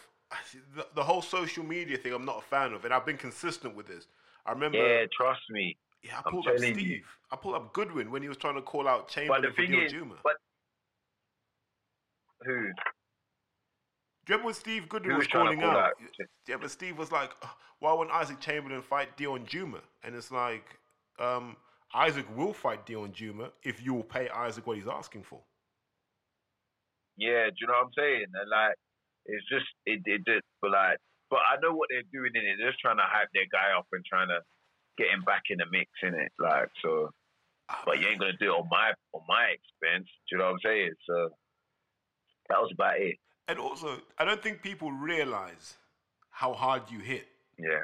the, 0.77 0.87
the 0.95 1.03
whole 1.03 1.23
social 1.23 1.65
media 1.65 1.97
thing. 1.97 2.13
I'm 2.13 2.25
not 2.25 2.39
a 2.39 2.43
fan 2.43 2.73
of, 2.73 2.85
and 2.85 2.93
I've 2.93 3.07
been 3.07 3.17
consistent 3.19 3.75
with 3.77 3.87
this. 3.87 4.07
I 4.47 4.53
remember, 4.53 4.79
yeah, 4.79 5.07
trust 5.17 5.43
me. 5.51 5.77
yeah, 6.03 6.19
I 6.19 6.31
pulled 6.31 6.47
up 6.49 6.59
Steve. 6.59 6.79
you. 6.81 7.03
I 7.31 7.37
pulled 7.37 7.55
up 7.55 7.73
Goodwin 7.73 8.11
when 8.11 8.23
he 8.23 8.29
was 8.29 8.37
trying 8.37 8.57
to 8.57 8.63
call 8.63 8.89
out 8.89 9.07
But 9.07 9.13
Chamberlain 9.13 9.43
the 9.43 9.49
for 9.51 9.63
thing 9.63 9.71
Dio 9.71 9.85
is, 9.85 9.93
Juma. 9.93 10.15
but 10.25 10.35
who? 12.45 12.69
Do 14.25 14.33
you 14.33 14.37
remember 14.37 14.47
when 14.47 14.55
Steve 14.55 14.89
Goodwin 14.89 15.17
was 15.17 15.27
was 15.27 15.29
calling 15.29 15.63
out? 15.63 15.77
out? 15.77 15.93
Yeah, 16.47 16.57
but 16.61 16.71
Steve 16.71 16.97
was 16.97 17.11
like, 17.11 17.33
"Oh, 17.43 17.57
"Why 17.81 17.93
won't 17.93 18.11
Isaac 18.11 18.39
Chamberlain 18.39 18.81
fight 18.81 19.17
Deion 19.17 19.49
Jumah?" 19.49 19.83
And 20.05 20.15
it's 20.15 20.31
like, 20.31 20.79
um, 21.19 21.57
Isaac 21.93 22.27
will 22.37 22.53
fight 22.53 22.87
Deion 22.87 23.13
Jumah 23.13 23.51
if 23.63 23.83
you 23.83 23.95
will 23.95 24.05
pay 24.05 24.29
Isaac 24.29 24.67
what 24.67 24.77
he's 24.77 24.87
asking 24.87 25.25
for. 25.25 25.43
Yeah, 27.17 27.47
do 27.47 27.57
you 27.61 27.67
know 27.67 27.75
what 27.75 27.87
I'm 27.87 27.93
saying? 27.99 28.27
And 28.33 28.49
like, 28.49 28.75
it's 29.27 29.47
just 29.49 29.67
it, 29.87 30.01
it 30.07 30.25
just, 30.25 30.47
but 30.61 30.71
like, 30.71 30.99
but 31.29 31.41
I 31.41 31.57
know 31.61 31.75
what 31.75 31.89
they're 31.91 32.07
doing 32.13 32.33
in 32.35 32.43
it. 32.47 32.57
They're 32.59 32.71
just 32.71 32.81
trying 32.81 32.99
to 32.99 33.07
hype 33.07 33.29
their 33.35 33.51
guy 33.51 33.77
up 33.77 33.87
and 33.93 34.05
trying 34.05 34.29
to 34.29 34.41
get 34.99 35.11
him 35.11 35.23
back 35.23 35.43
in 35.51 35.59
the 35.59 35.67
mix 35.71 35.91
in 36.03 36.15
it. 36.15 36.33
Like, 36.39 36.71
so, 36.81 37.11
but 37.85 37.99
you 37.99 38.07
ain't 38.07 38.21
gonna 38.21 38.39
do 38.39 38.55
it 38.55 38.59
on 38.59 38.69
my 38.71 38.93
on 39.13 39.23
my 39.27 39.51
expense. 39.51 40.09
Do 40.29 40.37
you 40.37 40.39
know 40.39 40.55
what 40.55 40.63
I'm 40.63 40.65
saying? 40.65 40.95
So 41.09 41.31
that 42.49 42.63
was 42.63 42.71
about 42.73 43.01
it. 43.01 43.17
And 43.49 43.59
also, 43.59 44.01
I 44.19 44.25
don't 44.25 44.43
think 44.43 44.63
people 44.63 44.93
realize 44.93 45.75
how 46.31 46.53
hard 46.53 46.83
you 46.91 47.01
hit. 47.01 47.27
Yeah. 47.59 47.81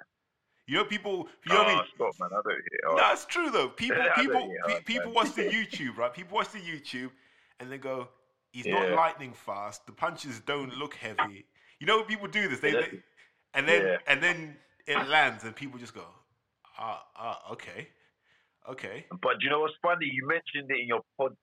You 0.67 0.77
know, 0.77 0.85
people. 0.85 1.29
You 1.47 1.55
know 1.55 1.59
what 1.61 1.67
I 1.69 1.73
oh, 1.73 1.77
mean? 1.77 1.85
stop, 1.95 2.15
man! 2.21 2.29
I 2.33 2.43
don't 2.43 2.55
hear. 2.71 2.81
Oh, 2.89 2.97
No, 2.97 3.13
it's 3.13 3.25
true 3.25 3.51
though. 3.51 3.69
People, 3.85 4.03
people, 4.17 4.55
hard, 4.67 4.85
people 4.85 5.07
man. 5.07 5.15
watch 5.15 5.33
the 5.35 5.43
YouTube, 5.57 5.97
right? 5.97 6.13
People 6.13 6.37
watch 6.37 6.51
the 6.53 6.59
YouTube, 6.59 7.11
and 7.59 7.73
they 7.73 7.79
go, 7.79 8.09
"He's 8.53 8.67
not 8.67 8.91
lightning 8.91 9.33
fast. 9.33 9.87
The 9.87 9.93
punches 9.93 10.41
don't 10.41 10.75
look 10.77 10.95
heavy." 10.95 11.47
You 11.81 11.87
know, 11.87 12.03
people 12.03 12.29
do 12.29 12.49
this, 12.49 12.61
they, 12.61 12.73
Yeah. 12.73 12.81
they 12.81 12.99
and 13.55 13.67
then 13.69 13.83
Yeah. 13.83 13.97
and 14.07 14.23
then 14.23 14.57
it 14.87 15.09
lands, 15.09 15.45
and 15.45 15.57
people 15.57 15.79
just 15.79 15.95
go, 15.95 16.05
"Ah, 16.79 17.03
ah, 17.17 17.53
okay, 17.53 17.89
okay." 18.69 19.07
But 19.23 19.39
do 19.39 19.45
you 19.45 19.51
know 19.51 19.61
what's 19.61 19.75
funny? 19.81 20.07
You 20.07 20.27
mentioned 20.27 20.71
it 20.71 20.81
in 20.81 20.87
your 20.87 21.01
pod 21.17 21.35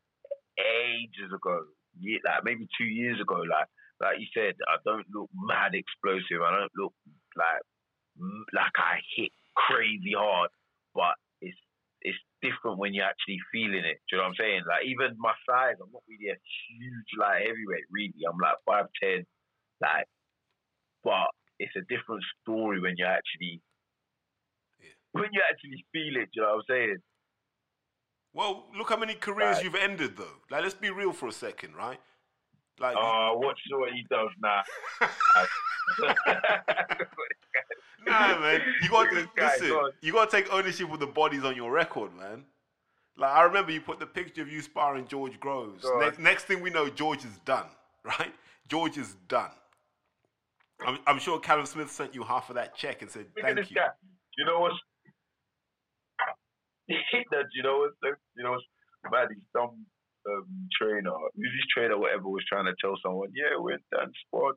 ages 0.59 1.33
ago, 1.33 1.65
yeah, 1.99 2.19
like 2.25 2.43
maybe 2.43 2.67
two 2.77 2.85
years 2.85 3.19
ago. 3.19 3.35
Like 3.35 3.67
like 4.01 4.19
you 4.19 4.27
said, 4.33 4.55
I 4.67 4.77
don't 4.83 5.05
look 5.13 5.29
mad 5.33 5.73
explosive. 5.73 6.41
I 6.43 6.51
don't 6.51 6.71
look 6.77 6.93
like 7.35 7.61
like 8.53 8.75
I 8.77 8.99
hit 9.15 9.31
crazy 9.55 10.13
hard, 10.17 10.49
but 10.93 11.15
it's 11.41 11.57
it's 12.01 12.17
different 12.41 12.77
when 12.77 12.93
you're 12.93 13.05
actually 13.05 13.39
feeling 13.51 13.83
it. 13.85 13.99
Do 14.09 14.15
you 14.15 14.17
know 14.17 14.23
what 14.29 14.35
I'm 14.35 14.39
saying? 14.39 14.61
Like 14.67 14.85
even 14.85 15.15
my 15.17 15.33
size, 15.47 15.75
I'm 15.81 15.91
not 15.91 16.03
really 16.07 16.31
a 16.31 16.37
huge 16.37 17.09
like 17.19 17.41
heavyweight. 17.43 17.87
Really, 17.91 18.21
I'm 18.27 18.37
like 18.37 18.57
five 18.65 18.87
ten, 19.01 19.25
like, 19.81 20.07
but 21.03 21.31
it's 21.59 21.75
a 21.75 21.87
different 21.87 22.23
story 22.41 22.79
when 22.81 22.95
you 22.97 23.05
actually 23.05 23.61
when 25.11 25.29
you 25.31 25.41
actually 25.49 25.85
feel 25.91 26.21
it. 26.21 26.29
Do 26.33 26.39
you 26.39 26.41
know 26.43 26.59
what 26.59 26.65
I'm 26.67 26.69
saying? 26.69 26.97
Well, 28.33 28.67
look 28.77 28.89
how 28.89 28.97
many 28.97 29.15
careers 29.15 29.57
Right. 29.57 29.63
you've 29.63 29.75
ended 29.75 30.17
though. 30.17 30.41
Like, 30.51 30.63
let's 30.63 30.75
be 30.75 30.89
real 30.89 31.13
for 31.13 31.27
a 31.27 31.31
second, 31.31 31.75
right? 31.75 31.99
Like, 32.79 32.95
Oh, 32.97 33.39
watch 33.41 33.59
what 33.71 33.91
he 33.93 34.05
does 34.09 34.29
now. 34.41 34.61
nah, 38.05 38.39
man, 38.39 38.61
you 38.81 38.89
got 38.89 39.09
to 39.11 39.27
listen. 39.37 39.69
go. 39.69 39.89
You 40.01 40.11
got 40.13 40.29
to 40.29 40.35
take 40.37 40.51
ownership 40.53 40.91
of 40.91 40.99
the 40.99 41.07
bodies 41.07 41.43
on 41.43 41.55
your 41.55 41.71
record, 41.71 42.13
man. 42.15 42.43
Like, 43.17 43.31
I 43.31 43.43
remember 43.43 43.71
you 43.71 43.79
put 43.81 43.99
the 43.99 44.05
picture 44.05 44.41
of 44.41 44.51
you 44.51 44.61
sparring 44.61 45.07
George 45.07 45.39
Groves. 45.39 45.85
On. 45.85 46.13
Next, 46.19 46.43
thing 46.43 46.61
we 46.61 46.69
know, 46.69 46.89
George 46.89 47.23
is 47.23 47.37
done, 47.45 47.67
right? 48.03 48.33
George 48.67 48.97
is 48.97 49.15
done. 49.27 49.51
I'm, 50.85 50.97
I'm 51.07 51.19
sure 51.19 51.39
Callum 51.39 51.65
Smith 51.65 51.89
sent 51.89 52.13
you 52.13 52.23
half 52.23 52.49
of 52.49 52.55
that 52.55 52.75
check 52.75 53.01
and 53.01 53.09
said 53.09 53.27
Look 53.37 53.45
thank 53.45 53.69
you. 53.69 53.75
guy. 53.77 53.87
You 54.37 54.45
know 54.45 54.59
what's 54.59 54.75
that? 56.89 57.45
You 57.53 57.63
know 57.63 57.77
what's 57.79 57.95
you 58.35 58.43
know 58.43 58.51
what's 58.51 58.65
bad? 59.09 59.29
He's 59.33 59.43
some 59.55 59.85
um, 60.29 60.69
trainer, 60.73 61.13
music 61.35 61.65
trainer, 61.73 61.97
whatever, 61.97 62.29
was 62.29 62.43
trying 62.47 62.65
to 62.65 62.75
tell 62.81 62.97
someone, 63.03 63.29
yeah, 63.33 63.57
we're 63.57 63.73
in 63.73 63.83
dance 63.91 64.15
squad. 64.27 64.55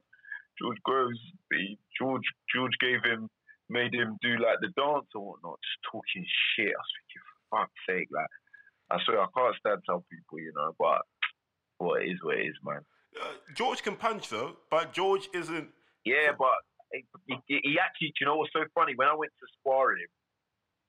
George 0.60 0.78
Groves, 0.82 1.20
he, 1.52 1.78
George 2.00 2.26
George 2.54 2.72
gave 2.80 3.04
him, 3.04 3.28
made 3.68 3.94
him 3.94 4.16
do 4.22 4.38
like 4.38 4.58
the 4.60 4.72
dance 4.74 5.06
or 5.14 5.34
whatnot, 5.34 5.58
just 5.62 5.80
talking 5.92 6.26
shit. 6.56 6.74
I 6.74 6.80
was 6.80 6.92
thinking, 6.98 7.22
for 7.22 7.58
fuck's 7.58 7.82
sake, 7.86 8.08
like, 8.10 8.32
I 8.90 8.96
swear 9.04 9.20
I 9.22 9.26
can't 9.36 9.56
stand 9.60 9.82
some 9.86 10.02
people, 10.10 10.40
you 10.40 10.52
know, 10.56 10.72
but 10.78 11.02
what 11.78 12.02
it 12.02 12.10
is, 12.10 12.18
what 12.22 12.38
it 12.38 12.46
is, 12.48 12.56
man. 12.64 12.82
Uh, 13.20 13.34
George 13.54 13.82
can 13.82 13.96
punch 13.96 14.28
though, 14.28 14.56
but 14.70 14.92
George 14.92 15.28
isn't. 15.32 15.68
Yeah, 16.04 16.32
but 16.36 16.58
he, 16.92 17.04
he, 17.46 17.60
he 17.62 17.76
actually, 17.78 18.12
you 18.18 18.26
know 18.26 18.36
what's 18.36 18.52
so 18.52 18.64
funny? 18.74 18.94
When 18.96 19.08
I 19.08 19.14
went 19.14 19.32
to 19.38 19.46
spar 19.60 19.92
him, 19.92 20.08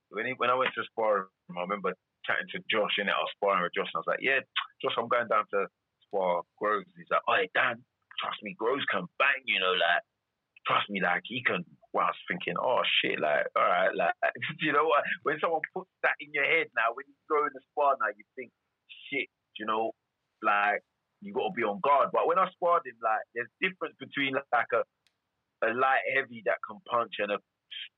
when, 0.10 0.26
he, 0.26 0.34
when 0.38 0.49
I 0.49 0.56
went 0.56 0.72
to 0.76 0.84
spar 0.91 1.18
him, 1.18 1.57
I 1.57 1.61
remember 1.61 1.93
chatting 2.26 2.50
to 2.56 2.60
Josh 2.70 2.96
in 2.98 3.08
it. 3.08 3.16
I 3.16 3.22
was 3.22 3.34
sparring 3.36 3.64
with 3.64 3.76
Josh, 3.76 3.90
and 3.94 4.00
I 4.00 4.04
was 4.04 4.12
like, 4.12 4.24
"Yeah, 4.24 4.40
Josh, 4.82 4.96
I'm 4.98 5.08
going 5.08 5.28
down 5.28 5.46
to 5.54 5.68
spar 6.08 6.44
Groves." 6.58 6.90
He's 6.98 7.10
like, 7.12 7.24
"Oh, 7.28 7.40
Dan, 7.56 7.84
trust 8.20 8.40
me, 8.44 8.56
Groves 8.58 8.86
can 8.91 9.08
bang, 9.18 9.44
you 9.46 9.60
know, 9.60 9.74
like, 9.74 10.04
trust 10.68 10.90
me, 10.90 11.02
like, 11.02 11.24
he 11.26 11.44
can." 11.44 11.66
Well, 11.94 12.06
I 12.06 12.14
was 12.14 12.24
thinking, 12.28 12.56
"Oh 12.60 12.82
shit, 13.02 13.20
like, 13.20 13.48
all 13.56 13.66
right, 13.66 13.94
like, 13.96 14.14
you 14.62 14.74
know 14.74 14.86
what? 14.86 15.04
When 15.24 15.40
someone 15.40 15.62
puts 15.74 15.90
that 16.04 16.16
in 16.20 16.30
your 16.34 16.46
head 16.46 16.68
now, 16.76 16.94
when 16.94 17.06
you 17.08 17.16
go 17.30 17.44
in 17.46 17.54
the 17.54 17.62
spar 17.72 17.98
now, 18.00 18.12
you 18.16 18.24
think, 18.36 18.52
shit, 19.10 19.30
you 19.58 19.66
know, 19.66 19.91
like." 20.41 20.82
You 21.22 21.34
got 21.34 21.52
to 21.52 21.54
be 21.54 21.68
on 21.68 21.84
guard, 21.84 22.16
but 22.16 22.28
when 22.32 22.40
I 22.40 22.48
sparred 22.56 22.88
him, 22.88 22.96
like 23.04 23.20
there's 23.36 23.52
difference 23.60 23.91
between 24.00 24.40
like 24.40 24.72
a 24.72 24.88
a 25.68 25.74
light 25.76 26.04
heavy 26.16 26.41
that 26.46 26.64
can 26.64 26.80
punch 26.90 27.20
and 27.20 27.32
a 27.32 27.40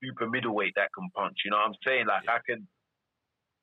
super 0.02 0.28
middleweight 0.30 0.74
that 0.76 0.90
can 0.94 1.10
punch. 1.16 1.38
You 1.46 1.52
know 1.52 1.58
what 1.58 1.70
I'm 1.70 1.80
saying? 1.86 2.06
Like 2.08 2.26
I 2.28 2.40
can 2.46 2.68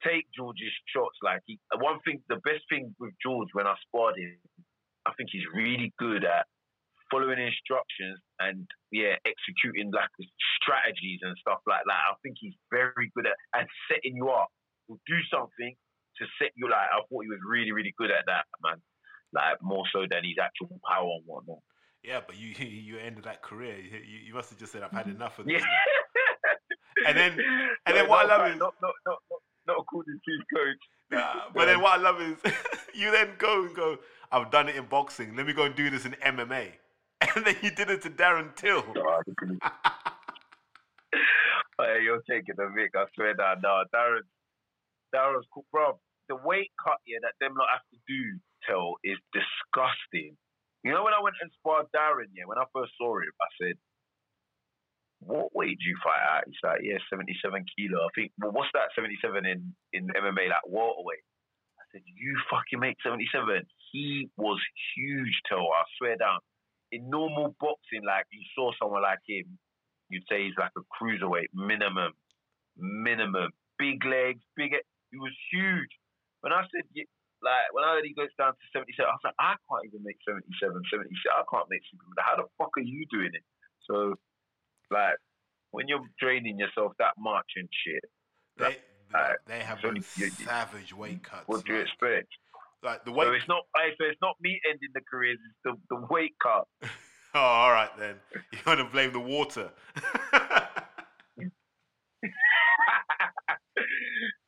take 0.05 0.27
George's 0.37 0.73
shots. 0.95 1.17
Like 1.23 1.43
he, 1.47 1.59
one 1.79 1.99
thing, 2.05 2.21
the 2.29 2.41
best 2.45 2.63
thing 2.71 2.95
with 2.99 3.13
George 3.23 3.49
when 3.53 3.67
I 3.67 3.75
sparred 3.87 4.17
him, 4.19 4.37
I 5.07 5.13
think 5.17 5.31
he's 5.33 5.47
really 5.55 5.93
good 5.99 6.25
at 6.25 6.47
following 7.11 7.41
instructions 7.41 8.21
and 8.39 8.67
yeah, 8.93 9.17
executing 9.25 9.91
like 9.93 10.11
strategies 10.61 11.21
and 11.23 11.37
stuff 11.41 11.61
like 11.67 11.83
that. 11.87 12.01
I 12.13 12.15
think 12.23 12.37
he's 12.39 12.55
very 12.71 13.11
good 13.17 13.27
at 13.27 13.37
and 13.55 13.67
setting 13.91 14.17
you 14.17 14.29
up. 14.29 14.49
He'll 14.87 15.01
do 15.07 15.19
something 15.33 15.75
to 16.19 16.25
set 16.41 16.53
you 16.57 16.69
like. 16.69 16.89
I 16.93 17.01
thought 17.09 17.23
he 17.25 17.29
was 17.33 17.41
really, 17.49 17.73
really 17.73 17.95
good 17.97 18.11
at 18.11 18.25
that, 18.27 18.45
man. 18.63 18.81
Like 19.33 19.61
more 19.63 19.85
so 19.93 20.05
than 20.09 20.25
his 20.25 20.37
actual 20.41 20.81
power 20.89 21.09
and 21.17 21.25
whatnot. 21.27 21.59
Yeah, 22.05 22.21
but 22.27 22.37
you 22.39 22.49
you 22.67 22.99
ended 22.99 23.25
that 23.25 23.43
career. 23.43 23.77
You, 23.79 24.01
you- 24.29 24.35
must 24.35 24.51
have 24.51 24.59
just 24.59 24.73
said, 24.73 24.83
"I've 24.83 24.93
had 24.93 25.09
enough 25.09 25.39
of 25.39 25.47
this." 25.47 25.63
Yeah. 25.63 25.67
And 27.07 27.17
then- 27.17 27.39
and 27.87 27.97
then 27.97 28.09
what 28.09 28.27
I 28.27 28.37
love 28.37 28.51
is- 28.51 28.59
not 28.59 28.75
not 28.83 28.93
not 29.07 29.19
not, 29.69 29.85
to 29.93 30.03
his 30.07 30.41
coach. 30.53 30.83
Nah, 31.11 31.51
but 31.55 31.67
then 31.67 31.81
what 31.81 31.99
I 31.99 32.03
love 32.03 32.21
is 32.21 32.37
you 32.95 33.11
then 33.11 33.31
go 33.39 33.65
and 33.65 33.77
go, 33.77 33.99
I've 34.33 34.51
done 34.51 34.69
it 34.69 34.77
in 34.77 34.87
boxing. 34.87 35.37
Let 35.37 35.47
me 35.47 35.53
go 35.53 35.65
and 35.65 35.75
do 35.75 35.91
this 35.91 36.05
in 36.05 36.13
MMA. 36.13 36.73
And 37.35 37.45
then 37.45 37.57
you 37.63 37.73
did 37.73 37.91
it 37.91 38.01
to 38.03 38.11
Darren 38.11 38.55
Till. 38.55 38.83
Hey, 41.79 42.03
you're 42.03 42.23
taking 42.31 42.55
the 42.55 42.71
Vic. 42.75 42.95
I 42.95 43.07
swear 43.15 43.35
that 43.35 43.59
no, 43.61 43.83
Darren, 43.95 44.23
Darren's 45.15 45.47
cool, 45.53 45.67
bro. 45.73 45.99
The 46.29 46.37
weight 46.37 46.71
cut 46.79 46.99
here 47.05 47.19
that 47.23 47.35
them 47.41 47.55
lot 47.59 47.67
have 47.75 47.87
to 47.91 47.99
do, 48.07 48.39
tell 48.67 48.95
is 49.03 49.19
disgusting. 49.35 50.39
You 50.85 50.93
know 50.95 51.03
when 51.03 51.15
I 51.15 51.23
went 51.23 51.35
and 51.43 51.51
sparred 51.59 51.91
Darren, 51.95 52.31
yeah, 52.35 52.47
when 52.47 52.59
I 52.59 52.71
first 52.75 52.93
saw 52.99 53.19
him, 53.19 53.35
I 53.43 53.51
said, 53.59 53.75
"What 55.21 55.55
weight 55.55 55.79
do 55.79 55.89
you 55.89 55.97
fight 56.03 56.39
at?" 56.39 56.45
He's 56.47 56.63
like, 56.63 56.81
"Yeah, 56.83 56.99
seventy-seven 57.11 57.65
kilo." 57.77 58.07
I 58.07 58.11
think. 58.15 58.33
Well, 58.39 58.53
what's 58.53 58.71
that? 58.75 58.91
Seventy-seven 58.95 59.47
in 59.47 59.75
in 59.93 60.09
MMA, 60.09 60.49
like 60.49 60.67
water 60.67 61.03
weight. 61.03 61.25
I 61.79 61.85
said, 61.93 62.03
"You 62.07 62.39
fucking 62.51 62.81
make 62.81 62.97
seventy-seven." 63.03 63.67
He 63.93 64.31
was 64.37 64.61
huge, 64.95 65.41
tell. 65.49 65.69
I 65.73 65.85
swear 65.99 66.17
down. 66.17 66.41
In 66.93 67.11
normal 67.11 67.55
boxing, 67.61 68.05
like 68.05 68.27
you 68.31 68.43
saw 68.55 68.73
someone 68.81 69.03
like 69.03 69.21
him, 69.27 69.59
you'd 70.09 70.25
say 70.29 70.45
he's 70.45 70.57
like 70.59 70.73
a 70.77 70.85
cruiserweight 70.97 71.53
minimum, 71.53 72.13
minimum. 72.77 73.51
Big 73.79 74.05
legs, 74.05 74.43
big. 74.57 74.73
He 75.11 75.19
was 75.19 75.33
huge. 75.53 75.91
When 76.41 76.53
I 76.53 76.63
said 76.71 76.85
like 77.43 77.71
when 77.71 77.85
I 77.87 77.99
heard 77.99 78.07
he 78.07 78.15
goes 78.15 78.35
down 78.35 78.55
to 78.55 78.65
seventy 78.75 78.95
seven, 78.99 79.11
I 79.11 79.17
was 79.19 79.27
like, 79.31 79.39
I 79.39 79.55
can't 79.55 79.87
even 79.87 80.03
make 80.03 80.19
77, 80.27 80.51
76. 80.91 81.07
I 81.31 81.47
can't 81.47 81.71
make 81.71 81.85
super. 81.87 82.07
How 82.19 82.35
the 82.39 82.51
fuck 82.59 82.75
are 82.75 82.87
you 82.87 83.07
doing 83.11 83.31
it? 83.35 83.45
So, 83.87 84.19
like, 84.91 85.17
when 85.71 85.89
you're 85.89 86.05
draining 86.21 86.59
yourself 86.59 86.93
that 86.99 87.15
much 87.19 87.47
and 87.57 87.69
shit, 87.85 88.05
They, 88.57 88.79
Uh, 89.15 89.33
they 89.47 89.61
have 89.61 89.81
so 89.81 89.89
those 89.93 90.19
you- 90.19 90.27
you- 90.27 90.31
savage 90.33 90.93
weight 90.93 91.23
cuts. 91.23 91.47
what 91.49 91.65
do 91.65 91.73
you 91.73 91.79
like, 91.79 91.89
expect? 91.89 92.29
like 92.83 93.05
the 93.05 93.13
weight. 93.13 93.27
So 93.27 93.33
it's 93.33 93.49
not. 93.49 93.65
So 93.77 94.05
it's 94.05 94.21
not 94.21 94.37
me 94.41 94.61
ending 94.69 94.91
the 94.95 95.01
careers. 95.11 95.39
It's 95.49 95.59
the, 95.65 95.97
the 95.97 96.07
weight 96.11 96.35
cut. 96.43 96.67
Oh, 97.35 97.41
all 97.41 97.71
right 97.73 97.91
then. 97.99 98.17
You're 98.53 98.63
gonna 98.65 98.89
blame 98.89 99.13
the 99.13 99.21
water. 99.21 99.71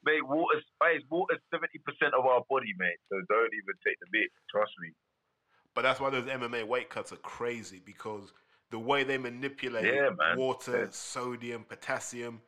mate, 0.04 0.26
water's, 0.26 0.64
mate, 0.82 1.02
water's 1.10 1.40
seventy 1.52 1.78
percent 1.84 2.14
of 2.14 2.24
our 2.26 2.42
body, 2.48 2.72
mate. 2.78 2.98
So 3.10 3.20
don't 3.28 3.52
even 3.52 3.74
take 3.86 3.98
the 4.00 4.06
bit. 4.10 4.30
Trust 4.50 4.72
me. 4.80 4.90
but 5.74 5.82
that's 5.82 6.00
why 6.00 6.10
those 6.10 6.24
MMA 6.24 6.66
weight 6.66 6.88
cuts 6.90 7.12
are 7.12 7.16
crazy 7.16 7.80
because 7.84 8.32
the 8.70 8.78
way 8.78 9.04
they 9.04 9.18
manipulate 9.18 9.84
Yeah, 9.92 10.10
water, 10.36 10.76
It's- 10.76 10.96
sodium, 10.96 11.64
potassium, 11.64 12.40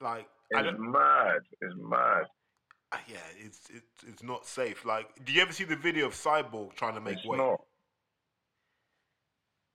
like 0.00 0.28
It's 0.50 0.78
mad. 0.78 1.40
It's 1.60 1.74
mad. 1.76 2.24
uh, 2.92 2.98
yeah, 3.06 3.26
it's 3.36 3.68
it's 3.70 4.04
it's 4.04 4.22
not 4.22 4.46
safe. 4.46 4.84
Like, 4.84 5.24
do 5.24 5.32
you 5.32 5.42
ever 5.42 5.52
see 5.52 5.64
the 5.64 5.76
video 5.76 6.06
of 6.06 6.14
Cyborg 6.14 6.74
trying 6.74 6.94
to 6.94 7.00
make 7.00 7.18
It's 7.18 7.26
weight? 7.26 7.38
not. 7.38 7.60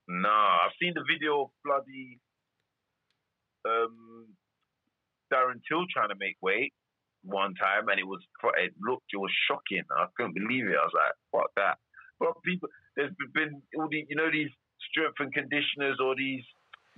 Nah, 0.07 0.65
I've 0.65 0.75
seen 0.81 0.93
the 0.95 1.03
video 1.07 1.43
of 1.43 1.49
bloody 1.63 2.19
um, 3.65 4.27
Darren 5.31 5.61
Till 5.67 5.85
trying 5.93 6.09
to 6.09 6.15
make 6.19 6.35
weight 6.41 6.73
one 7.23 7.55
time, 7.55 7.87
and 7.87 7.99
it 7.99 8.03
was 8.03 8.19
it 8.57 8.73
looked 8.81 9.05
it 9.13 9.17
was 9.17 9.31
shocking. 9.47 9.83
I 9.95 10.07
couldn't 10.17 10.33
believe 10.33 10.67
it. 10.67 10.75
I 10.75 10.83
was 10.83 10.91
like, 10.93 11.13
"Fuck 11.31 11.51
that!" 11.55 11.77
But 12.19 12.33
people, 12.43 12.67
there's 12.95 13.13
been 13.33 13.61
all 13.77 13.87
these, 13.89 14.05
you 14.09 14.15
know, 14.17 14.29
these 14.29 14.51
strength 14.93 15.17
and 15.19 15.33
conditioners 15.33 15.97
or 15.99 16.15
these 16.15 16.43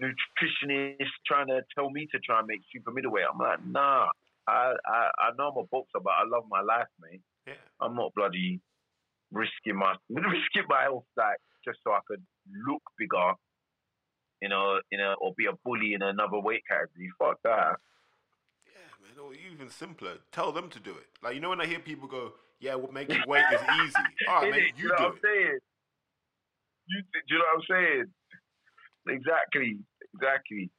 nutritionists 0.02 1.16
trying 1.26 1.48
to 1.48 1.62
tell 1.74 1.90
me 1.90 2.08
to 2.12 2.20
try 2.20 2.40
and 2.40 2.48
make 2.48 2.62
super 2.72 2.92
middleweight. 2.92 3.26
I'm 3.32 3.40
like, 3.40 3.66
nah. 3.66 4.08
I, 4.48 4.74
I 4.86 5.10
I 5.18 5.30
know 5.38 5.50
I'm 5.50 5.58
a 5.58 5.64
boxer, 5.64 6.00
but 6.04 6.14
I 6.14 6.24
love 6.28 6.44
my 6.50 6.62
life, 6.62 6.88
mate. 7.02 7.22
Yeah. 7.48 7.54
I'm 7.82 7.96
not 7.96 8.14
bloody 8.14 8.62
risking 9.32 9.76
my 9.76 9.96
risking 10.10 10.70
my 10.70 10.84
health 10.84 11.06
like 11.18 11.38
just 11.64 11.80
so 11.84 11.92
I 11.92 12.00
could 12.08 12.24
look 12.68 12.82
bigger, 13.00 13.34
you 14.42 14.50
know, 14.50 14.80
you 14.92 15.00
know, 15.00 15.16
or 15.20 15.34
be 15.36 15.48
a 15.48 15.54
bully 15.64 15.94
in 15.94 16.04
another 16.04 16.40
weight 16.40 16.62
category. 16.70 17.10
Fuck 17.18 17.42
that. 17.44 17.78
Yeah, 18.68 18.92
man, 19.02 19.18
or 19.20 19.34
even 19.34 19.70
simpler. 19.70 20.18
Tell 20.32 20.52
them 20.52 20.70
to 20.70 20.80
do 20.80 20.92
it. 20.92 21.08
Like 21.24 21.34
you 21.34 21.42
know 21.42 21.50
when 21.50 21.62
I 21.62 21.66
hear 21.66 21.80
people 21.80 22.08
go, 22.08 22.34
"Yeah, 22.60 22.76
what 22.76 22.94
making 22.94 23.24
weight 23.28 23.46
is 23.52 23.62
easy." 23.82 23.94
All 24.30 24.42
right, 24.44 24.52
man, 24.52 24.60
you 24.78 24.84
you 24.84 24.90
know 24.90 24.96
do 24.98 25.04
what 25.06 25.12
I'm 25.24 25.56
it. 25.56 25.64
You, 26.88 27.02
do 27.02 27.36
you 27.36 27.38
know 27.38 27.46
what 27.54 27.64
I'm 27.64 27.68
saying? 27.70 28.06
Exactly, 29.08 29.80
exactly. 30.14 30.70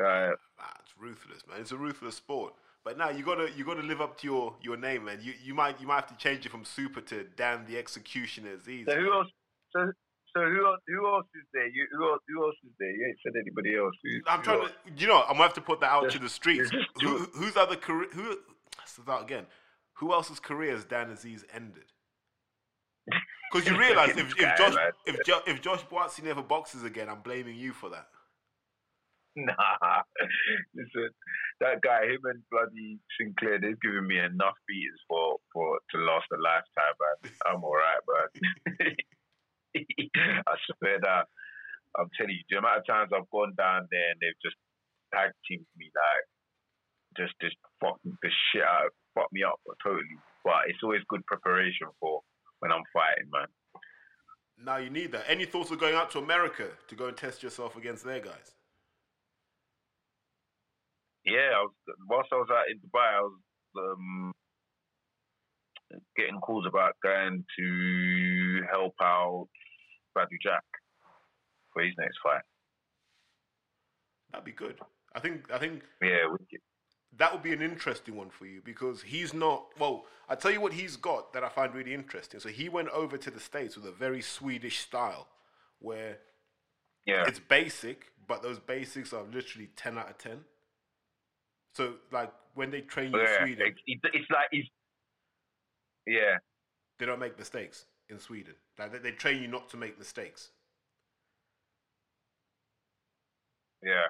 Uh, 0.00 0.32
it's 0.80 0.94
ruthless, 0.98 1.42
man. 1.48 1.60
It's 1.60 1.72
a 1.72 1.76
ruthless 1.76 2.16
sport. 2.16 2.54
But 2.84 2.98
now 2.98 3.10
you 3.10 3.24
gotta 3.24 3.48
you 3.56 3.64
gotta 3.64 3.82
live 3.82 4.00
up 4.00 4.18
to 4.20 4.26
your, 4.26 4.54
your 4.60 4.76
name, 4.76 5.04
man. 5.04 5.18
You 5.22 5.34
you 5.42 5.54
might 5.54 5.80
you 5.80 5.86
might 5.86 5.96
have 5.96 6.08
to 6.08 6.16
change 6.16 6.44
it 6.44 6.48
from 6.50 6.64
super 6.64 7.00
to 7.02 7.24
Dan 7.36 7.64
the 7.68 7.78
Executioner 7.78 8.56
Azeez. 8.56 8.86
so 8.86 8.94
who 8.96 9.02
man. 9.02 9.12
else? 9.12 9.28
So, 9.72 9.92
so 10.36 10.42
who 10.42 10.66
else? 10.66 10.80
Who 10.88 11.06
else 11.06 11.26
is 11.36 11.46
there? 11.54 11.68
You 11.68 11.86
who 11.92 12.10
else? 12.10 12.22
Who 12.28 12.44
else 12.44 12.56
is 12.64 12.72
there? 12.80 12.90
You 12.90 13.06
ain't 13.06 13.18
said 13.22 13.32
anybody 13.40 13.76
else. 13.76 13.94
Who, 14.02 14.20
I'm 14.26 14.42
trying 14.42 14.60
else? 14.62 14.70
to. 14.70 15.00
You 15.00 15.06
know, 15.06 15.20
I'm 15.22 15.34
gonna 15.34 15.42
have 15.42 15.54
to 15.54 15.60
put 15.60 15.80
that 15.80 15.90
out 15.90 16.10
to 16.10 16.18
the 16.18 16.28
streets. 16.28 16.70
Who, 17.00 17.18
who's 17.34 17.56
other 17.56 17.76
career? 17.76 18.08
Who? 18.14 18.38
Let's 18.78 18.92
start 19.00 19.22
again. 19.22 19.46
Who 19.94 20.12
else's 20.12 20.40
career 20.40 20.72
has 20.72 20.84
Dan 20.84 21.14
Azeez 21.14 21.44
ended? 21.54 21.84
Because 23.52 23.68
you 23.68 23.78
realise 23.78 24.16
if, 24.16 24.32
if 24.38 24.56
Josh 24.56 24.74
man. 24.74 24.92
if 25.06 25.24
jo- 25.26 25.42
if 25.46 25.60
Josh 25.60 25.84
Buatsi 25.84 26.24
never 26.24 26.42
boxes 26.42 26.84
again, 26.84 27.08
I'm 27.08 27.20
blaming 27.20 27.56
you 27.56 27.72
for 27.72 27.90
that. 27.90 28.08
Nah, 29.34 30.04
listen, 30.76 31.08
that 31.60 31.80
guy, 31.80 32.04
him 32.04 32.20
and 32.24 32.42
bloody 32.50 33.00
Sinclair, 33.18 33.58
they've 33.60 33.80
given 33.80 34.06
me 34.06 34.18
enough 34.18 34.56
beatings 34.68 35.00
for 35.08 35.36
for 35.52 35.78
to 35.92 35.98
last 35.98 36.26
a 36.32 36.40
lifetime, 36.40 36.96
man. 37.00 37.32
I'm 37.46 37.64
alright, 37.64 38.04
man. 38.08 38.96
I 40.46 40.54
swear 40.68 41.00
that 41.00 41.24
I'm 41.96 42.08
telling 42.16 42.36
you, 42.36 42.44
the 42.50 42.58
amount 42.58 42.84
of 42.84 42.86
times 42.86 43.10
I've 43.12 43.30
gone 43.32 43.54
down 43.56 43.88
there 43.90 44.12
and 44.12 44.20
they've 44.20 44.44
just 44.44 44.56
tag 45.14 45.32
teamed 45.48 45.68
me, 45.76 45.88
like 45.96 46.24
just 47.16 47.32
just 47.40 47.56
fuck 47.80 48.00
the 48.04 48.30
shit 48.52 48.64
out, 48.64 48.92
fuck 49.14 49.32
me 49.32 49.44
up 49.44 49.60
totally. 49.82 50.20
But 50.44 50.68
it's 50.68 50.82
always 50.82 51.04
good 51.08 51.24
preparation 51.24 51.88
for 52.00 52.20
when 52.62 52.70
I'm 52.70 52.84
fighting, 52.92 53.28
man. 53.32 53.48
Now 54.56 54.76
you 54.76 54.88
need 54.88 55.10
that. 55.12 55.24
Any 55.26 55.44
thoughts 55.44 55.72
of 55.72 55.80
going 55.80 55.96
out 55.96 56.12
to 56.12 56.20
America 56.20 56.68
to 56.86 56.94
go 56.94 57.08
and 57.08 57.16
test 57.16 57.42
yourself 57.42 57.76
against 57.76 58.04
their 58.04 58.20
guys? 58.20 58.54
yeah, 61.24 61.50
I 61.54 61.62
was 61.62 61.72
whilst 62.08 62.30
I 62.32 62.36
was 62.36 62.48
out 62.50 62.70
in 62.70 62.78
Dubai, 62.78 63.18
I 63.18 63.20
was 63.22 63.40
um, 63.78 64.32
getting 66.16 66.40
calls 66.40 66.66
about 66.66 66.94
going 67.02 67.44
to 67.58 68.60
help 68.70 68.94
out 69.02 69.48
Badou 70.16 70.38
Jack 70.42 70.64
for 71.72 71.82
his 71.82 71.94
next 71.98 72.18
fight. 72.22 72.42
That'd 74.30 74.44
be 74.44 74.52
good. 74.52 74.78
I 75.14 75.20
think 75.20 75.50
I 75.52 75.58
think 75.58 75.82
Yeah, 76.02 76.26
wicked. 76.30 76.60
That 77.18 77.32
would 77.32 77.42
be 77.42 77.52
an 77.52 77.62
interesting 77.62 78.16
one 78.16 78.30
for 78.30 78.46
you 78.46 78.60
because 78.64 79.02
he's 79.02 79.34
not. 79.34 79.66
Well, 79.78 80.06
I 80.28 80.34
tell 80.34 80.50
you 80.50 80.60
what 80.60 80.72
he's 80.72 80.96
got 80.96 81.32
that 81.34 81.44
I 81.44 81.48
find 81.48 81.74
really 81.74 81.94
interesting. 81.94 82.40
So 82.40 82.48
he 82.48 82.68
went 82.68 82.88
over 82.88 83.16
to 83.18 83.30
the 83.30 83.40
states 83.40 83.76
with 83.76 83.86
a 83.86 83.92
very 83.92 84.22
Swedish 84.22 84.80
style, 84.80 85.28
where 85.78 86.18
yeah, 87.06 87.24
it's 87.26 87.38
basic, 87.40 88.12
but 88.26 88.42
those 88.42 88.58
basics 88.58 89.12
are 89.12 89.24
literally 89.24 89.70
ten 89.76 89.98
out 89.98 90.10
of 90.10 90.18
ten. 90.18 90.40
So 91.74 91.94
like 92.10 92.32
when 92.54 92.70
they 92.70 92.80
train 92.82 93.12
you 93.12 93.20
in. 93.20 93.26
Sweden, 93.26 93.66
It's, 93.68 93.80
it's, 93.86 94.02
it's 94.14 94.30
like 94.30 94.48
he's 94.50 94.66
yeah, 96.06 96.38
they 96.98 97.06
don't 97.06 97.18
make 97.20 97.38
mistakes 97.38 97.86
in 98.08 98.18
Sweden. 98.18 98.54
Like 98.78 98.92
they, 98.92 98.98
they 98.98 99.12
train 99.12 99.42
you 99.42 99.48
not 99.48 99.68
to 99.70 99.76
make 99.76 99.98
mistakes. 99.98 100.50
yeah. 103.82 104.06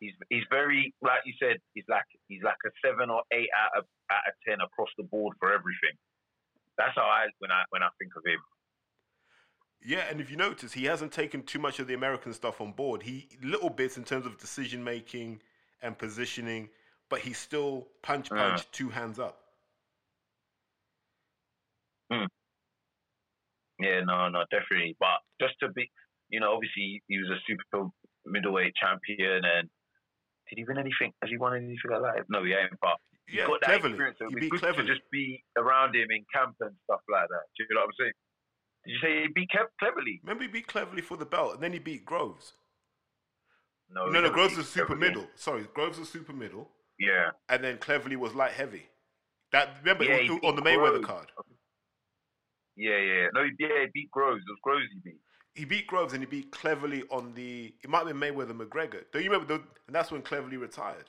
He's 0.00 0.12
he's 0.28 0.44
very 0.50 0.92
like 1.02 1.20
you 1.24 1.32
said. 1.40 1.56
He's 1.74 1.84
like 1.88 2.04
he's 2.28 2.42
like 2.42 2.56
a 2.66 2.70
seven 2.84 3.10
or 3.10 3.22
eight 3.32 3.48
out 3.56 3.78
of 3.78 3.84
out 4.10 4.28
of 4.28 4.34
ten 4.46 4.60
across 4.60 4.88
the 4.98 5.04
board 5.04 5.36
for 5.40 5.48
everything. 5.52 5.96
That's 6.76 6.94
how 6.94 7.02
I 7.02 7.26
when 7.38 7.50
I 7.50 7.62
when 7.70 7.82
I 7.82 7.88
think 7.98 8.12
of 8.16 8.22
him. 8.26 8.38
Yeah, 9.82 10.04
and 10.10 10.20
if 10.20 10.30
you 10.30 10.36
notice, 10.36 10.72
he 10.72 10.84
hasn't 10.86 11.12
taken 11.12 11.42
too 11.42 11.58
much 11.58 11.78
of 11.78 11.86
the 11.86 11.94
American 11.94 12.32
stuff 12.32 12.60
on 12.60 12.72
board. 12.72 13.02
He 13.02 13.28
little 13.42 13.70
bits 13.70 13.96
in 13.96 14.04
terms 14.04 14.26
of 14.26 14.36
decision 14.38 14.82
making 14.82 15.40
and 15.82 15.96
positioning, 15.96 16.68
but 17.08 17.20
he's 17.20 17.38
still 17.38 17.86
punch 18.02 18.30
Yeah. 18.30 18.38
punch, 18.38 18.70
two 18.72 18.88
hands 18.90 19.18
up. 19.18 19.42
Mm. 22.12 22.28
Yeah, 23.78 24.00
no, 24.04 24.28
no, 24.28 24.44
definitely. 24.50 24.96
But 24.98 25.20
just 25.40 25.54
to 25.60 25.68
be, 25.70 25.90
you 26.30 26.40
know, 26.40 26.52
obviously 26.52 27.02
he 27.08 27.18
was 27.18 27.30
a 27.30 27.40
super 27.46 27.88
middleweight 28.24 28.74
champion, 28.74 29.44
and 29.44 29.68
did 30.48 30.58
he 30.58 30.64
win 30.64 30.78
anything? 30.78 31.12
Has 31.22 31.30
he 31.30 31.38
won 31.38 31.56
anything 31.56 31.78
like 31.90 32.02
that? 32.02 32.24
No, 32.28 32.44
he 32.44 32.52
ain't. 32.52 32.72
But 32.80 32.96
he's 33.26 33.40
Yeah, 33.40 33.46
got 33.46 33.60
that 33.62 33.82
cleverly. 33.82 33.94
experience. 33.94 34.18
He 34.20 34.24
it'd 34.26 34.40
be 34.40 34.50
good 34.50 34.60
cleverly. 34.60 34.86
to 34.88 34.94
just 34.94 35.10
be 35.10 35.42
around 35.56 35.94
him 35.96 36.08
in 36.10 36.24
camp 36.32 36.56
and 36.60 36.74
stuff 36.84 37.00
like 37.10 37.28
that. 37.28 37.44
Do 37.56 37.64
you 37.68 37.74
know 37.74 37.82
what 37.82 37.94
I'm 37.94 37.98
saying? 37.98 38.16
Did 38.86 38.92
you 38.92 38.98
say 39.02 39.22
he 39.22 39.28
beat 39.34 39.50
Kev 39.50 39.66
cleverly? 39.80 40.20
Remember, 40.22 40.44
he 40.44 40.48
beat 40.48 40.66
cleverly 40.68 41.02
for 41.02 41.16
the 41.16 41.26
belt, 41.26 41.54
and 41.54 41.62
then 41.62 41.72
he 41.72 41.78
beat 41.80 42.04
Groves. 42.04 42.52
No, 43.90 44.06
no, 44.06 44.20
no, 44.20 44.30
Groves 44.30 44.52
beat 44.52 44.58
was 44.58 44.68
super 44.68 44.86
Cleverly. 44.94 45.08
middle. 45.08 45.26
Sorry, 45.34 45.66
Groves 45.74 45.98
was 45.98 46.08
super 46.08 46.32
middle, 46.32 46.68
Yeah, 46.98 47.30
and 47.48 47.62
then 47.62 47.78
cleverly 47.78 48.16
was 48.16 48.34
light 48.34 48.52
heavy. 48.52 48.86
That 49.52 49.76
remember 49.80 50.04
Yeah, 50.04 50.14
it 50.16 50.22
he 50.24 50.30
was 50.30 50.40
beat 50.40 50.48
on 50.48 50.56
the 50.56 50.62
Mayweather 50.62 51.02
Groves. 51.02 51.06
card. 51.06 51.32
yeah, 52.76 52.98
yeah. 52.98 53.26
No, 53.34 53.44
he, 53.44 53.50
yeah, 53.58 53.82
he 53.82 53.86
beat 53.94 54.10
Groves. 54.10 54.42
It 54.46 54.50
was 54.50 54.58
Groves 54.62 54.86
he 54.92 55.00
beat. 55.10 55.20
He 55.56 55.64
beat 55.64 55.86
Groves 55.86 56.12
and 56.12 56.22
he 56.22 56.26
beat 56.26 56.52
cleverly 56.52 57.04
on 57.10 57.32
the. 57.34 57.74
It 57.82 57.88
might 57.90 58.06
have 58.06 58.08
been 58.08 58.18
Mayweather 58.20 58.52
McGregor. 58.52 59.04
Don't 59.12 59.24
you 59.24 59.30
remember? 59.30 59.46
The, 59.46 59.62
and 59.86 59.94
that's 59.96 60.12
when 60.12 60.22
cleverly 60.22 60.58
retired. 60.58 61.06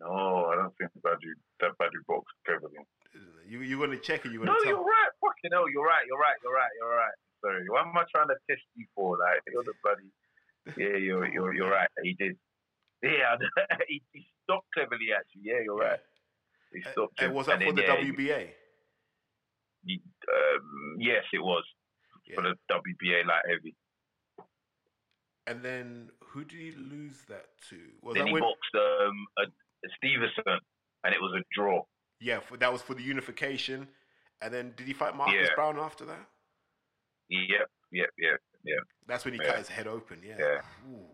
No, 0.00 0.46
I 0.52 0.56
don't 0.56 0.74
think 0.78 0.90
Badou 1.04 1.34
that 1.60 1.72
Badou 1.80 2.00
boxed 2.06 2.34
cleverly. 2.46 2.78
You 3.48 3.60
you're 3.60 3.80
gonna 3.84 3.98
check 3.98 4.24
it. 4.26 4.32
You're 4.32 4.44
No, 4.44 4.54
gonna 4.54 4.70
you're 4.70 4.84
right. 4.84 5.10
Fucking 5.20 5.50
hell, 5.52 5.68
you're 5.70 5.84
right. 5.84 6.04
You're 6.06 6.18
right. 6.18 6.36
You're 6.42 6.54
right. 6.54 6.70
You're 6.80 6.94
right. 6.96 7.14
Sorry, 7.42 7.68
what 7.68 7.86
am 7.86 7.96
I 7.96 8.04
trying 8.10 8.28
to 8.28 8.36
test 8.48 8.62
you 8.76 8.86
for? 8.94 9.18
Like, 9.18 9.40
you're 9.52 9.64
the 9.64 9.74
bloody. 9.82 10.10
Yeah, 10.76 10.96
you're 10.98 11.26
you're 11.28 11.54
you're 11.54 11.70
right. 11.70 11.88
He 12.02 12.14
did. 12.14 12.36
Yeah, 13.02 13.36
he, 13.88 14.02
he 14.12 14.26
stopped 14.44 14.66
cleverly. 14.74 15.08
Actually, 15.16 15.42
yeah, 15.44 15.60
you're 15.64 15.76
right. 15.76 16.00
He 16.72 16.82
stopped 16.92 17.20
him. 17.20 17.26
And 17.26 17.34
was 17.34 17.46
that 17.46 17.62
And 17.62 17.64
for 17.64 17.72
the 17.72 17.82
yeah, 17.82 17.96
WBA? 17.96 18.48
Um, 19.88 20.96
yes, 20.98 21.24
it 21.32 21.42
was 21.42 21.64
Yeah. 22.26 22.36
for 22.36 22.42
the 22.42 22.54
WBA 22.70 23.24
light 23.26 23.42
heavy. 23.48 23.74
And 25.46 25.62
then 25.62 26.10
who 26.24 26.44
did 26.44 26.58
he 26.58 26.72
lose 26.72 27.24
that 27.28 27.46
to? 27.68 27.76
Was 28.02 28.14
then 28.14 28.24
that 28.24 28.28
he 28.28 28.32
when? 28.32 28.42
boxed 28.42 28.74
um, 28.74 29.26
a, 29.38 29.42
a 29.42 29.88
Stevenson, 29.96 30.58
and 31.04 31.14
it 31.14 31.20
was 31.20 31.38
a 31.38 31.44
draw. 31.54 31.82
Yeah, 32.20 32.40
for, 32.40 32.56
that 32.56 32.72
was 32.72 32.80
for 32.80 32.94
the 32.94 33.02
unification. 33.02 33.88
And 34.40 34.52
then 34.52 34.72
did 34.76 34.86
he 34.86 34.92
fight 34.92 35.16
Marcus 35.16 35.34
Yeah. 35.36 35.54
Brown 35.54 35.78
after 35.78 36.04
that? 36.06 36.26
Yep, 37.28 37.68
yep, 37.92 38.10
yep, 38.18 38.40
yep. 38.64 38.80
That's 39.06 39.24
when 39.24 39.34
he 39.34 39.40
Yeah. 39.40 39.46
cut 39.48 39.58
his 39.58 39.68
head 39.68 39.86
open. 39.86 40.22
Yeah. 40.22 40.36
Yeah. 40.38 40.60
Ooh. 40.90 41.08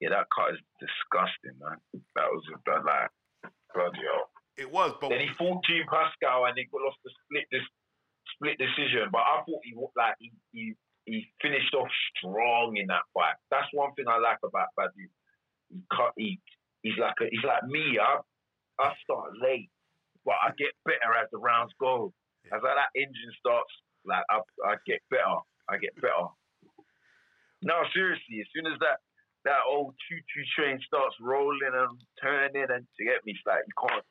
Yeah, 0.00 0.10
that 0.10 0.26
cut 0.34 0.54
is 0.54 0.60
disgusting, 0.80 1.58
man. 1.58 1.76
That 2.14 2.26
was 2.30 2.42
a, 2.54 2.58
that, 2.66 2.84
like 2.84 3.10
bloody 3.74 3.98
hell. 3.98 4.30
It 4.60 4.68
was, 4.68 4.92
but 5.00 5.08
Then 5.08 5.24
he 5.24 5.32
fought 5.40 5.64
Jean 5.64 5.88
Pascal 5.88 6.44
and 6.44 6.52
he 6.52 6.68
got 6.68 6.84
lost 6.84 7.00
the 7.00 7.08
split 7.24 7.48
this 7.48 7.64
split 8.36 8.60
decision. 8.60 9.08
But 9.08 9.24
I 9.24 9.40
thought 9.48 9.64
he 9.64 9.72
like 9.72 10.20
he, 10.20 10.28
he 10.52 10.76
he 11.08 11.24
finished 11.40 11.72
off 11.72 11.88
strong 12.12 12.76
in 12.76 12.86
that 12.92 13.08
fight. 13.16 13.40
That's 13.50 13.72
one 13.72 13.96
thing 13.96 14.04
I 14.04 14.20
like 14.20 14.44
about 14.44 14.68
Badou. 14.76 15.08
He 15.72 15.80
cut 15.88 16.12
he 16.20 16.36
he's 16.84 17.00
like 17.00 17.16
a, 17.24 17.32
he's 17.32 17.40
like 17.40 17.64
me. 17.72 17.96
I 17.96 18.20
I 18.76 18.92
start 19.00 19.32
late, 19.40 19.72
but 20.28 20.36
I 20.44 20.52
get 20.60 20.76
better 20.84 21.16
as 21.16 21.32
the 21.32 21.40
rounds 21.40 21.72
go. 21.80 22.12
As 22.52 22.60
like 22.60 22.76
that 22.76 22.92
engine 22.92 23.32
starts, 23.40 23.72
like 24.04 24.28
I 24.28 24.44
I 24.68 24.76
get 24.84 25.00
better. 25.08 25.40
I 25.72 25.80
get 25.80 25.96
better. 25.96 26.28
No, 27.64 27.80
seriously. 27.96 28.44
As 28.44 28.50
soon 28.52 28.68
as 28.68 28.76
that 28.84 29.00
that 29.48 29.64
old 29.64 29.96
choo 30.04 30.20
choo 30.28 30.44
train 30.52 30.76
starts 30.84 31.16
rolling 31.16 31.72
and 31.72 31.96
turning, 32.20 32.68
and 32.68 32.84
to 32.84 33.04
get 33.08 33.24
me, 33.24 33.32
it's 33.32 33.48
like 33.48 33.64
you 33.64 33.88
can't 33.88 34.04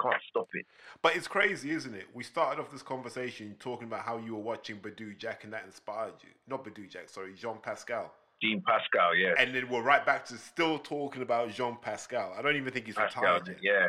can't 0.00 0.20
stop 0.28 0.48
it. 0.54 0.66
But 1.02 1.16
it's 1.16 1.28
crazy, 1.28 1.70
isn't 1.70 1.94
it? 1.94 2.06
We 2.14 2.24
started 2.24 2.60
off 2.60 2.70
this 2.70 2.82
conversation 2.82 3.56
talking 3.58 3.86
about 3.88 4.02
how 4.02 4.18
you 4.18 4.34
were 4.34 4.42
watching 4.42 4.76
Badou 4.78 5.16
Jack 5.18 5.44
and 5.44 5.52
that 5.52 5.64
inspired 5.64 6.14
you. 6.22 6.30
Not 6.46 6.64
Badou 6.64 6.88
Jack, 6.90 7.08
sorry, 7.08 7.34
Jean 7.34 7.58
Pascal. 7.62 8.12
Jean 8.42 8.62
Pascal, 8.66 9.14
yeah. 9.14 9.32
And 9.38 9.54
then 9.54 9.68
we're 9.70 9.82
right 9.82 10.04
back 10.04 10.26
to 10.26 10.36
still 10.36 10.78
talking 10.78 11.22
about 11.22 11.50
Jean 11.52 11.76
Pascal. 11.80 12.34
I 12.38 12.42
don't 12.42 12.56
even 12.56 12.72
think 12.72 12.86
he's 12.86 12.94
Pascal, 12.94 13.22
retired 13.22 13.48
yet. 13.48 13.58
yeah. 13.62 13.86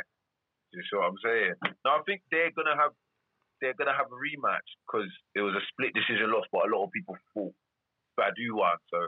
You 0.71 0.81
see 0.83 0.97
what 0.97 1.07
I'm 1.07 1.15
saying? 1.23 1.53
No, 1.85 1.91
I 1.91 2.01
think 2.05 2.21
they're 2.31 2.51
gonna 2.51 2.75
have 2.75 2.91
they're 3.61 3.73
gonna 3.73 3.95
have 3.95 4.07
a 4.07 4.15
rematch 4.15 4.67
because 4.85 5.09
it 5.33 5.41
was 5.41 5.55
a 5.55 5.63
split 5.71 5.93
decision 5.93 6.31
loss, 6.31 6.45
but 6.51 6.67
a 6.67 6.75
lot 6.75 6.83
of 6.85 6.91
people 6.91 7.15
thought 7.33 7.53
Badou 8.19 8.51
won, 8.53 8.77
so 8.91 9.07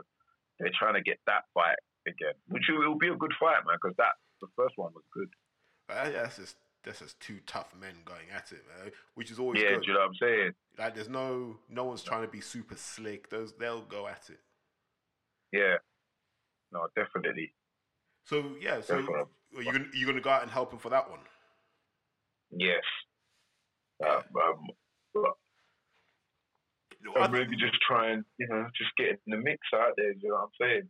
they're 0.58 0.72
trying 0.78 0.94
to 0.94 1.02
get 1.02 1.18
that 1.26 1.44
fight 1.54 1.76
again, 2.08 2.34
which 2.48 2.64
will, 2.68 2.88
will 2.90 2.98
be 2.98 3.08
a 3.08 3.16
good 3.16 3.32
fight, 3.38 3.64
man, 3.66 3.76
because 3.80 3.96
that 3.98 4.16
the 4.40 4.48
first 4.56 4.74
one 4.76 4.92
was 4.94 5.04
good. 5.12 5.28
But 5.86 6.04
that- 6.04 6.12
that's 6.14 6.36
just 6.36 6.56
that's 6.84 7.00
just 7.00 7.20
two 7.20 7.38
tough 7.46 7.74
men 7.78 7.94
going 8.04 8.26
at 8.34 8.52
it, 8.52 8.62
man. 8.78 8.92
Which 9.14 9.30
is 9.30 9.38
always 9.38 9.62
yeah, 9.62 9.70
good. 9.70 9.82
do 9.82 9.88
you 9.88 9.94
know 9.94 10.00
what 10.00 10.08
I'm 10.08 10.14
saying? 10.14 10.52
Like 10.78 10.94
there's 10.94 11.08
no 11.08 11.56
no 11.68 11.84
one's 11.84 12.02
trying 12.02 12.22
to 12.22 12.28
be 12.28 12.40
super 12.40 12.76
slick. 12.76 13.30
Those 13.30 13.52
they'll 13.58 13.82
go 13.82 14.06
at 14.06 14.30
it. 14.30 14.40
Yeah. 15.52 15.76
No, 16.72 16.86
definitely. 16.94 17.52
So 18.24 18.52
yeah, 18.60 18.80
so 18.80 19.00
Definitely. 19.00 19.24
are 19.56 19.62
you 19.62 19.72
gonna, 19.72 19.84
you 19.94 20.06
gonna 20.06 20.20
go 20.20 20.30
out 20.30 20.42
and 20.42 20.50
help 20.50 20.72
him 20.72 20.78
for 20.78 20.90
that 20.90 21.10
one? 21.10 21.20
Yes. 22.50 22.84
Uh, 24.04 24.18
um, 24.18 24.66
but 25.12 25.32
I 27.16 27.24
I'm 27.24 27.32
maybe 27.32 27.56
just 27.56 27.80
try 27.86 28.10
and 28.10 28.24
you 28.38 28.46
know 28.48 28.66
just 28.76 28.90
get 28.96 29.20
in 29.26 29.30
the 29.32 29.36
mix 29.36 29.58
out 29.74 29.94
there. 29.96 30.12
You 30.12 30.28
know 30.28 30.34
what 30.34 30.42
I'm 30.42 30.50
saying? 30.60 30.88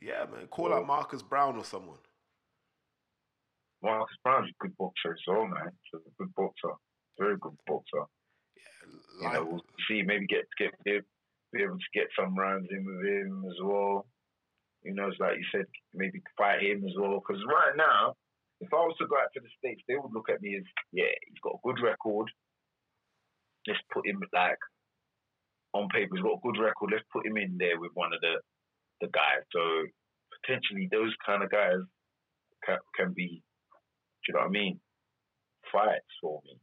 Yeah, 0.00 0.26
man. 0.30 0.46
Call 0.48 0.74
out 0.74 0.86
Marcus 0.86 1.22
Browne 1.22 1.56
or 1.56 1.64
someone. 1.64 1.98
Marcus 3.86 4.16
Browne's 4.24 4.50
a 4.50 4.58
good 4.58 4.76
boxer 4.76 5.12
as 5.12 5.22
well, 5.26 5.46
man. 5.46 5.70
He's 5.70 6.00
a 6.02 6.10
good 6.18 6.34
boxer, 6.34 6.74
very 7.18 7.36
good 7.40 7.56
boxer. 7.66 8.04
You 9.22 9.32
know, 9.32 9.44
we'll 9.44 9.64
see. 9.88 10.02
Maybe 10.02 10.26
get 10.26 10.44
get 10.58 10.74
be 10.84 11.00
be 11.52 11.62
able 11.62 11.78
to 11.78 11.94
get 11.94 12.08
some 12.18 12.34
rounds 12.34 12.66
in 12.70 12.84
with 12.84 13.06
him 13.06 13.44
as 13.46 13.58
well. 13.62 14.06
You 14.82 14.94
know, 14.94 15.08
it's 15.08 15.18
like 15.20 15.38
you 15.38 15.46
said, 15.50 15.66
maybe 15.94 16.20
fight 16.36 16.62
him 16.62 16.84
as 16.86 16.94
well. 16.98 17.22
Because 17.22 17.42
right 17.46 17.74
now, 17.76 18.14
if 18.60 18.68
I 18.72 18.76
was 18.76 18.96
to 18.98 19.06
go 19.06 19.16
out 19.16 19.30
to 19.34 19.40
the 19.40 19.48
states, 19.58 19.82
they 19.88 19.96
would 19.96 20.12
look 20.12 20.28
at 20.30 20.42
me 20.42 20.56
as, 20.56 20.64
yeah, 20.92 21.10
he's 21.26 21.42
got 21.42 21.58
a 21.58 21.64
good 21.64 21.82
record. 21.82 22.30
Let's 23.66 23.80
put 23.92 24.06
him 24.06 24.20
like 24.32 24.58
on 25.74 25.88
paper. 25.88 26.14
He's 26.14 26.22
got 26.22 26.38
a 26.38 26.46
good 26.46 26.60
record. 26.60 26.90
Let's 26.92 27.04
put 27.12 27.26
him 27.26 27.36
in 27.36 27.56
there 27.58 27.80
with 27.80 27.92
one 27.94 28.12
of 28.12 28.20
the 28.20 28.34
the 29.00 29.08
guys. 29.08 29.42
So 29.52 29.60
potentially, 30.42 30.88
those 30.90 31.14
kind 31.24 31.42
of 31.42 31.50
guys 31.50 31.82
can, 32.64 32.78
can 32.96 33.12
be, 33.14 33.42
you 34.28 34.34
know 34.34 34.40
what 34.40 34.46
I 34.48 34.50
mean? 34.50 34.80
Fights 35.72 36.04
for 36.20 36.40
me. 36.44 36.58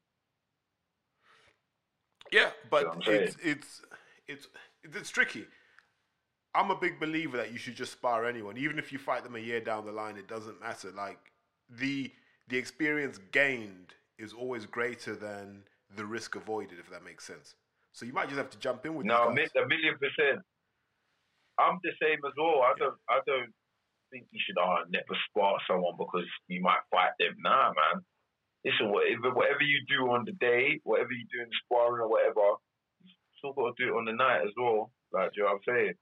Yeah, 2.32 2.52
but 2.70 2.88
what 2.88 3.08
I'm 3.08 3.14
it's, 3.14 3.38
it's 3.44 3.82
it's 4.28 4.48
it's 4.84 5.10
tricky. 5.10 5.46
I'm 6.56 6.70
a 6.72 6.76
big 6.76 7.00
believer 7.00 7.38
that 7.38 7.52
you 7.52 7.58
should 7.58 7.76
just 7.76 7.94
spar 7.94 8.26
anyone, 8.26 8.58
even 8.58 8.78
if 8.78 8.92
you 8.92 9.00
fight 9.00 9.24
them 9.24 9.36
a 9.36 9.40
year 9.40 9.60
down 9.60 9.86
the 9.86 9.92
line. 9.92 10.18
It 10.18 10.28
doesn't 10.28 10.60
matter. 10.62 10.92
Like 10.92 11.20
the 11.70 12.12
the 12.48 12.58
experience 12.58 13.20
gained 13.32 13.94
is 14.18 14.34
always 14.34 14.66
greater 14.66 15.16
than 15.16 15.64
the 15.96 16.06
risk 16.06 16.36
avoided, 16.36 16.80
if 16.80 16.90
that 16.90 17.04
makes 17.04 17.26
sense. 17.26 17.56
So 17.92 18.06
you 18.06 18.14
might 18.14 18.26
just 18.26 18.38
have 18.38 18.50
to 18.52 18.58
jump 18.60 18.86
in 18.86 18.96
with 18.96 19.06
No, 19.06 19.30
these 19.30 19.36
mi- 19.36 19.42
guys. 19.44 19.64
a 19.64 19.68
million 19.68 19.96
percent. 20.00 20.42
I'm 21.60 21.80
the 21.84 21.92
same 22.02 22.18
as 22.26 22.34
well. 22.38 22.62
I 22.64 22.74
don't. 22.80 22.96
I 23.10 23.20
don't 23.28 23.54
think 24.14 24.28
you 24.30 24.40
should 24.46 24.56
never 24.94 25.18
spar 25.30 25.58
someone 25.68 25.96
because 25.98 26.30
you 26.48 26.62
might 26.62 26.86
fight 26.92 27.18
them. 27.18 27.34
Nah, 27.42 27.74
man. 27.74 28.06
Listen, 28.64 28.92
whatever, 28.94 29.34
whatever 29.36 29.62
you 29.66 29.82
do 29.90 30.12
on 30.12 30.24
the 30.24 30.32
day, 30.34 30.80
whatever 30.84 31.12
you 31.12 31.26
do 31.34 31.42
in 31.42 31.50
sparring 31.66 32.02
or 32.02 32.08
whatever, 32.08 32.56
you 33.04 33.12
still 33.38 33.52
got 33.54 33.76
to 33.76 33.84
do 33.84 33.92
it 33.92 33.98
on 33.98 34.06
the 34.06 34.14
night 34.14 34.42
as 34.46 34.54
well. 34.56 34.92
Like, 35.12 35.34
do 35.34 35.42
you 35.42 35.44
know 35.44 35.58
what 35.58 35.62
I'm 35.68 35.76
saying? 35.76 35.94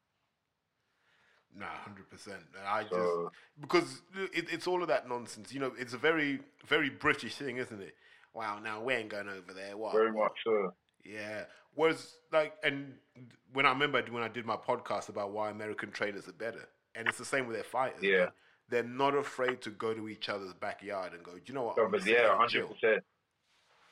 Nah, 1.58 1.66
hundred 1.66 2.10
percent. 2.10 2.44
I 2.66 2.84
just 2.84 2.94
So- 2.94 3.32
because 3.60 4.02
it, 4.34 4.46
it's 4.54 4.68
all 4.68 4.82
of 4.82 4.88
that 4.90 5.08
nonsense. 5.10 5.54
You 5.54 5.60
know, 5.60 5.72
it's 5.78 5.94
a 5.94 5.98
very 5.98 6.40
very 6.68 6.90
British 6.90 7.36
thing, 7.36 7.58
isn't 7.58 7.82
it? 7.82 7.96
Wow, 8.34 8.60
now 8.60 8.82
we 8.82 8.94
ain't 8.94 9.10
going 9.10 9.28
over 9.28 9.54
there. 9.54 9.76
What? 9.76 9.94
Very 9.94 10.12
much 10.14 10.32
so. 10.46 10.74
Yeah. 11.04 11.44
Whereas, 11.74 12.16
like, 12.32 12.54
and 12.64 12.94
when 13.54 13.66
I 13.66 13.70
remember 13.70 14.02
when 14.12 14.24
I 14.24 14.28
did 14.28 14.46
my 14.46 14.56
podcast 14.56 15.10
about 15.10 15.32
why 15.32 15.50
American 15.50 15.92
trainers 15.92 16.28
are 16.30 16.34
better, 16.34 16.70
and 16.96 17.08
it's 17.08 17.18
the 17.18 17.26
same 17.26 17.48
with 17.48 17.56
their 17.56 17.64
fighters. 17.64 18.02
Yeah. 18.02 18.18
man. 18.18 18.32
They're 18.70 18.84
not 18.84 19.16
afraid 19.16 19.62
to 19.64 19.70
go 19.70 19.94
to 19.94 20.08
each 20.08 20.30
other's 20.30 20.54
backyard 20.54 21.14
and 21.14 21.24
go, 21.24 21.34
you 21.46 21.54
know 21.54 21.64
what? 21.64 21.78
No, 21.78 21.86
I'm 21.86 21.92
but 21.92 22.06
yeah, 22.06 22.16
here 22.16 22.30
and 22.30 22.38
hundred 22.38 22.52
chill." 22.52 22.68
percent. 22.68 23.04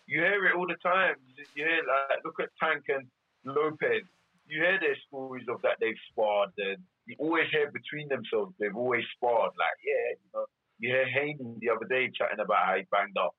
You 0.08 0.22
hear 0.22 0.46
it 0.48 0.56
all 0.56 0.68
the 0.68 0.80
time. 0.82 1.16
You 1.56 1.66
hear 1.66 1.82
like 1.86 2.24
look 2.24 2.40
at 2.40 2.50
Tank 2.62 2.84
and 2.88 3.06
Lopez. 3.46 4.04
You 4.48 4.64
hear 4.64 4.80
their 4.80 4.98
stories 5.08 5.46
of 5.50 5.62
that 5.62 5.78
they've 5.80 6.00
sparred. 6.12 6.50
And 6.58 6.78
you 7.06 7.16
always 7.20 7.50
hear 7.52 7.70
between 7.72 8.08
themselves 8.08 8.56
they've 8.60 8.76
always 8.76 9.04
sparred. 9.16 9.52
Like 9.58 9.78
yeah, 9.84 10.16
you 10.16 10.30
know. 10.34 10.46
You 10.80 10.96
hear 10.96 11.08
Haney 11.12 11.60
the 11.60 11.70
other 11.76 11.86
day 11.86 12.10
chatting 12.10 12.40
about 12.40 12.64
how 12.66 12.76
he 12.78 12.88
banged 12.90 13.18
up 13.20 13.36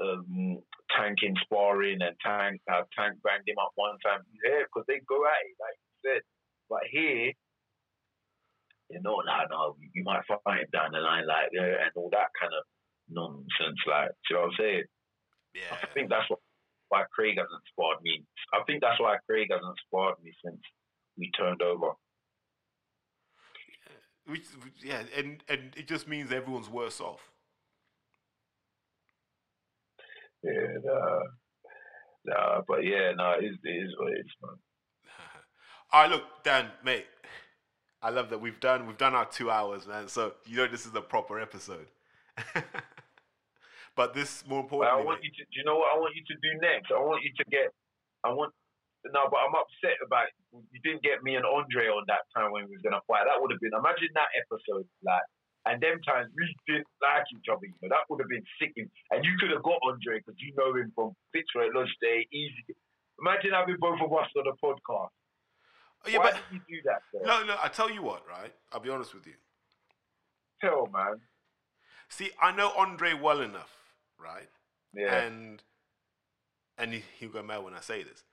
um, 0.00 0.62
Tank 0.96 1.18
in 1.22 1.34
sparring 1.42 2.00
and 2.02 2.14
Tank 2.24 2.60
how 2.68 2.86
Tank 2.96 3.18
banged 3.22 3.48
him 3.48 3.58
up 3.60 3.72
one 3.74 3.98
time. 3.98 4.22
You 4.32 4.40
hear 4.44 4.66
because 4.66 4.86
they 4.86 5.00
go 5.08 5.26
at 5.26 5.42
it 5.42 5.58
like 5.58 5.76
you 5.76 5.94
said. 6.06 6.22
But 6.70 6.86
here 6.90 7.32
you 8.92 9.00
know, 9.00 9.16
like, 9.24 9.48
no, 9.50 9.76
you 9.94 10.04
might 10.04 10.22
find 10.28 10.60
him 10.60 10.68
down 10.72 10.92
the 10.92 11.00
line, 11.00 11.26
like, 11.26 11.48
yeah, 11.52 11.80
and 11.80 11.92
all 11.96 12.10
that 12.12 12.28
kind 12.38 12.52
of 12.52 12.62
nonsense, 13.08 13.80
like, 13.88 14.08
do 14.08 14.14
you 14.28 14.36
know 14.36 14.40
what 14.42 14.52
I'm 14.52 14.56
saying? 14.58 14.84
Yeah. 15.54 15.76
I 15.82 15.86
think 15.94 16.10
that's 16.10 16.28
what, 16.28 16.40
why 16.88 17.04
Craig 17.12 17.36
hasn't 17.36 17.64
sparred 17.72 18.02
me. 18.02 18.24
I 18.52 18.62
think 18.66 18.82
that's 18.82 19.00
why 19.00 19.16
Craig 19.28 19.48
hasn't 19.50 19.78
sparred 19.86 20.16
me 20.22 20.32
since 20.44 20.60
we 21.16 21.30
turned 21.36 21.62
over. 21.62 21.92
Which, 24.26 24.46
yeah, 24.84 25.02
and 25.16 25.42
and 25.48 25.74
it 25.76 25.88
just 25.88 26.06
means 26.06 26.30
everyone's 26.30 26.70
worse 26.70 27.00
off. 27.00 27.32
Yeah, 30.44 30.78
nah, 30.84 31.20
nah, 32.24 32.60
but 32.68 32.84
yeah, 32.84 33.12
no, 33.16 33.32
it 33.32 33.46
is, 33.46 33.56
it 33.64 33.68
is 33.68 33.94
what 33.98 34.12
it 34.12 34.20
is, 34.20 34.32
man. 34.40 34.56
All 35.92 36.02
right, 36.02 36.10
look, 36.10 36.22
Dan, 36.44 36.70
mate. 36.84 37.06
I 38.02 38.10
love 38.10 38.30
that 38.30 38.40
we've 38.40 38.58
done 38.58 38.86
we've 38.86 38.98
done 38.98 39.14
our 39.14 39.24
two 39.24 39.50
hours, 39.50 39.86
man. 39.86 40.08
So 40.08 40.34
you 40.46 40.56
know 40.56 40.66
this 40.66 40.86
is 40.86 40.94
a 40.94 41.00
proper 41.00 41.38
episode. 41.38 41.86
but 43.96 44.14
this 44.14 44.42
more 44.46 44.66
But 44.66 44.88
I 44.88 44.98
want 44.98 45.22
you 45.22 45.30
to, 45.30 45.44
do 45.46 45.54
you 45.54 45.64
know 45.64 45.76
what 45.76 45.94
I 45.94 45.98
want 45.98 46.16
you 46.16 46.24
to 46.26 46.36
do 46.40 46.50
next? 46.60 46.90
I 46.90 46.98
want 46.98 47.22
you 47.22 47.30
to 47.38 47.44
get, 47.52 47.70
I 48.24 48.32
want, 48.32 48.52
no, 49.06 49.28
but 49.30 49.38
I'm 49.38 49.54
upset 49.54 49.98
about 50.02 50.26
you 50.50 50.80
didn't 50.82 51.02
get 51.02 51.22
me 51.22 51.36
and 51.36 51.46
Andre 51.46 51.90
on 51.90 52.04
that 52.08 52.26
time 52.34 52.50
when 52.50 52.66
we 52.66 52.74
was 52.74 52.82
gonna 52.82 53.02
fight. 53.06 53.26
That 53.26 53.38
would 53.38 53.50
have 53.54 53.60
been, 53.60 53.74
imagine 53.74 54.10
that 54.14 54.30
episode, 54.34 54.86
like, 55.04 55.26
and 55.66 55.78
them 55.78 56.02
times 56.02 56.26
we 56.34 56.50
didn't 56.66 56.90
like 56.98 57.22
each 57.30 57.46
other. 57.46 57.62
You 57.62 57.74
know, 57.86 57.94
that 57.94 58.10
would 58.10 58.18
have 58.18 58.30
been 58.30 58.42
sick. 58.58 58.74
And 58.74 59.22
you 59.22 59.38
could 59.38 59.54
have 59.54 59.62
got 59.62 59.78
Andre 59.86 60.18
because 60.18 60.34
you 60.42 60.50
know 60.58 60.74
him 60.74 60.90
from 60.94 61.14
Fitzroy 61.30 61.70
Lodge 61.70 61.94
Day, 62.02 62.26
easy. 62.34 62.74
Imagine 63.22 63.54
having 63.54 63.78
both 63.78 64.02
of 64.02 64.10
us 64.10 64.26
on 64.34 64.42
the 64.50 64.58
podcast. 64.58 65.14
Oh, 66.04 66.08
yeah, 66.08 66.18
Why 66.18 66.24
but 66.32 66.34
did 66.34 66.60
you 66.68 66.76
do 66.76 66.82
that? 66.84 67.02
Sir? 67.12 67.20
no, 67.24 67.44
no. 67.44 67.56
I 67.62 67.68
tell 67.68 67.90
you 67.90 68.02
what, 68.02 68.22
right? 68.28 68.52
I'll 68.72 68.80
be 68.80 68.90
honest 68.90 69.14
with 69.14 69.26
you. 69.26 69.34
Tell 70.60 70.88
man. 70.92 71.20
See, 72.08 72.30
I 72.40 72.54
know 72.54 72.72
Andre 72.76 73.14
well 73.14 73.40
enough, 73.40 73.74
right? 74.18 74.48
Yeah. 74.94 75.22
And 75.22 75.62
and 76.78 76.92
he, 76.92 77.02
he'll 77.18 77.30
go 77.30 77.42
mad 77.42 77.64
when 77.64 77.74
I 77.74 77.80
say 77.80 78.02
this. 78.02 78.24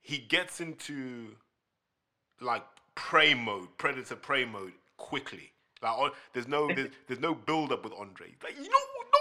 He 0.00 0.18
gets 0.18 0.60
into 0.60 1.36
like 2.40 2.64
prey 2.94 3.34
mode, 3.34 3.68
predator 3.78 4.16
prey 4.16 4.44
mode 4.44 4.72
quickly. 4.96 5.52
Like 5.82 5.92
oh, 5.96 6.10
there's 6.32 6.48
no 6.48 6.68
there's, 6.74 6.90
there's 7.06 7.20
no 7.20 7.34
build 7.34 7.72
up 7.72 7.84
with 7.84 7.92
Andre. 7.98 8.34
Like 8.42 8.56
you 8.56 8.68
know, 8.68 8.78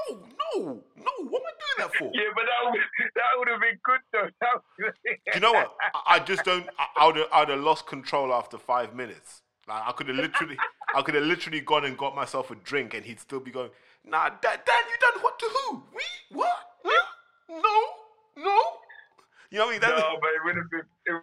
no, 0.10 0.20
no, 0.56 0.84
no. 0.98 1.30
What 1.30 1.42
am 1.42 1.48
I 1.48 1.54
doing 1.62 1.80
that 1.80 1.94
for? 1.98 2.12
yeah, 2.14 2.30
but 2.36 2.44
that 2.46 2.72
would 2.72 2.82
that 3.16 3.24
would 3.38 3.48
have 3.48 3.60
been 3.62 3.80
good 3.84 4.02
though. 4.12 4.30
Do 5.08 5.32
you 5.34 5.40
know 5.40 5.54
what? 5.54 5.76
I, 5.94 6.16
I 6.16 6.20
just 6.20 6.44
don't. 6.44 6.68
I, 6.80 6.86
I 6.98 7.06
would 7.08 7.16
have, 7.18 7.28
I 7.32 7.40
would 7.42 7.50
have 7.50 7.60
lost 7.60 7.88
control 7.88 8.34
after 8.34 8.58
five 8.58 8.94
minutes. 8.96 9.42
Like 9.68 9.82
I 9.86 9.92
could 9.94 10.08
have 10.10 10.18
literally, 10.18 10.58
I 10.96 11.02
could 11.02 11.16
have 11.16 11.24
literally 11.24 11.60
gone 11.62 11.86
and 11.86 11.98
got 11.98 12.16
myself 12.16 12.52
a 12.52 12.56
drink, 12.56 12.94
and 12.94 13.04
he'd 13.06 13.20
still 13.20 13.40
be 13.40 13.52
going, 13.52 13.72
"Nah, 14.06 14.30
Dan, 14.30 14.60
Dan 14.66 14.76
you 14.90 15.12
done 15.12 15.22
what 15.24 15.40
to 15.40 15.46
who? 15.52 15.84
We 15.94 16.04
what? 16.38 16.58
Huh? 16.86 17.06
No, 17.50 18.44
no." 18.44 18.60
You 19.50 19.60
know 19.60 19.66
what 19.66 19.70
I 19.70 19.72
mean? 19.74 19.82
That, 19.82 19.90
no, 19.98 20.18
but 20.22 20.30
it 20.30 20.42
would 20.46 20.56
have 20.56 20.70
been 20.70 20.86
it 21.06 21.22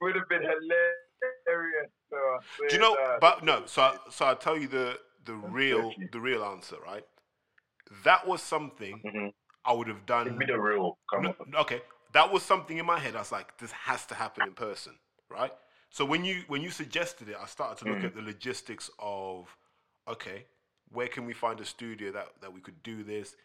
would 0.00 0.14
have 0.16 0.28
been 0.28 0.42
hilarious. 0.42 1.90
So 2.10 2.16
do 2.68 2.74
you 2.76 2.80
know? 2.80 2.96
But 3.20 3.44
no. 3.44 3.62
So, 3.66 3.82
I- 3.82 3.96
so 4.10 4.26
I'll 4.26 4.36
tell 4.36 4.56
you 4.56 4.68
the 4.68 4.98
the 5.24 5.34
real 5.34 5.92
the 6.12 6.20
real 6.20 6.44
answer, 6.44 6.76
right? 6.84 7.04
That 8.04 8.26
was 8.26 8.42
something 8.42 9.02
Mhm. 9.04 9.32
I 9.64 9.72
would 9.72 9.88
have 9.88 10.06
done. 10.06 10.36
Me 10.38 10.46
the 10.46 10.58
real. 10.58 10.98
No, 11.12 11.34
okay, 11.60 11.82
that 12.12 12.30
was 12.32 12.42
something 12.42 12.78
in 12.78 12.86
my 12.86 12.98
head. 12.98 13.16
I 13.16 13.20
was 13.20 13.32
like, 13.32 13.56
this 13.58 13.72
has 13.72 14.06
to 14.06 14.14
happen 14.14 14.46
in 14.46 14.54
person, 14.54 14.98
right? 15.28 15.52
So 15.90 16.04
when 16.04 16.24
you 16.24 16.44
when 16.48 16.62
you 16.62 16.70
suggested 16.70 17.28
it, 17.28 17.36
I 17.40 17.46
started 17.46 17.78
to 17.84 17.90
look 17.90 18.00
Mm. 18.00 18.04
at 18.06 18.14
the 18.14 18.22
logistics 18.22 18.90
of, 18.98 19.56
okay, 20.08 20.46
where 20.90 21.08
can 21.08 21.24
we 21.24 21.32
find 21.32 21.60
a 21.60 21.64
studio 21.64 22.10
that 22.12 22.40
that 22.40 22.52
we 22.52 22.60
could 22.60 22.82
do 22.82 23.02
this, 23.04 23.36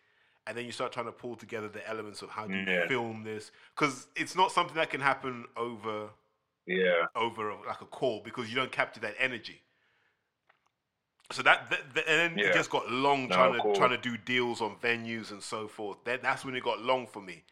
and 0.48 0.58
then 0.58 0.66
you 0.66 0.72
start 0.72 0.92
trying 0.92 1.06
to 1.06 1.12
pull 1.12 1.36
together 1.36 1.70
the 1.70 1.88
elements 1.88 2.22
of 2.22 2.30
how 2.30 2.48
do 2.48 2.58
you 2.58 2.66
Yeah. 2.66 2.88
film 2.88 3.24
this, 3.24 3.52
because 3.76 4.08
it's 4.16 4.36
not 4.36 4.52
something 4.52 4.76
that 4.76 4.90
can 4.90 5.02
happen 5.02 5.46
over 5.56 6.10
Yeah. 6.66 7.06
over 7.16 7.54
like 7.66 7.82
a 7.82 7.86
call 7.86 8.22
because 8.22 8.50
you 8.50 8.56
don't 8.56 8.72
capture 8.72 9.00
that 9.02 9.16
energy. 9.20 9.62
So 11.32 11.44
that, 11.44 11.70
that, 11.70 11.94
that- 11.94 12.10
and 12.10 12.36
then 12.36 12.38
Yeah. 12.40 12.50
it 12.50 12.54
just 12.54 12.70
got 12.70 12.90
long 12.92 13.28
No, 13.28 13.36
trying 13.36 13.54
to 13.54 13.60
cool. 13.60 13.76
trying 13.76 13.90
to 13.92 13.98
do 13.98 14.18
deals 14.18 14.62
on 14.62 14.76
venues 14.78 15.32
and 15.32 15.42
so 15.44 15.68
forth. 15.68 15.98
Then 16.04 16.20
that's 16.24 16.44
when 16.44 16.56
it 16.56 16.64
got 16.64 16.80
long 16.82 17.06
for 17.08 17.22
me, 17.22 17.44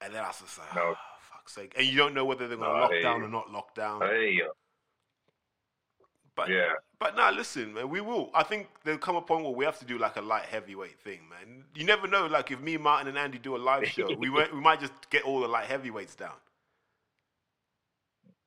and 0.00 0.12
then 0.12 0.24
I 0.24 0.28
was 0.28 0.40
just 0.40 0.58
like, 0.58 0.74
No. 0.74 0.94
oh, 0.96 1.16
fuck's 1.30 1.52
sake! 1.54 1.72
And 1.76 1.86
you 1.86 1.96
don't 1.96 2.14
know 2.14 2.24
whether 2.24 2.48
they're 2.48 2.56
going 2.56 2.68
to 2.70 2.74
No, 2.76 2.82
lock 2.82 3.02
down 3.02 3.22
or 3.22 3.28
not 3.28 3.50
lock 3.52 3.74
down. 3.74 4.00
Hey. 4.00 4.40
But 6.34 6.48
Yeah. 6.48 6.72
but 6.98 7.14
nah, 7.14 7.28
listen, 7.30 7.74
man, 7.74 7.90
we 7.90 8.00
will. 8.00 8.30
I 8.34 8.42
think 8.42 8.66
there'll 8.84 8.98
come 8.98 9.16
a 9.16 9.22
point 9.22 9.44
where 9.44 9.52
we 9.52 9.64
have 9.66 9.78
to 9.80 9.84
do 9.84 9.98
like 9.98 10.16
a 10.16 10.20
light 10.22 10.46
heavyweight 10.46 10.98
thing, 10.98 11.20
man. 11.28 11.64
You 11.74 11.84
never 11.84 12.08
know. 12.08 12.26
Like 12.26 12.50
if 12.50 12.58
me, 12.60 12.76
Martin, 12.78 13.06
and 13.08 13.18
Andy 13.18 13.38
do 13.38 13.54
a 13.54 13.58
live 13.58 13.86
show, 13.86 14.08
we 14.18 14.30
might, 14.30 14.52
we 14.52 14.60
might 14.60 14.80
just 14.80 14.94
get 15.10 15.24
all 15.24 15.40
the 15.40 15.48
light 15.48 15.66
heavyweights 15.66 16.14
down. 16.16 16.34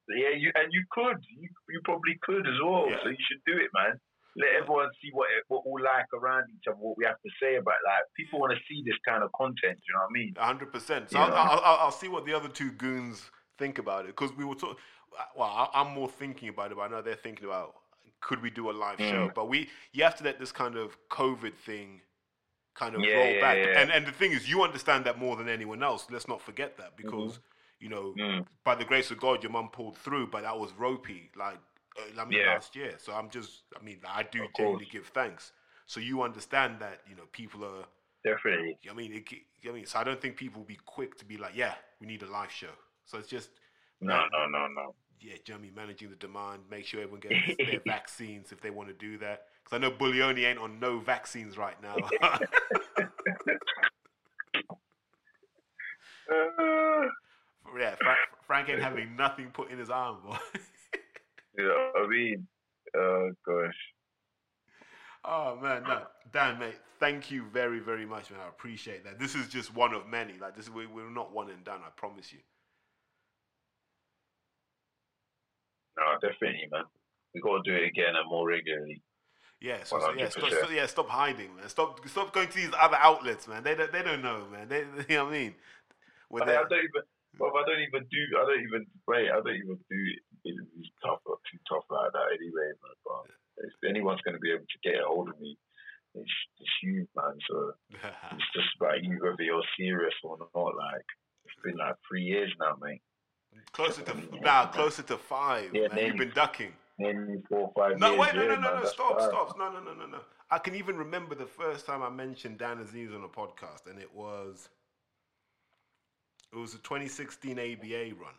Yeah, 0.07 0.29
you 0.37 0.51
and 0.53 0.71
you 0.71 0.85
could. 0.91 1.17
You 1.35 1.49
you 1.69 1.81
probably 1.83 2.15
could 2.21 2.45
as 2.45 2.53
well. 2.63 2.85
Yeah. 2.87 2.97
So 3.01 3.09
you 3.09 3.17
should 3.27 3.41
do 3.47 3.53
it, 3.57 3.71
man. 3.73 3.99
Let 4.37 4.49
everyone 4.61 4.89
see 5.01 5.09
what 5.13 5.27
it, 5.37 5.43
what 5.47 5.63
we 5.69 5.81
like 5.81 6.05
around 6.13 6.45
each 6.55 6.67
other, 6.67 6.77
what 6.77 6.97
we 6.97 7.05
have 7.05 7.21
to 7.21 7.29
say 7.41 7.55
about 7.55 7.75
like 7.85 8.03
people 8.17 8.39
want 8.39 8.51
to 8.53 8.59
see 8.67 8.83
this 8.85 8.95
kind 9.07 9.23
of 9.23 9.31
content. 9.31 9.79
You 9.87 9.93
know 9.93 10.01
what 10.01 10.09
I 10.09 10.13
mean? 10.13 10.33
hundred 10.37 10.71
percent. 10.73 11.09
So 11.09 11.19
I'll, 11.19 11.33
I'll, 11.33 11.61
I'll, 11.63 11.77
I'll 11.85 11.91
see 11.91 12.07
what 12.09 12.25
the 12.25 12.33
other 12.33 12.49
two 12.49 12.71
goons 12.71 13.31
think 13.57 13.77
about 13.79 14.05
it 14.05 14.07
because 14.15 14.35
we 14.35 14.43
were 14.45 14.55
talking. 14.55 14.77
Well, 15.37 15.69
I'm 15.73 15.93
more 15.93 16.09
thinking 16.09 16.49
about 16.49 16.71
it, 16.71 16.77
but 16.77 16.83
I 16.83 16.87
know 16.89 17.01
they're 17.01 17.15
thinking 17.15 17.45
about 17.45 17.75
could 18.21 18.41
we 18.41 18.49
do 18.49 18.69
a 18.69 18.73
live 18.73 18.99
show? 18.99 19.29
Mm. 19.29 19.33
But 19.33 19.47
we 19.47 19.69
you 19.93 20.03
have 20.03 20.15
to 20.17 20.23
let 20.23 20.39
this 20.39 20.51
kind 20.51 20.75
of 20.75 20.97
COVID 21.09 21.53
thing 21.55 22.01
kind 22.73 22.95
of 22.95 23.01
Yeah, 23.01 23.15
roll 23.15 23.33
yeah, 23.35 23.41
back. 23.41 23.57
yeah. 23.57 23.79
And 23.81 23.91
and 23.91 24.05
the 24.05 24.11
thing 24.11 24.33
is, 24.33 24.49
you 24.49 24.63
understand 24.63 25.05
that 25.05 25.17
more 25.17 25.37
than 25.37 25.47
anyone 25.47 25.81
else. 25.81 26.07
Let's 26.11 26.27
not 26.27 26.41
forget 26.41 26.77
that 26.77 26.97
because 26.97 27.33
Mm-hmm. 27.33 27.39
you 27.79 27.89
know, 27.89 28.13
Mm. 28.17 28.45
by 28.63 28.75
the 28.75 28.85
grace 28.85 29.11
of 29.11 29.19
God, 29.19 29.43
your 29.43 29.51
mum 29.51 29.69
pulled 29.69 29.97
through, 29.97 30.27
but 30.27 30.41
that 30.43 30.57
was 30.57 30.71
ropey, 30.73 31.29
like 31.35 31.59
I 32.19 32.25
mean, 32.25 32.39
Yeah. 32.39 32.53
last 32.53 32.75
year. 32.75 32.95
So 32.97 33.13
I'm 33.13 33.29
just, 33.29 33.63
I 33.79 33.83
mean, 33.83 33.99
I 34.07 34.23
do 34.23 34.43
Of 34.43 34.53
genuinely 34.53 34.85
course. 34.85 34.91
give 34.91 35.07
thanks. 35.07 35.51
So 35.87 35.99
you 35.99 36.23
understand 36.23 36.79
that, 36.79 37.01
you 37.09 37.15
know, 37.15 37.23
people 37.31 37.63
are. 37.63 37.85
Definitely. 38.23 38.77
I 38.89 38.93
mean, 38.93 39.13
it, 39.13 39.23
I 39.67 39.71
mean, 39.71 39.85
so 39.85 39.99
I 39.99 40.03
don't 40.03 40.19
think 40.21 40.35
people 40.35 40.61
will 40.61 40.67
be 40.67 40.79
quick 40.85 41.17
to 41.19 41.25
be 41.25 41.37
like, 41.37 41.55
yeah, 41.55 41.75
we 42.01 42.07
need 42.07 42.23
a 42.23 42.27
live 42.29 42.51
show. 42.51 42.73
So 43.05 43.17
it's 43.19 43.27
just, 43.27 43.49
No, 44.01 44.17
no, 44.31 44.47
no, 44.47 44.67
no. 44.67 44.95
yeah, 45.21 45.33
do 45.45 45.53
you 45.53 45.53
know 45.53 45.59
I 45.59 45.61
mean? 45.63 45.75
Managing 45.75 46.09
the 46.09 46.15
demand, 46.15 46.61
make 46.69 46.85
sure 46.85 47.01
everyone 47.01 47.21
gets 47.21 47.35
their 47.63 47.79
vaccines 47.85 48.51
if 48.51 48.61
they 48.61 48.69
want 48.71 48.89
to 48.89 48.93
do 48.95 49.17
that. 49.19 49.43
Because 49.63 49.77
I 49.77 49.79
know 49.79 49.91
Buglioni 49.91 50.45
ain't 50.45 50.59
on 50.59 50.79
no 50.79 50.99
vaccines 50.99 51.57
right 51.57 51.81
now. 51.81 52.09
Uh, 52.21 52.39
yeah, 57.77 57.95
Frank, 57.95 58.19
Frank 58.47 58.69
ain't 58.69 58.81
having 58.81 59.15
nothing 59.15 59.51
put 59.51 59.71
in 59.71 59.79
his 59.79 59.89
arm, 59.89 60.17
boy. 60.25 60.37
You 61.57 61.67
know 61.67 61.89
what 61.93 62.05
I 62.05 62.07
mean? 62.07 62.47
Oh 62.95 63.31
gosh. 63.45 63.75
Oh 65.23 65.57
man, 65.61 65.83
no, 65.83 66.03
Dan, 66.31 66.59
mate, 66.59 66.75
thank 66.99 67.31
you 67.31 67.43
very, 67.51 67.79
very 67.79 68.05
much, 68.05 68.29
man. 68.29 68.39
I 68.45 68.49
appreciate 68.49 69.03
that. 69.05 69.19
This 69.19 69.35
is 69.35 69.47
just 69.47 69.73
one 69.73 69.93
of 69.93 70.07
many. 70.07 70.33
Like 70.39 70.55
this, 70.55 70.69
we, 70.69 70.85
we're 70.85 71.09
not 71.09 71.33
one 71.33 71.49
and 71.49 71.63
done. 71.63 71.79
I 71.85 71.89
promise 71.95 72.31
you. 72.31 72.39
No, 75.97 76.03
definitely, 76.21 76.67
man. 76.71 76.83
We 77.33 77.41
got 77.41 77.63
to 77.63 77.71
do 77.71 77.75
it 77.75 77.87
again 77.87 78.15
and 78.15 78.29
more 78.29 78.47
regularly. 78.47 79.01
Yeah, 79.61 79.83
so, 79.83 79.97
yeah, 80.13 80.29
stop, 80.29 80.43
100%. 80.43 80.57
stop, 80.57 80.71
yeah, 80.71 80.85
stop 80.85 81.09
hiding, 81.09 81.55
man. 81.55 81.69
Stop, 81.69 82.07
stop 82.07 82.33
going 82.33 82.49
to 82.49 82.55
these 82.55 82.69
other 82.79 82.97
outlets, 82.99 83.47
man. 83.47 83.63
They 83.63 83.73
don't, 83.73 83.91
they 83.91 84.03
don't 84.03 84.21
know, 84.21 84.45
man. 84.51 84.67
They, 84.67 84.79
you 85.09 85.15
know 85.15 85.25
what 85.25 85.33
I 85.33 85.37
mean? 85.37 85.55
When 86.29 86.43
I, 86.43 86.53
I 86.53 86.55
don't 86.55 86.73
even. 86.73 87.01
Well, 87.39 87.51
I 87.55 87.63
don't 87.65 87.81
even 87.81 88.05
do. 88.11 88.37
I 88.37 88.45
don't 88.45 88.61
even. 88.61 88.85
Wait, 89.07 89.29
I 89.29 89.35
don't 89.35 89.55
even 89.55 89.79
do 89.89 89.97
interviews 90.45 90.91
tough 91.03 91.19
or 91.25 91.37
too 91.51 91.59
tough 91.67 91.85
like 91.89 92.11
that 92.13 92.31
anyway, 92.37 92.71
man. 92.81 92.97
But 93.03 93.13
um, 93.13 93.27
if 93.65 93.73
anyone's 93.89 94.21
going 94.21 94.35
to 94.35 94.39
be 94.39 94.51
able 94.51 94.65
to 94.69 94.79
get 94.83 95.01
a 95.01 95.05
hold 95.07 95.29
of 95.29 95.39
me, 95.39 95.57
it's, 96.13 96.31
it's 96.59 96.75
you, 96.83 97.07
man. 97.15 97.35
So 97.49 97.73
it's 97.91 98.49
just 98.53 98.69
about 98.79 99.03
you 99.03 99.19
whether 99.21 99.43
you're 99.43 99.63
serious 99.77 100.13
or 100.23 100.37
not. 100.39 100.75
Like 100.75 101.05
it's 101.45 101.55
been 101.63 101.77
like 101.77 101.95
three 102.07 102.23
years 102.23 102.51
now, 102.59 102.77
mate. 102.81 103.01
closer 103.73 104.01
to 104.03 104.15
now, 104.41 104.67
closer 104.67 105.03
to 105.03 105.17
five. 105.17 105.71
Yeah, 105.73 105.87
man. 105.93 106.05
You've 106.07 106.17
been 106.17 106.31
ducking. 106.35 106.73
Maybe 106.97 107.43
four 107.49 107.71
five 107.75 107.99
No, 107.99 108.11
years. 108.11 108.19
wait, 108.21 108.35
no, 108.35 108.41
yeah, 108.43 108.47
no, 108.47 108.55
no, 108.55 108.73
man, 108.75 108.83
no, 108.83 108.89
stop, 108.89 109.19
stop, 109.21 109.57
no, 109.57 109.69
no, 109.69 109.81
no, 109.81 109.93
no, 109.93 110.05
no. 110.05 110.19
I 110.49 110.59
can 110.59 110.75
even 110.75 110.95
remember 110.95 111.35
the 111.35 111.45
first 111.45 111.85
time 111.85 112.01
I 112.01 112.09
mentioned 112.09 112.57
Dan 112.59 112.77
Azeez 112.77 113.13
on 113.13 113.23
a 113.23 113.27
podcast, 113.27 113.87
and 113.89 113.99
it 113.99 114.13
was 114.15 114.69
it 116.53 116.57
was 116.57 116.73
a 116.73 116.77
2016 116.77 117.59
ABA 117.59 118.15
run. 118.15 118.33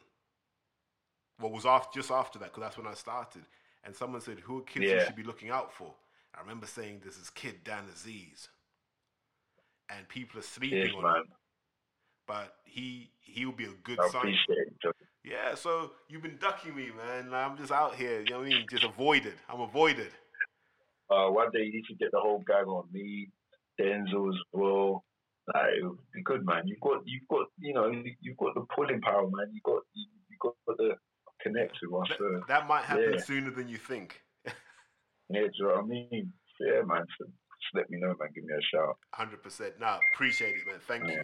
What 1.38 1.52
was 1.52 1.66
after, 1.66 2.00
just 2.00 2.10
after 2.10 2.38
that, 2.38 2.46
because 2.46 2.62
that's 2.62 2.78
when 2.78 2.86
I 2.86 2.94
started. 2.94 3.42
And 3.84 3.94
someone 3.94 4.20
said, 4.20 4.40
"Who 4.40 4.58
are 4.58 4.62
kids 4.62 4.90
you 4.90 5.00
should 5.00 5.16
be 5.16 5.22
looking 5.22 5.50
out 5.50 5.72
for?" 5.72 5.94
I 6.34 6.40
remember 6.40 6.66
saying, 6.66 7.02
"This 7.04 7.18
is 7.18 7.30
kid 7.30 7.62
Dan 7.64 7.84
Azeez," 7.92 8.48
and 9.88 10.08
people 10.08 10.40
are 10.40 10.42
sleeping 10.42 10.94
on 10.94 11.02
man. 11.02 11.16
him. 11.16 11.32
But 12.26 12.56
he 12.64 13.10
he'll 13.20 13.52
be 13.52 13.64
a 13.64 13.74
good 13.84 14.00
I 14.00 14.08
sign. 14.08 14.36
Yeah, 15.22 15.54
so 15.56 15.90
you've 16.08 16.22
been 16.22 16.38
ducking 16.38 16.74
me, 16.76 16.90
man. 16.96 17.34
I'm 17.34 17.56
just 17.56 17.72
out 17.72 17.96
here, 17.96 18.20
you 18.20 18.30
know 18.30 18.38
what 18.38 18.46
I 18.46 18.50
mean? 18.50 18.66
Just 18.70 18.84
avoided. 18.84 19.34
I'm 19.48 19.60
avoided. 19.60 20.12
Uh, 21.10 21.28
one 21.30 21.50
day 21.52 21.64
you 21.64 21.72
need 21.72 21.84
to 21.86 21.94
get 21.94 22.12
the 22.12 22.20
whole 22.20 22.44
gang 22.46 22.66
on 22.66 22.86
me, 22.92 23.28
Denzel 23.80 24.32
as 24.32 24.40
well. 24.52 25.04
Like, 25.52 25.74
it 25.78 25.84
would 25.84 25.98
be 26.14 26.22
good, 26.22 26.44
man. 26.46 26.66
You've 26.66 26.80
got, 26.80 27.02
you've 27.06 27.26
got, 27.28 27.46
you 27.58 27.74
know, 27.74 27.90
you've 28.20 28.36
got 28.36 28.54
the 28.54 28.66
pulling 28.74 29.00
power, 29.00 29.22
man. 29.22 29.50
You 29.52 29.60
got, 29.64 29.82
you, 29.94 30.06
you 30.30 30.36
got 30.40 30.54
the 30.66 30.96
connect 31.46 31.78
with 31.82 32.02
us. 32.02 32.08
That, 32.08 32.18
So, 32.18 32.40
that 32.48 32.66
might 32.68 32.84
happen 32.84 33.14
yeah. 33.14 33.20
sooner 33.20 33.50
than 33.50 33.68
you 33.68 33.76
think. 33.76 34.22
yeah, 34.46 34.52
do 35.30 35.38
you 35.40 35.50
know 35.60 35.74
what 35.74 35.84
I 35.84 35.86
mean? 35.86 36.32
Yeah, 36.60 36.82
man. 36.82 37.04
So 37.18 37.26
just 37.26 37.74
let 37.74 37.90
me 37.90 37.98
know, 37.98 38.14
man. 38.18 38.28
Give 38.34 38.44
me 38.44 38.54
a 38.54 38.76
shout. 38.76 38.96
100%. 39.18 39.80
Nah, 39.80 39.98
appreciate 40.14 40.56
it, 40.56 40.66
man. 40.66 40.76
Thank 40.86 41.08
you. 41.08 41.22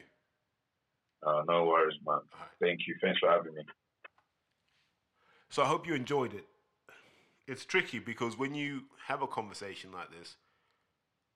Uh, 1.26 1.42
no 1.48 1.64
worries, 1.64 1.94
man. 2.06 2.16
right. 2.16 2.48
Thank 2.60 2.80
you. 2.86 2.96
Thanks 3.00 3.20
for 3.20 3.30
having 3.30 3.54
me. 3.54 3.62
So 5.48 5.62
I 5.62 5.66
hope 5.66 5.86
you 5.86 5.94
enjoyed 5.94 6.34
it. 6.34 6.46
It's 7.46 7.64
tricky 7.64 7.98
because 7.98 8.38
when 8.38 8.54
you 8.54 8.82
have 9.06 9.22
a 9.22 9.26
conversation 9.26 9.92
like 9.92 10.10
this, 10.10 10.36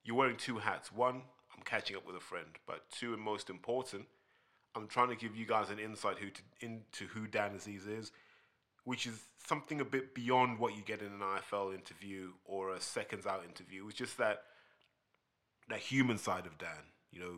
you're 0.03 0.15
wearing 0.15 0.37
two 0.37 0.57
hats. 0.57 0.91
One, 0.91 1.21
I'm 1.55 1.63
catching 1.63 1.95
up 1.95 2.07
with 2.07 2.15
a 2.15 2.21
friend, 2.21 2.47
but 2.65 2.89
two, 2.91 3.13
and 3.13 3.21
most 3.21 3.49
important, 3.49 4.05
I'm 4.75 4.87
trying 4.87 5.09
to 5.09 5.15
give 5.15 5.35
you 5.35 5.45
guys 5.45 5.69
an 5.69 5.79
insight 5.79 6.17
who 6.17 6.29
to, 6.29 6.41
into 6.61 7.05
who 7.07 7.27
Dan 7.27 7.51
Azeez 7.57 7.87
is, 7.87 8.11
which 8.87 9.05
is 9.05 9.19
something 9.45 9.81
a 9.81 9.85
bit 9.85 10.15
beyond 10.15 10.59
what 10.59 10.75
you 10.75 10.81
get 10.81 11.01
in 11.01 11.07
an 11.07 11.19
IFL 11.19 11.73
interview 11.73 12.29
or 12.45 12.73
a 12.73 12.81
seconds 12.81 13.25
out 13.25 13.43
interview. 13.45 13.87
It's 13.87 13.97
just 13.97 14.17
that 14.17 14.43
that 15.69 15.79
human 15.79 16.17
side 16.17 16.45
of 16.45 16.57
Dan. 16.57 16.85
You 17.11 17.19
know, 17.19 17.35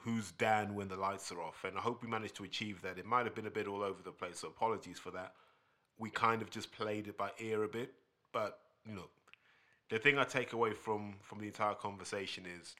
who's 0.00 0.32
Dan 0.32 0.74
when 0.74 0.88
the 0.88 0.96
lights 0.96 1.32
are 1.32 1.40
off, 1.40 1.64
and 1.64 1.76
I 1.78 1.80
hope 1.80 2.02
we 2.02 2.08
managed 2.08 2.36
to 2.36 2.44
achieve 2.44 2.82
that. 2.82 2.98
It 2.98 3.06
might 3.06 3.24
have 3.26 3.34
been 3.34 3.46
a 3.46 3.50
bit 3.50 3.66
all 3.66 3.82
over 3.82 4.02
the 4.02 4.10
place, 4.10 4.40
so 4.40 4.48
apologies 4.48 4.98
for 4.98 5.10
that 5.12 5.32
we 5.98 6.10
kind 6.10 6.42
of 6.42 6.50
just 6.50 6.72
played 6.72 7.06
it 7.06 7.16
by 7.16 7.30
ear 7.38 7.62
a 7.62 7.68
bit. 7.68 7.92
But 8.32 8.58
you 8.86 8.94
know, 8.94 9.08
the 9.88 9.98
thing 9.98 10.18
I 10.18 10.24
take 10.24 10.52
away 10.52 10.72
from 10.72 11.14
from 11.22 11.38
the 11.38 11.46
entire 11.46 11.74
conversation 11.74 12.44
is 12.60 12.74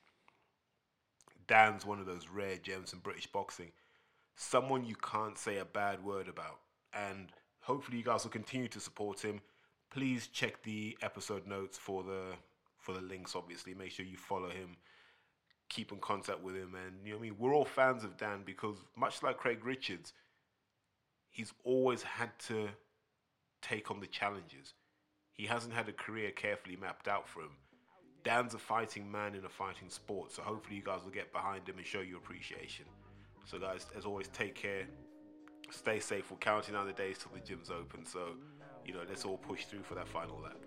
Dan's 1.46 1.86
one 1.86 2.00
of 2.00 2.06
those 2.06 2.28
rare 2.28 2.56
gems 2.56 2.92
in 2.92 2.98
British 2.98 3.26
boxing. 3.26 3.72
Someone 4.34 4.84
you 4.84 4.96
can't 4.96 5.38
say 5.38 5.58
a 5.58 5.64
bad 5.64 6.04
word 6.04 6.28
about, 6.28 6.58
and 6.92 7.28
hopefully 7.62 7.98
you 7.98 8.04
guys 8.04 8.24
will 8.24 8.30
continue 8.30 8.68
to 8.68 8.80
support 8.80 9.20
him. 9.20 9.40
Please 9.90 10.28
check 10.28 10.62
the 10.62 10.96
episode 11.02 11.46
notes 11.46 11.78
for 11.78 12.02
the 12.02 12.34
for 12.78 12.92
the 12.92 13.00
links. 13.00 13.34
Obviously, 13.34 13.74
make 13.74 13.90
sure 13.90 14.04
you 14.04 14.16
follow 14.16 14.50
him. 14.50 14.76
Keep 15.68 15.92
in 15.92 15.98
contact 15.98 16.42
with 16.42 16.54
him, 16.54 16.74
and 16.74 16.96
you 17.04 17.12
know 17.12 17.18
what 17.18 17.24
I 17.24 17.28
mean. 17.30 17.36
We're 17.38 17.54
all 17.54 17.64
fans 17.64 18.04
of 18.04 18.16
Dan 18.16 18.42
because 18.44 18.76
much 18.96 19.22
like 19.22 19.38
Craig 19.38 19.64
Richards, 19.64 20.12
he's 21.30 21.52
always 21.64 22.02
had 22.02 22.38
to 22.46 22.68
take 23.62 23.90
on 23.90 24.00
the 24.00 24.06
challenges. 24.06 24.74
He 25.32 25.46
hasn't 25.46 25.72
had 25.72 25.88
a 25.88 25.92
career 25.92 26.30
carefully 26.30 26.76
mapped 26.76 27.08
out 27.08 27.26
for 27.26 27.40
him. 27.40 27.56
Dan's 28.22 28.54
a 28.54 28.58
fighting 28.58 29.10
man 29.10 29.34
in 29.34 29.44
a 29.44 29.48
fighting 29.48 29.88
sport, 29.88 30.30
so 30.30 30.42
hopefully 30.42 30.76
you 30.76 30.82
guys 30.82 31.02
will 31.04 31.10
get 31.10 31.32
behind 31.32 31.68
him 31.68 31.78
and 31.78 31.86
show 31.86 32.00
your 32.00 32.18
appreciation. 32.18 32.84
So 33.46 33.58
guys, 33.58 33.86
as 33.96 34.04
always, 34.04 34.28
take 34.28 34.54
care, 34.54 34.86
stay 35.72 35.98
safe. 36.00 36.30
We're 36.30 36.36
counting 36.38 36.74
down 36.74 36.86
the 36.86 36.92
days 36.92 37.18
till 37.18 37.32
the 37.34 37.40
gym's 37.40 37.70
open, 37.70 38.04
so 38.04 38.20
you 38.84 38.92
know 38.92 39.00
let's 39.08 39.24
all 39.24 39.38
push 39.38 39.64
through 39.64 39.82
for 39.82 39.94
that 39.94 40.08
final 40.08 40.38
lap. 40.40 40.58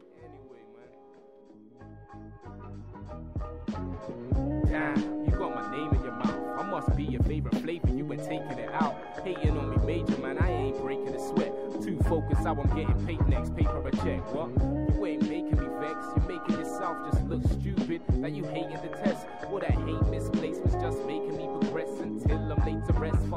Damn, 4.65 5.25
you 5.25 5.31
got 5.31 5.55
my 5.55 5.71
name 5.71 5.93
in 5.93 6.03
your 6.03 6.13
mouth. 6.13 6.59
I 6.59 6.63
must 6.63 6.95
be 6.95 7.03
your 7.03 7.23
favorite 7.23 7.55
flavor. 7.61 7.89
You 7.89 8.03
been 8.03 8.19
taking 8.19 8.57
it 8.57 8.71
out. 8.73 8.95
Hating 9.23 9.57
on 9.57 9.69
me 9.69 9.77
major, 9.85 10.17
man. 10.17 10.37
I 10.39 10.49
ain't 10.49 10.77
breaking 10.81 11.13
a 11.13 11.19
sweat. 11.19 11.53
Too 11.83 11.99
focused 12.03 12.43
how 12.43 12.55
I'm 12.55 12.75
getting 12.75 13.05
paid 13.05 13.25
next. 13.27 13.55
Paper 13.55 13.87
a 13.87 13.91
check. 13.97 14.21
What? 14.33 14.49
You 14.95 15.05
ain't 15.05 15.21
making 15.23 15.57
me 15.57 15.67
vex. 15.79 16.05
You're 16.15 16.39
making 16.39 16.59
yourself 16.59 17.11
just 17.11 17.23
look 17.25 17.43
stupid. 17.43 18.01
That 18.21 18.31
you 18.31 18.43
hating 18.45 18.81
the 18.81 18.97
test. 19.03 19.27
All 19.47 19.59
that 19.59 19.71
hate 19.71 20.01
misplaced 20.07 20.61
was 20.61 20.73
just 20.73 20.97
making 21.05 21.37
me 21.37 21.47
progress 21.59 21.89
until 21.99 22.37
I'm 22.51 22.65
late 22.65 22.85
to 22.87 22.93
rest. 22.93 23.29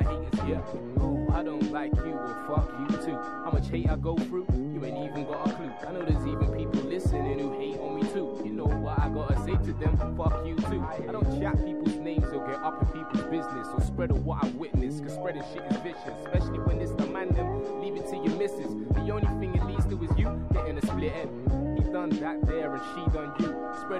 My 0.00 0.12
haters, 0.12 0.40
yeah. 0.48 0.60
I 1.34 1.42
don't 1.42 1.70
like 1.72 1.94
you, 1.96 2.12
well 2.12 2.44
fuck 2.46 2.72
you 2.80 2.96
too. 2.98 3.14
How 3.14 3.50
much 3.52 3.68
hate 3.68 3.88
I 3.88 3.96
go 3.96 4.16
through? 4.16 4.46
You 4.72 4.84
ain't 4.84 5.10
even 5.10 5.24
got 5.24 5.48
a 5.48 5.52
clue. 5.52 5.72
I 5.86 5.92
know 5.92 6.02
there's 6.02 6.26
even 6.26 6.52
people 6.52 6.88
listening 6.88 7.38
who 7.38 7.52
hate 7.58 7.78
on 7.78 7.96
me 7.96 8.02
too. 8.12 8.40
You 8.44 8.52
know 8.52 8.64
what 8.64 8.98
I 8.98 9.08
gotta 9.08 9.38
say 9.44 9.52
to 9.52 9.72
them? 9.74 9.96
Fuck 10.16 10.46
you 10.46 10.56
too. 10.56 10.84
I 11.08 11.12
don't 11.12 11.40
chat 11.40 11.56
people's 11.64 11.96
names 11.96 12.26
or 12.32 12.46
get 12.46 12.60
up 12.62 12.82
in 12.82 12.88
people's 12.88 13.24
business 13.24 13.68
or 13.72 13.80
spread 13.80 14.10
of 14.10 14.24
what 14.24 14.42
I 14.44 14.48
witnessed. 14.48 15.02
Cause 15.04 15.14
spreading 15.14 15.44
shit 15.52 15.62
is 15.70 15.76
vicious, 15.78 16.14
especially 16.24 16.58
when 16.60 16.80
it's 16.80 16.92
the 16.92 17.06
man 17.06 17.28
them. 17.28 17.80
Leave 17.80 17.96
it 17.96 18.08
to 18.10 18.16
your 18.16 18.36
missus. 18.36 18.72
The 18.94 19.10
only 19.10 19.28
thing 19.40 19.54
it 19.54 19.64
leads 19.64 19.86
to 19.86 20.02
is 20.02 20.10
you 20.18 20.28
getting 20.52 20.78
a 20.78 20.82
split 20.82 21.12
end. 21.12 21.78
He 21.78 21.84
done 21.90 22.10
that 22.20 22.46
there 22.46 22.74
and 22.74 22.82
she 22.94 23.16
done 23.16 23.32
you. 23.38 23.39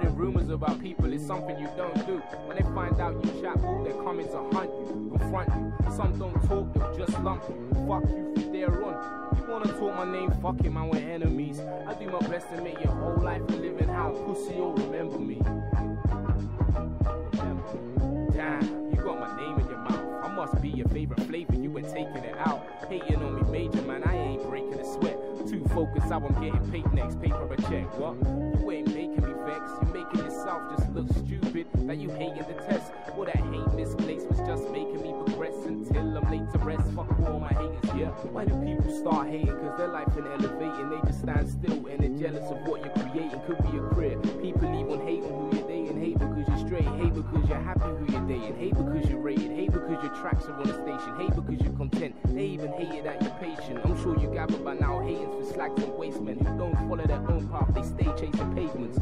Spreading 0.00 0.16
rumors 0.16 0.48
about 0.48 0.80
people 0.80 1.12
is 1.12 1.26
something 1.26 1.58
you 1.58 1.68
don't 1.76 1.94
do. 2.06 2.16
When 2.46 2.56
they 2.56 2.62
find 2.74 2.98
out 3.00 3.22
you 3.22 3.42
chat 3.42 3.62
all 3.62 3.84
their 3.84 3.92
comments 4.02 4.32
will 4.32 4.50
hunt 4.50 4.70
you, 4.70 5.10
confront 5.18 5.48
you. 5.48 5.94
Some 5.94 6.18
don't 6.18 6.48
talk, 6.48 6.72
they'll 6.72 7.06
just 7.06 7.20
lump 7.20 7.42
you. 7.50 7.68
Fuck 7.86 8.08
you 8.08 8.32
from 8.34 8.52
there 8.52 8.84
on. 8.84 9.36
You 9.36 9.44
wanna 9.46 9.72
talk 9.72 9.94
my 9.96 10.10
name, 10.10 10.30
fuck 10.40 10.58
it, 10.64 10.72
man, 10.72 10.88
we're 10.88 10.96
enemies. 10.98 11.60
I 11.60 11.92
do 11.94 12.06
my 12.06 12.18
best 12.28 12.48
to 12.48 12.62
make 12.62 12.82
your 12.82 12.94
whole 12.94 13.22
life 13.22 13.42
a 13.48 13.52
living 13.52 13.88
hell. 13.88 14.12
Pussy, 14.24 14.54
you'll 14.54 14.72
remember 14.72 15.18
me. 15.18 15.42
Damn, 18.32 18.90
you 18.90 19.02
got 19.04 19.20
my 19.20 19.36
name 19.36 19.58
in 19.58 19.66
your 19.66 19.78
mouth. 19.78 20.24
I 20.24 20.28
must 20.34 20.62
be 20.62 20.70
your 20.70 20.88
favorite 20.88 21.20
flavor. 21.24 21.56
You 21.56 21.68
been 21.68 21.84
taking 21.84 22.24
it 22.24 22.38
out. 22.38 22.66
Hating 22.88 23.16
on 23.16 23.34
me 23.34 23.42
major, 23.50 23.82
man. 23.82 24.02
I 24.04 24.16
ain't 24.16 24.48
breaking 24.48 24.80
a 24.80 24.84
sweat. 24.84 25.18
Too 25.46 25.62
focused 25.74 26.06
how 26.06 26.24
I'm 26.24 26.34
getting 26.42 26.70
paid 26.70 26.90
next. 26.94 27.20
Paper 27.20 27.52
a 27.52 27.56
check. 27.62 27.86
What? 27.98 28.16
You 28.60 28.70
ain't 28.70 28.79
yourself 30.50 30.78
just 30.78 30.92
look 30.92 31.08
stupid. 31.10 31.66
That 31.86 31.96
you 31.98 32.10
hating 32.10 32.44
the 32.48 32.62
test. 32.64 32.92
All 33.16 33.24
that 33.24 33.36
hate 33.36 33.72
misplaced 33.74 34.26
was 34.28 34.38
just 34.40 34.70
making 34.70 35.02
me 35.02 35.12
progress 35.24 35.54
until 35.66 36.18
I'm 36.18 36.30
late 36.30 36.50
to 36.52 36.58
rest. 36.58 36.90
Fuck 36.92 37.10
all 37.20 37.40
my 37.40 37.48
haters, 37.48 37.90
yeah. 37.96 38.10
Why 38.32 38.44
do 38.44 38.54
people 38.64 38.92
start 38.98 39.28
hating? 39.28 39.58
Cause 39.58 39.78
their 39.78 39.88
life 39.88 40.08
ain't 40.16 40.26
elevating. 40.26 40.90
They 40.90 41.00
just 41.06 41.20
stand 41.20 41.48
still 41.48 41.86
and 41.86 42.00
they're 42.00 42.30
jealous 42.30 42.50
of 42.50 42.58
what 42.66 42.80
you're 42.84 43.10
creating. 43.10 43.40
Could 43.46 43.62
be 43.70 43.78
a 43.78 43.80
career. 43.80 44.16
People 44.42 44.68
even 44.74 45.06
hate 45.06 45.22
on 45.24 45.50
who 45.50 45.56
you're 45.56 45.68
dating. 45.68 46.00
Hate 46.00 46.18
because 46.18 46.48
you're 46.48 46.66
straight. 46.66 46.88
Hate 46.98 47.14
because 47.14 47.48
you're 47.48 47.60
happy 47.60 47.90
who 47.98 48.06
you're 48.12 48.28
dating. 48.28 48.56
Hate 48.56 48.74
because 48.74 49.10
you're 49.10 49.20
rated. 49.20 49.50
Hate 49.50 49.72
because 49.72 50.02
your 50.02 50.14
tracks 50.14 50.46
are 50.46 50.54
on 50.54 50.66
the 50.66 50.74
station. 50.74 51.14
Hate 51.18 51.34
because 51.34 51.60
you're 51.60 51.76
content. 51.76 52.14
They 52.24 52.46
even 52.46 52.72
hated 52.72 53.04
that 53.04 53.22
you're 53.22 53.38
patient. 53.38 53.80
I'm 53.84 54.00
sure 54.02 54.18
you 54.18 54.28
gather 54.32 54.58
by 54.58 54.74
now 54.74 55.00
hating 55.00 55.30
for 55.30 55.44
slacks 55.44 55.82
and 55.82 55.94
waste 55.94 56.20
men 56.20 56.38
who 56.38 56.58
don't 56.58 56.76
follow 56.88 57.06
their 57.06 57.24
own 57.30 57.48
path. 57.48 57.74
They 57.74 57.82
stay 57.82 58.10
chasing 58.18 58.54
pavements. 58.54 58.98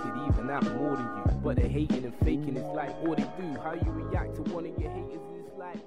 Even 0.00 0.48
have 0.48 0.74
more 0.74 0.96
than 0.96 1.04
you, 1.04 1.40
but 1.42 1.56
they're 1.56 1.68
hating 1.68 2.04
and 2.04 2.14
faking. 2.20 2.56
It's 2.56 2.74
like 2.74 2.94
all 3.04 3.14
they 3.14 3.22
do. 3.22 3.60
How 3.62 3.74
you 3.74 3.90
react 3.90 4.36
to 4.36 4.42
one 4.52 4.66
of 4.66 4.78
your 4.78 4.90
haters 4.90 5.20
is 5.38 5.52
like. 5.58 5.78